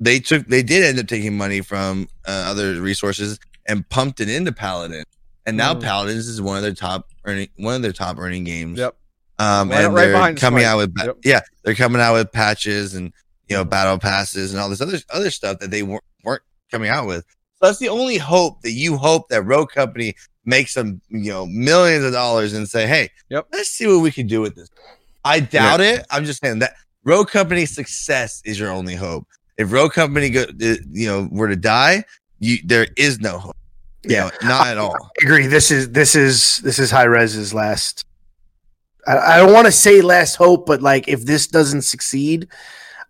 they 0.00 0.18
took 0.18 0.46
they 0.46 0.62
did 0.62 0.82
end 0.82 0.98
up 0.98 1.06
taking 1.06 1.36
money 1.36 1.60
from 1.60 2.08
uh, 2.26 2.44
other 2.48 2.80
resources 2.80 3.38
and 3.66 3.88
pumped 3.90 4.20
it 4.20 4.28
into 4.28 4.50
paladin 4.52 5.04
and 5.46 5.56
now 5.56 5.74
Mm. 5.74 5.82
paladins 5.82 6.26
is 6.26 6.40
one 6.42 6.56
of 6.56 6.62
their 6.62 6.74
top 6.74 7.08
earning 7.26 7.48
one 7.56 7.74
of 7.76 7.82
their 7.82 7.92
top 7.92 8.18
earning 8.18 8.44
games 8.44 8.78
Yep. 8.78 8.96
um 9.38 9.70
Right- 9.70 9.84
and 9.84 9.96
they're 9.96 10.12
behind 10.12 10.38
coming 10.38 10.64
out 10.64 10.78
with 10.78 10.94
Yep. 10.98 11.16
yeah 11.24 11.40
they're 11.64 11.74
coming 11.74 12.00
out 12.00 12.14
with 12.14 12.32
patches 12.32 12.94
and 12.94 13.12
you 13.48 13.56
know 13.56 13.64
battle 13.64 13.98
passes 13.98 14.52
and 14.52 14.60
all 14.60 14.68
this 14.68 14.80
other 14.80 14.98
other 15.10 15.30
stuff 15.30 15.58
that 15.60 15.70
they 15.70 15.82
weren't, 15.82 16.04
weren't 16.24 16.42
coming 16.70 16.88
out 16.90 17.06
with 17.06 17.24
so 17.60 17.66
that's 17.66 17.78
the 17.78 17.88
only 17.88 18.16
hope 18.16 18.62
that 18.62 18.72
you 18.72 18.96
hope 18.96 19.28
that 19.28 19.42
rogue 19.42 19.70
company 19.70 20.14
makes 20.46 20.72
some 20.72 21.00
you 21.10 21.30
know 21.30 21.44
millions 21.46 22.04
of 22.04 22.12
dollars 22.12 22.54
and 22.54 22.68
say 22.68 22.86
hey 22.86 23.08
Yep. 23.28 23.48
let's 23.52 23.68
see 23.68 23.86
what 23.86 24.00
we 24.00 24.10
can 24.10 24.26
do 24.26 24.40
with 24.40 24.54
this 24.56 24.68
i 25.24 25.40
doubt 25.40 25.80
it 25.80 26.04
i'm 26.10 26.24
just 26.24 26.40
saying 26.40 26.60
that 26.60 26.72
rogue 27.04 27.28
company 27.28 27.66
success 27.66 28.40
is 28.46 28.58
your 28.58 28.70
only 28.70 28.94
hope 28.94 29.26
if 29.60 29.70
rogue 29.72 29.92
company 29.92 30.30
go 30.30 30.42
uh, 30.42 30.74
you 30.90 31.06
know 31.06 31.28
were 31.30 31.48
to 31.48 31.56
die 31.56 32.02
you 32.38 32.58
there 32.64 32.86
is 32.96 33.20
no 33.20 33.38
hope 33.38 33.56
You 34.02 34.14
Yeah. 34.16 34.24
know, 34.42 34.48
not 34.48 34.66
at 34.68 34.78
all 34.78 34.94
I 34.94 35.08
agree. 35.26 35.46
This 35.46 35.70
is 35.70 35.90
this 35.92 36.14
is 36.14 36.58
this 36.64 36.78
is 36.78 36.90
Hi-Rez's 36.90 37.52
last. 37.52 38.04
I, 39.06 39.16
I 39.18 39.36
don't 39.38 39.52
want 39.52 39.66
to 39.66 39.72
say 39.72 40.00
last 40.00 40.36
hope, 40.36 40.64
but 40.66 40.80
like 40.80 41.06
if 41.08 41.24
this 41.26 41.46
doesn't 41.46 41.82
succeed, 41.82 42.48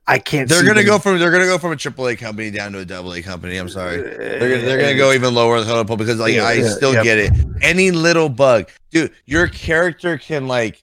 I 0.08 0.18
can't. 0.18 0.48
they're 0.48 0.60
see 0.60 0.66
gonna 0.66 0.80
them- 0.80 0.86
go 0.86 0.98
from 0.98 1.18
they're 1.20 1.30
gonna 1.30 1.46
go 1.46 1.58
from 1.58 1.70
a 1.72 1.76
triple 1.76 2.08
a 2.08 2.16
company 2.16 2.50
down 2.50 2.72
to 2.72 2.80
a 2.80 2.84
double 2.84 3.12
a 3.14 3.22
company 3.22 3.56
i'm 3.56 3.68
sorry 3.68 3.98
They're 4.02 4.38
gonna, 4.40 4.62
they're 4.66 4.80
gonna 4.80 4.96
go 4.96 5.12
even 5.12 5.32
lower 5.34 5.60
than 5.60 5.68
Hope 5.68 5.96
because 5.98 6.18
like 6.18 6.34
Yeah, 6.34 6.44
I 6.44 6.54
yeah, 6.54 6.68
still 6.70 6.92
get 6.94 7.18
it. 7.18 7.30
Any 7.62 7.92
little 7.92 8.28
bug, 8.28 8.68
dude, 8.90 9.12
your 9.26 9.46
character 9.46 10.18
can 10.18 10.48
like 10.48 10.82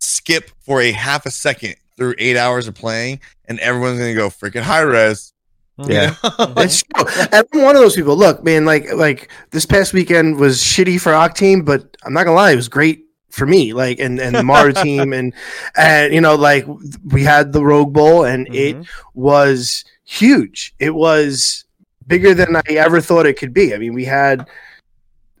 skip 0.00 0.50
for 0.66 0.80
a 0.80 0.90
half 0.92 1.26
a 1.26 1.30
second 1.30 1.76
through 2.00 2.14
eight 2.18 2.36
hours 2.36 2.66
of 2.66 2.74
playing, 2.74 3.20
and 3.44 3.60
everyone's 3.60 3.98
gonna 3.98 4.14
go 4.14 4.28
freaking 4.30 4.62
high 4.62 4.80
res. 4.80 5.32
Yeah. 5.78 6.14
That's 6.56 6.82
true. 6.94 7.04
And 7.32 7.46
I'm 7.54 7.62
one 7.62 7.76
of 7.76 7.82
those 7.82 7.94
people. 7.94 8.16
Look, 8.16 8.42
man, 8.42 8.64
like 8.64 8.92
like 8.94 9.30
this 9.50 9.66
past 9.66 9.92
weekend 9.92 10.36
was 10.38 10.58
shitty 10.58 11.00
for 11.00 11.12
Octane, 11.12 11.64
but 11.64 11.96
I'm 12.04 12.12
not 12.14 12.24
gonna 12.24 12.36
lie, 12.36 12.52
it 12.52 12.56
was 12.56 12.68
great 12.68 13.04
for 13.30 13.46
me. 13.46 13.72
Like 13.74 14.00
and 14.00 14.18
and 14.18 14.34
the 14.34 14.42
Maru 14.42 14.72
team 14.82 15.12
and 15.12 15.32
and 15.76 16.12
you 16.12 16.20
know 16.22 16.34
like 16.34 16.66
we 17.10 17.22
had 17.22 17.52
the 17.52 17.62
Rogue 17.64 17.92
Bowl 17.92 18.24
and 18.24 18.46
it 18.54 18.76
Mhm. 18.76 18.86
was 19.14 19.84
huge. 20.04 20.74
It 20.78 20.94
was 20.94 21.64
bigger 22.06 22.34
than 22.34 22.56
I 22.56 22.62
ever 22.70 23.00
thought 23.00 23.26
it 23.26 23.34
could 23.38 23.52
be. 23.54 23.74
I 23.74 23.78
mean, 23.78 23.92
we 23.94 24.04
had 24.06 24.46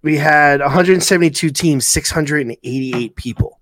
we 0.02 0.16
had 0.16 0.60
172 0.60 1.50
teams, 1.50 1.86
688 1.86 3.14
people 3.16 3.50
That's 3.50 3.59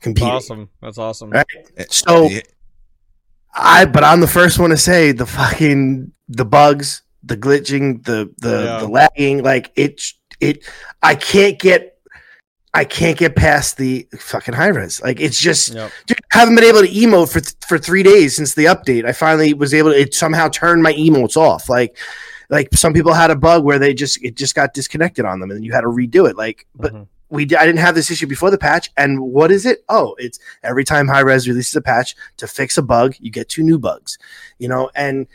competing. 0.00 0.30
awesome. 0.30 0.68
That's 0.82 0.98
awesome. 0.98 1.30
Right. 1.30 1.46
So 1.90 2.28
I 3.54 3.84
but 3.86 4.04
I'm 4.04 4.20
the 4.20 4.26
first 4.28 4.58
one 4.58 4.70
to 4.70 4.76
say 4.76 5.12
the 5.12 5.26
fucking 5.26 6.12
the 6.28 6.44
bugs, 6.44 7.02
the 7.22 7.36
glitching, 7.36 8.04
the 8.04 8.32
the 8.38 8.64
Yeah. 8.64 8.78
the 8.80 8.88
lagging, 8.88 9.42
like 9.42 9.72
it 9.76 10.02
it 10.40 10.64
I 11.02 11.14
can't 11.14 11.58
get 11.58 11.94
I 12.74 12.84
can't 12.84 13.18
get 13.18 13.34
past 13.34 13.78
the 13.78 14.06
fucking 14.18 14.54
Hi-Rez. 14.54 15.00
Like 15.02 15.20
it's 15.20 15.40
just 15.40 15.74
Yep. 15.74 15.90
dude, 16.06 16.18
haven't 16.30 16.54
been 16.54 16.64
able 16.64 16.82
to 16.82 16.88
emote 16.88 17.32
for 17.32 17.40
th- 17.40 17.54
for 17.66 17.78
three 17.78 18.02
days 18.02 18.36
since 18.36 18.54
the 18.54 18.66
update. 18.66 19.04
I 19.06 19.12
finally 19.12 19.54
was 19.54 19.72
able 19.74 19.90
to. 19.90 19.98
It 19.98 20.14
somehow 20.14 20.48
turned 20.48 20.82
my 20.82 20.92
emotes 20.92 21.36
off. 21.36 21.68
Like 21.68 21.96
like 22.50 22.68
some 22.74 22.92
people 22.92 23.12
had 23.14 23.30
a 23.30 23.36
bug 23.36 23.64
where 23.64 23.78
they 23.78 23.94
just 23.94 24.22
it 24.22 24.36
just 24.36 24.54
got 24.54 24.74
disconnected 24.74 25.24
on 25.24 25.40
them 25.40 25.50
and 25.50 25.64
you 25.64 25.72
had 25.72 25.80
to 25.80 25.88
redo 25.88 26.28
it. 26.30 26.36
Like, 26.36 26.66
but. 26.76 26.92
Mhm. 26.94 27.06
We 27.30 27.42
I 27.42 27.66
didn't 27.66 27.78
have 27.78 27.94
this 27.94 28.10
issue 28.10 28.26
before 28.26 28.50
the 28.50 28.58
patch, 28.58 28.90
and 28.96 29.20
what 29.20 29.50
is 29.50 29.66
it? 29.66 29.84
Oh, 29.88 30.14
it's 30.18 30.38
every 30.62 30.84
time 30.84 31.08
Hi-Rez 31.08 31.48
releases 31.48 31.74
a 31.76 31.80
patch 31.80 32.16
to 32.38 32.46
fix 32.46 32.78
a 32.78 32.82
bug, 32.82 33.14
you 33.20 33.30
get 33.30 33.48
two 33.48 33.62
new 33.62 33.78
bugs, 33.78 34.18
you 34.58 34.68
know. 34.68 34.90
And 34.94 35.26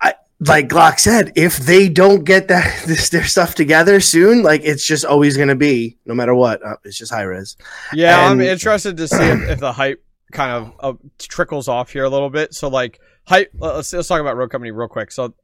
I 0.00 0.14
like 0.40 0.68
Glock 0.68 0.98
said, 0.98 1.32
if 1.36 1.58
they 1.58 1.88
don't 1.88 2.24
get 2.24 2.48
that 2.48 2.82
this, 2.86 3.10
their 3.10 3.24
stuff 3.24 3.54
together 3.54 4.00
soon, 4.00 4.42
like 4.42 4.62
it's 4.64 4.86
just 4.86 5.04
always 5.04 5.36
going 5.36 5.48
to 5.48 5.56
be 5.56 5.98
no 6.06 6.14
matter 6.14 6.34
what. 6.34 6.64
Uh, 6.64 6.76
it's 6.84 6.96
just 6.96 7.12
Hi-Rez. 7.12 7.56
Yeah, 7.92 8.28
I'm 8.28 8.40
interested 8.40 8.96
to 8.96 9.08
see 9.08 9.22
if, 9.22 9.40
if 9.50 9.60
the 9.60 9.72
hype 9.72 10.02
kind 10.32 10.52
of 10.52 10.72
uh, 10.80 10.98
trickles 11.18 11.68
off 11.68 11.92
here 11.92 12.04
a 12.04 12.10
little 12.10 12.30
bit. 12.30 12.54
So 12.54 12.68
like 12.68 13.00
hype. 13.24 13.52
Let's 13.54 13.92
let's 13.92 14.08
talk 14.08 14.20
about 14.20 14.36
Rogue 14.36 14.50
Company 14.50 14.70
real 14.70 14.88
quick. 14.88 15.12
So 15.12 15.34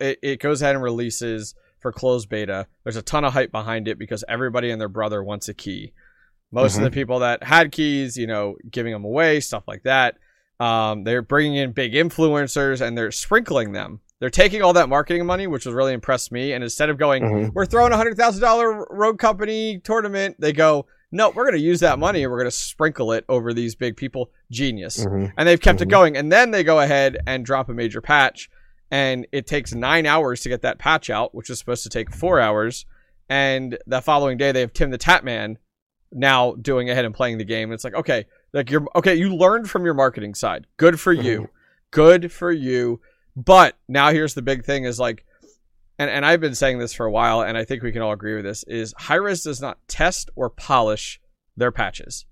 it, 0.00 0.18
it 0.22 0.40
goes 0.40 0.60
ahead 0.60 0.74
and 0.74 0.84
releases 0.84 1.54
for 1.84 1.92
closed 1.92 2.30
beta. 2.30 2.66
There's 2.82 2.96
a 2.96 3.02
ton 3.02 3.26
of 3.26 3.34
hype 3.34 3.52
behind 3.52 3.88
it 3.88 3.98
because 3.98 4.24
everybody 4.26 4.70
and 4.70 4.80
their 4.80 4.88
brother 4.88 5.22
wants 5.22 5.50
a 5.50 5.54
key. 5.54 5.92
Most 6.50 6.78
of 6.78 6.82
the 6.82 6.90
people 6.90 7.18
that 7.18 7.42
had 7.42 7.72
keys, 7.72 8.16
you 8.16 8.26
know, 8.26 8.56
giving 8.70 8.92
them 8.94 9.04
away, 9.04 9.40
stuff 9.40 9.64
like 9.68 9.82
that. 9.82 10.16
Um, 10.58 11.04
they're 11.04 11.20
bringing 11.20 11.56
in 11.56 11.72
big 11.72 11.92
influencers 11.92 12.80
and 12.80 12.96
they're 12.96 13.10
sprinkling 13.10 13.72
them. 13.72 14.00
They're 14.18 14.30
taking 14.30 14.62
all 14.62 14.72
that 14.72 14.88
marketing 14.88 15.26
money, 15.26 15.46
which 15.46 15.64
has 15.64 15.74
really 15.74 15.92
impressed 15.92 16.32
me. 16.32 16.52
And 16.54 16.64
instead 16.64 16.88
of 16.88 16.96
going, 16.96 17.22
Mhm. 17.22 17.52
we're 17.52 17.66
throwing 17.66 17.92
a 17.92 17.96
hundred 17.98 18.16
thousand 18.16 18.40
dollar 18.40 18.86
Rogue 18.88 19.18
Company 19.18 19.78
tournament. 19.84 20.36
They 20.38 20.54
go, 20.54 20.86
no, 21.12 21.28
we're 21.30 21.44
going 21.44 21.56
to 21.56 21.60
use 21.60 21.80
that 21.80 21.98
money 21.98 22.22
and 22.22 22.32
we're 22.32 22.38
going 22.38 22.50
to 22.50 22.56
sprinkle 22.56 23.12
it 23.12 23.26
over 23.28 23.52
these 23.52 23.74
big 23.74 23.96
people. 23.98 24.30
Genius. 24.50 25.04
Mhm. 25.04 25.32
And 25.36 25.46
they've 25.46 25.60
kept 25.60 25.82
it 25.82 25.88
Mhm. 25.88 25.90
going. 25.90 26.16
And 26.16 26.32
then 26.32 26.50
they 26.52 26.64
go 26.64 26.80
ahead 26.80 27.18
and 27.26 27.44
drop 27.44 27.68
a 27.68 27.74
major 27.74 28.00
patch. 28.00 28.48
And 28.94 29.26
it 29.32 29.48
takes 29.48 29.74
nine 29.74 30.06
hours 30.06 30.42
to 30.42 30.48
get 30.48 30.62
that 30.62 30.78
patch 30.78 31.10
out, 31.10 31.34
which 31.34 31.50
is 31.50 31.58
supposed 31.58 31.82
to 31.82 31.88
take 31.88 32.14
four 32.14 32.38
hours. 32.38 32.86
And 33.28 33.76
the 33.88 34.00
following 34.00 34.38
day, 34.38 34.52
they 34.52 34.60
have 34.60 34.72
Tim 34.72 34.92
the 34.92 34.98
Tatman 34.98 35.56
now 36.12 36.52
doing 36.52 36.88
ahead 36.88 37.04
and 37.04 37.12
playing 37.12 37.38
the 37.38 37.44
game. 37.44 37.72
It's 37.72 37.82
like, 37.82 37.94
okay, 37.94 38.26
like 38.52 38.70
you're 38.70 38.86
okay, 38.94 39.16
you 39.16 39.34
learned 39.34 39.68
from 39.68 39.84
your 39.84 39.94
marketing 39.94 40.34
side. 40.34 40.68
Good 40.76 41.00
for 41.00 41.12
you. 41.12 41.40
Mm-hmm. 41.40 41.52
Good 41.90 42.30
for 42.30 42.52
you. 42.52 43.00
But 43.34 43.76
now 43.88 44.12
here's 44.12 44.34
the 44.34 44.42
big 44.42 44.64
thing 44.64 44.84
is 44.84 45.00
like 45.00 45.24
and, 45.98 46.08
and 46.08 46.24
I've 46.24 46.40
been 46.40 46.54
saying 46.54 46.78
this 46.78 46.92
for 46.92 47.04
a 47.04 47.10
while, 47.10 47.42
and 47.42 47.58
I 47.58 47.64
think 47.64 47.82
we 47.82 47.90
can 47.90 48.00
all 48.00 48.12
agree 48.12 48.36
with 48.36 48.44
this, 48.44 48.62
is 48.64 48.94
Hi-Rez 48.96 49.42
does 49.42 49.60
not 49.60 49.78
test 49.88 50.30
or 50.36 50.50
polish 50.50 51.20
their 51.56 51.72
patches. 51.72 52.26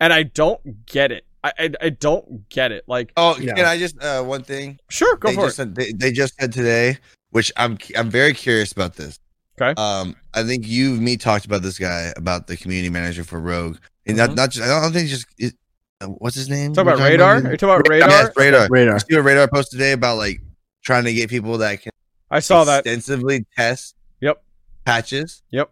And 0.00 0.10
I 0.12 0.22
don't 0.22 0.86
get 0.86 1.12
it. 1.12 1.24
I, 1.44 1.52
I, 1.58 1.70
I 1.80 1.88
don't 1.90 2.48
get 2.48 2.70
it. 2.72 2.84
Like, 2.86 3.12
Oh, 3.16 3.36
Yeah. 3.38 3.54
can 3.54 3.66
I 3.66 3.78
just 3.78 4.00
uh, 4.02 4.22
one 4.22 4.42
thing? 4.44 4.78
sure, 4.90 5.16
go 5.16 5.28
they 5.30 5.34
for 5.34 5.46
just 5.46 5.58
it. 5.58 5.74
They, 5.74 5.92
they 5.92 6.12
just 6.12 6.34
said 6.40 6.52
today, 6.52 6.98
which 7.30 7.50
I'm 7.56 7.78
I'm 7.96 8.10
very 8.10 8.32
curious 8.34 8.72
about 8.72 8.94
this. 8.96 9.18
Okay. 9.60 9.74
Um, 9.80 10.16
I 10.34 10.44
think 10.44 10.66
you 10.66 10.90
me 10.92 11.16
talked 11.16 11.44
about 11.44 11.62
this 11.62 11.78
guy 11.78 12.12
about 12.16 12.46
the 12.46 12.56
community 12.56 12.90
manager 12.90 13.22
for 13.24 13.38
Rogue, 13.40 13.76
and 14.06 14.16
Mhm. 14.16 14.18
not 14.28 14.34
not 14.36 14.50
just 14.50 14.64
I 14.68 14.80
don't 14.80 14.92
think 14.92 15.08
just 15.08 15.26
it, 15.38 15.54
uh, 16.00 16.06
what's 16.06 16.36
his 16.36 16.48
name? 16.48 16.72
Talk 16.74 16.82
about 16.82 16.92
We're 16.98 16.98
talking 16.98 17.10
radar? 17.12 17.36
him? 17.38 17.46
Are 17.46 17.50
you 17.52 17.56
talking 17.58 17.86
about 17.86 18.10
Yes, 18.10 18.30
radar? 18.36 18.60
radar. 18.62 18.68
Radar. 18.70 18.94
You 18.94 19.00
see 19.00 19.16
what 19.16 19.24
radar 19.24 19.48
post 19.48 19.70
today 19.72 19.92
about 19.92 20.16
like 20.18 20.40
trying 20.84 21.04
to 21.04 21.12
get 21.12 21.28
people 21.28 21.58
that 21.58 21.82
can 21.82 21.92
I 22.30 22.38
saw 22.40 22.64
that. 22.64 22.86
extensively 22.86 23.44
test 23.56 23.94
Yep. 24.20 24.42
patches. 24.86 25.42
Yep. 25.50 25.70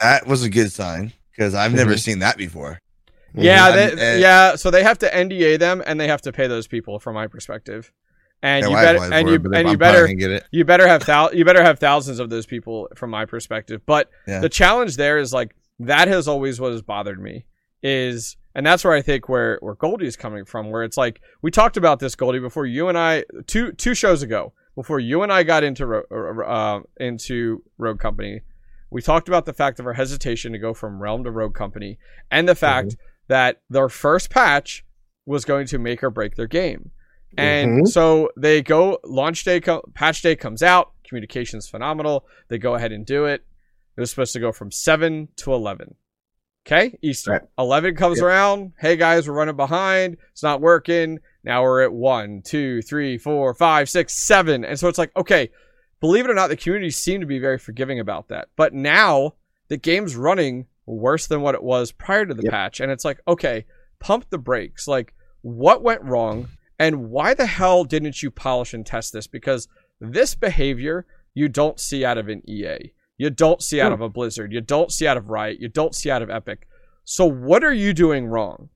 That 0.00 0.26
was 0.26 0.42
a 0.42 0.50
good 0.50 0.70
sign 0.72 1.12
because 1.32 1.54
I've 1.54 1.72
never 1.74 1.94
Mhm. 1.94 1.98
seen 2.00 2.18
that 2.20 2.36
before. 2.36 2.78
Yeah, 3.34 3.64
I'm- 3.66 3.96
they, 3.96 4.14
uh, 4.14 4.18
yeah. 4.18 4.56
So 4.56 4.70
they 4.70 4.82
have 4.82 4.98
to 4.98 5.06
NDA 5.14 5.58
them, 5.58 5.82
and 5.86 5.98
they 6.00 6.08
have 6.08 6.22
to 6.22 6.32
pay 6.32 6.46
those 6.46 6.66
people, 6.66 6.98
from 6.98 7.14
my 7.14 7.26
perspective. 7.26 7.92
And 8.44 8.64
you 8.70 8.76
better, 8.84 8.98
and 9.12 9.28
you, 9.28 9.38
and 9.54 9.68
you 9.68 9.76
better, 9.78 10.06
you 10.50 10.64
better 10.64 10.88
have 10.88 11.06
thou- 11.06 11.30
you 11.32 11.44
better 11.44 11.62
have 11.62 11.78
thousands 11.78 12.18
of 12.18 12.28
those 12.28 12.44
people, 12.44 12.88
from 12.96 13.10
my 13.10 13.24
perspective. 13.24 13.80
But 13.86 14.10
Yeah. 14.26 14.40
the 14.40 14.48
challenge 14.48 14.96
there 14.96 15.18
is 15.18 15.32
like 15.32 15.54
that 15.78 16.08
has 16.08 16.26
always 16.26 16.60
what 16.60 16.72
has 16.72 16.82
bothered 16.82 17.20
me 17.22 17.44
is, 17.84 18.36
and 18.54 18.66
that's 18.66 18.84
where 18.84 18.92
I 18.94 19.00
think 19.02 19.28
where 19.28 19.58
where 19.60 19.74
Goldie 19.74 20.06
is 20.06 20.16
coming 20.16 20.44
from, 20.44 20.70
where 20.70 20.82
it's 20.82 20.96
like 20.96 21.20
we 21.40 21.50
talked 21.52 21.76
about 21.76 22.00
this 22.00 22.14
Goldie 22.16 22.40
before 22.40 22.66
you 22.66 22.88
and 22.88 22.98
I 22.98 23.24
two 23.46 23.72
two 23.72 23.94
shows 23.94 24.22
ago 24.22 24.52
before 24.74 24.98
you 25.00 25.22
and 25.22 25.32
I 25.32 25.42
got 25.44 25.62
into 25.62 26.02
uh, 26.10 26.80
into 26.98 27.62
Rogue 27.78 28.00
Company. 28.00 28.40
We 28.90 29.00
talked 29.02 29.28
about 29.28 29.46
the 29.46 29.52
fact 29.54 29.78
of 29.80 29.86
our 29.86 29.94
hesitation 29.94 30.52
to 30.52 30.58
go 30.58 30.74
from 30.74 31.00
Realm 31.00 31.22
to 31.24 31.30
Rogue 31.30 31.54
Company, 31.54 31.98
and 32.30 32.48
the 32.48 32.54
fact 32.56 32.96
that 33.28 33.60
their 33.70 33.88
first 33.88 34.30
patch 34.30 34.84
was 35.26 35.44
going 35.44 35.66
to 35.68 35.78
make 35.78 36.02
or 36.02 36.10
break 36.10 36.36
their 36.36 36.46
game. 36.46 36.90
And 37.38 37.82
Mhm. 37.84 37.88
so 37.88 38.30
they 38.36 38.60
go 38.62 38.98
launch 39.04 39.44
day, 39.44 39.60
co- 39.60 39.84
patch 39.94 40.20
day 40.22 40.36
comes 40.36 40.62
out. 40.62 40.92
Communications 41.04 41.68
phenomenal. 41.68 42.26
They 42.48 42.58
go 42.58 42.74
ahead 42.74 42.92
and 42.92 43.06
do 43.06 43.24
it. 43.26 43.42
It 43.96 44.00
was 44.00 44.10
supposed 44.10 44.32
to 44.34 44.40
go 44.40 44.52
from 44.52 44.70
seven 44.70 45.28
to 45.36 45.52
eleven. 45.52 45.94
Okay, 46.66 46.96
Eastern. 47.02 47.32
Right. 47.32 47.42
Eleven 47.58 47.96
comes 47.96 48.18
Yep. 48.18 48.24
around. 48.26 48.72
Hey 48.78 48.96
guys, 48.96 49.26
we're 49.28 49.34
running 49.34 49.56
behind. 49.56 50.16
It's 50.32 50.42
not 50.42 50.60
working. 50.60 51.18
Now 51.42 51.62
we're 51.62 51.82
at 51.82 51.92
one, 51.92 52.40
two, 52.42 52.82
three, 52.82 53.18
four, 53.18 53.52
five, 53.54 53.88
six, 53.90 54.14
seven. 54.14 54.64
And 54.64 54.78
so 54.78 54.88
it's 54.88 54.98
like, 54.98 55.10
okay, 55.16 55.50
believe 56.00 56.24
it 56.24 56.30
or 56.30 56.34
not, 56.34 56.48
the 56.48 56.56
community 56.56 56.90
seemed 56.90 57.22
to 57.22 57.26
be 57.26 57.38
very 57.40 57.58
forgiving 57.58 57.98
about 57.98 58.28
that. 58.28 58.48
But 58.56 58.72
now 58.74 59.34
the 59.68 59.76
game's 59.76 60.14
running 60.16 60.66
worse 60.86 61.26
than 61.26 61.40
what 61.42 61.54
it 61.54 61.62
was 61.62 61.92
prior 61.92 62.26
to 62.26 62.34
the 62.34 62.42
Yep. 62.44 62.50
patch. 62.52 62.80
And 62.80 62.90
it's 62.90 63.04
like, 63.04 63.20
okay, 63.28 63.64
pump 64.00 64.26
the 64.30 64.38
brakes. 64.38 64.88
Like, 64.88 65.14
what 65.42 65.82
went 65.82 66.02
wrong? 66.02 66.48
And 66.78 67.10
why 67.10 67.34
the 67.34 67.46
hell 67.46 67.84
didn't 67.84 68.22
you 68.22 68.30
polish 68.30 68.74
and 68.74 68.84
test 68.84 69.12
this? 69.12 69.26
Because 69.26 69.68
this 70.00 70.34
behavior 70.34 71.06
you 71.34 71.48
don't 71.48 71.78
see 71.80 72.04
out 72.04 72.18
of 72.18 72.28
an 72.28 72.42
EA. 72.48 72.92
You 73.16 73.30
don't 73.30 73.62
see 73.62 73.80
out 73.80 73.88
Hmm. 73.88 73.94
of 73.94 74.00
a 74.00 74.08
Blizzard. 74.08 74.52
You 74.52 74.60
don't 74.60 74.90
see 74.92 75.06
out 75.06 75.16
of 75.16 75.30
Riot. 75.30 75.60
You 75.60 75.68
don't 75.68 75.94
see 75.94 76.10
out 76.10 76.22
of 76.22 76.30
Epic. 76.30 76.66
So 77.04 77.24
what 77.26 77.62
are 77.64 77.72
you 77.72 77.92
doing 77.94 78.26
wrong? 78.26 78.68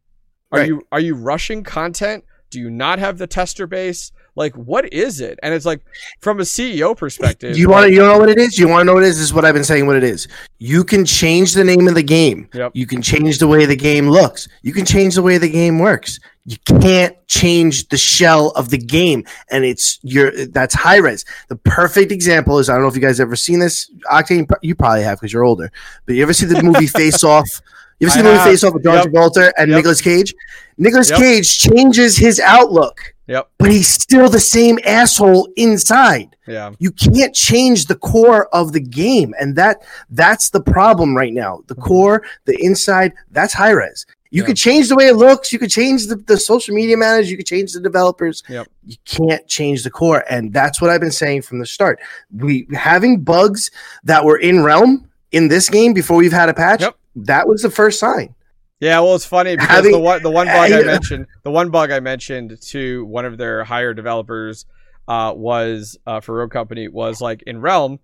Are 0.53 0.61
Right. 0.61 0.69
you 0.69 0.83
are 0.93 1.01
you 1.01 1.15
rushing 1.17 1.65
content? 1.65 2.25
Do 2.51 2.61
you 2.61 2.71
not 2.71 2.99
have 3.01 3.19
the 3.19 3.27
tester 3.27 3.67
base? 3.67 4.13
Like 4.37 4.55
what 4.55 4.93
is 4.93 5.21
it? 5.21 5.39
And 5.43 5.55
it's 5.55 5.67
like 5.67 5.81
from 6.21 6.39
a 6.41 6.45
CEO 6.45 6.97
perspective. 6.97 7.57
You 7.57 7.69
want 7.71 7.87
to? 7.87 7.93
You 7.93 8.01
know 8.01 8.19
what 8.19 8.29
it 8.29 8.39
is? 8.39 8.59
You 8.59 8.69
want 8.69 8.83
to 8.83 8.85
know 8.85 8.95
what 8.95 9.03
it 9.03 9.09
is? 9.09 9.17
This 9.17 9.25
is 9.25 9.35
what 9.35 9.45
I've 9.45 9.55
been 9.55 9.65
saying. 9.65 9.87
What 9.87 9.97
it 9.97 10.05
is? 10.05 10.29
You 10.59 10.85
can 10.85 11.05
change 11.05 11.55
the 11.55 11.65
name 11.65 11.89
of 11.89 11.95
the 11.95 12.03
game. 12.03 12.49
Yep. 12.55 12.73
You 12.75 12.87
can 12.87 13.03
change 13.03 13.39
the 13.39 13.49
way 13.49 13.67
the 13.67 13.77
game 13.77 14.09
looks. 14.09 14.47
You 14.63 14.73
can 14.73 14.85
change 14.85 15.15
the 15.15 15.23
way 15.23 15.39
the 15.39 15.49
game 15.49 15.79
works. 15.79 16.21
You 16.45 16.59
can't 16.81 17.17
change 17.27 17.89
the 17.89 17.97
shell 17.97 18.51
of 18.51 18.71
the 18.71 18.79
game, 18.79 19.25
and 19.51 19.65
it's 19.65 19.99
your 20.03 20.31
that's 20.47 20.75
Hi-Rez. 20.75 21.25
The 21.49 21.57
perfect 21.57 22.13
example 22.13 22.61
is 22.61 22.69
I 22.69 22.75
don't 22.75 22.83
know 22.83 22.89
if 22.89 22.95
you 22.95 23.01
guys 23.01 23.19
ever 23.19 23.35
seen 23.35 23.59
this. 23.59 23.91
Octane, 24.13 24.49
you 24.63 24.77
probably 24.77 25.03
have 25.03 25.19
because 25.19 25.33
you're 25.33 25.45
older. 25.45 25.73
But 26.05 26.15
you 26.15 26.23
ever 26.23 26.33
see 26.33 26.47
the 26.47 26.63
movie 26.63 26.87
Face 26.87 27.25
Off? 27.25 27.61
You 27.99 28.07
ever 28.09 28.15
seen 28.15 28.25
the 28.25 28.33
movie. 28.33 28.45
Face 28.45 28.63
Off 28.65 28.75
with 28.75 28.83
John 28.85 28.95
Yep. 28.97 29.07
Travolta 29.07 29.53
and 29.57 29.71
Yep. 29.71 29.77
Nicolas 29.77 30.01
Cage? 30.01 30.35
Nicolas 30.79 31.11
Yep. 31.11 31.19
Cage 31.19 31.59
changes 31.59 32.17
his 32.19 32.39
outlook, 32.41 33.15
Yep. 33.27 33.49
but 33.59 33.71
he's 33.71 33.89
still 33.89 34.29
the 34.29 34.41
same 34.41 34.79
asshole 34.85 35.49
inside 35.57 36.37
Yeah. 36.47 36.73
you 36.79 36.91
can't 36.91 37.35
change 37.35 37.87
the 37.87 37.95
core 37.95 38.49
of 38.55 38.73
the 38.73 38.81
game 38.81 39.35
and 39.41 39.57
that 39.57 39.83
that's 40.11 40.51
the 40.51 40.61
problem 40.61 41.17
right 41.17 41.33
now 41.33 41.61
the 41.67 41.75
mm-hmm. 41.75 41.83
core 41.83 42.23
the 42.45 42.57
inside 42.63 43.13
that's 43.33 43.53
Hi-Rez 43.55 44.05
you 44.31 44.43
Yeah. 44.43 44.47
could 44.49 44.57
change 44.57 44.89
the 44.89 44.95
way 44.97 45.07
it 45.09 45.17
looks 45.17 45.53
you 45.53 45.59
could 45.59 45.71
change 45.71 46.07
the, 46.07 46.17
the 46.17 46.37
social 46.37 46.75
media 46.75 46.97
managers 46.97 47.31
you 47.31 47.37
could 47.39 47.47
change 47.47 47.73
the 47.73 47.81
developers 47.81 48.43
Yep. 48.49 48.69
you 48.87 48.97
can't 49.07 49.49
change 49.49 49.83
the 49.83 49.91
core 49.91 50.25
and 50.31 50.53
that's 50.53 50.81
what 50.81 50.91
i've 50.91 51.01
been 51.01 51.11
saying 51.11 51.43
from 51.43 51.59
the 51.59 51.67
start 51.67 51.99
we 52.37 52.69
having 52.75 53.23
bugs 53.23 53.71
that 54.05 54.25
were 54.25 54.37
in 54.39 54.63
realm 54.63 55.09
in 55.33 55.49
this 55.49 55.69
game 55.69 55.95
before 55.95 56.17
we've 56.19 56.33
had 56.33 56.49
a 56.51 56.55
patch 56.55 56.83
Yep. 56.83 56.97
That 57.17 57.49
was 57.49 57.63
the 57.63 57.71
first 57.71 57.99
sign 57.99 58.35
Yeah, 58.79 59.01
well, 59.01 59.15
it's 59.15 59.25
funny 59.27 59.57
because 59.57 59.69
Having- 59.69 59.93
the 59.93 59.99
one 60.01 60.23
the 60.23 60.31
one 60.31 60.47
bug 60.47 60.71
I 60.73 60.83
mentioned, 60.95 61.27
the 61.43 61.51
one 61.51 61.71
bug 61.71 61.91
I 61.91 62.01
mentioned 62.01 62.61
to 62.69 63.05
one 63.07 63.25
of 63.25 63.39
their 63.39 63.65
higher 63.65 63.95
developers 63.95 64.67
uh, 65.09 65.33
was 65.35 65.99
uh, 66.07 66.21
for 66.21 66.37
Rogue 66.37 66.51
Company 66.51 66.89
was 66.89 67.21
like 67.21 67.43
in 67.47 67.61
Realm, 67.61 68.01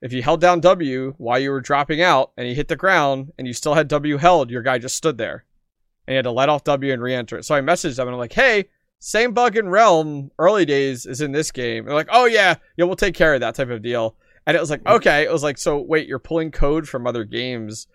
if 0.00 0.12
you 0.12 0.22
held 0.22 0.40
down 0.40 0.60
W 0.60 1.14
while 1.18 1.38
you 1.38 1.50
were 1.50 1.60
dropping 1.60 2.00
out 2.00 2.32
and 2.36 2.48
you 2.48 2.54
hit 2.54 2.68
the 2.68 2.76
ground 2.76 3.32
and 3.36 3.46
you 3.46 3.52
still 3.52 3.74
had 3.74 3.88
W 3.88 4.16
held, 4.16 4.50
your 4.50 4.62
guy 4.62 4.78
just 4.78 4.96
stood 4.96 5.18
there, 5.18 5.44
and 6.06 6.14
you 6.14 6.16
had 6.16 6.24
to 6.24 6.30
let 6.30 6.48
off 6.48 6.64
W 6.64 6.92
and 6.92 7.02
re-enter 7.02 7.36
it. 7.38 7.44
So 7.44 7.54
I 7.54 7.60
messaged 7.60 7.96
them 7.96 8.08
and 8.08 8.14
I'm 8.14 8.18
like, 8.20 8.32
hey. 8.32 8.68
Same 9.00 9.34
bug 9.34 9.54
in 9.58 9.68
Realm 9.68 10.30
early 10.38 10.64
days 10.64 11.04
is 11.04 11.20
in 11.20 11.30
this 11.32 11.50
game. 11.50 11.84
They're 11.84 11.92
like, 11.94 12.08
oh 12.10 12.24
yeah, 12.24 12.54
yeah, 12.78 12.86
we'll 12.86 12.96
take 12.96 13.14
care 13.14 13.34
of 13.34 13.40
that 13.40 13.54
type 13.54 13.68
of 13.68 13.82
deal. 13.82 14.16
And 14.46 14.56
it 14.56 14.60
was 14.60 14.70
like, 14.70 14.86
okay, 14.86 15.24
it 15.24 15.30
was 15.30 15.42
like, 15.42 15.58
so 15.58 15.78
wait, 15.78 16.08
you're 16.08 16.18
pulling 16.18 16.50
code 16.50 16.88
from 16.88 17.06
other 17.06 17.24
games 17.24 17.86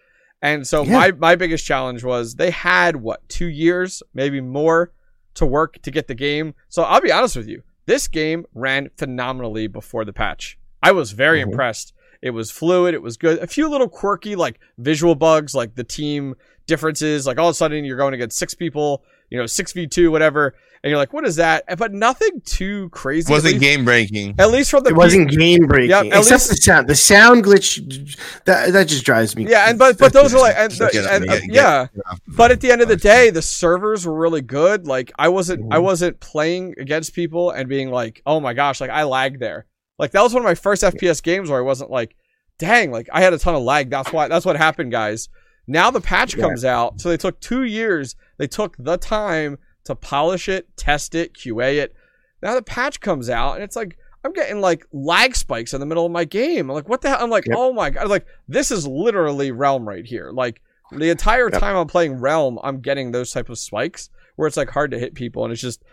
and 0.42 0.66
so 0.68 0.84
Yeah. 0.84 0.94
my 0.94 1.12
my 1.12 1.36
biggest 1.36 1.66
challenge 1.66 2.04
was 2.04 2.36
they 2.36 2.52
had 2.52 2.98
what 2.98 3.28
two 3.30 3.48
years, 3.48 4.02
maybe 4.14 4.42
more, 4.42 4.92
to 5.36 5.46
work 5.46 5.82
to 5.84 5.92
get 5.92 6.08
the 6.08 6.16
game. 6.16 6.54
So 6.70 6.84
I'll 6.84 7.02
be 7.02 7.12
honest 7.12 7.36
with 7.36 7.48
you, 7.48 7.64
this 7.86 8.08
game 8.08 8.46
ran 8.54 8.90
phenomenally 8.98 9.68
before 9.68 10.06
the 10.06 10.14
patch. 10.14 10.58
I 10.82 10.92
was 10.92 11.12
very 11.12 11.40
Mhm. 11.40 11.44
impressed. 11.52 11.94
It 12.22 12.32
was 12.32 12.52
fluid. 12.52 12.94
It 12.94 13.02
was 13.02 13.16
good. 13.18 13.40
A 13.40 13.48
few 13.48 13.70
little 13.70 13.88
quirky 13.90 14.36
like 14.36 14.60
visual 14.78 15.16
bugs, 15.16 15.56
like 15.56 15.76
the 15.76 15.84
team 15.84 16.36
differences. 16.68 17.26
Like 17.26 17.38
all 17.38 17.48
of 17.48 17.54
a 17.54 17.56
sudden 17.56 17.86
you're 17.86 17.98
going 17.98 18.14
against 18.14 18.38
six 18.38 18.54
people, 18.54 19.04
you 19.30 19.38
know, 19.38 19.46
six 19.46 19.72
v 19.74 19.88
two, 19.88 20.12
whatever, 20.12 20.56
and 20.84 20.90
you're 20.90 20.98
like, 20.98 21.12
what 21.14 21.26
is 21.26 21.36
that? 21.36 21.66
But 21.78 21.94
nothing 21.94 22.42
too 22.46 22.90
crazy. 22.90 23.32
It 23.32 23.36
wasn't 23.36 23.54
least, 23.56 23.62
game 23.64 23.86
breaking. 23.86 24.36
at 24.40 24.50
least 24.50 24.72
from 24.72 24.84
the 24.84 24.92
It 24.92 24.96
wasn't 24.96 25.30
game 25.32 25.68
breaking, 25.68 25.90
Yeah, 25.90 26.04
except 26.04 26.30
least- 26.30 26.50
the 26.50 26.56
sound. 26.58 26.88
The 26.88 26.96
sound 26.96 27.44
glitch 27.44 28.18
that 28.46 28.72
that 28.74 28.88
just 28.88 29.04
drives 29.06 29.36
me. 29.36 29.48
Yeah, 29.50 29.70
and 29.70 29.78
but 29.78 29.98
but 29.98 30.14
those 30.14 30.34
are 30.34 30.40
like 30.40 30.56
and, 30.58 30.72
Just 30.74 30.94
get- 30.94 31.06
and, 31.06 31.30
uh, 31.30 31.34
get- 31.34 31.42
get- 31.48 31.54
yeah. 31.54 31.88
get 31.94 32.04
But 32.28 32.52
at 32.52 32.62
the 32.62 32.72
end 32.72 32.82
of 32.82 32.88
the 32.88 32.96
day, 32.98 33.30
the 33.30 33.42
servers 33.42 34.06
were 34.06 34.14
really 34.18 34.42
good. 34.42 34.88
Like 34.88 35.12
I 35.20 35.28
wasn't 35.30 35.72
I 35.74 35.78
Mhm. 35.78 35.84
wasn't 35.84 36.20
playing 36.22 36.76
against 36.80 37.14
people 37.14 37.52
and 37.52 37.68
being 37.68 37.92
like, 37.92 38.22
"Oh 38.26 38.40
my 38.40 38.54
gosh, 38.54 38.80
like 38.82 38.90
I 38.90 39.04
lagged 39.04 39.40
there." 39.42 39.66
Like 39.98 40.12
that 40.12 40.22
was 40.24 40.34
one 40.34 40.44
of 40.44 40.48
my 40.48 40.56
first 40.56 40.82
FPS 40.84 41.22
games 41.22 41.50
where 41.50 41.60
I 41.60 41.64
wasn't 41.64 41.92
like, 41.92 42.16
"Dang, 42.58 42.90
like 42.92 43.10
I 43.12 43.22
had 43.22 43.34
a 43.34 43.38
ton 43.38 43.54
of 43.54 43.64
lag." 43.64 43.90
That's 43.90 44.14
why 44.14 44.28
that's 44.30 44.46
what 44.46 44.56
happened, 44.56 44.92
guys. 44.92 45.28
Now 45.70 45.92
the 45.92 46.02
patch 46.02 46.36
Yeah. 46.36 46.44
comes 46.46 46.66
out. 46.66 47.00
So 47.00 47.08
they 47.10 47.18
took 47.18 47.40
2 47.40 47.64
years. 47.64 48.16
They 48.38 48.48
took 48.48 48.76
the 48.78 48.98
time 48.98 49.58
to 49.86 49.96
polish 49.96 50.50
it, 50.50 50.76
test 50.76 51.16
it, 51.16 51.34
QA 51.34 51.78
it. 51.80 51.94
Now 52.42 52.56
the 52.56 52.62
patch 52.62 53.00
comes 53.00 53.30
out 53.30 53.54
and 53.56 53.64
it's 53.64 53.76
like 53.76 53.98
I'm 54.24 54.34
getting 54.34 54.60
like 54.60 54.86
lag 54.92 55.36
spikes 55.36 55.74
in 55.74 55.80
the 55.80 55.86
middle 55.86 56.06
of 56.06 56.12
my 56.12 56.26
game. 56.26 56.70
I'm 56.70 56.76
like, 56.76 56.90
what 56.90 57.02
the 57.02 57.10
hell? 57.10 57.20
I'm 57.22 57.30
like, 57.30 57.46
Yep. 57.48 57.56
oh 57.58 57.72
my 57.72 57.90
god! 57.90 58.10
Like 58.10 58.26
this 58.50 58.70
is 58.72 58.86
literally 58.86 59.52
Realm 59.52 59.88
right 59.88 60.06
here. 60.06 60.32
Like 60.32 60.62
the 60.92 61.10
entire 61.10 61.50
Yep. 61.52 61.60
time 61.62 61.78
I'm 61.78 61.88
playing 61.88 62.16
Realm, 62.20 62.60
I'm 62.64 62.82
getting 62.82 63.12
those 63.12 63.32
type 63.32 63.48
of 63.50 63.58
spikes 63.60 64.10
where 64.36 64.48
it's 64.48 64.58
like 64.58 64.70
hard 64.72 64.92
to 64.92 65.00
hit 65.00 65.14
people, 65.14 65.44
and 65.46 65.52
it's 65.54 65.62
just, 65.62 65.84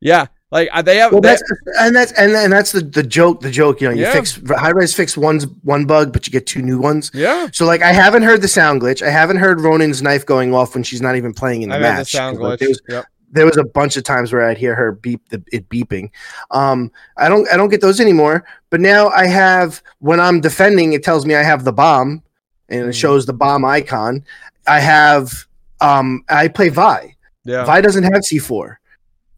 yeah, 0.00 0.26
like 0.54 0.84
they 0.86 0.96
have. 0.96 1.12
Well, 1.12 1.20
they- 1.20 1.28
that's 1.28 1.42
and 1.80 1.94
that's 1.94 2.12
and, 2.12 2.32
and 2.32 2.52
that's 2.52 2.72
the, 2.72 2.80
the 2.80 3.02
joke. 3.02 3.40
The 3.40 3.50
joke, 3.50 3.80
you 3.80 3.88
know, 3.88 3.94
you 3.94 4.02
Yeah. 4.02 4.12
fix 4.12 4.40
Hi-Rez 4.48 4.94
fix 4.94 5.16
one's 5.16 5.46
one 5.62 5.84
bug, 5.84 6.12
but 6.12 6.26
you 6.26 6.32
get 6.32 6.46
two 6.46 6.62
new 6.62 6.78
ones. 6.78 7.10
yeah, 7.12 7.48
So 7.52 7.66
like, 7.66 7.82
I 7.82 7.92
haven't 7.92 8.22
heard 8.22 8.40
the 8.40 8.48
sound 8.48 8.80
glitch. 8.80 9.02
I 9.02 9.10
haven't 9.10 9.36
heard 9.38 9.60
Ronin's 9.60 10.00
knife 10.00 10.24
going 10.24 10.54
off 10.54 10.74
when 10.74 10.82
she's 10.84 11.02
not 11.02 11.16
even 11.16 11.34
playing 11.34 11.62
in 11.62 11.68
the 11.68 11.74
I 11.76 11.80
match. 11.80 12.12
the 12.12 12.16
sound 12.18 12.38
'Cause, 12.38 12.42
like, 12.44 12.56
glitch. 12.56 12.60
there 12.60 12.68
was- 12.68 12.80
Yep. 12.88 13.04
there 13.32 13.46
was 13.46 13.56
a 13.56 13.64
bunch 13.64 13.96
of 13.96 14.04
times 14.04 14.32
where 14.32 14.46
I'd 14.48 14.56
hear 14.58 14.74
her 14.76 14.92
beep 14.92 15.20
the 15.28 15.42
it 15.52 15.68
beeping. 15.68 16.10
Um, 16.52 16.90
I 17.16 17.28
don't 17.28 17.46
I 17.52 17.56
don't 17.56 17.68
get 17.68 17.80
those 17.80 18.00
anymore. 18.00 18.44
But 18.70 18.80
now 18.80 19.08
I 19.08 19.26
have 19.26 19.82
when 19.98 20.20
I'm 20.20 20.40
defending, 20.40 20.92
it 20.92 21.02
tells 21.02 21.26
me 21.26 21.34
I 21.34 21.42
have 21.42 21.64
the 21.64 21.72
bomb, 21.72 22.22
and 22.68 22.80
it 22.82 22.88
Mhm. 22.90 22.94
shows 22.94 23.26
the 23.26 23.32
bomb 23.32 23.64
icon. 23.64 24.24
I 24.68 24.78
have 24.80 25.46
um 25.80 26.22
I 26.28 26.46
play 26.48 26.68
Vi. 26.68 27.16
Yeah. 27.44 27.64
Vi 27.64 27.80
doesn't 27.80 28.04
have 28.04 28.22
C4. 28.24 28.76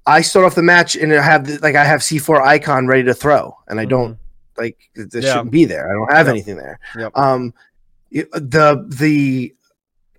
I 0.06 0.20
start 0.20 0.46
off 0.46 0.54
the 0.54 0.62
match 0.62 0.94
and 0.96 1.12
I 1.12 1.20
have 1.22 1.46
the, 1.46 1.58
like 1.58 1.74
I 1.74 1.84
have 1.84 2.00
C4 2.00 2.40
icon 2.42 2.86
ready 2.86 3.02
to 3.04 3.14
throw, 3.14 3.56
and 3.68 3.80
I 3.80 3.84
don't 3.84 4.18
like 4.56 4.78
this 4.94 5.06
Mm-hmm. 5.06 5.20
Yeah. 5.22 5.32
shouldn't 5.32 5.50
be 5.50 5.64
there. 5.64 5.90
I 5.90 5.94
don't 5.94 6.12
have 6.16 6.26
Yep. 6.26 6.32
anything 6.34 6.56
there. 6.56 6.78
Yep. 6.98 7.12
Um, 7.16 7.52
the 8.10 8.86
the 8.96 9.54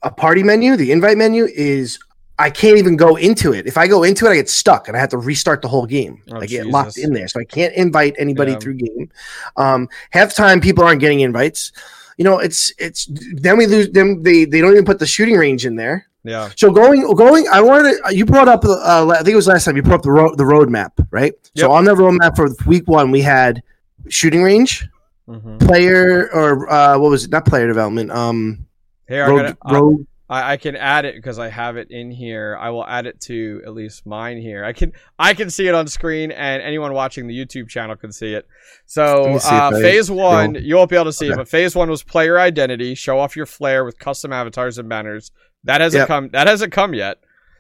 a 0.04 0.12
party 0.12 0.44
menu, 0.44 0.76
the 0.76 0.92
invite 0.92 1.18
menu 1.18 1.46
is 1.46 1.98
I 2.40 2.52
can't 2.52 2.78
even 2.78 2.96
go 2.98 3.16
into 3.16 3.52
it. 3.54 3.66
If 3.66 3.78
I 3.80 3.88
go 3.88 4.04
into 4.04 4.28
it, 4.28 4.30
I 4.30 4.36
get 4.36 4.48
stuck 4.50 4.88
and 4.88 4.96
I 4.96 5.00
have 5.00 5.10
to 5.10 5.18
restart 5.18 5.64
the 5.64 5.68
whole 5.68 5.88
game. 5.88 6.22
Oh, 6.32 6.40
I 6.40 6.46
get 6.46 6.68
locked 6.68 6.98
in 7.00 7.12
there, 7.14 7.28
so 7.28 7.40
I 7.40 7.46
can't 7.46 7.74
invite 7.74 8.14
anybody 8.20 8.52
Yeah. 8.52 8.60
through 8.60 8.76
game. 8.76 9.10
Um, 9.56 9.90
half 10.12 10.36
time, 10.36 10.62
people 10.62 10.84
aren't 10.84 11.00
getting 11.02 11.22
invites. 11.22 11.72
You 12.18 12.26
know, 12.26 12.38
it's 12.40 12.72
it's 12.78 13.08
then 13.34 13.58
we 13.58 13.66
lose 13.66 13.90
them. 13.90 14.22
They 14.22 14.46
they 14.46 14.62
don't 14.62 14.74
even 14.74 14.86
put 14.86 15.00
the 15.00 15.08
shooting 15.08 15.36
range 15.38 15.66
in 15.66 15.76
there. 15.78 16.06
Yeah. 16.28 16.50
So 16.58 16.72
going 16.72 17.02
going, 17.16 17.48
I 17.52 17.62
wanted 17.62 17.98
to, 18.06 18.16
you 18.16 18.26
brought 18.26 18.50
up. 18.50 18.66
Uh, 18.66 19.08
I 19.10 19.18
think 19.18 19.30
it 19.30 19.36
was 19.36 19.48
last 19.48 19.64
time 19.64 19.78
you 19.78 19.82
brought 19.82 20.00
up 20.00 20.02
the 20.02 20.12
road 20.12 20.38
the 20.38 20.44
roadmap, 20.44 20.92
right? 21.10 21.34
Yep. 21.54 21.64
So 21.64 21.72
on 21.72 21.86
the 21.86 21.96
roadmap 21.96 22.36
for 22.36 22.50
week 22.68 22.88
one, 22.88 23.12
we 23.12 23.22
had 23.22 23.64
shooting 24.10 24.44
range, 24.44 24.88
hmm 25.26 25.58
player 25.60 26.30
or 26.34 26.70
uh, 26.70 27.00
what 27.00 27.10
was 27.10 27.26
it? 27.26 27.32
Not 27.32 27.46
player 27.46 27.68
development. 27.68 28.12
Um, 28.12 28.66
Here, 29.08 29.24
I'm 29.24 29.30
road, 29.32 29.58
gonna, 29.64 29.82
road. 29.82 30.08
I, 30.30 30.54
I 30.54 30.58
can 30.58 30.76
add 30.76 31.06
it 31.06 31.16
because 31.16 31.40
I 31.40 31.48
have 31.48 31.78
it 31.78 31.90
in 31.90 32.12
here. 32.12 32.58
I 32.60 32.70
will 32.70 32.86
add 32.86 33.06
it 33.06 33.22
to 33.22 33.62
at 33.66 33.74
least 33.74 34.06
mine 34.06 34.38
here. 34.38 34.66
I 34.66 34.74
can 34.74 34.92
I 35.18 35.34
can 35.34 35.50
see 35.50 35.68
it 35.68 35.76
on 35.76 35.88
screen, 35.88 36.32
and 36.32 36.62
anyone 36.62 36.94
watching 36.94 37.28
the 37.28 37.38
YouTube 37.38 37.70
channel 37.70 37.96
can 37.96 38.12
see 38.12 38.34
it. 38.34 38.46
So 38.86 39.38
see 39.40 39.48
uh, 39.50 39.72
phase 39.72 40.12
one, 40.12 40.56
you 40.56 40.76
won't 40.76 40.90
be 40.90 40.98
able 40.98 41.06
to 41.06 41.14
see 41.14 41.30
it, 41.30 41.38
but 41.38 41.48
phase 41.48 41.76
one 41.76 41.90
was 41.90 42.04
player 42.04 42.38
identity. 42.40 42.96
Show 42.96 43.20
off 43.20 43.36
your 43.36 43.46
flair 43.46 43.86
with 43.86 43.98
custom 44.00 44.34
avatars 44.34 44.78
and 44.78 44.90
banners. 44.90 45.32
That 45.68 45.82
hasn't 45.82 46.02
Yep. 46.02 46.08
come. 46.08 46.30
That 46.34 46.48
hasn't 46.48 46.72
come 46.74 46.94
yet. 46.94 47.18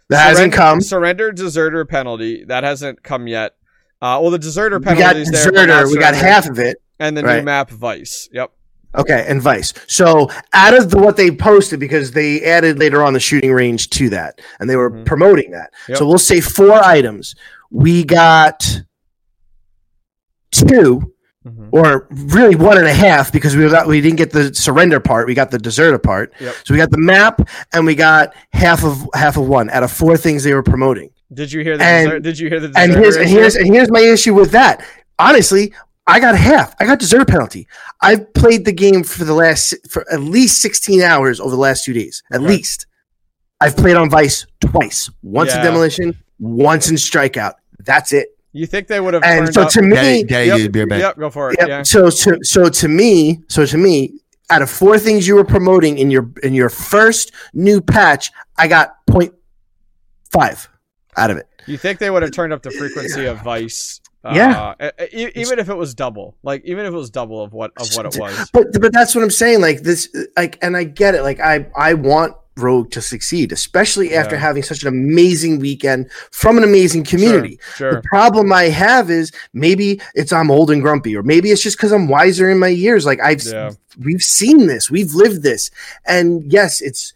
That 0.10 0.28
hasn't 0.30 0.54
come. 0.54 0.82
Surrender 0.82 1.32
deserter 1.32 1.86
penalty. 1.86 2.44
That 2.46 2.64
hasn't 2.64 3.04
come 3.04 3.28
yet. 3.28 3.54
Uh, 4.02 4.20
well, 4.22 4.32
the 4.32 4.40
deserter 4.40 4.80
We 4.80 4.86
got 4.86 4.96
penalty 4.96 5.22
is 5.22 5.32
there. 5.32 5.52
deserter. 5.52 5.88
We 5.90 5.98
got 5.98 6.16
half 6.16 6.50
of 6.50 6.60
it. 6.60 6.82
and 7.00 7.16
the 7.16 7.22
new 7.22 7.42
map 7.44 7.70
Vice. 7.70 8.28
Yep. 8.32 8.52
Okay, 8.98 9.26
and 9.28 9.40
Vice. 9.42 9.72
So 9.86 10.30
out 10.54 10.74
of 10.74 10.90
the, 10.90 10.98
what 10.98 11.16
they 11.18 11.30
posted, 11.30 11.80
because 11.80 12.12
they 12.12 12.42
added 12.44 12.80
later 12.80 13.04
on 13.04 13.14
the 13.14 13.20
shooting 13.20 13.52
range 13.54 13.90
to 13.92 14.10
that, 14.10 14.40
and 14.60 14.68
they 14.70 14.76
were 14.76 14.90
Mhm. 14.90 15.06
promoting 15.06 15.52
that. 15.52 15.72
Yep. 15.90 15.98
So 16.00 16.08
we'll 16.08 16.18
say 16.18 16.40
four 16.42 16.74
items. 16.74 17.36
We 17.70 18.04
got 18.04 18.82
two, 20.52 21.14
Mhm. 21.48 21.70
or 21.72 22.08
really 22.12 22.56
one 22.56 22.78
and 22.78 22.88
a 22.88 22.94
half, 22.94 23.32
because 23.32 23.56
we 23.56 23.70
got 23.70 23.88
we 23.88 24.02
didn't 24.02 24.18
get 24.18 24.32
the 24.32 24.54
surrender 24.54 25.00
part. 25.00 25.28
We 25.28 25.34
got 25.34 25.52
the 25.52 25.58
deserter 25.60 25.98
part. 26.00 26.34
Yep. 26.40 26.56
So 26.66 26.74
we 26.74 26.78
got 26.78 26.92
the 26.92 26.98
map, 26.98 27.48
and 27.74 27.86
we 27.86 27.96
got 27.96 28.34
half 28.54 28.84
of 28.84 29.08
half 29.14 29.38
of 29.38 29.48
one 29.48 29.70
out 29.70 29.84
of 29.84 29.92
four 29.92 30.18
things 30.18 30.44
they 30.44 30.54
were 30.54 30.64
promoting. 30.64 31.10
Did 31.34 31.52
you 31.52 31.62
hear 31.64 31.78
the? 31.78 31.84
And- 31.84 32.08
desert, 32.08 32.24
did 32.24 32.40
you 32.40 32.50
hear 32.50 32.60
the? 32.60 32.72
And 32.78 32.92
here's 32.94 33.16
and 33.16 33.30
here's 33.30 33.56
and 33.56 33.68
here's 33.68 33.90
my 33.92 34.00
issue 34.02 34.34
with 34.34 34.52
that. 34.52 34.84
Honestly, 35.20 35.74
I 36.06 36.20
got 36.20 36.36
half. 36.36 36.74
I 36.80 36.86
got 36.86 37.00
dessert 37.00 37.28
penalty. 37.28 37.68
I've 38.02 38.34
played 38.34 38.66
the 38.66 38.72
game 38.72 39.04
for 39.04 39.24
the 39.26 39.34
last 39.34 39.74
for 39.90 40.06
at 40.12 40.22
least 40.22 40.62
16 40.62 41.02
hours 41.02 41.40
over 41.40 41.50
the 41.52 41.58
last 41.58 41.84
two 41.84 41.94
days. 41.94 42.24
At 42.32 42.42
Okay. 42.42 42.48
least. 42.50 42.86
I've 43.60 43.76
played 43.76 43.96
on 43.98 44.10
Vice 44.10 44.46
twice. 44.62 45.10
Once 45.24 45.50
Yeah. 45.52 45.58
in 45.60 45.66
demolition, 45.66 46.16
once 46.40 46.90
in 46.90 46.96
strikeout. 46.96 47.54
That's 47.84 48.14
it. 48.14 48.28
You 48.58 48.66
think 48.68 48.88
they 48.88 49.00
would 49.00 49.14
have 49.14 49.24
And 49.24 49.46
turned 49.46 49.54
so 49.54 49.62
up? 49.64 49.70
to 49.72 49.82
me, 49.82 49.96
Daddy, 49.96 50.24
Daddy 50.24 50.48
Yep. 50.48 50.58
did 50.58 50.72
beer 50.72 50.88
back. 50.88 51.00
Yep, 51.02 51.18
go 51.20 51.30
for 51.30 51.52
it. 51.52 51.58
Yep. 51.60 51.68
Yeah. 51.68 51.84
So 51.84 52.10
to 52.10 52.40
so 52.44 52.70
to 52.70 52.88
me, 52.88 53.42
so 53.48 53.66
to 53.66 53.78
me, 53.78 54.14
out 54.50 54.62
of 54.62 54.70
four 54.70 54.98
things 54.98 55.28
you 55.28 55.36
were 55.36 55.46
promoting 55.46 55.98
in 55.98 56.10
your 56.12 56.30
in 56.44 56.54
your 56.54 56.70
first 56.70 57.32
new 57.54 57.82
patch, 57.82 58.32
I 58.58 58.68
got 58.68 58.96
0.5 59.10 60.68
out 61.18 61.32
of 61.32 61.38
it. 61.38 61.48
You 61.66 61.78
think 61.78 62.00
they 62.00 62.10
would 62.10 62.24
have 62.24 62.32
turned 62.32 62.54
up 62.54 62.64
the 62.64 62.72
frequency 62.72 63.26
of 63.26 63.42
Vice? 63.44 64.00
Uh, 64.24 64.34
Yeah. 64.36 64.74
e- 65.14 65.26
e- 65.28 65.32
even 65.36 65.60
if 65.60 65.70
it 65.70 65.76
was 65.76 65.94
double, 65.94 66.36
like 66.44 66.62
even 66.66 66.86
if 66.86 66.94
it 66.94 66.98
was 66.98 67.10
double 67.10 67.42
of 67.42 67.54
what 67.54 67.72
of 67.78 67.88
what 67.96 68.06
it 68.06 68.18
was. 68.20 68.50
But 68.52 68.68
but 68.82 68.92
that's 68.92 69.14
what 69.16 69.24
I'm 69.24 69.30
saying. 69.30 69.62
Like 69.62 69.84
this, 69.84 70.10
like, 70.36 70.58
and 70.62 70.76
I 70.76 70.84
get 70.86 71.14
it. 71.16 71.22
Like 71.24 71.40
I 71.40 71.68
I 71.76 71.94
want 71.94 72.34
Rogue 72.58 72.92
to 72.92 73.02
succeed, 73.02 73.52
especially 73.52 74.14
after 74.16 74.36
Yeah. 74.36 74.42
having 74.42 74.64
such 74.64 74.82
an 74.82 74.88
amazing 74.88 75.60
weekend 75.60 76.10
from 76.32 76.58
an 76.58 76.64
amazing 76.64 77.04
community. 77.04 77.60
Sure. 77.76 77.92
The 77.94 78.02
problem 78.04 78.52
I 78.52 78.66
have 78.70 79.10
is 79.12 79.32
maybe 79.54 80.02
it's 80.16 80.32
I'm 80.34 80.50
old 80.52 80.72
and 80.72 80.82
grumpy, 80.82 81.16
or 81.16 81.24
maybe 81.24 81.52
it's 81.52 81.62
just 81.62 81.78
because 81.78 81.92
I'm 81.92 82.08
wiser 82.08 82.50
in 82.50 82.60
my 82.60 82.68
years. 82.70 83.06
Like 83.06 83.20
I've 83.22 83.44
Yeah. 83.44 83.72
we've 84.04 84.22
seen 84.22 84.68
this, 84.68 84.90
we've 84.92 85.14
lived 85.14 85.44
this, 85.44 85.70
and 86.06 86.52
yes, 86.52 86.82
it's 86.82 87.14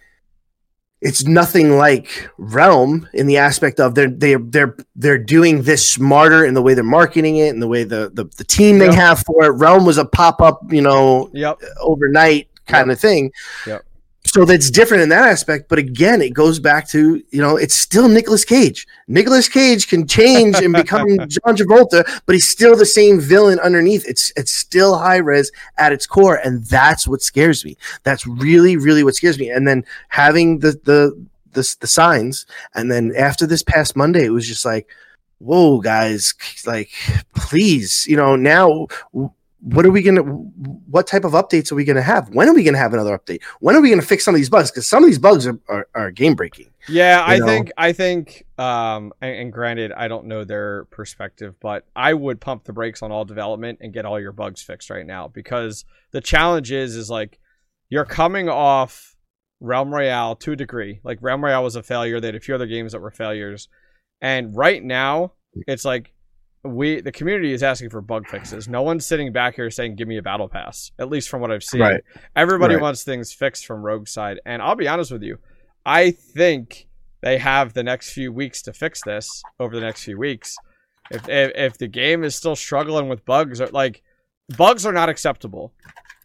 it's 1.02 1.26
nothing 1.26 1.78
like 1.78 2.30
Realm 2.38 3.08
in 3.16 3.26
the 3.26 3.38
aspect 3.38 3.80
of 3.80 3.96
they're 3.96 4.08
they're 4.10 4.38
they're 4.38 4.76
they're 4.96 5.18
doing 5.18 5.64
this 5.64 5.90
smarter 5.90 6.46
in 6.46 6.54
the 6.54 6.62
way 6.62 6.76
they're 6.76 6.84
marketing 6.84 7.38
it 7.38 7.50
and 7.50 7.60
the 7.62 7.68
way 7.68 7.84
the 7.84 8.12
the, 8.14 8.26
the 8.38 8.44
team 8.44 8.78
they 8.78 8.86
Yep. 8.86 8.94
have 8.96 9.20
for 9.26 9.46
it. 9.46 9.50
Realm 9.54 9.84
was 9.84 9.98
a 9.98 10.06
pop 10.06 10.42
up, 10.42 10.62
you 10.72 10.82
know, 10.82 11.30
Yep. 11.34 11.60
overnight 11.80 12.50
kind 12.68 12.92
of 12.92 13.00
thing. 13.00 13.32
Yep. 13.66 13.84
So 14.32 14.46
that's 14.46 14.72
different 14.72 15.04
in 15.04 15.10
that 15.10 15.28
aspect, 15.28 15.68
but 15.68 15.78
again, 15.78 16.22
it 16.22 16.34
goes 16.34 16.58
back 16.58 16.88
to 16.92 17.22
you 17.32 17.42
know 17.42 17.58
it's 17.58 17.76
still 17.76 18.08
Nicolas 18.08 18.46
Cage. 18.46 18.88
Nicolas 19.10 19.50
Cage 19.50 19.90
can 19.90 20.08
change 20.08 20.56
and 20.56 20.74
become 20.74 21.06
John 21.28 21.58
Travolta, 21.58 22.06
but 22.26 22.34
he's 22.34 22.48
still 22.48 22.78
the 22.78 22.86
same 22.86 23.20
villain 23.20 23.60
underneath. 23.60 24.08
It's 24.08 24.32
it's 24.38 24.54
still 24.54 24.98
Hi-Rez 24.98 25.52
at 25.78 25.92
its 25.92 26.08
core, 26.08 26.36
and 26.36 26.64
that's 26.68 27.06
what 27.06 27.22
scares 27.22 27.66
me. 27.66 27.76
That's 28.04 28.26
really 28.26 28.78
really 28.78 29.04
what 29.04 29.16
scares 29.16 29.38
me. 29.38 29.50
And 29.50 29.68
then 29.68 29.84
having 30.08 30.60
the 30.60 30.80
the 30.86 31.28
the, 31.52 31.76
the 31.82 31.88
signs, 31.88 32.46
and 32.74 32.90
then 32.90 33.14
after 33.18 33.46
this 33.46 33.64
past 33.64 33.98
Monday, 33.98 34.24
it 34.24 34.32
was 34.32 34.48
just 34.48 34.64
like, 34.64 34.88
whoa, 35.40 35.82
guys, 35.82 36.34
like 36.66 36.92
please, 37.36 38.06
you 38.08 38.16
know 38.16 38.38
now 38.38 38.88
what 39.62 39.86
are 39.86 39.92
we 39.92 40.02
gonna 40.02 40.22
what 40.22 41.06
type 41.06 41.24
of 41.24 41.34
updates 41.34 41.72
are 41.72 41.76
we 41.76 41.86
gonna 41.86 42.02
have 42.02 42.30
when 42.30 42.50
are 42.50 42.54
we 42.54 42.64
gonna 42.64 42.78
have 42.78 42.94
another 42.94 43.18
update 43.18 43.44
when 43.60 43.76
are 43.76 43.82
we 43.82 43.90
gonna 43.90 44.02
fix 44.02 44.26
some 44.26 44.34
of 44.34 44.40
these 44.40 44.50
bugs 44.50 44.72
because 44.72 44.88
some 44.88 45.04
of 45.04 45.08
these 45.10 45.20
bugs 45.20 45.46
are, 45.46 45.60
are, 45.70 45.88
are 45.94 46.12
game 46.12 46.34
breaking 46.34 46.72
Yeah, 46.90 47.24
I 47.24 47.38
know? 47.38 47.46
think 47.46 47.72
I 47.78 47.94
think 47.94 48.46
um 48.58 49.14
and, 49.22 49.36
and 49.36 49.54
granted 49.54 49.92
I 49.92 50.08
don't 50.08 50.26
know 50.26 50.44
their 50.44 50.86
perspective, 50.86 51.56
but 51.62 51.86
I 51.96 52.14
would 52.14 52.42
pump 52.42 52.64
the 52.64 52.74
brakes 52.74 53.04
on 53.04 53.12
all 53.12 53.24
development 53.24 53.80
and 53.82 53.94
get 53.94 54.06
all 54.06 54.20
your 54.20 54.32
bugs 54.32 54.64
fixed 54.64 54.90
right 54.90 55.06
now 55.06 55.28
because 55.28 55.86
the 56.12 56.22
challenge 56.22 56.72
is 56.72 56.96
is 56.96 57.10
like 57.10 57.40
you're 57.90 58.06
coming 58.06 58.50
off 58.50 59.16
Realm 59.60 59.94
Royale 59.94 60.36
to 60.38 60.54
a 60.54 60.56
degree. 60.56 61.02
Like 61.04 61.20
Realm 61.22 61.44
Royale 61.44 61.64
was 61.64 61.76
a 61.76 61.84
failure, 61.84 62.20
they 62.20 62.30
had 62.30 62.36
a 62.36 62.40
few 62.40 62.56
other 62.56 62.66
games 62.66 62.94
that 62.94 63.02
were 63.02 63.12
failures. 63.12 63.70
And 64.22 64.56
right 64.58 64.84
now 64.84 65.34
it's 65.68 65.86
like 65.86 66.14
we 66.64 67.02
the 67.02 67.12
community 67.12 67.54
is 67.54 67.64
asking 67.64 67.90
for 67.90 68.02
bug 68.02 68.28
fixes. 68.28 68.68
No 68.68 68.82
one's 68.84 69.06
sitting 69.06 69.32
back 69.34 69.56
here 69.56 69.70
saying 69.72 69.96
give 69.96 70.08
me 70.08 70.18
a 70.18 70.22
battle 70.22 70.48
pass, 70.48 70.92
at 71.00 71.10
least 71.10 71.30
from 71.30 71.42
what 71.42 71.52
I've 71.52 71.64
seen. 71.64 71.82
Right. 71.82 72.04
Everybody 72.36 72.76
Right. 72.76 72.82
wants 72.82 73.04
things 73.04 73.34
fixed 73.34 73.66
from 73.66 73.82
Rogue 73.82 74.08
side. 74.08 74.40
And 74.46 74.62
I'll 74.62 74.76
be 74.76 74.88
honest 74.88 75.12
with 75.12 75.24
you, 75.24 75.40
I 75.86 76.12
think 76.12 76.88
they 77.22 77.38
have 77.40 77.74
the 77.74 77.84
next 77.84 78.14
few 78.14 78.32
weeks 78.32 78.62
to 78.64 78.74
fix 78.74 79.02
this 79.04 79.42
over 79.60 79.74
the 79.76 79.82
next 79.82 80.04
few 80.04 80.18
weeks. 80.18 80.56
If 81.10 81.28
if, 81.28 81.52
if 81.56 81.78
the 81.78 81.88
game 81.88 82.24
is 82.24 82.36
still 82.36 82.56
struggling 82.56 83.10
with 83.10 83.26
bugs, 83.26 83.60
or 83.60 83.68
like 83.68 84.04
bugs 84.56 84.86
are 84.86 84.94
not 84.94 85.10
acceptable. 85.10 85.74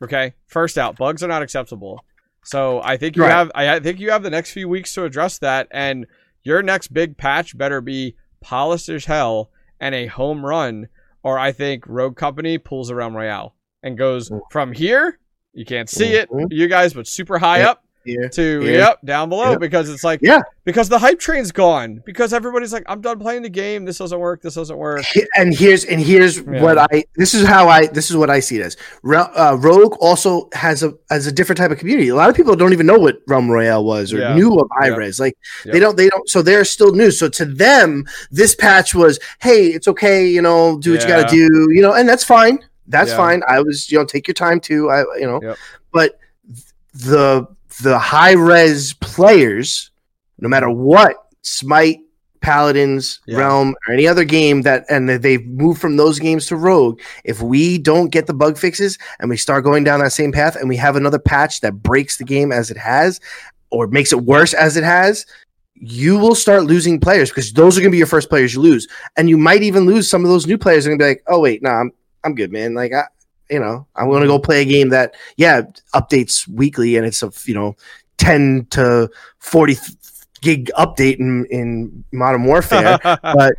Okay, 0.03 0.35
first 0.47 0.77
out, 0.77 0.97
bugs 0.97 1.23
are 1.23 1.29
not 1.29 1.41
acceptable. 1.43 2.05
So 2.45 2.83
I 2.85 2.99
think 2.99 3.17
you 3.17 3.23
Right. 3.23 3.33
have 3.33 3.51
I 3.55 3.77
I 3.77 3.81
think 3.81 3.99
you 4.01 4.11
have 4.11 4.23
the 4.23 4.31
next 4.31 4.51
few 4.53 4.69
weeks 4.69 4.93
to 4.95 5.05
address 5.05 5.39
that, 5.39 5.67
and 5.71 6.07
your 6.43 6.63
next 6.63 6.93
big 6.93 7.17
patch 7.17 7.57
better 7.57 7.81
be 7.81 8.17
polished 8.43 8.91
as 8.91 9.07
hell 9.07 9.51
and 9.81 9.95
a 9.95 10.07
home 10.07 10.45
run, 10.45 10.89
or 11.23 11.39
I 11.39 11.53
think 11.53 11.85
Rogue 11.87 12.17
Company 12.17 12.59
pulls 12.59 12.91
a 12.91 12.95
Realm 12.95 13.17
Royale 13.17 13.55
and 13.83 13.97
goes 13.97 14.31
from 14.51 14.73
here. 14.73 15.19
You 15.53 15.65
can't 15.65 15.89
see 15.89 16.13
it, 16.15 16.31
mm-hmm. 16.31 16.47
you 16.51 16.69
guys, 16.69 16.93
but 16.93 17.07
super 17.07 17.39
high 17.39 17.63
up 17.63 17.86
Yeah. 18.07 18.29
to 18.29 18.63
Yeah. 18.65 18.71
yep 18.79 18.99
down 19.05 19.29
below 19.29 19.51
Yep. 19.53 19.61
because 19.61 19.91
it's 19.91 20.05
like 20.05 20.21
Yeah. 20.23 20.41
because 20.65 20.89
the 20.89 20.99
hype 20.99 21.19
train's 21.19 21.51
gone 21.53 22.03
because 22.07 22.33
everybody's 22.33 22.73
like 22.73 22.85
I'm 22.87 23.01
done 23.01 23.19
playing 23.19 23.43
the 23.43 23.49
game. 23.49 23.85
This 23.85 23.99
doesn't 23.99 24.19
work. 24.19 24.43
This 24.43 24.55
doesn't 24.55 24.77
work. 24.77 25.05
And 25.37 25.53
here's 25.55 25.85
and 25.85 26.01
here's 26.01 26.39
Yeah. 26.39 26.63
what 26.63 26.79
I 26.79 27.05
this 27.17 27.35
is 27.35 27.47
how 27.47 27.69
I 27.69 27.87
this 27.89 28.11
is 28.11 28.17
what 28.17 28.31
I 28.31 28.41
see 28.41 28.59
it 28.59 28.63
as. 28.63 28.77
Uh, 29.05 29.57
Rogue 29.61 29.97
also 30.01 30.49
has 30.55 30.83
a 30.83 30.95
has 31.11 31.27
a 31.27 31.33
different 31.33 31.59
type 31.59 31.71
of 31.71 31.79
community. 31.79 32.09
A 32.09 32.15
lot 32.15 32.31
of 32.31 32.37
people 32.37 32.55
don't 32.57 32.73
even 32.73 32.87
know 32.87 32.99
what 32.99 33.19
Realm 33.27 33.51
Royale 33.51 33.85
was 33.85 34.13
or 34.13 34.19
Yeah. 34.19 34.35
knew 34.35 34.55
of 34.55 34.69
Yeah. 34.81 35.11
Like 35.19 35.37
they 35.65 35.79
don't 35.81 35.97
they 35.97 36.09
don't 36.09 36.29
so 36.29 36.43
they're 36.43 36.65
still 36.65 36.93
new. 36.93 37.11
So 37.11 37.29
to 37.29 37.45
them, 37.45 38.05
this 38.31 38.55
patch 38.55 38.95
was 38.95 39.19
hey, 39.41 39.67
it's 39.67 39.89
okay, 39.89 40.27
you 40.27 40.43
know, 40.43 40.79
do 40.79 40.93
what 40.93 41.03
you 41.03 41.09
got 41.09 41.29
to 41.29 41.35
do, 41.37 41.69
you 41.73 41.83
know, 41.83 41.93
and 41.95 42.09
that's 42.09 42.25
fine. 42.25 42.61
That's 42.89 43.11
Yeah. 43.11 43.17
fine. 43.17 43.43
I 43.49 43.61
was 43.61 43.91
you 43.91 43.99
know 43.99 44.05
take 44.05 44.29
your 44.29 44.35
time 44.35 44.61
too. 44.61 44.91
I 44.91 45.01
you 45.19 45.27
know, 45.27 45.41
Yep. 45.43 45.57
but 45.93 46.19
the 46.95 47.47
the 47.83 47.99
Hi-Rez 47.99 48.95
players, 48.95 49.91
no 50.39 50.49
matter 50.49 50.71
what, 50.71 51.17
Smite, 51.43 52.01
Paladins, 52.41 53.21
Yeah. 53.27 53.39
Realm, 53.39 53.75
or 53.87 53.95
any 53.95 54.07
other 54.07 54.25
game 54.25 54.63
that 54.63 54.85
and 54.89 55.09
they've 55.09 55.45
moved 55.47 55.81
from 55.81 55.97
those 55.97 56.19
games 56.19 56.47
to 56.47 56.57
Rogue, 56.57 57.01
if 57.25 57.43
we 57.43 57.79
don't 57.79 58.11
get 58.11 58.27
the 58.27 58.35
bug 58.35 58.57
fixes 58.57 58.99
and 59.19 59.29
we 59.29 59.37
start 59.37 59.65
going 59.65 59.85
down 59.85 60.01
that 60.01 60.13
same 60.13 60.33
path 60.33 60.55
and 60.57 60.69
we 60.69 60.77
have 60.77 60.97
another 60.97 61.19
patch 61.19 61.61
that 61.63 61.83
breaks 61.83 62.19
the 62.19 62.25
game 62.25 62.53
as 62.53 62.71
it 62.71 62.77
has 62.77 63.21
or 63.71 63.89
makes 63.89 64.13
it 64.13 64.21
worse 64.21 64.55
as 64.55 64.77
it 64.77 64.85
has, 64.85 65.27
you 65.75 66.19
will 66.19 66.35
start 66.35 66.65
losing 66.65 67.01
players 67.01 67.31
because 67.31 67.53
those 67.53 67.77
are 67.77 67.81
going 67.81 67.91
to 67.91 67.95
be 67.95 67.99
your 67.99 68.07
first 68.07 68.29
players 68.29 68.55
you 68.55 68.61
lose. 68.61 68.87
And 69.17 69.29
you 69.29 69.37
might 69.37 69.63
even 69.63 69.85
lose 69.85 70.09
some 70.09 70.25
of 70.25 70.31
those 70.31 70.47
new 70.47 70.57
players 70.57 70.87
are 70.87 70.91
going 70.91 70.99
to 70.99 71.05
be 71.05 71.09
like, 71.09 71.23
"Oh 71.27 71.41
wait, 71.41 71.63
no, 71.63 71.71
I'm 71.71 71.93
I'm 72.25 72.35
good, 72.35 72.53
man. 72.53 72.75
Like 72.75 72.93
I 72.93 73.05
you 73.51 73.59
know, 73.61 73.87
I'm 73.97 74.09
going 74.09 74.23
to 74.23 74.27
go 74.29 74.39
play 74.39 74.63
a 74.63 74.65
game 74.65 74.89
that 74.91 75.15
yeah, 75.37 75.63
updates 75.95 76.47
weekly 76.49 76.97
and 76.97 77.07
it's 77.07 77.23
a, 77.23 77.31
you 77.45 77.55
know, 77.55 77.77
10 78.19 78.67
to 78.71 79.09
40 79.39 79.77
gig 80.41 80.71
update 80.79 81.19
in 81.19 81.47
in 81.51 82.05
Modern 82.13 82.45
Warfare, 82.45 82.99
but 83.23 83.55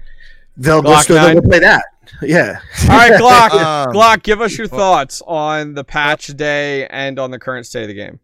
they'll 0.57 0.81
go 0.81 0.97
still 1.01 1.15
they'll 1.23 1.41
go 1.41 1.47
play 1.47 1.59
that. 1.59 1.84
Yeah. 2.22 2.59
All 2.84 2.88
right, 2.97 3.11
Glock. 3.19 3.49
Um, 3.88 3.93
Glock, 3.93 4.23
give 4.23 4.39
us 4.41 4.57
your 4.57 4.68
thoughts 4.68 5.22
on 5.27 5.73
the 5.73 5.84
patch 5.84 6.27
day 6.27 6.88
and 6.88 7.19
on 7.19 7.31
the 7.31 7.39
current 7.39 7.65
state 7.65 7.84
of 7.84 7.88
the 7.89 7.93
game. 7.93 8.19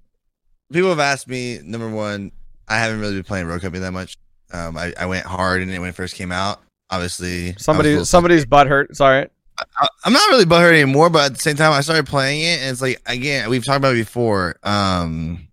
people 0.72 0.90
have 0.90 1.00
asked 1.00 1.28
me 1.28 1.60
number 1.64 1.90
one 1.90 2.32
i 2.70 2.78
haven't 2.78 3.00
really 3.02 3.14
been 3.16 3.24
playing 3.26 3.46
Rogue 3.46 3.62
Company 3.62 3.82
that 3.82 3.92
much 3.92 4.18
um 4.54 4.78
i, 4.78 4.94
I 4.98 5.06
went 5.06 5.26
hard 5.26 5.62
in 5.62 5.70
it 5.70 5.80
when 5.80 5.90
it 5.90 5.96
first 5.96 6.16
came 6.16 6.32
out 6.32 6.62
obviously 6.90 7.48
I 7.50 7.52
was 7.52 7.56
a 7.58 7.64
Somebody, 7.64 7.90
little- 7.90 8.06
somebody's 8.06 8.46
butt 8.46 8.68
hurt. 8.68 8.96
Sorry. 8.96 9.28
I, 9.58 9.88
i'm 10.06 10.14
not 10.14 10.30
really 10.30 10.46
butthurt 10.46 10.74
anymore 10.74 11.10
but 11.10 11.26
at 11.26 11.34
the 11.36 11.40
same 11.42 11.56
time 11.56 11.72
i 11.72 11.82
started 11.82 12.08
playing 12.08 12.42
it 12.42 12.60
and 12.60 12.72
it's 12.72 12.82
like 12.82 13.02
again 13.06 13.50
we've 13.50 13.64
talked 13.64 13.78
about 13.78 13.96
it 13.96 14.00
before 14.06 14.56
um 14.64 15.48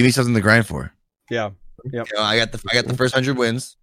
give 0.00 0.06
me 0.06 0.12
something 0.12 0.32
to 0.32 0.40
grind 0.40 0.66
for. 0.66 0.90
Yeah. 1.28 1.50
you 1.84 1.92
know, 1.92 2.04
i 2.22 2.38
got 2.38 2.52
the 2.52 2.62
i 2.70 2.74
got 2.74 2.86
the 2.86 2.96
first 2.96 3.14
100 3.14 3.36
wins. 3.36 3.76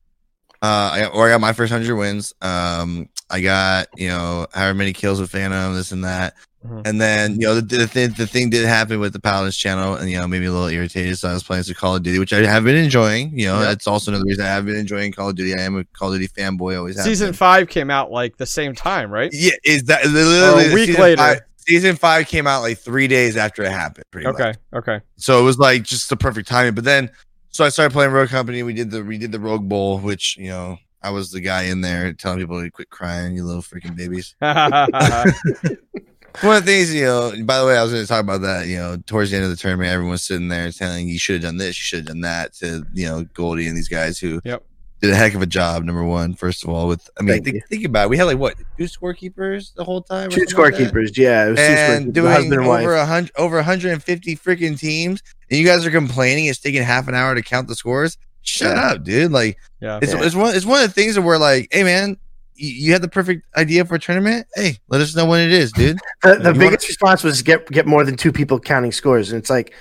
Uh 0.63 0.89
I 0.91 0.99
got, 1.01 1.13
or 1.13 1.27
i 1.27 1.29
got 1.29 1.41
my 1.41 1.53
first 1.53 1.71
100 1.71 1.95
wins. 1.95 2.33
Um 2.41 3.09
i 3.29 3.39
got 3.39 3.87
you 3.97 4.07
know 4.07 4.47
however 4.51 4.73
many 4.73 4.93
kills 4.93 5.21
with 5.21 5.29
phantom 5.29 5.75
this 5.75 5.91
and 5.91 6.05
that 6.05 6.33
Mhm. 6.65 6.87
and 6.87 6.99
then 6.99 7.33
you 7.33 7.41
know 7.41 7.55
the, 7.61 7.61
the 7.77 7.87
thing 7.87 8.09
the 8.17 8.25
thing 8.25 8.49
did 8.49 8.65
happen 8.65 8.99
with 8.99 9.13
the 9.13 9.19
Paladins 9.19 9.55
channel, 9.55 9.93
and 9.93 10.09
you 10.09 10.17
know 10.17 10.27
made 10.27 10.39
me 10.39 10.47
a 10.47 10.51
little 10.51 10.67
irritated. 10.67 11.17
So 11.19 11.29
I 11.29 11.33
was 11.33 11.43
playing 11.43 11.63
some 11.63 11.75
Call 11.75 11.95
of 11.95 12.01
Duty, 12.03 12.17
which 12.17 12.33
I 12.33 12.39
have 12.45 12.63
been 12.63 12.75
enjoying. 12.75 13.37
You 13.37 13.47
know, 13.47 13.59
Yeah. 13.59 13.65
that's 13.65 13.85
also 13.85 14.09
another 14.11 14.25
reason 14.25 14.43
I 14.43 14.47
have 14.49 14.65
been 14.65 14.75
enjoying 14.75 15.11
Call 15.11 15.29
of 15.29 15.35
Duty. 15.35 15.53
I 15.53 15.61
am 15.63 15.77
a 15.77 15.83
Call 15.85 16.11
of 16.13 16.19
Duty 16.19 16.33
fanboy. 16.35 16.75
Always 16.77 16.95
have 16.97 17.05
Season 17.05 17.31
five 17.33 17.67
came 17.69 17.91
out 17.91 18.11
like 18.11 18.37
the 18.37 18.45
same 18.47 18.73
time, 18.73 19.11
right? 19.11 19.29
Yeah, 19.33 19.51
is 19.63 19.83
that 19.83 20.05
literally 20.07 20.65
Or 20.67 20.71
a 20.71 20.73
week 20.73 20.97
later. 20.97 21.17
Five, 21.17 21.39
season 21.57 21.95
five 21.95 22.27
came 22.27 22.47
out 22.47 22.61
like 22.61 22.79
three 22.79 23.07
days 23.07 23.37
after 23.37 23.61
it 23.63 23.71
happened. 23.71 24.05
Pretty 24.09 24.25
Okay. 24.27 24.43
much. 24.45 24.57
Okay. 24.73 24.99
So 25.17 25.39
it 25.39 25.43
was 25.43 25.59
like 25.59 25.83
just 25.83 26.09
the 26.09 26.17
perfect 26.17 26.47
timing. 26.47 26.73
But 26.73 26.85
then, 26.85 27.11
so 27.49 27.65
I 27.65 27.69
started 27.69 27.93
playing 27.93 28.11
Rogue 28.11 28.29
Company. 28.29 28.63
We 28.63 28.73
did 28.73 28.89
the 28.89 29.03
we 29.03 29.17
did 29.19 29.31
the 29.31 29.39
Rogue 29.39 29.69
Bowl, 29.69 29.99
which 29.99 30.37
you 30.37 30.49
know 30.49 30.77
I 31.03 31.11
was 31.11 31.29
the 31.29 31.39
guy 31.39 31.63
in 31.63 31.81
there 31.81 32.13
telling 32.13 32.39
people 32.39 32.59
to 32.61 32.71
quit 32.71 32.89
crying, 32.89 33.35
you 33.35 33.45
little 33.45 33.61
freaking 33.61 33.95
babies. 33.95 34.33
One 36.41 36.57
of 36.57 36.65
the 36.65 36.71
things, 36.71 36.93
you 36.93 37.03
know, 37.05 37.31
by 37.45 37.59
the 37.59 37.65
way, 37.65 37.75
I 37.77 37.81
was 37.83 37.91
going 37.91 38.03
to 38.03 38.07
talk 38.07 38.21
about 38.21 38.41
that, 38.41 38.67
you 38.67 38.77
know, 38.77 38.97
towards 39.07 39.31
the 39.31 39.37
end 39.37 39.45
of 39.45 39.49
the 39.51 39.57
tournament, 39.57 39.89
everyone's 39.89 40.21
sitting 40.23 40.49
there 40.49 40.71
saying 40.71 41.07
you 41.09 41.17
should 41.17 41.33
have 41.35 41.41
done 41.43 41.57
this, 41.57 41.69
you 41.69 41.83
should 41.83 41.99
have 41.99 42.07
done 42.07 42.21
that 42.21 42.53
to, 42.55 42.85
you 42.93 43.07
know, 43.07 43.23
Goldie 43.33 43.67
and 43.67 43.75
these 43.75 43.87
guys 43.87 44.19
who 44.19 44.39
Yep. 44.45 44.63
did 45.01 45.11
a 45.11 45.15
heck 45.15 45.33
of 45.33 45.41
a 45.41 45.47
job, 45.47 45.83
number 45.83 46.03
one, 46.03 46.35
first 46.35 46.63
of 46.63 46.69
all, 46.69 46.87
with, 46.87 47.09
I 47.19 47.23
mean, 47.23 47.43
think, 47.43 47.65
think 47.67 47.85
about 47.85 48.05
it. 48.05 48.09
We 48.11 48.17
had 48.17 48.25
like 48.25 48.37
what, 48.37 48.53
two 48.77 48.83
scorekeepers 48.83 49.73
the 49.73 49.83
whole 49.83 50.01
time? 50.03 50.29
Two 50.29 50.41
something 50.45 50.57
like 50.63 50.73
scorekeepers, 50.75 51.17
yeah. 51.17 51.47
It 51.47 51.49
was 51.51 51.57
two 51.59 51.63
And 51.65 52.05
scorekeepers, 52.07 52.13
doing 52.13 52.31
husband 52.31 52.53
and 52.61 52.69
over 52.69 52.93
a 52.93 53.05
hundred, 53.07 53.31
over 53.37 53.55
150 53.55 54.35
freaking 54.35 54.77
teams, 54.79 55.23
and 55.49 55.59
you 55.59 55.65
guys 55.65 55.85
are 55.87 55.91
complaining 55.91 56.45
it's 56.45 56.59
taking 56.59 56.83
half 56.83 57.07
an 57.07 57.15
hour 57.15 57.33
to 57.33 57.41
count 57.41 57.67
the 57.67 57.75
scores. 57.75 58.15
Shut 58.43 58.75
Yeah. 58.77 58.81
up, 58.91 59.03
dude! 59.03 59.31
Like, 59.31 59.57
yeah. 59.81 59.99
it's, 60.01 60.13
Yeah. 60.13 60.23
it's 60.23 60.35
one 60.35 60.55
it's 60.55 60.65
one 60.65 60.81
of 60.81 60.87
the 60.87 60.93
things 60.93 61.15
that 61.15 61.21
we're 61.23 61.37
like, 61.37 61.67
hey 61.71 61.83
man, 61.83 62.15
you, 62.57 62.91
had 62.91 63.01
the 63.01 63.07
perfect 63.07 63.45
idea 63.55 63.85
for 63.85 63.95
a 63.95 63.99
tournament. 63.99 64.47
Hey, 64.55 64.77
let 64.89 65.01
us 65.01 65.15
know 65.15 65.25
when 65.25 65.41
it 65.41 65.51
is, 65.51 65.71
dude. 65.71 65.97
The, 66.23 66.35
the 66.35 66.53
biggest 66.53 66.87
response 66.87 67.23
was 67.23 67.41
get 67.41 67.69
get 67.69 67.85
more 67.85 68.03
than 68.03 68.15
two 68.15 68.31
people 68.31 68.59
counting 68.59 68.91
scores, 68.91 69.31
and 69.31 69.39
it's 69.39 69.49
like 69.49 69.73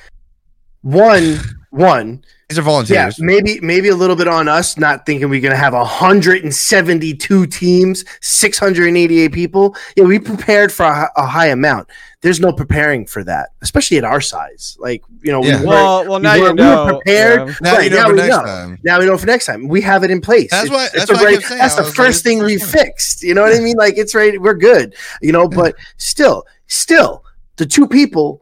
one 0.87 1.41
one. 1.71 2.23
These 2.49 2.61
are 2.61 2.63
volunteers. 2.63 3.19
Yeah, 3.19 3.25
maybe 3.27 3.59
maybe 3.61 3.89
a 3.89 3.97
little 3.97 4.15
bit 4.15 4.29
on 4.29 4.47
us 4.47 4.79
not 4.79 5.05
thinking 5.05 5.29
we're 5.29 5.41
gonna 5.41 5.57
have 5.57 5.75
hundred 5.75 6.45
and 6.45 6.55
seventy 6.55 7.13
two 7.13 7.45
teams, 7.47 8.05
six 8.21 8.57
hundred 8.57 8.87
and 8.87 8.97
eighty 8.97 9.19
eight 9.19 9.33
people. 9.33 9.75
Yeah, 9.97 10.05
we 10.05 10.21
prepared 10.21 10.71
for 10.73 10.85
a, 10.85 11.11
a 11.17 11.27
high 11.27 11.49
amount. 11.49 11.89
There's 12.21 12.39
no 12.39 12.53
preparing 12.53 13.05
for 13.05 13.25
that, 13.25 13.49
especially 13.63 13.99
at 13.99 14.05
our 14.05 14.21
size. 14.21 14.77
Like 14.79 15.03
you 15.23 15.33
know, 15.33 15.43
Yeah. 15.43 15.61
we 15.61 15.67
weren't- 15.67 15.69
Well, 15.69 16.09
well, 16.09 16.19
now 16.21 16.35
we 16.35 16.41
were- 16.43 16.49
you 16.51 16.55
we 16.55 16.63
were 16.63 16.93
prepared. 16.95 17.49
yeah. 17.49 17.55
Now 17.61 17.73
Right, 17.75 17.85
you 17.85 17.91
know 17.91 17.97
now 17.97 18.05
for 18.07 18.13
we 18.13 18.17
next 18.21 18.37
know. 18.37 18.43
time. 18.45 18.79
Now 18.85 18.99
we 19.01 19.07
know 19.07 19.19
for 19.19 19.27
next 19.27 19.47
time. 19.47 19.69
We 19.69 19.81
have 19.81 20.05
it 20.05 20.11
in 20.13 20.21
place. 20.21 20.51
That's 20.53 20.67
It's- 20.67 20.77
why- 20.79 20.85
it's 20.85 20.93
that's 20.95 21.07
the 21.11 21.15
why 21.15 21.21
I 21.21 21.25
right- 21.25 21.35
kept 21.35 21.47
saying, 21.49 21.59
That's 21.59 21.75
the 21.75 21.83
was 21.83 21.89
like, 21.91 21.97
first 21.97 22.19
it's 22.19 22.23
thing 22.23 22.45
we 22.45 22.59
first 22.59 22.71
fixed. 22.73 23.23
You 23.25 23.35
know 23.35 23.43
what 23.43 23.57
I 23.57 23.59
mean? 23.59 23.77
Like 23.77 23.99
it's 23.99 24.15
right. 24.15 24.41
We're 24.41 24.55
good. 24.55 24.95
You 25.21 25.33
know, 25.33 25.49
but 25.49 25.75
still, 25.97 26.45
still, 26.69 27.25
the 27.57 27.67
two 27.67 27.89
people 27.89 28.41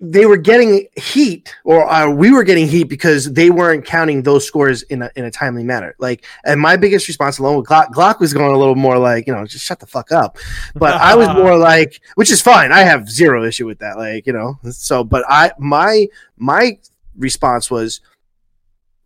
they 0.00 0.26
were 0.26 0.36
getting 0.36 0.86
heat, 0.96 1.54
or 1.64 1.90
uh, 1.90 2.10
we 2.10 2.32
were 2.32 2.42
getting 2.42 2.66
heat 2.66 2.84
because 2.84 3.32
they 3.32 3.50
weren't 3.50 3.84
counting 3.84 4.22
those 4.22 4.46
scores 4.46 4.82
in 4.82 5.02
a 5.02 5.10
in 5.16 5.24
a 5.24 5.30
timely 5.30 5.62
manner. 5.62 5.94
Like, 5.98 6.24
and 6.44 6.60
my 6.60 6.76
biggest 6.76 7.08
response 7.08 7.38
alone 7.38 7.56
with 7.56 7.66
Glock, 7.66 7.90
Glock 7.90 8.20
was 8.20 8.34
going 8.34 8.54
a 8.54 8.58
little 8.58 8.74
more 8.74 8.98
like, 8.98 9.26
you 9.26 9.34
know, 9.34 9.46
just 9.46 9.64
shut 9.64 9.80
the 9.80 9.86
fuck 9.86 10.12
up. 10.12 10.38
But 10.74 10.94
I 10.94 11.14
was 11.14 11.28
more 11.36 11.56
like, 11.56 12.00
which 12.16 12.30
is 12.30 12.42
fine. 12.42 12.72
I 12.72 12.80
have 12.80 13.08
zero 13.08 13.44
issue 13.44 13.66
with 13.66 13.78
that. 13.78 13.96
Like, 13.96 14.26
you 14.26 14.32
know, 14.32 14.58
so 14.70 15.04
but 15.04 15.24
I 15.28 15.52
my 15.58 16.08
my 16.36 16.78
response 17.16 17.70
was 17.70 18.00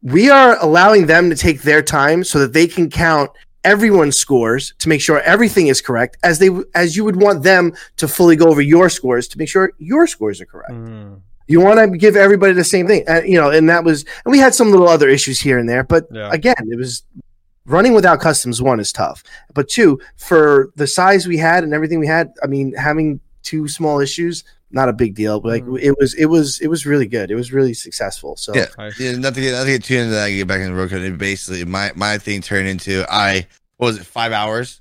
we 0.03 0.31
are 0.31 0.63
allowing 0.63 1.07
them 1.07 1.29
to 1.31 1.37
take 1.37 1.63
their 1.63 1.83
time 1.83 2.25
so 2.25 2.39
that 2.39 2.53
they 2.53 2.67
can 2.67 2.89
count 2.89 3.31
everyone's 3.65 4.17
scores 4.17 4.75
to 4.79 4.89
make 4.89 5.01
sure 5.01 5.21
everything 5.23 5.67
is 5.67 5.81
correct 5.81 6.17
as 6.23 6.39
they 6.39 6.49
as 6.75 6.97
you 6.97 7.05
would 7.05 7.17
want 7.21 7.43
them 7.43 7.73
to 7.97 8.07
fully 8.09 8.37
go 8.37 8.49
over 8.49 8.61
your 8.63 8.89
scores 8.89 9.27
to 9.29 9.39
make 9.39 9.49
sure 9.49 9.73
your 9.79 10.07
scores 10.07 10.41
are 10.41 10.47
correct 10.47 10.71
Mhm. 10.73 11.21
you 11.49 11.61
want 11.61 11.79
to 11.81 11.99
give 11.99 12.15
everybody 12.17 12.53
the 12.53 12.65
same 12.65 12.87
thing 12.87 13.05
uh, 13.09 13.23
you 13.25 13.37
know 13.41 13.51
and 13.51 13.69
that 13.69 13.83
was 13.85 14.05
and 14.25 14.31
we 14.33 14.39
had 14.39 14.55
some 14.55 14.71
little 14.71 14.89
other 14.89 15.09
issues 15.09 15.41
here 15.41 15.59
and 15.59 15.69
there 15.69 15.83
but 15.83 16.07
Yeah. 16.13 16.31
again 16.33 16.55
it 16.71 16.77
was 16.79 17.03
running 17.67 17.95
without 17.95 18.21
customs 18.21 18.63
one 18.63 18.79
is 18.81 18.93
tough 18.93 19.23
but 19.55 19.69
two 19.69 19.99
for 20.17 20.71
the 20.77 20.87
size 20.87 21.27
we 21.27 21.37
had 21.37 21.65
and 21.65 21.75
everything 21.75 21.99
we 21.99 22.07
had 22.07 22.33
i 22.43 22.47
mean 22.47 22.73
having 22.75 23.19
two 23.43 23.67
small 23.69 23.99
issues 24.01 24.45
not 24.71 24.89
a 24.89 24.93
big 24.93 25.15
deal 25.15 25.41
but 25.41 25.49
like 25.49 25.65
Mhm. 25.65 25.81
it 25.81 25.97
was 25.99 26.15
it 26.15 26.27
was 26.27 26.61
it 26.61 26.69
was 26.69 26.85
really 26.85 27.07
good 27.07 27.31
it 27.31 27.35
was 27.35 27.53
really 27.53 27.73
successful 27.75 28.37
so 28.37 28.55
Yeah. 28.55 28.67
Nice. 28.77 28.99
Yeah, 29.01 29.13
not 29.17 29.35
to 29.35 29.41
get 29.41 29.53
not 29.53 29.65
to 29.65 29.71
get 29.71 29.85
too 29.85 29.97
into 29.97 30.11
that. 30.11 30.25
I 30.25 30.33
get 30.33 30.47
back 30.47 30.61
in 30.61 30.67
the 30.69 30.75
road 30.75 30.91
code. 30.91 31.03
It 31.03 31.17
basically, 31.19 31.65
my 31.65 31.91
my 31.95 32.19
thing 32.19 32.43
turned 32.43 32.69
into 32.69 33.05
I 33.11 33.47
what 33.79 33.87
was 33.89 33.97
it 33.99 34.05
five 34.07 34.33
hours 34.33 34.81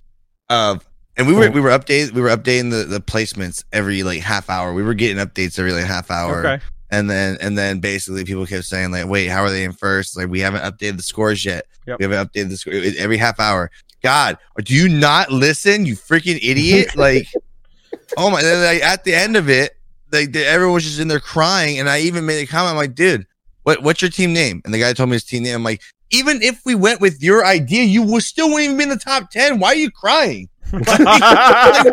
of, 0.49 0.85
and 1.15 1.27
we 1.27 1.33
were 1.33 1.45
Oh. 1.47 1.51
we 1.51 1.61
were 1.61 1.69
updating 1.69 2.11
we 2.11 2.21
were 2.21 2.29
updating 2.35 2.69
the 2.71 2.83
the 2.83 2.99
placements 2.99 3.63
every 3.71 4.03
like 4.03 4.19
half 4.21 4.49
hour. 4.49 4.73
We 4.73 4.83
were 4.83 4.93
getting 4.93 5.23
updates 5.25 5.57
every 5.57 5.71
like 5.71 5.85
half 5.85 6.11
hour. 6.11 6.45
Okay. 6.45 6.63
And 6.89 7.09
then 7.09 7.37
and 7.41 7.57
then 7.57 7.79
basically 7.79 8.23
people 8.25 8.45
kept 8.45 8.65
saying 8.65 8.91
like, 8.91 9.07
wait, 9.07 9.27
how 9.27 9.41
are 9.43 9.49
they 9.51 9.63
in 9.63 9.71
first? 9.73 10.17
Like 10.17 10.27
we 10.29 10.39
haven't 10.41 10.61
updated 10.63 10.97
the 10.97 11.03
scores 11.03 11.45
yet. 11.45 11.65
Yep. 11.85 11.99
We 11.99 12.03
haven't 12.05 12.27
updated 12.33 12.49
the 12.49 12.57
score 12.57 12.73
every 12.97 13.17
half 13.17 13.39
hour. 13.39 13.71
God, 14.03 14.37
do 14.63 14.73
you 14.75 14.89
not 14.89 15.31
listen? 15.31 15.85
You 15.85 15.95
freaking 15.95 16.39
idiot! 16.41 16.89
Like, 16.95 17.27
oh 18.15 18.29
my! 18.29 18.41
Then 18.41 18.63
like, 18.63 18.83
at 18.83 19.03
the 19.03 19.13
end 19.15 19.35
of 19.35 19.49
it, 19.49 19.75
like 20.11 20.31
the- 20.31 20.45
everyone 20.45 20.75
was 20.75 20.83
just 20.83 20.99
in 20.99 21.07
there 21.07 21.19
crying, 21.19 21.79
and 21.79 21.89
I 21.89 21.99
even 22.01 22.25
made 22.25 22.41
a 22.41 22.47
comment. 22.47 22.71
I'm 22.71 22.77
like, 22.77 22.95
dude, 22.95 23.25
what 23.63 23.83
what's 23.83 24.01
your 24.01 24.11
team 24.11 24.33
name? 24.33 24.61
And 24.65 24.73
the 24.73 24.79
guy 24.79 24.93
told 24.93 25.09
me 25.09 25.15
his 25.15 25.23
team 25.23 25.43
name. 25.43 25.55
I'm 25.55 25.63
like, 25.63 25.81
even 26.11 26.41
if 26.41 26.61
we 26.65 26.75
went 26.75 27.01
with 27.01 27.21
your 27.21 27.45
idea, 27.45 27.83
you 27.83 28.01
would 28.03 28.23
still 28.23 28.47
wouldn't 28.47 28.63
even 28.65 28.77
be 28.77 28.83
in 28.83 28.89
the 28.89 28.97
top 28.97 29.29
ten. 29.31 29.59
Why 29.59 29.69
are 29.69 29.75
you 29.75 29.91
crying? 29.91 30.49
Like, 30.73 30.85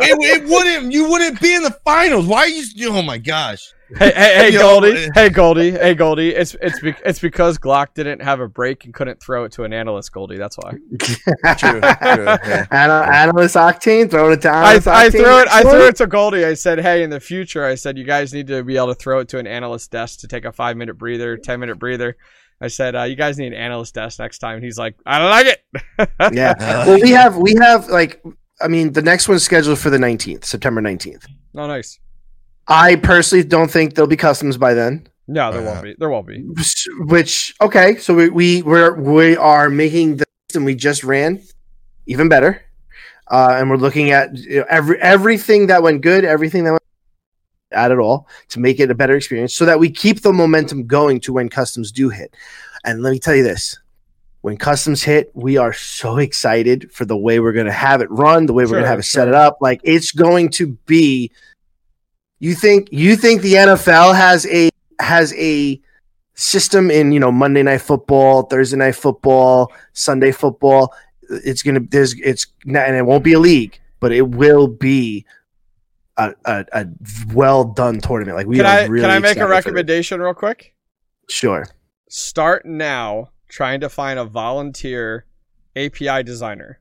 it, 0.03 0.43
it 0.43 0.49
wouldn't. 0.49 0.93
You 0.93 1.09
wouldn't 1.09 1.41
be 1.41 1.55
in 1.55 1.63
the 1.63 1.77
finals. 1.85 2.27
Why 2.27 2.39
are 2.41 2.49
you? 2.49 2.65
Oh 2.91 3.03
my 3.03 3.19
gosh. 3.19 3.73
Hey, 3.99 4.13
hey, 4.15 4.35
hey, 4.51 4.53
Goldie. 4.53 5.09
Hey, 5.15 5.29
Goldie. 5.29 5.71
Hey, 5.73 5.95
Goldie. 5.95 6.31
It's 6.35 6.57
it's 6.63 6.81
be- 6.81 6.95
it's 7.05 7.19
because 7.19 7.59
Glock 7.59 7.89
didn't 7.95 8.21
have 8.23 8.41
a 8.41 8.49
break 8.49 8.85
and 8.87 8.95
couldn't 8.95 9.21
throw 9.23 9.45
it 9.45 9.53
to 9.53 9.65
an 9.65 9.73
analyst, 9.75 10.11
Goldie. 10.13 10.39
That's 10.39 10.57
why. 10.57 10.71
True, 11.01 11.81
true, 11.81 11.81
yeah. 11.83 12.67
Ana- 12.71 13.07
Analyst 13.13 13.57
Octane, 13.57 14.11
throwing 14.11 14.33
it 14.33 14.43
to 14.43 14.49
I, 14.49 14.69
Analyst 14.71 14.89
I 14.89 15.09
Octane. 15.09 15.11
threw 15.13 15.39
it. 15.41 15.49
I 15.49 15.63
threw 15.63 15.87
it 15.87 15.97
to 15.97 16.07
Goldie. 16.07 16.45
I 16.47 16.55
said, 16.55 16.81
"Hey, 16.81 17.03
in 17.03 17.11
the 17.11 17.21
future, 17.21 17.65
I 17.65 17.75
said 17.75 17.99
you 17.99 18.05
guys 18.05 18.33
need 18.33 18.47
to 18.47 18.65
be 18.65 18.77
able 18.77 18.89
to 18.89 18.95
throw 18.95 19.19
it 19.21 19.29
to 19.29 19.39
an 19.39 19.47
analyst 19.47 19.91
desk 19.91 20.21
to 20.21 20.29
take 20.29 20.45
a 20.47 20.53
five 20.53 20.77
minute 20.79 20.95
breather, 20.97 21.37
ten 21.37 21.61
minute 21.61 21.79
breather." 21.79 22.17
I 22.61 22.69
said, 22.69 22.95
uh, 22.97 23.03
"You 23.03 23.17
guys 23.17 23.37
need 23.39 23.49
an 23.49 23.55
analyst 23.59 23.95
desk 23.95 24.19
next 24.19 24.39
time." 24.39 24.57
And 24.57 24.65
he's 24.65 24.79
like, 24.79 24.95
"I 25.05 25.19
don't 25.19 25.31
like 25.31 25.47
it." 25.47 26.33
Yeah. 26.33 26.55
Uh, 26.59 26.85
Well, 26.87 27.01
we 27.03 27.11
have 27.11 27.37
we 27.37 27.55
have 27.57 27.89
like 27.89 28.23
I 28.63 28.69
mean 28.69 28.93
the 28.95 29.03
next 29.03 29.29
one's 29.29 29.43
scheduled 29.43 29.79
for 29.79 29.91
the 29.91 29.99
19th, 29.99 30.45
September 30.45 30.81
19th. 30.81 31.27
oh, 31.57 31.67
nice. 31.67 31.99
I 32.69 32.97
personally 32.97 33.45
don't 33.45 33.71
think 33.71 33.95
there'll 33.95 34.09
be 34.09 34.17
customs 34.17 34.57
by 34.57 34.75
then. 34.75 35.07
No, 35.27 35.53
there 35.53 35.63
won't 35.63 35.83
be. 35.83 35.95
There 35.99 36.11
won't 36.11 36.27
be. 36.27 36.45
Which 36.99 37.55
okay, 37.61 37.97
so 37.97 38.15
we 38.15 38.29
we 38.29 38.63
we're, 38.63 38.95
we 38.95 39.37
are 39.37 39.71
making 39.71 40.19
the 40.19 40.25
system 40.49 40.65
we 40.65 40.75
just 40.75 41.03
ran 41.03 41.43
even 42.07 42.29
better, 42.29 42.63
uh, 43.31 43.57
and 43.59 43.71
we're 43.71 43.77
looking 43.77 44.11
at 44.11 44.35
you 44.37 44.61
know, 44.61 44.67
every 44.69 45.01
everything 45.01 45.67
that 45.69 45.83
went 45.83 46.03
good, 46.03 46.25
everything 46.25 46.65
that 46.65 46.73
went 46.73 46.83
at 47.73 47.91
it 47.91 47.99
all 47.99 48.29
to 48.51 48.61
make 48.61 48.79
it 48.81 48.91
a 48.91 48.95
better 48.95 49.17
experience, 49.17 49.55
so 49.55 49.65
that 49.65 49.79
we 49.79 49.91
keep 49.91 50.21
the 50.21 50.33
momentum 50.33 50.87
going 50.87 51.21
to 51.21 51.33
when 51.33 51.49
customs 51.49 51.91
do 51.91 52.11
hit. 52.11 52.35
And 52.85 53.03
let 53.03 53.11
me 53.11 53.19
tell 53.19 53.35
you 53.35 53.43
this: 53.43 53.79
when 54.43 54.59
customs 54.59 55.03
hit, 55.03 55.31
we 55.35 55.57
are 55.57 55.73
so 55.73 56.19
excited 56.19 56.93
for 56.93 57.07
the 57.07 57.17
way 57.17 57.41
we're 57.41 57.53
going 57.53 57.65
to 57.65 57.73
have 57.73 58.03
it 58.03 58.11
run, 58.11 58.45
the 58.45 58.53
way 58.53 58.65
we're 58.65 58.73
going 58.73 58.83
to 58.83 58.87
Sure, 58.87 58.91
have 58.91 58.99
it 58.99 59.05
set 59.05 59.29
it 59.29 59.35
up. 59.35 59.57
Like 59.63 59.81
it's 59.85 60.13
going 60.13 60.51
to 60.51 60.73
be. 60.87 61.31
You 62.39 62.55
think 62.55 62.89
you 62.91 63.17
think 63.17 63.43
the 63.43 63.55
NFL 63.55 64.15
has 64.15 64.47
a 64.47 64.71
has 65.01 65.33
a 65.35 65.81
system 66.35 66.91
in 66.91 67.13
you 67.13 67.21
know 67.21 67.33
Monday 67.33 67.63
night 67.63 67.81
football, 67.81 68.43
Thursday 68.43 68.77
night 68.77 68.97
football, 68.97 69.73
Sunday 69.93 70.33
football. 70.33 70.95
It's 71.31 71.63
gonna 71.63 71.81
there's 71.81 72.19
it's 72.21 72.47
not, 72.65 72.87
and 72.87 72.97
it 72.97 73.07
won't 73.07 73.25
be 73.25 73.33
a 73.33 73.39
league, 73.39 73.81
but 74.01 74.13
it 74.13 74.29
will 74.29 74.69
be 74.69 75.25
a, 76.17 76.35
a, 76.45 76.65
a 76.73 76.87
well 77.33 77.65
done 77.65 78.01
tournament. 78.01 78.37
Like 78.37 78.47
we 78.47 78.57
Can 78.57 78.67
I 78.67 78.87
really 78.87 79.03
can 79.03 79.11
I 79.11 79.19
make 79.19 79.39
a 79.39 79.49
recommendation 79.49 80.21
real 80.21 80.35
quick? 80.35 80.75
Sure. 81.29 81.67
Start 82.09 82.67
now 82.67 83.31
trying 83.49 83.81
to 83.81 83.89
find 83.89 84.19
a 84.19 84.25
volunteer 84.25 85.27
API 85.77 86.23
designer. 86.23 86.81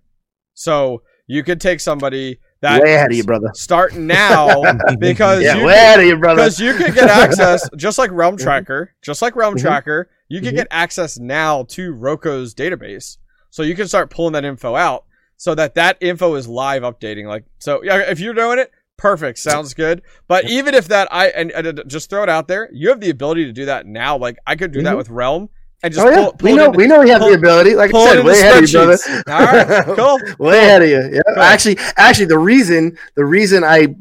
So 0.53 1.03
you 1.27 1.43
could 1.43 1.61
take 1.61 1.79
somebody 1.79 2.39
that 2.63 2.81
way 2.81 2.95
ahead 2.95 3.11
of 3.11 3.17
you, 3.17 3.23
brother. 3.23 3.51
Start 3.53 3.95
now 3.97 4.63
because 4.99 5.43
Yeah, 5.43 5.55
you 5.57 5.65
way 5.65 5.73
can- 5.73 5.83
ahead 5.83 5.99
of 5.99 6.05
you, 6.07 6.17
brother. 6.17 6.41
because 6.41 6.59
you 6.59 6.73
can 6.73 6.93
get 6.93 7.09
access 7.09 7.69
just 7.77 7.97
like 7.97 8.09
Realm 8.11 8.35
Mhm. 8.37 8.41
Tracker, 8.41 8.91
just 9.01 9.21
like 9.21 9.35
Realm 9.35 9.55
Mhm. 9.55 9.61
Tracker. 9.61 10.09
You 10.29 10.41
can 10.41 10.53
Mhm. 10.53 10.57
get 10.57 10.67
access 10.71 11.19
now 11.19 11.63
to 11.69 11.93
Roko's 11.93 12.55
database, 12.55 13.17
so 13.51 13.61
you 13.63 13.75
can 13.75 13.87
start 13.87 14.09
pulling 14.09 14.33
that 14.33 14.43
info 14.45 14.75
out, 14.75 15.05
so 15.37 15.53
that 15.55 15.75
that 15.75 15.97
info 16.01 16.33
is 16.35 16.47
live 16.47 16.81
updating. 16.81 17.27
Like 17.27 17.43
so, 17.59 17.83
yeah. 17.83 17.97
If 18.09 18.19
you're 18.19 18.33
doing 18.33 18.57
it, 18.59 18.71
perfect, 18.97 19.37
sounds 19.39 19.73
good. 19.73 20.01
But 20.27 20.49
even 20.49 20.73
if 20.73 20.87
that, 20.87 21.07
I 21.11 21.27
and, 21.27 21.51
and 21.51 21.83
just 21.87 22.09
throw 22.09 22.23
it 22.23 22.29
out 22.29 22.47
there, 22.47 22.69
you 22.71 22.89
have 22.89 22.99
the 22.99 23.09
ability 23.09 23.45
to 23.45 23.51
do 23.51 23.65
that 23.65 23.85
now. 23.85 24.17
Like 24.17 24.37
I 24.47 24.55
could 24.55 24.71
do 24.71 24.81
that 24.83 24.93
Mhm. 24.93 24.97
with 24.97 25.09
Realm 25.09 25.49
and 25.83 25.93
just 25.93 26.05
oh 26.05 26.09
yeah, 26.09 26.15
pull, 26.23 26.33
pull 26.33 26.49
we 26.51 26.55
know 26.55 26.65
in- 26.65 26.71
we 26.77 26.87
know 26.87 26.99
we 27.01 27.09
have 27.09 27.19
pull- 27.21 27.29
the 27.29 27.35
ability. 27.37 27.75
Like 27.75 27.93
I 27.93 28.05
said, 28.05 28.17
into 28.19 28.27
way 28.29 28.39
ahead 28.39 28.63
of 28.63 28.69
you, 28.69 28.77
brother. 28.79 28.97
All 29.27 29.45
right, 29.45 29.85
cool. 30.37 30.45
way 30.47 30.57
ahead 30.59 30.81
of 30.81 30.89
you. 30.89 31.15
Yeah. 31.15 31.21
Cool. 31.33 31.43
Actually, 31.43 31.77
actually, 31.97 32.25
the 32.25 32.39
reason 32.39 32.97
the 33.15 33.25
reason 33.25 33.63
I 33.63 33.95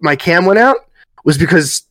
my 0.00 0.16
cam 0.16 0.44
went 0.46 0.58
out 0.58 0.76
was 1.24 1.38
because 1.38 1.82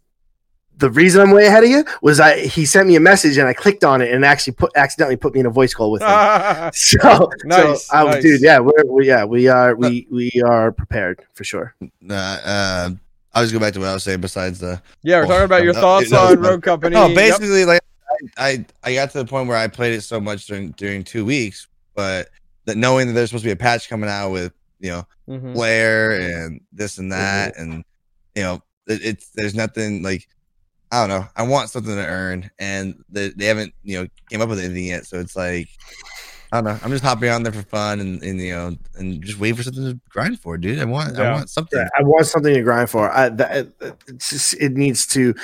the 0.77 0.89
reason 0.89 1.21
I'm 1.21 1.31
way 1.31 1.45
ahead 1.47 1.63
of 1.63 1.69
you 1.69 1.85
was 2.01 2.19
I 2.19 2.39
he 2.39 2.65
sent 2.65 2.87
me 2.87 2.95
a 2.95 2.99
message 2.99 3.37
and 3.37 3.47
I 3.47 3.53
clicked 3.53 3.83
on 3.85 4.01
it 4.01 4.11
and 4.13 4.25
actually 4.25 4.53
put 4.53 4.71
accidentally 4.75 5.15
put 5.15 5.33
me 5.33 5.39
in 5.39 5.45
a 5.45 5.49
voice 5.49 5.73
call 5.73 5.89
with 5.91 6.01
him. 6.01 6.09
so, 6.73 7.29
Nice, 7.45 7.85
so 7.87 7.95
I, 7.95 8.03
nice. 8.05 8.21
dude, 8.23 8.41
yeah, 8.41 8.59
we're, 8.59 8.73
we 8.85 9.07
yeah 9.07 9.23
we 9.23 9.47
are 9.47 9.75
we 9.75 10.07
we 10.11 10.31
are 10.45 10.71
prepared 10.71 11.23
for 11.33 11.43
sure. 11.45 11.75
Nah, 12.01 12.15
uh, 12.43 12.89
I'll 13.33 13.43
just 13.43 13.53
go 13.53 13.59
back 13.59 13.73
to 13.73 13.79
what 13.79 13.87
I 13.89 13.93
was 13.93 14.03
saying. 14.03 14.21
Besides 14.21 14.59
the 14.59 14.81
yeah, 15.03 15.19
we're 15.21 15.27
talking 15.27 15.45
about 15.45 15.63
your 15.63 15.77
Oh, 15.77 15.81
thoughts 15.81 16.11
no, 16.11 16.19
on 16.19 16.41
no. 16.41 16.49
Rogue 16.49 16.63
Company. 16.63 16.93
no, 16.95 17.07
Yep. 17.07 17.15
basically, 17.15 17.63
like 17.65 17.81
I, 18.37 18.49
I 18.49 18.65
I 18.83 18.93
got 18.95 19.11
to 19.11 19.17
the 19.19 19.25
point 19.25 19.47
where 19.47 19.57
I 19.57 19.67
played 19.67 19.93
it 19.93 20.01
so 20.01 20.19
much 20.19 20.47
during 20.47 20.71
during 20.71 21.03
two 21.03 21.25
weeks, 21.25 21.67
but 21.95 22.29
that 22.65 22.77
knowing 22.77 23.07
that 23.07 23.13
there's 23.13 23.29
supposed 23.29 23.43
to 23.43 23.47
be 23.49 23.51
a 23.53 23.55
patch 23.55 23.89
coming 23.89 24.09
out 24.09 24.31
with 24.31 24.53
you 24.79 24.91
know 24.91 25.07
Mhm. 25.27 25.53
Blair 25.53 26.11
and 26.19 26.61
this 26.71 26.97
and 26.99 27.11
that, 27.11 27.57
and 27.57 27.83
you 28.35 28.43
know 28.43 28.61
it, 28.87 29.03
it's 29.03 29.29
there's 29.35 29.55
nothing 29.55 30.03
like 30.03 30.27
I 30.91 30.99
don't 31.05 31.09
know. 31.09 31.27
I 31.35 31.43
want 31.43 31.69
something 31.71 31.95
to 31.95 32.05
earn, 32.05 32.49
and 32.59 33.03
they, 33.09 33.29
they 33.29 33.45
haven't 33.45 33.73
you 33.83 33.99
know 34.01 34.07
came 34.29 34.41
up 34.41 34.49
with 34.49 34.59
anything 34.59 34.85
yet. 34.85 35.05
So 35.05 35.19
it's 35.19 35.35
like 35.35 35.67
I 36.55 36.61
don't 36.61 36.73
know. 36.73 36.79
I'm 36.83 36.91
just 36.91 37.03
hopping 37.03 37.29
on 37.29 37.43
there 37.43 37.51
for 37.51 37.63
fun 37.63 37.99
and, 37.99 38.23
and 38.23 38.39
you 38.39 38.53
know 38.53 38.75
and 38.95 39.21
just 39.23 39.39
wait 39.39 39.55
for 39.55 39.63
something 39.63 39.83
to 39.83 39.99
grind 40.09 40.39
for, 40.39 40.57
dude. 40.57 40.79
I 40.79 40.85
want 40.85 41.17
I 41.17 41.33
want 41.33 41.49
something. 41.49 41.77
Yeah, 41.77 41.89
I 41.97 42.03
want 42.03 42.25
something 42.25 42.53
to 42.53 42.61
grind 42.61 42.89
for. 42.89 43.09
I, 43.09 43.29
that, 43.29 43.67
it's 44.07 44.29
just, 44.29 44.53
it 44.55 44.73
needs 44.73 45.05
to, 45.07 45.35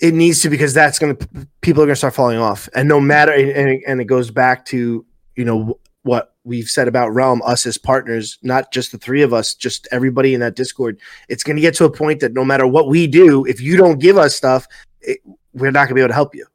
it 0.00 0.14
needs 0.14 0.42
to 0.42 0.50
because 0.50 0.74
that's 0.74 0.98
going 0.98 1.16
to 1.16 1.28
people 1.60 1.82
are 1.82 1.86
going 1.86 1.94
to 1.94 1.96
start 1.96 2.14
falling 2.14 2.38
off, 2.38 2.68
and 2.74 2.88
no 2.88 3.00
matter 3.00 3.32
and, 3.32 3.50
and 3.50 3.82
and 3.86 4.00
it 4.00 4.06
goes 4.06 4.30
back 4.30 4.64
to 4.66 5.06
you 5.36 5.44
know 5.44 5.78
what 6.02 6.34
we've 6.44 6.68
said 6.68 6.88
about 6.88 7.12
Realm, 7.12 7.42
us 7.44 7.66
as 7.66 7.76
partners, 7.76 8.38
not 8.42 8.72
just 8.72 8.92
the 8.92 8.98
three 8.98 9.22
of 9.22 9.32
us, 9.32 9.54
just 9.54 9.88
everybody 9.90 10.34
in 10.34 10.40
that 10.40 10.54
Discord. 10.54 11.00
It's 11.28 11.42
going 11.42 11.56
to 11.56 11.60
get 11.62 11.74
to 11.74 11.84
a 11.84 11.90
point 11.90 12.20
that 12.20 12.32
no 12.32 12.44
matter 12.44 12.66
what 12.66 12.88
we 12.88 13.06
do, 13.06 13.44
if 13.44 13.60
you 13.60 13.76
don't 13.76 13.98
give 13.98 14.16
us 14.16 14.36
stuff, 14.36 14.66
it, 15.00 15.18
we're 15.52 15.72
not 15.72 15.80
going 15.80 15.88
to 15.88 15.94
be 15.94 16.00
able 16.00 16.08
to 16.08 16.14
help 16.14 16.34
you. 16.34 16.46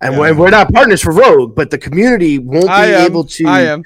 And 0.00 0.14
Yeah. 0.14 0.18
we're, 0.20 0.34
we're 0.34 0.50
not 0.50 0.72
partners 0.72 1.02
for 1.02 1.12
Rogue, 1.12 1.54
but 1.54 1.70
the 1.70 1.78
community 1.78 2.38
won't 2.38 2.66
be 2.66 2.70
am. 2.70 3.06
able 3.06 3.24
to. 3.24 3.46
I 3.46 3.60
am. 3.62 3.82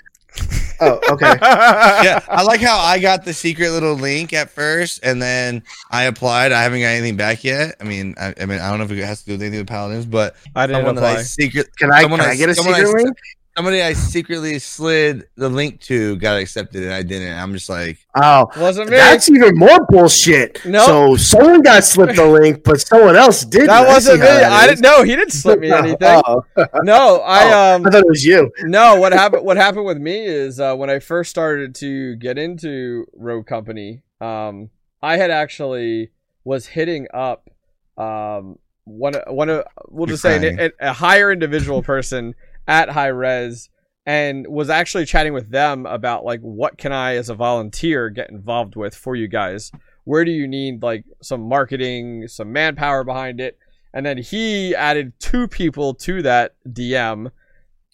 Oh, 0.83 0.99
okay. 1.11 1.35
yeah, 1.43 2.21
I 2.29 2.43
like 2.43 2.61
how 2.61 2.79
I 2.79 2.99
got 2.99 3.25
the 3.25 3.35
secret 3.35 3.71
little 3.71 3.95
link 3.95 4.33
at 4.33 4.49
first, 4.49 5.01
and 5.03 5.21
then 5.21 5.63
I 5.91 6.05
applied. 6.05 6.53
I 6.53 6.63
haven't 6.63 6.81
got 6.81 6.87
anything 6.87 7.17
back 7.17 7.45
yet. 7.45 7.75
I 7.81 7.85
mean, 7.85 8.15
I, 8.19 8.33
I 8.41 8.47
mean, 8.47 8.61
I 8.61 8.71
don't 8.71 8.79
know 8.79 8.85
if 8.85 8.91
it 8.93 9.05
has 9.05 9.21
to 9.21 9.27
do 9.27 9.33
with 9.33 9.43
anything 9.43 9.61
with 9.61 9.69
paladins, 9.69 10.07
but 10.07 10.37
I 10.57 10.67
didn't 10.67 10.79
someone 10.81 10.95
that 10.97 11.05
I 11.05 11.11
apply. 11.13 11.23
secret, 11.25 11.77
Can 11.77 11.93
I, 11.93 12.05
can 12.05 12.21
I- 12.21 12.31
I 12.31 12.37
get 12.37 12.49
a 12.49 12.55
secret 12.55 12.87
I- 12.87 12.93
link? 12.93 13.17
Somebody 13.61 13.83
I 13.83 13.93
secretly 13.93 14.59
slid 14.59 15.29
the 15.37 15.51
link 15.51 15.81
to 15.83 16.17
got 16.17 16.39
accepted, 16.39 16.83
and 16.85 16.95
I 16.95 17.03
didn't. 17.03 17.37
I'm 17.39 17.53
just 17.53 17.69
like, 17.69 17.99
Oh, 18.15 18.49
Wasn't 18.57 18.89
me. 18.89 18.97
That's 18.97 19.29
even 19.29 19.55
more 19.55 19.85
bullshit. 19.87 20.65
No. 20.65 20.87
So 20.87 21.17
someone 21.17 21.61
got 21.61 21.85
slipped 21.85 22.17
the 22.17 22.27
link, 22.27 22.65
but 22.65 22.81
someone 22.81 23.17
else 23.17 23.45
did. 23.45 23.69
that 23.69 23.87
wasn't 23.87 24.21
me. 24.21 24.27
I 24.27 24.67
didn't 24.67 24.81
know. 24.81 25.03
He 25.03 25.15
didn't 25.15 25.33
slip 25.33 25.61
me 25.61 25.71
anything. 25.73 25.99
Oh, 26.27 26.43
No, 26.83 27.19
I 27.21 27.75
um 27.75 27.87
I 27.87 27.91
thought 27.91 28.01
it 28.01 28.09
was 28.09 28.25
you. 28.25 28.51
no. 28.63 28.97
What 28.99 29.13
happened? 29.13 29.45
What 29.45 29.59
happened 29.59 29.85
with 29.85 29.99
me 29.99 30.25
is 30.25 30.59
uh, 30.59 30.75
when 30.75 30.89
I 30.89 30.99
first 30.99 31.29
started 31.29 31.75
to 31.77 32.17
get 32.17 32.39
into 32.39 33.05
Rogue 33.15 33.47
Company, 33.47 34.03
um, 34.23 34.71
I 35.03 35.19
had 35.19 35.31
actually 35.31 36.11
was 36.45 36.67
hitting 36.67 37.09
up 37.13 37.51
um 37.99 38.59
one 38.85 39.15
one 39.27 39.51
of 39.51 39.65
we'll 39.89 40.09
You're 40.09 40.15
just 40.15 40.23
say 40.23 40.49
an, 40.49 40.71
a 40.81 40.93
higher 40.95 41.31
individual 41.31 41.83
person 41.83 42.35
at 42.67 42.91
Hi-Rez 42.91 43.69
and 44.07 44.47
was 44.47 44.71
actually 44.71 45.05
chatting 45.05 45.33
with 45.33 45.51
them 45.51 45.87
about 45.87 46.25
like 46.25 46.41
what 46.41 46.79
can 46.79 46.93
I 46.93 47.17
as 47.17 47.29
a 47.29 47.35
volunteer 47.35 48.09
get 48.11 48.31
involved 48.31 48.77
with 48.77 48.95
for 48.95 49.15
you 49.15 49.29
guys. 49.29 49.71
Where 50.05 50.25
do 50.25 50.31
you 50.31 50.49
need 50.49 50.83
like 50.83 51.05
some 51.23 51.43
marketing, 51.43 52.27
some 52.29 52.53
manpower 52.53 53.05
behind 53.05 53.41
it? 53.41 53.59
And 53.93 54.07
then 54.07 54.19
he 54.19 54.75
added 54.75 55.13
two 55.19 55.49
people 55.49 55.95
to 55.95 56.23
that 56.23 56.55
DM. 56.67 57.31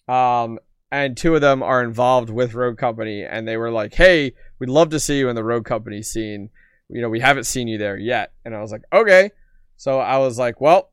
Um, 0.07 0.59
and 0.91 1.17
two 1.17 1.35
of 1.35 1.41
them 1.41 1.61
are 1.61 1.83
involved 1.83 2.29
with 2.29 2.53
Rogue 2.53 2.77
Company, 2.77 3.23
and 3.23 3.47
they 3.47 3.57
were 3.57 3.71
like, 3.71 3.93
"Hey, 3.93 4.33
we'd 4.57 4.69
love 4.69 4.89
to 4.91 4.99
see 4.99 5.19
you 5.19 5.27
in 5.27 5.35
the 5.35 5.43
Rogue 5.43 5.65
Company 5.65 6.01
scene. 6.01 6.49
You 6.89 7.01
know, 7.01 7.09
we 7.09 7.19
haven't 7.19 7.43
seen 7.43 7.67
you 7.67 7.77
there 7.77 7.97
yet." 7.97 8.31
And 8.45 8.55
I 8.55 8.61
was 8.61 8.71
like, 8.71 8.83
"Okay." 8.93 9.31
So 9.75 9.99
I 9.99 10.17
was 10.17 10.39
like, 10.39 10.61
"Well, 10.61 10.91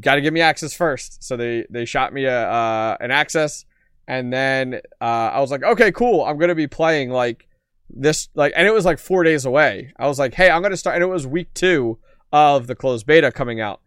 got 0.00 0.16
to 0.16 0.20
give 0.20 0.32
me 0.34 0.40
access 0.40 0.74
first. 0.74 1.22
So 1.22 1.36
they 1.36 1.66
they 1.70 1.84
shot 1.84 2.12
me 2.12 2.24
a 2.24 2.48
uh, 2.50 2.96
an 3.00 3.10
access, 3.10 3.64
and 4.06 4.32
then 4.32 4.80
uh, 5.00 5.04
I 5.04 5.40
was 5.40 5.50
like, 5.50 5.62
"Okay, 5.62 5.92
cool. 5.92 6.24
I'm 6.24 6.38
gonna 6.38 6.54
be 6.54 6.66
playing 6.66 7.10
like 7.10 7.48
this 7.90 8.28
like," 8.34 8.52
and 8.56 8.66
it 8.66 8.72
was 8.72 8.84
like 8.84 8.98
four 8.98 9.24
days 9.24 9.44
away. 9.44 9.92
I 9.98 10.06
was 10.06 10.18
like, 10.18 10.34
"Hey, 10.34 10.50
I'm 10.50 10.62
gonna 10.62 10.76
start," 10.76 10.96
and 10.96 11.02
it 11.02 11.08
was 11.08 11.26
week 11.26 11.52
two 11.54 11.98
of 12.32 12.66
the 12.66 12.74
closed 12.74 13.06
beta 13.06 13.32
coming 13.32 13.60
out. 13.60 13.80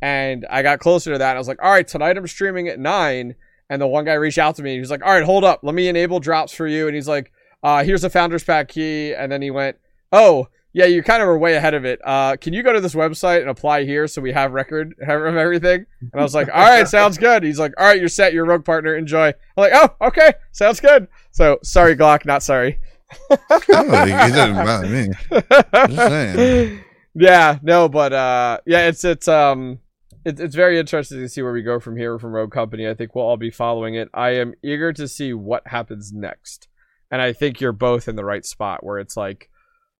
And 0.00 0.46
I 0.48 0.62
got 0.62 0.78
closer 0.78 1.12
to 1.12 1.18
that. 1.18 1.36
I 1.36 1.38
was 1.38 1.48
like, 1.48 1.62
all 1.62 1.70
right, 1.70 1.86
tonight 1.86 2.16
I'm 2.16 2.26
streaming 2.26 2.68
at 2.68 2.78
nine. 2.78 3.34
And 3.70 3.82
the 3.82 3.86
one 3.86 4.04
guy 4.04 4.14
reached 4.14 4.38
out 4.38 4.56
to 4.56 4.62
me. 4.62 4.74
He 4.74 4.80
was 4.80 4.90
like, 4.90 5.04
all 5.04 5.12
right, 5.12 5.24
hold 5.24 5.44
up. 5.44 5.60
Let 5.62 5.74
me 5.74 5.88
enable 5.88 6.20
drops 6.20 6.54
for 6.54 6.66
you. 6.66 6.86
And 6.86 6.94
he's 6.94 7.08
like, 7.08 7.32
uh, 7.62 7.84
here's 7.84 8.04
a 8.04 8.10
founder's 8.10 8.44
pack 8.44 8.68
key. 8.68 9.12
And 9.12 9.30
then 9.30 9.42
he 9.42 9.50
went, 9.50 9.76
oh, 10.12 10.48
yeah, 10.72 10.84
you 10.84 11.02
kind 11.02 11.22
of 11.22 11.28
were 11.28 11.38
way 11.38 11.54
ahead 11.54 11.74
of 11.74 11.84
it. 11.84 12.00
Uh, 12.04 12.36
can 12.36 12.52
you 12.52 12.62
go 12.62 12.72
to 12.72 12.80
this 12.80 12.94
website 12.94 13.40
and 13.40 13.50
apply 13.50 13.84
here 13.84 14.06
so 14.06 14.20
we 14.20 14.32
have 14.32 14.52
record 14.52 14.94
of 15.00 15.08
everything? 15.08 15.86
And 16.00 16.20
I 16.20 16.22
was 16.22 16.34
like, 16.34 16.48
all 16.52 16.62
right, 16.62 16.86
sounds 16.86 17.18
good. 17.26 17.42
He's 17.42 17.58
like, 17.58 17.72
all 17.78 17.86
right, 17.86 17.98
you're 17.98 18.08
set. 18.08 18.32
You're 18.32 18.44
rogue 18.44 18.64
partner. 18.64 18.96
Enjoy. 18.96 19.28
I'm 19.28 19.34
like, 19.56 19.72
oh, 19.74 20.06
okay, 20.08 20.32
sounds 20.52 20.80
good. 20.80 21.08
So 21.30 21.58
sorry, 21.62 21.96
Glock, 21.96 22.26
not 22.26 22.42
sorry. 22.42 22.78
oh, 23.30 23.38
he 23.58 23.72
doesn't 23.72 24.54
bother 24.54 24.86
me. 24.86 25.08
Just 25.30 25.96
saying. 25.96 26.84
Yeah, 27.14 27.58
no, 27.62 27.88
but 27.88 28.12
uh, 28.12 28.58
yeah, 28.66 28.86
it's 28.86 29.04
it's 29.04 29.26
um, 29.26 29.80
it's 30.24 30.40
it's 30.40 30.54
very 30.54 30.78
interesting 30.78 31.18
to 31.18 31.28
see 31.28 31.42
where 31.42 31.52
we 31.52 31.62
go 31.62 31.80
from 31.80 31.96
here 31.96 32.18
from 32.18 32.32
Rogue 32.32 32.52
Company. 32.52 32.88
I 32.88 32.94
think 32.94 33.14
we'll 33.14 33.24
all 33.24 33.36
be 33.36 33.50
following 33.50 33.94
it. 33.94 34.08
I 34.14 34.30
am 34.30 34.54
eager 34.62 34.92
to 34.92 35.08
see 35.08 35.32
what 35.32 35.66
happens 35.66 36.12
next, 36.12 36.68
and 37.10 37.20
I 37.20 37.32
think 37.32 37.60
you're 37.60 37.72
both 37.72 38.06
in 38.06 38.16
the 38.16 38.24
right 38.24 38.44
spot 38.44 38.84
where 38.84 38.98
it's 38.98 39.16
like, 39.16 39.50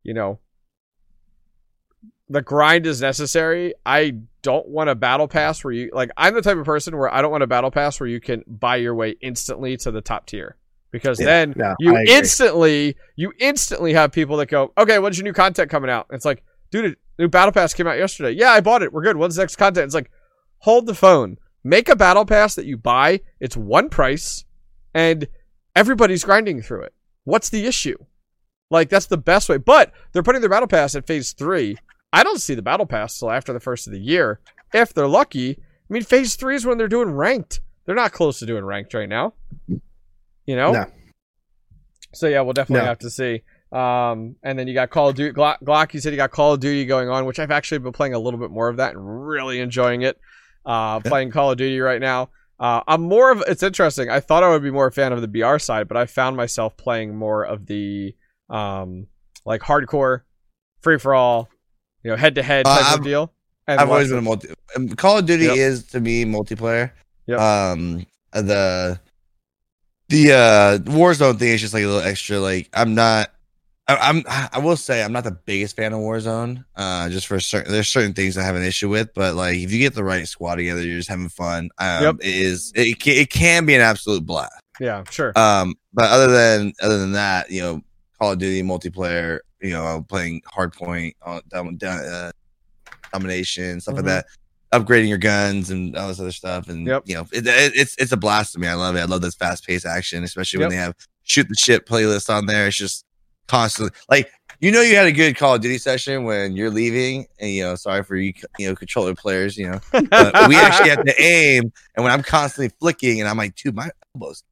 you 0.04 0.14
know, 0.14 0.38
the 2.28 2.42
grind 2.42 2.86
is 2.86 3.00
necessary. 3.00 3.74
I 3.86 4.16
don't 4.42 4.68
want 4.68 4.90
a 4.90 4.94
battle 4.94 5.28
pass 5.28 5.64
where 5.64 5.72
you 5.72 5.90
like. 5.92 6.10
I'm 6.16 6.34
the 6.34 6.42
type 6.42 6.56
of 6.56 6.64
person 6.64 6.96
where 6.96 7.12
I 7.12 7.22
don't 7.22 7.30
want 7.30 7.42
a 7.42 7.46
battle 7.46 7.70
pass 7.70 7.98
where 8.00 8.08
you 8.08 8.20
can 8.20 8.44
buy 8.46 8.76
your 8.76 8.94
way 8.94 9.16
instantly 9.20 9.76
to 9.78 9.90
the 9.90 10.00
top 10.00 10.26
tier 10.26 10.56
because 10.90 11.18
Yeah, 11.20 11.26
then 11.26 11.54
no, 11.56 11.74
you 11.78 11.96
instantly 11.96 12.96
you 13.16 13.32
instantly 13.38 13.92
have 13.94 14.12
people 14.12 14.36
that 14.38 14.46
go, 14.46 14.72
okay, 14.76 14.98
when's 14.98 15.18
your 15.18 15.24
new 15.24 15.32
content 15.32 15.70
coming 15.70 15.90
out? 15.90 16.06
It's 16.10 16.24
like, 16.24 16.42
dude, 16.70 16.96
new 17.18 17.28
battle 17.28 17.52
pass 17.52 17.74
came 17.74 17.86
out 17.86 17.98
yesterday. 17.98 18.32
Yeah, 18.32 18.50
I 18.50 18.60
bought 18.60 18.82
it. 18.82 18.92
We're 18.92 19.02
good. 19.02 19.16
When's 19.16 19.36
the 19.36 19.42
next 19.42 19.56
content? 19.56 19.86
It's 19.86 19.94
like, 19.94 20.10
hold 20.58 20.86
the 20.86 20.94
phone. 20.94 21.38
Make 21.64 21.88
a 21.88 21.96
battle 21.96 22.24
pass 22.24 22.54
that 22.54 22.66
you 22.66 22.76
buy. 22.76 23.20
It's 23.40 23.56
one 23.56 23.88
price, 23.88 24.44
and 24.94 25.28
everybody's 25.74 26.24
grinding 26.24 26.62
through 26.62 26.82
it. 26.82 26.94
What's 27.24 27.48
the 27.48 27.66
issue? 27.66 27.96
Like 28.70 28.90
that's 28.90 29.06
the 29.06 29.16
best 29.16 29.48
way. 29.48 29.56
But 29.56 29.92
they're 30.12 30.22
putting 30.22 30.40
their 30.40 30.50
battle 30.50 30.68
pass 30.68 30.94
at 30.94 31.06
phase 31.06 31.32
three. 31.32 31.76
I 32.12 32.22
don't 32.22 32.40
see 32.40 32.54
the 32.54 32.62
battle 32.62 32.86
pass 32.86 33.18
till 33.18 33.30
after 33.30 33.52
the 33.52 33.60
first 33.60 33.86
of 33.86 33.92
the 33.92 34.00
year, 34.00 34.40
if 34.72 34.94
they're 34.94 35.08
lucky. 35.08 35.58
I 35.58 35.92
mean, 35.92 36.02
phase 36.02 36.36
three 36.36 36.54
is 36.56 36.64
when 36.66 36.78
they're 36.78 36.88
doing 36.88 37.10
ranked. 37.10 37.60
They're 37.84 37.94
not 37.94 38.12
close 38.12 38.38
to 38.40 38.46
doing 38.46 38.64
ranked 38.64 38.94
right 38.94 39.08
now. 39.08 39.34
You 39.66 40.56
know. 40.56 40.72
No. 40.72 40.86
So 42.14 42.26
yeah, 42.26 42.40
we'll 42.40 42.54
definitely 42.54 42.82
No. 42.84 42.88
have 42.88 42.98
to 43.00 43.10
see. 43.10 43.42
Um, 43.70 44.36
and 44.42 44.58
then 44.58 44.66
you 44.66 44.72
got 44.74 44.88
Call 44.90 45.10
of 45.10 45.14
Duty. 45.16 45.34
Glock, 45.34 45.62
Glock, 45.62 45.92
you 45.92 46.00
said 46.00 46.12
you 46.12 46.16
got 46.16 46.30
Call 46.30 46.54
of 46.54 46.60
Duty 46.60 46.86
going 46.86 47.10
on, 47.10 47.26
which 47.26 47.38
I've 47.38 47.50
actually 47.50 47.78
been 47.78 47.92
playing 47.92 48.14
a 48.14 48.18
little 48.18 48.40
bit 48.40 48.50
more 48.50 48.68
of 48.68 48.78
that 48.78 48.94
and 48.94 49.28
really 49.28 49.60
enjoying 49.60 50.02
it. 50.02 50.18
Uh, 50.64 51.00
playing 51.00 51.30
Call 51.30 51.50
of 51.50 51.58
Duty 51.58 51.78
right 51.80 52.00
now. 52.00 52.30
Uh, 52.58 52.80
I'm 52.88 53.02
more 53.02 53.30
of. 53.30 53.42
It's 53.46 53.62
interesting. 53.62 54.08
I 54.10 54.20
thought 54.20 54.42
I 54.42 54.48
would 54.50 54.62
be 54.62 54.70
more 54.70 54.86
a 54.86 54.92
fan 54.92 55.12
of 55.12 55.20
the 55.20 55.28
BR 55.28 55.58
side, 55.58 55.86
but 55.86 55.96
I 55.96 56.06
found 56.06 56.36
myself 56.36 56.76
playing 56.76 57.14
more 57.14 57.44
of 57.44 57.66
the 57.66 58.14
um, 58.50 59.06
like 59.44 59.60
hardcore, 59.60 60.22
free 60.80 60.98
for 60.98 61.14
all, 61.14 61.48
you 62.02 62.10
know, 62.10 62.16
head 62.16 62.34
to 62.36 62.42
head 62.42 62.66
Uh, 62.66 62.78
type 62.82 62.98
of 62.98 63.04
deal. 63.04 63.32
And 63.66 63.80
I've 63.80 63.90
always 63.90 64.08
been 64.08 64.18
a 64.18 64.22
multi. 64.22 64.48
um, 64.76 64.88
Call 64.90 65.18
of 65.18 65.26
Duty 65.26 65.44
Yep. 65.44 65.56
is 65.56 65.84
to 65.88 66.00
me 66.00 66.24
multiplayer. 66.24 66.90
Yep. 67.26 67.38
Um, 67.38 68.06
the 68.32 68.98
the 70.08 70.32
uh 70.32 70.78
Warzone 70.90 71.38
thing 71.38 71.48
is 71.48 71.60
just 71.60 71.74
like 71.74 71.82
a 71.84 71.86
little 71.86 72.00
extra. 72.06 72.38
Like 72.38 72.68
I'm 72.72 72.94
not. 72.94 73.30
I, 73.86 73.96
I'm. 73.96 74.22
I 74.52 74.58
will 74.58 74.76
say 74.76 75.02
I'm 75.02 75.12
not 75.12 75.24
the 75.24 75.30
biggest 75.32 75.76
fan 75.76 75.92
of 75.94 76.00
Warzone. 76.00 76.64
Uh, 76.76 77.08
just 77.08 77.26
for 77.26 77.40
certain, 77.40 77.72
there's 77.72 77.88
certain 77.88 78.12
things 78.12 78.36
I 78.36 78.42
have 78.42 78.54
an 78.56 78.62
issue 78.62 78.88
with. 78.90 79.12
But 79.14 79.34
like, 79.34 79.56
if 79.56 79.72
you 79.72 79.78
get 79.78 79.94
the 79.94 80.04
right 80.04 80.28
squad 80.28 80.56
together, 80.56 80.82
you're 80.82 80.98
just 80.98 81.08
having 81.08 81.28
fun. 81.30 81.70
Um, 81.78 82.02
Yep. 82.02 82.16
it 82.20 82.26
is. 82.36 82.72
It 82.74 83.00
can, 83.00 83.14
it 83.14 83.30
can 83.30 83.64
be 83.66 83.74
an 83.74 83.80
absolute 83.80 84.26
blast. 84.26 84.52
yeah, 84.78 85.04
sure. 85.10 85.32
Um, 85.36 85.74
but 85.94 86.10
other 86.10 86.28
than 86.30 86.72
other 86.82 86.98
than 86.98 87.12
that, 87.12 87.50
you 87.50 87.62
know, 87.62 87.82
Call 88.18 88.32
of 88.32 88.38
Duty 88.38 88.62
multiplayer, 88.62 89.38
you 89.60 89.70
know, 89.70 90.04
playing 90.08 90.42
Hardpoint, 90.42 91.14
uh, 91.24 91.40
dom- 91.48 91.78
uh, 91.82 92.30
domination, 93.12 93.80
stuff 93.80 93.94
Mhm. 93.94 93.96
like 93.98 94.06
that, 94.06 94.26
upgrading 94.72 95.08
your 95.08 95.18
guns 95.18 95.70
and 95.70 95.96
all 95.96 96.08
this 96.08 96.20
other 96.20 96.32
stuff, 96.32 96.68
and 96.68 96.86
Yep. 96.86 97.02
you 97.06 97.14
know, 97.14 97.26
it, 97.32 97.46
it, 97.46 97.72
it's 97.74 97.94
it's 97.98 98.12
a 98.12 98.16
blast 98.16 98.52
to 98.52 98.58
me. 98.58 98.68
I 98.68 98.74
love 98.74 98.96
it. 98.96 99.00
I 99.00 99.04
love 99.04 99.22
this 99.22 99.34
fast 99.34 99.66
paced 99.66 99.86
action, 99.86 100.24
especially 100.24 100.60
when 100.60 100.70
they 100.70 100.76
have 100.76 100.94
shoot 101.24 101.48
the 101.48 101.54
shit 101.54 101.86
playlist 101.86 102.28
on 102.32 102.46
there. 102.46 102.66
It's 102.68 102.76
just 102.76 103.04
constantly 103.46 103.96
like. 104.10 104.30
You 104.60 104.72
know 104.72 104.80
you 104.80 104.96
had 104.96 105.06
a 105.06 105.12
good 105.12 105.36
Call 105.36 105.54
of 105.54 105.60
Duty 105.60 105.78
session 105.78 106.24
when 106.24 106.56
you're 106.56 106.68
leaving, 106.70 107.26
and 107.38 107.48
you 107.48 107.62
know, 107.62 107.76
sorry 107.76 108.02
for 108.02 108.16
you, 108.16 108.32
you 108.58 108.68
know, 108.68 108.74
controller 108.74 109.14
players, 109.14 109.56
you 109.56 109.70
know, 109.70 109.78
but 109.92 110.48
we 110.48 110.56
actually 110.56 110.90
have 110.90 111.04
to 111.04 111.14
aim, 111.22 111.72
and 111.94 112.02
when 112.02 112.10
I'm 112.12 112.24
constantly 112.24 112.74
flicking, 112.80 113.20
and 113.20 113.28
I'm 113.28 113.36
like, 113.36 113.54
dude, 113.54 113.76
my 113.76 113.88
elbows, 114.16 114.42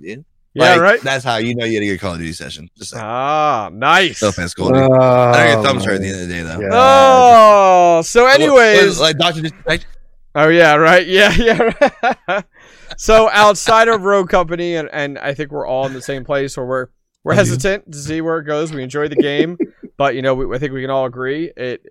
dude. 0.00 0.24
Yeah, 0.56 0.70
Like, 0.72 0.80
right. 0.80 1.00
That's 1.02 1.24
how 1.24 1.36
you 1.36 1.54
know 1.54 1.64
you 1.64 1.74
had 1.74 1.82
a 1.82 1.86
good 1.86 2.00
Call 2.00 2.12
of 2.14 2.18
Duty 2.18 2.32
session. 2.32 2.68
Just 2.76 2.94
like, 2.94 3.02
Ah, 3.02 3.70
nice. 3.72 4.22
no 4.22 4.28
offense, 4.28 4.54
Call 4.54 4.68
of 4.68 4.74
Duty. 4.74 4.92
I 4.92 5.46
don't 5.52 5.62
get 5.62 5.68
thumbs 5.70 5.84
hurt 5.84 5.94
at 5.94 6.00
the 6.00 6.08
end 6.08 6.20
of 6.22 6.28
the 6.28 6.34
day, 6.34 6.42
though. 6.42 6.60
Yeah. 6.60 6.68
Oh, 6.72 8.02
so 8.02 8.26
anyways, 8.26 8.98
like 9.00 9.18
Doctor. 9.18 9.42
Oh 10.34 10.48
yeah, 10.48 10.74
right. 10.74 11.06
Yeah, 11.06 11.32
yeah. 11.32 12.42
so 12.96 13.28
outside 13.30 13.88
of 13.88 14.02
Rogue 14.02 14.28
Company, 14.28 14.76
and, 14.76 14.88
and 14.92 15.18
I 15.18 15.34
think 15.34 15.50
we're 15.50 15.66
all 15.66 15.86
in 15.86 15.92
the 15.92 16.02
same 16.02 16.24
place 16.24 16.56
where 16.56 16.66
we're 16.66 16.86
we're 17.24 17.34
Thank 17.34 17.46
you. 17.46 17.52
hesitant 17.52 17.92
to 17.92 17.98
see 17.98 18.20
where 18.20 18.38
it 18.38 18.44
goes. 18.44 18.72
We 18.72 18.82
enjoy 18.82 19.08
the 19.08 19.16
game, 19.16 19.58
but 19.96 20.14
you 20.14 20.22
know, 20.22 20.34
we, 20.34 20.54
I 20.54 20.58
think 20.58 20.72
we 20.72 20.80
can 20.82 20.90
all 20.90 21.06
agree 21.06 21.50
it, 21.56 21.84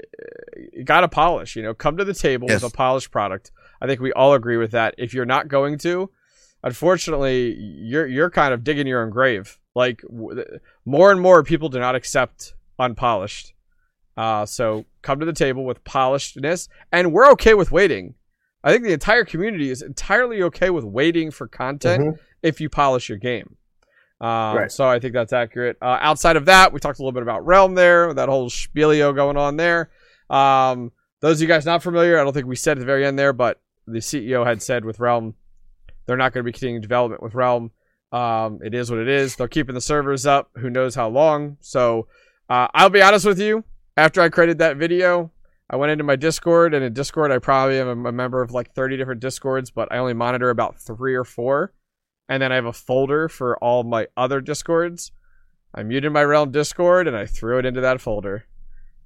it 0.53 0.85
got 0.85 1.01
to 1.01 1.07
polish. 1.09 1.55
You 1.55 1.63
know, 1.63 1.73
come 1.73 1.97
to 1.97 2.05
the 2.05 2.13
table 2.13 2.47
Yes. 2.49 2.61
with 2.63 2.71
a 2.71 2.75
polished 2.75 3.11
product. 3.11 3.51
I 3.81 3.87
think 3.87 3.99
we 3.99 4.13
all 4.13 4.33
agree 4.33 4.57
with 4.57 4.71
that. 4.71 4.95
If 4.97 5.13
you're 5.13 5.25
not 5.25 5.47
going 5.49 5.77
to, 5.79 6.09
unfortunately, 6.65 7.53
you're 7.55 8.07
you're 8.07 8.29
kind 8.29 8.53
of 8.53 8.63
digging 8.63 8.87
your 8.87 9.01
own 9.03 9.09
grave. 9.11 9.57
Like 9.75 10.01
w- 10.01 10.43
more 10.85 11.11
and 11.11 11.21
more 11.21 11.43
people 11.43 11.69
do 11.69 11.79
not 11.79 11.95
accept 11.95 12.53
unpolished. 12.79 13.53
Uh, 14.17 14.45
so 14.45 14.85
come 15.01 15.19
to 15.19 15.25
the 15.25 15.33
table 15.33 15.65
with 15.65 15.83
polishedness, 15.83 16.67
and 16.91 17.13
we're 17.13 17.29
okay 17.31 17.53
with 17.53 17.71
waiting. 17.71 18.15
I 18.63 18.71
think 18.71 18.83
the 18.83 18.93
entire 18.93 19.25
community 19.25 19.69
is 19.69 19.81
entirely 19.81 20.41
okay 20.43 20.69
with 20.69 20.83
waiting 20.83 21.31
for 21.31 21.47
content 21.47 22.03
Mhm. 22.03 22.19
if 22.41 22.59
you 22.59 22.69
polish 22.69 23.09
your 23.09 23.17
game. 23.19 23.57
Um, 24.21 24.55
Right. 24.57 24.71
So 24.71 24.87
I 24.87 24.99
think 24.99 25.13
that's 25.13 25.33
accurate. 25.33 25.77
Uh, 25.81 25.97
outside 26.01 26.35
of 26.37 26.45
that, 26.45 26.71
we 26.73 26.79
talked 26.79 26.97
a 26.99 27.01
little 27.01 27.11
bit 27.11 27.21
about 27.23 27.45
Realm 27.45 27.75
there, 27.75 28.13
that 28.13 28.29
whole 28.29 28.49
spielio 28.49 29.11
going 29.13 29.37
on 29.37 29.57
there. 29.57 29.91
Um, 30.29 30.93
those 31.19 31.37
of 31.37 31.41
you 31.41 31.47
guys 31.47 31.65
not 31.65 31.83
familiar, 31.83 32.17
I 32.17 32.23
don't 32.23 32.33
think 32.33 32.47
we 32.47 32.55
said 32.55 32.77
at 32.77 32.79
the 32.79 32.85
very 32.85 33.05
end 33.05 33.19
there, 33.19 33.33
but 33.33 33.61
the 33.85 33.99
CEO 33.99 34.45
had 34.45 34.63
said 34.63 34.83
with 34.85 34.99
Realm, 34.99 35.35
they're 36.05 36.17
not 36.17 36.33
going 36.33 36.43
to 36.43 36.47
be 36.47 36.51
continuing 36.51 36.81
development 36.81 37.21
with 37.21 37.33
Realm. 37.33 37.71
Um, 38.11 38.59
it 38.63 38.73
is 38.73 38.89
what 38.89 38.99
it 38.99 39.07
is. 39.07 39.35
They're 39.35 39.47
keeping 39.47 39.75
the 39.75 39.81
servers 39.81 40.25
up. 40.25 40.49
Who 40.55 40.69
knows 40.69 40.95
how 40.95 41.09
long? 41.09 41.57
So 41.59 42.07
uh, 42.49 42.67
I'll 42.73 42.89
be 42.89 43.01
honest 43.01 43.25
with 43.25 43.39
you. 43.39 43.63
After 43.97 44.21
I 44.21 44.29
created 44.29 44.59
that 44.59 44.77
video, 44.77 45.31
I 45.69 45.77
went 45.77 45.91
into 45.91 46.03
my 46.03 46.15
Discord, 46.15 46.73
and 46.73 46.83
in 46.83 46.93
Discord, 46.93 47.31
I 47.31 47.39
probably 47.39 47.79
am 47.79 48.05
a 48.05 48.11
member 48.11 48.41
of 48.41 48.51
like 48.51 48.73
30 48.75 48.97
different 48.97 49.21
Discords, 49.21 49.71
but 49.71 49.91
I 49.91 49.97
only 49.97 50.13
monitor 50.13 50.49
about 50.49 50.79
three 50.79 51.15
or 51.15 51.23
four. 51.23 51.73
And 52.27 52.41
then 52.41 52.51
I 52.51 52.55
have 52.55 52.65
a 52.65 52.73
folder 52.73 53.29
for 53.29 53.57
all 53.57 53.83
my 53.83 54.07
other 54.17 54.41
Discords. 54.41 55.11
I 55.73 55.83
muted 55.83 56.11
my 56.11 56.23
Realm 56.23 56.51
Discord 56.51 57.07
and 57.07 57.15
I 57.17 57.25
threw 57.25 57.59
it 57.59 57.65
into 57.65 57.81
that 57.81 58.01
folder. 58.01 58.45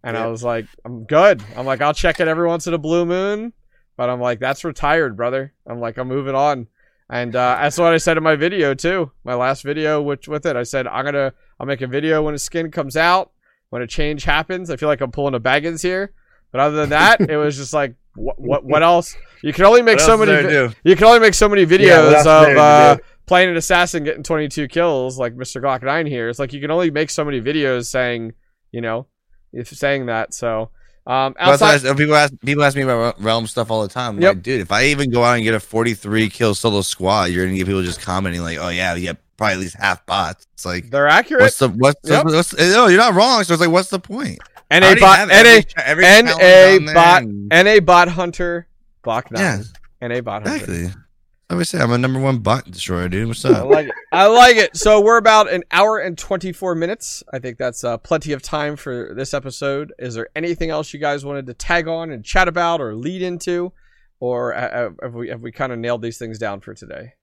And 0.04 0.16
I 0.16 0.28
was 0.28 0.44
like, 0.44 0.66
I'm 0.86 1.04
good. 1.04 1.44
I'm 1.58 1.66
like, 1.66 1.82
I'll 1.82 1.94
check 1.94 2.20
it 2.20 2.28
every 2.28 2.48
once 2.48 2.68
in 2.68 2.74
a 2.74 2.78
blue 2.78 3.06
moon. 3.06 3.54
But 3.98 4.10
I'm 4.10 4.22
like, 4.22 4.40
that's 4.40 4.64
retired, 4.64 5.18
brother. 5.18 5.54
I'm 5.68 5.82
like, 5.82 5.98
I'm 5.98 6.08
moving 6.08 6.36
on. 6.36 6.68
And 7.10 7.36
uh, 7.36 7.58
that's 7.62 7.78
what 7.78 7.94
I 7.94 7.98
said 7.98 8.18
in 8.18 8.24
my 8.24 8.36
video 8.36 8.74
too. 8.74 9.12
My 9.24 9.34
last 9.34 9.64
video, 9.64 10.02
which 10.02 10.28
with 10.28 10.46
it, 10.46 10.56
I 10.56 10.64
said 10.64 10.86
I'm 10.88 11.06
gonna 11.06 11.34
I'll 11.60 11.66
make 11.66 11.82
a 11.82 11.88
video 11.88 12.22
when 12.24 12.36
a 12.36 12.40
skin 12.40 12.70
comes 12.70 12.96
out, 12.96 13.32
when 13.70 13.82
a 13.82 13.88
change 13.88 14.24
happens. 14.24 14.70
I 14.70 14.76
feel 14.76 14.90
like 14.90 15.02
I'm 15.02 15.12
pulling 15.12 15.34
a 15.34 15.40
Baggins 15.40 15.82
here. 15.82 16.14
But 16.52 16.62
other 16.62 16.76
than 16.76 16.90
that, 16.90 17.22
it 17.22 17.38
was 17.38 17.58
just 17.58 17.74
like, 17.74 17.96
what 18.16 18.40
what, 18.40 18.64
what 18.64 18.84
else? 18.84 19.16
You 19.42 19.54
can 19.54 19.66
only 19.66 19.82
make 19.82 20.00
so 20.00 20.18
many. 20.18 20.32
vi- 20.32 20.76
you 20.84 20.96
can 20.96 21.06
only 21.06 21.20
make 21.20 21.34
so 21.34 21.50
many 21.50 21.66
videos 21.66 22.24
there 22.24 22.52
of 22.52 22.58
uh, 22.58 22.98
playing 23.26 23.50
an 23.50 23.58
assassin 23.58 24.04
getting 24.04 24.24
22 24.24 24.68
kills, 24.68 25.18
like 25.18 25.36
Mr. 25.36 25.62
Glock 25.62 25.84
9 25.84 26.06
here. 26.06 26.30
It's 26.30 26.40
like 26.40 26.52
you 26.52 26.60
can 26.60 26.72
only 26.72 26.92
make 26.92 27.10
so 27.10 27.24
many 27.24 27.40
videos 27.40 27.86
saying, 27.86 28.34
you 28.72 28.82
know, 28.82 29.08
if 29.54 29.70
saying 29.70 30.08
that. 30.08 30.34
So, 30.34 30.72
um, 31.10 31.36
outside, 31.40 31.82
people 31.98 32.16
ask 32.16 32.34
people 32.46 32.64
ask 32.64 32.76
me 32.78 32.84
about 32.84 33.22
Realm 33.22 33.48
stuff 33.48 33.72
all 33.72 33.82
the 33.82 33.88
time. 33.88 34.16
I'm 34.18 34.22
Yep. 34.22 34.36
Like, 34.36 34.44
dude, 34.44 34.62
if 34.62 34.72
I 34.72 34.86
even 34.86 35.10
go 35.12 35.24
out 35.24 35.36
and 35.36 35.44
get 35.44 35.54
a 35.56 35.60
43 35.60 36.30
kill 36.30 36.54
solo 36.56 36.82
squad, 36.82 37.26
you're 37.32 37.46
gonna 37.46 37.58
get 37.58 37.66
people 37.68 37.82
just 37.84 38.02
commenting 38.02 38.42
like, 38.42 38.58
"Oh 38.60 38.70
yeah, 38.70 38.94
yeah, 38.96 39.14
probably 39.38 39.54
at 39.56 39.60
least 39.60 39.76
half 39.78 40.06
bots." 40.06 40.46
It's 40.54 40.66
like, 40.66 40.90
they're 40.90 41.08
accurate. 41.08 41.42
what's 41.42 41.58
the 41.58 41.70
what's 41.70 42.00
the, 42.04 42.14
Yep. 42.14 42.26
what's 42.26 42.58
no? 42.58 42.88
You're 42.88 43.00
not 43.00 43.14
wrong. 43.16 43.44
So 43.44 43.54
it's 43.54 43.62
like, 43.62 43.72
what's 43.72 43.90
the 43.90 44.00
point? 44.00 44.40
I 44.72 44.80
NA 44.80 44.96
bot, 45.00 45.18
have 45.18 45.30
NA, 45.30 45.36
every 45.36 45.64
cha- 45.64 45.82
every 45.84 46.04
NA 46.04 46.12
challenge 46.22 46.80
on 46.80 46.86
there 46.86 46.94
bot, 46.96 47.22
and- 47.24 47.50
NA 47.50 47.80
bot 47.80 48.08
hunter, 48.10 48.68
Glock 49.04 49.32
9. 49.32 49.42
Yeah, 49.42 50.08
NA 50.08 50.22
bot 50.22 50.44
hunter. 50.48 50.64
exactly. 50.64 51.02
I 51.50 51.56
always 51.56 51.70
say 51.70 51.80
I'm 51.80 51.92
a 51.92 51.98
number 51.98 52.20
one 52.20 52.38
bot 52.40 52.70
destroyer, 52.70 53.10
dude. 53.10 53.28
What's 53.28 53.44
up? 53.44 53.56
I 53.56 53.60
up? 53.62 53.70
like 53.70 53.88
it. 53.88 53.94
I 54.12 54.28
like 54.28 54.56
it. 54.58 54.78
So 54.78 55.02
we're 55.02 55.18
about 55.18 55.52
an 55.52 55.64
hour 55.72 55.98
and 55.98 56.16
24 56.16 56.76
minutes. 56.76 57.24
I 57.34 57.40
think 57.40 57.58
that's 57.58 57.84
uh, 57.84 57.98
plenty 57.98 58.34
of 58.34 58.44
time 58.44 58.76
for 58.76 59.16
this 59.16 59.34
episode. 59.34 59.92
Is 59.98 60.14
there 60.14 60.30
anything 60.36 60.70
else 60.70 60.94
you 60.94 61.00
guys 61.00 61.26
wanted 61.26 61.48
to 61.48 61.56
tag 61.56 61.88
on 61.88 62.12
and 62.12 62.24
chat 62.24 62.48
about 62.48 62.82
or 62.82 62.94
lead 62.94 63.24
into? 63.24 63.74
Or 64.20 64.54
uh, 64.54 64.92
have 65.02 65.16
we, 65.16 65.30
have 65.30 65.42
we 65.42 65.52
kind 65.52 65.72
of 65.72 65.80
nailed 65.80 66.04
these 66.04 66.20
things 66.20 66.38
down 66.38 66.62
for 66.62 66.76
today? 66.76 67.14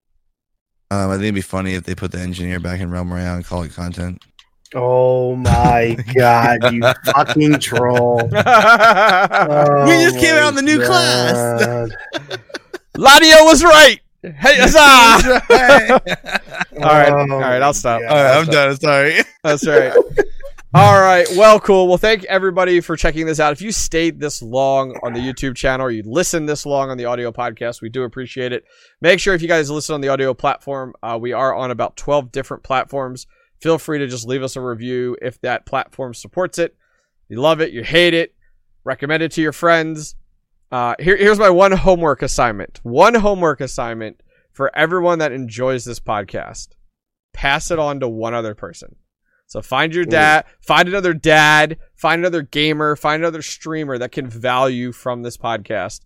Um, 0.90 1.10
I 1.10 1.14
think 1.14 1.22
it'd 1.24 1.34
be 1.36 1.40
funny 1.40 1.74
if 1.74 1.84
they 1.84 1.94
put 1.94 2.10
the 2.10 2.18
engineer 2.18 2.58
back 2.58 2.80
in 2.80 2.90
Realm 2.90 3.12
Royale 3.12 3.36
and 3.36 3.44
call 3.44 3.62
it 3.62 3.74
content. 3.74 4.20
Oh 4.74 5.36
my 5.36 5.96
god, 6.16 6.72
you 6.72 6.82
fucking 7.04 7.60
troll. 7.60 8.28
Oh 8.34 9.84
We 9.86 10.02
just 10.02 10.18
came 10.18 10.34
out 10.34 10.42
my 10.42 10.48
in 10.48 10.54
the 10.56 10.62
new 10.62 10.84
class. 10.84 11.92
Lanio 12.96 13.44
was 13.44 13.62
right. 13.62 14.00
Hey, 14.34 14.56
huzzah! 14.58 15.42
All 16.76 16.82
All 16.82 16.92
right, 16.92 17.12
Oh 17.12 17.34
all 17.34 17.40
right, 17.40 17.62
I'll 17.62 17.72
stop. 17.72 18.02
my 18.02 18.08
right, 18.08 18.14
God. 18.14 18.38
I'm 18.38 18.46
done. 18.46 18.76
Sorry. 18.80 19.20
That's 19.44 19.66
right. 19.66 19.92
All 20.74 21.00
right. 21.00 21.26
Well, 21.36 21.60
cool. 21.60 21.86
Well, 21.86 21.96
thank 21.96 22.24
everybody 22.24 22.80
for 22.80 22.96
checking 22.96 23.24
this 23.24 23.38
out. 23.38 23.52
If 23.52 23.62
you 23.62 23.70
stayed 23.70 24.18
this 24.18 24.42
long 24.42 24.98
on 25.02 25.12
the 25.12 25.20
YouTube 25.20 25.54
channel 25.54 25.86
or 25.86 25.90
you 25.90 26.02
listened 26.04 26.48
this 26.48 26.66
long 26.66 26.90
on 26.90 26.98
the 26.98 27.04
audio 27.04 27.30
podcast, 27.30 27.80
we 27.80 27.88
do 27.88 28.02
appreciate 28.02 28.52
it. 28.52 28.64
Make 29.00 29.20
sure 29.20 29.32
if 29.32 29.42
you 29.42 29.48
guys 29.48 29.70
listen 29.70 29.94
on 29.94 30.00
the 30.00 30.08
audio 30.08 30.34
platform, 30.34 30.94
uh, 31.02 31.16
we 31.20 31.32
are 31.32 31.54
on 31.54 31.70
about 31.70 31.96
12 31.96 32.32
different 32.32 32.62
platforms. 32.64 33.26
Feel 33.60 33.78
free 33.78 34.00
to 34.00 34.06
just 34.08 34.26
leave 34.26 34.42
us 34.42 34.56
a 34.56 34.60
review 34.60 35.16
if 35.22 35.40
that 35.40 35.66
platform 35.66 36.14
supports 36.14 36.58
it. 36.58 36.76
You 37.28 37.40
love 37.40 37.60
it, 37.60 37.72
you 37.72 37.82
hate 37.82 38.12
it, 38.12 38.34
recommend 38.84 39.22
it 39.22 39.32
to 39.32 39.40
your 39.40 39.52
friends. 39.52 40.14
Uh, 40.70 40.94
here, 40.98 41.16
here's 41.16 41.38
my 41.38 41.50
one 41.50 41.72
homework 41.72 42.22
assignment. 42.22 42.80
One 42.82 43.14
homework 43.14 43.60
assignment 43.60 44.22
for 44.52 44.74
everyone 44.76 45.18
that 45.20 45.32
enjoys 45.32 45.84
this 45.84 46.00
podcast. 46.00 46.68
Pass 47.32 47.70
it 47.70 47.78
on 47.78 48.00
to 48.00 48.08
one 48.08 48.34
other 48.34 48.54
person. 48.54 48.96
So 49.46 49.62
find 49.62 49.94
your 49.94 50.04
dad, 50.04 50.44
find 50.60 50.88
another 50.88 51.14
dad, 51.14 51.78
find 51.94 52.20
another 52.20 52.42
gamer, 52.42 52.96
find 52.96 53.22
another 53.22 53.42
streamer 53.42 53.96
that 53.98 54.10
can 54.10 54.26
value 54.26 54.90
from 54.90 55.22
this 55.22 55.36
podcast, 55.36 56.00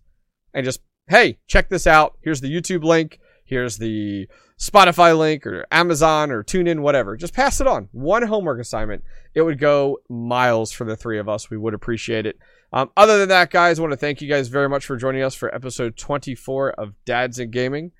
and 0.53 0.63
just 0.63 0.81
hey, 1.07 1.39
check 1.47 1.69
this 1.69 1.87
out. 1.87 2.17
Here's 2.21 2.41
the 2.41 2.53
YouTube 2.53 2.83
link. 2.83 3.19
Here's 3.43 3.77
the 3.77 4.27
Spotify 4.59 5.17
link 5.17 5.47
or 5.47 5.65
Amazon 5.71 6.31
or 6.31 6.43
TuneIn, 6.43 6.81
whatever. 6.81 7.17
Just 7.17 7.33
pass 7.33 7.59
it 7.59 7.67
on. 7.67 7.89
One 7.91 8.23
homework 8.23 8.61
assignment. 8.61 9.03
It 9.33 9.41
would 9.41 9.59
go 9.59 9.97
miles 10.07 10.71
for 10.71 10.85
the 10.85 10.95
three 10.95 11.17
of 11.17 11.27
us. 11.27 11.49
We 11.49 11.57
would 11.57 11.73
appreciate 11.73 12.25
it. 12.27 12.37
Um, 12.73 12.89
other 12.95 13.19
than 13.19 13.29
that, 13.29 13.51
guys, 13.51 13.79
I 13.79 13.81
want 13.81 13.91
to 13.91 13.97
thank 13.97 14.21
you 14.21 14.29
guys 14.29 14.47
very 14.47 14.69
much 14.69 14.85
for 14.85 14.95
joining 14.95 15.23
us 15.23 15.35
for 15.35 15.53
episode 15.53 15.97
24 15.97 16.71
of 16.71 16.93
Dads 17.05 17.37
and 17.37 17.51
Gaming. 17.51 17.91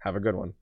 Have 0.00 0.16
a 0.16 0.20
good 0.20 0.34
one. 0.34 0.54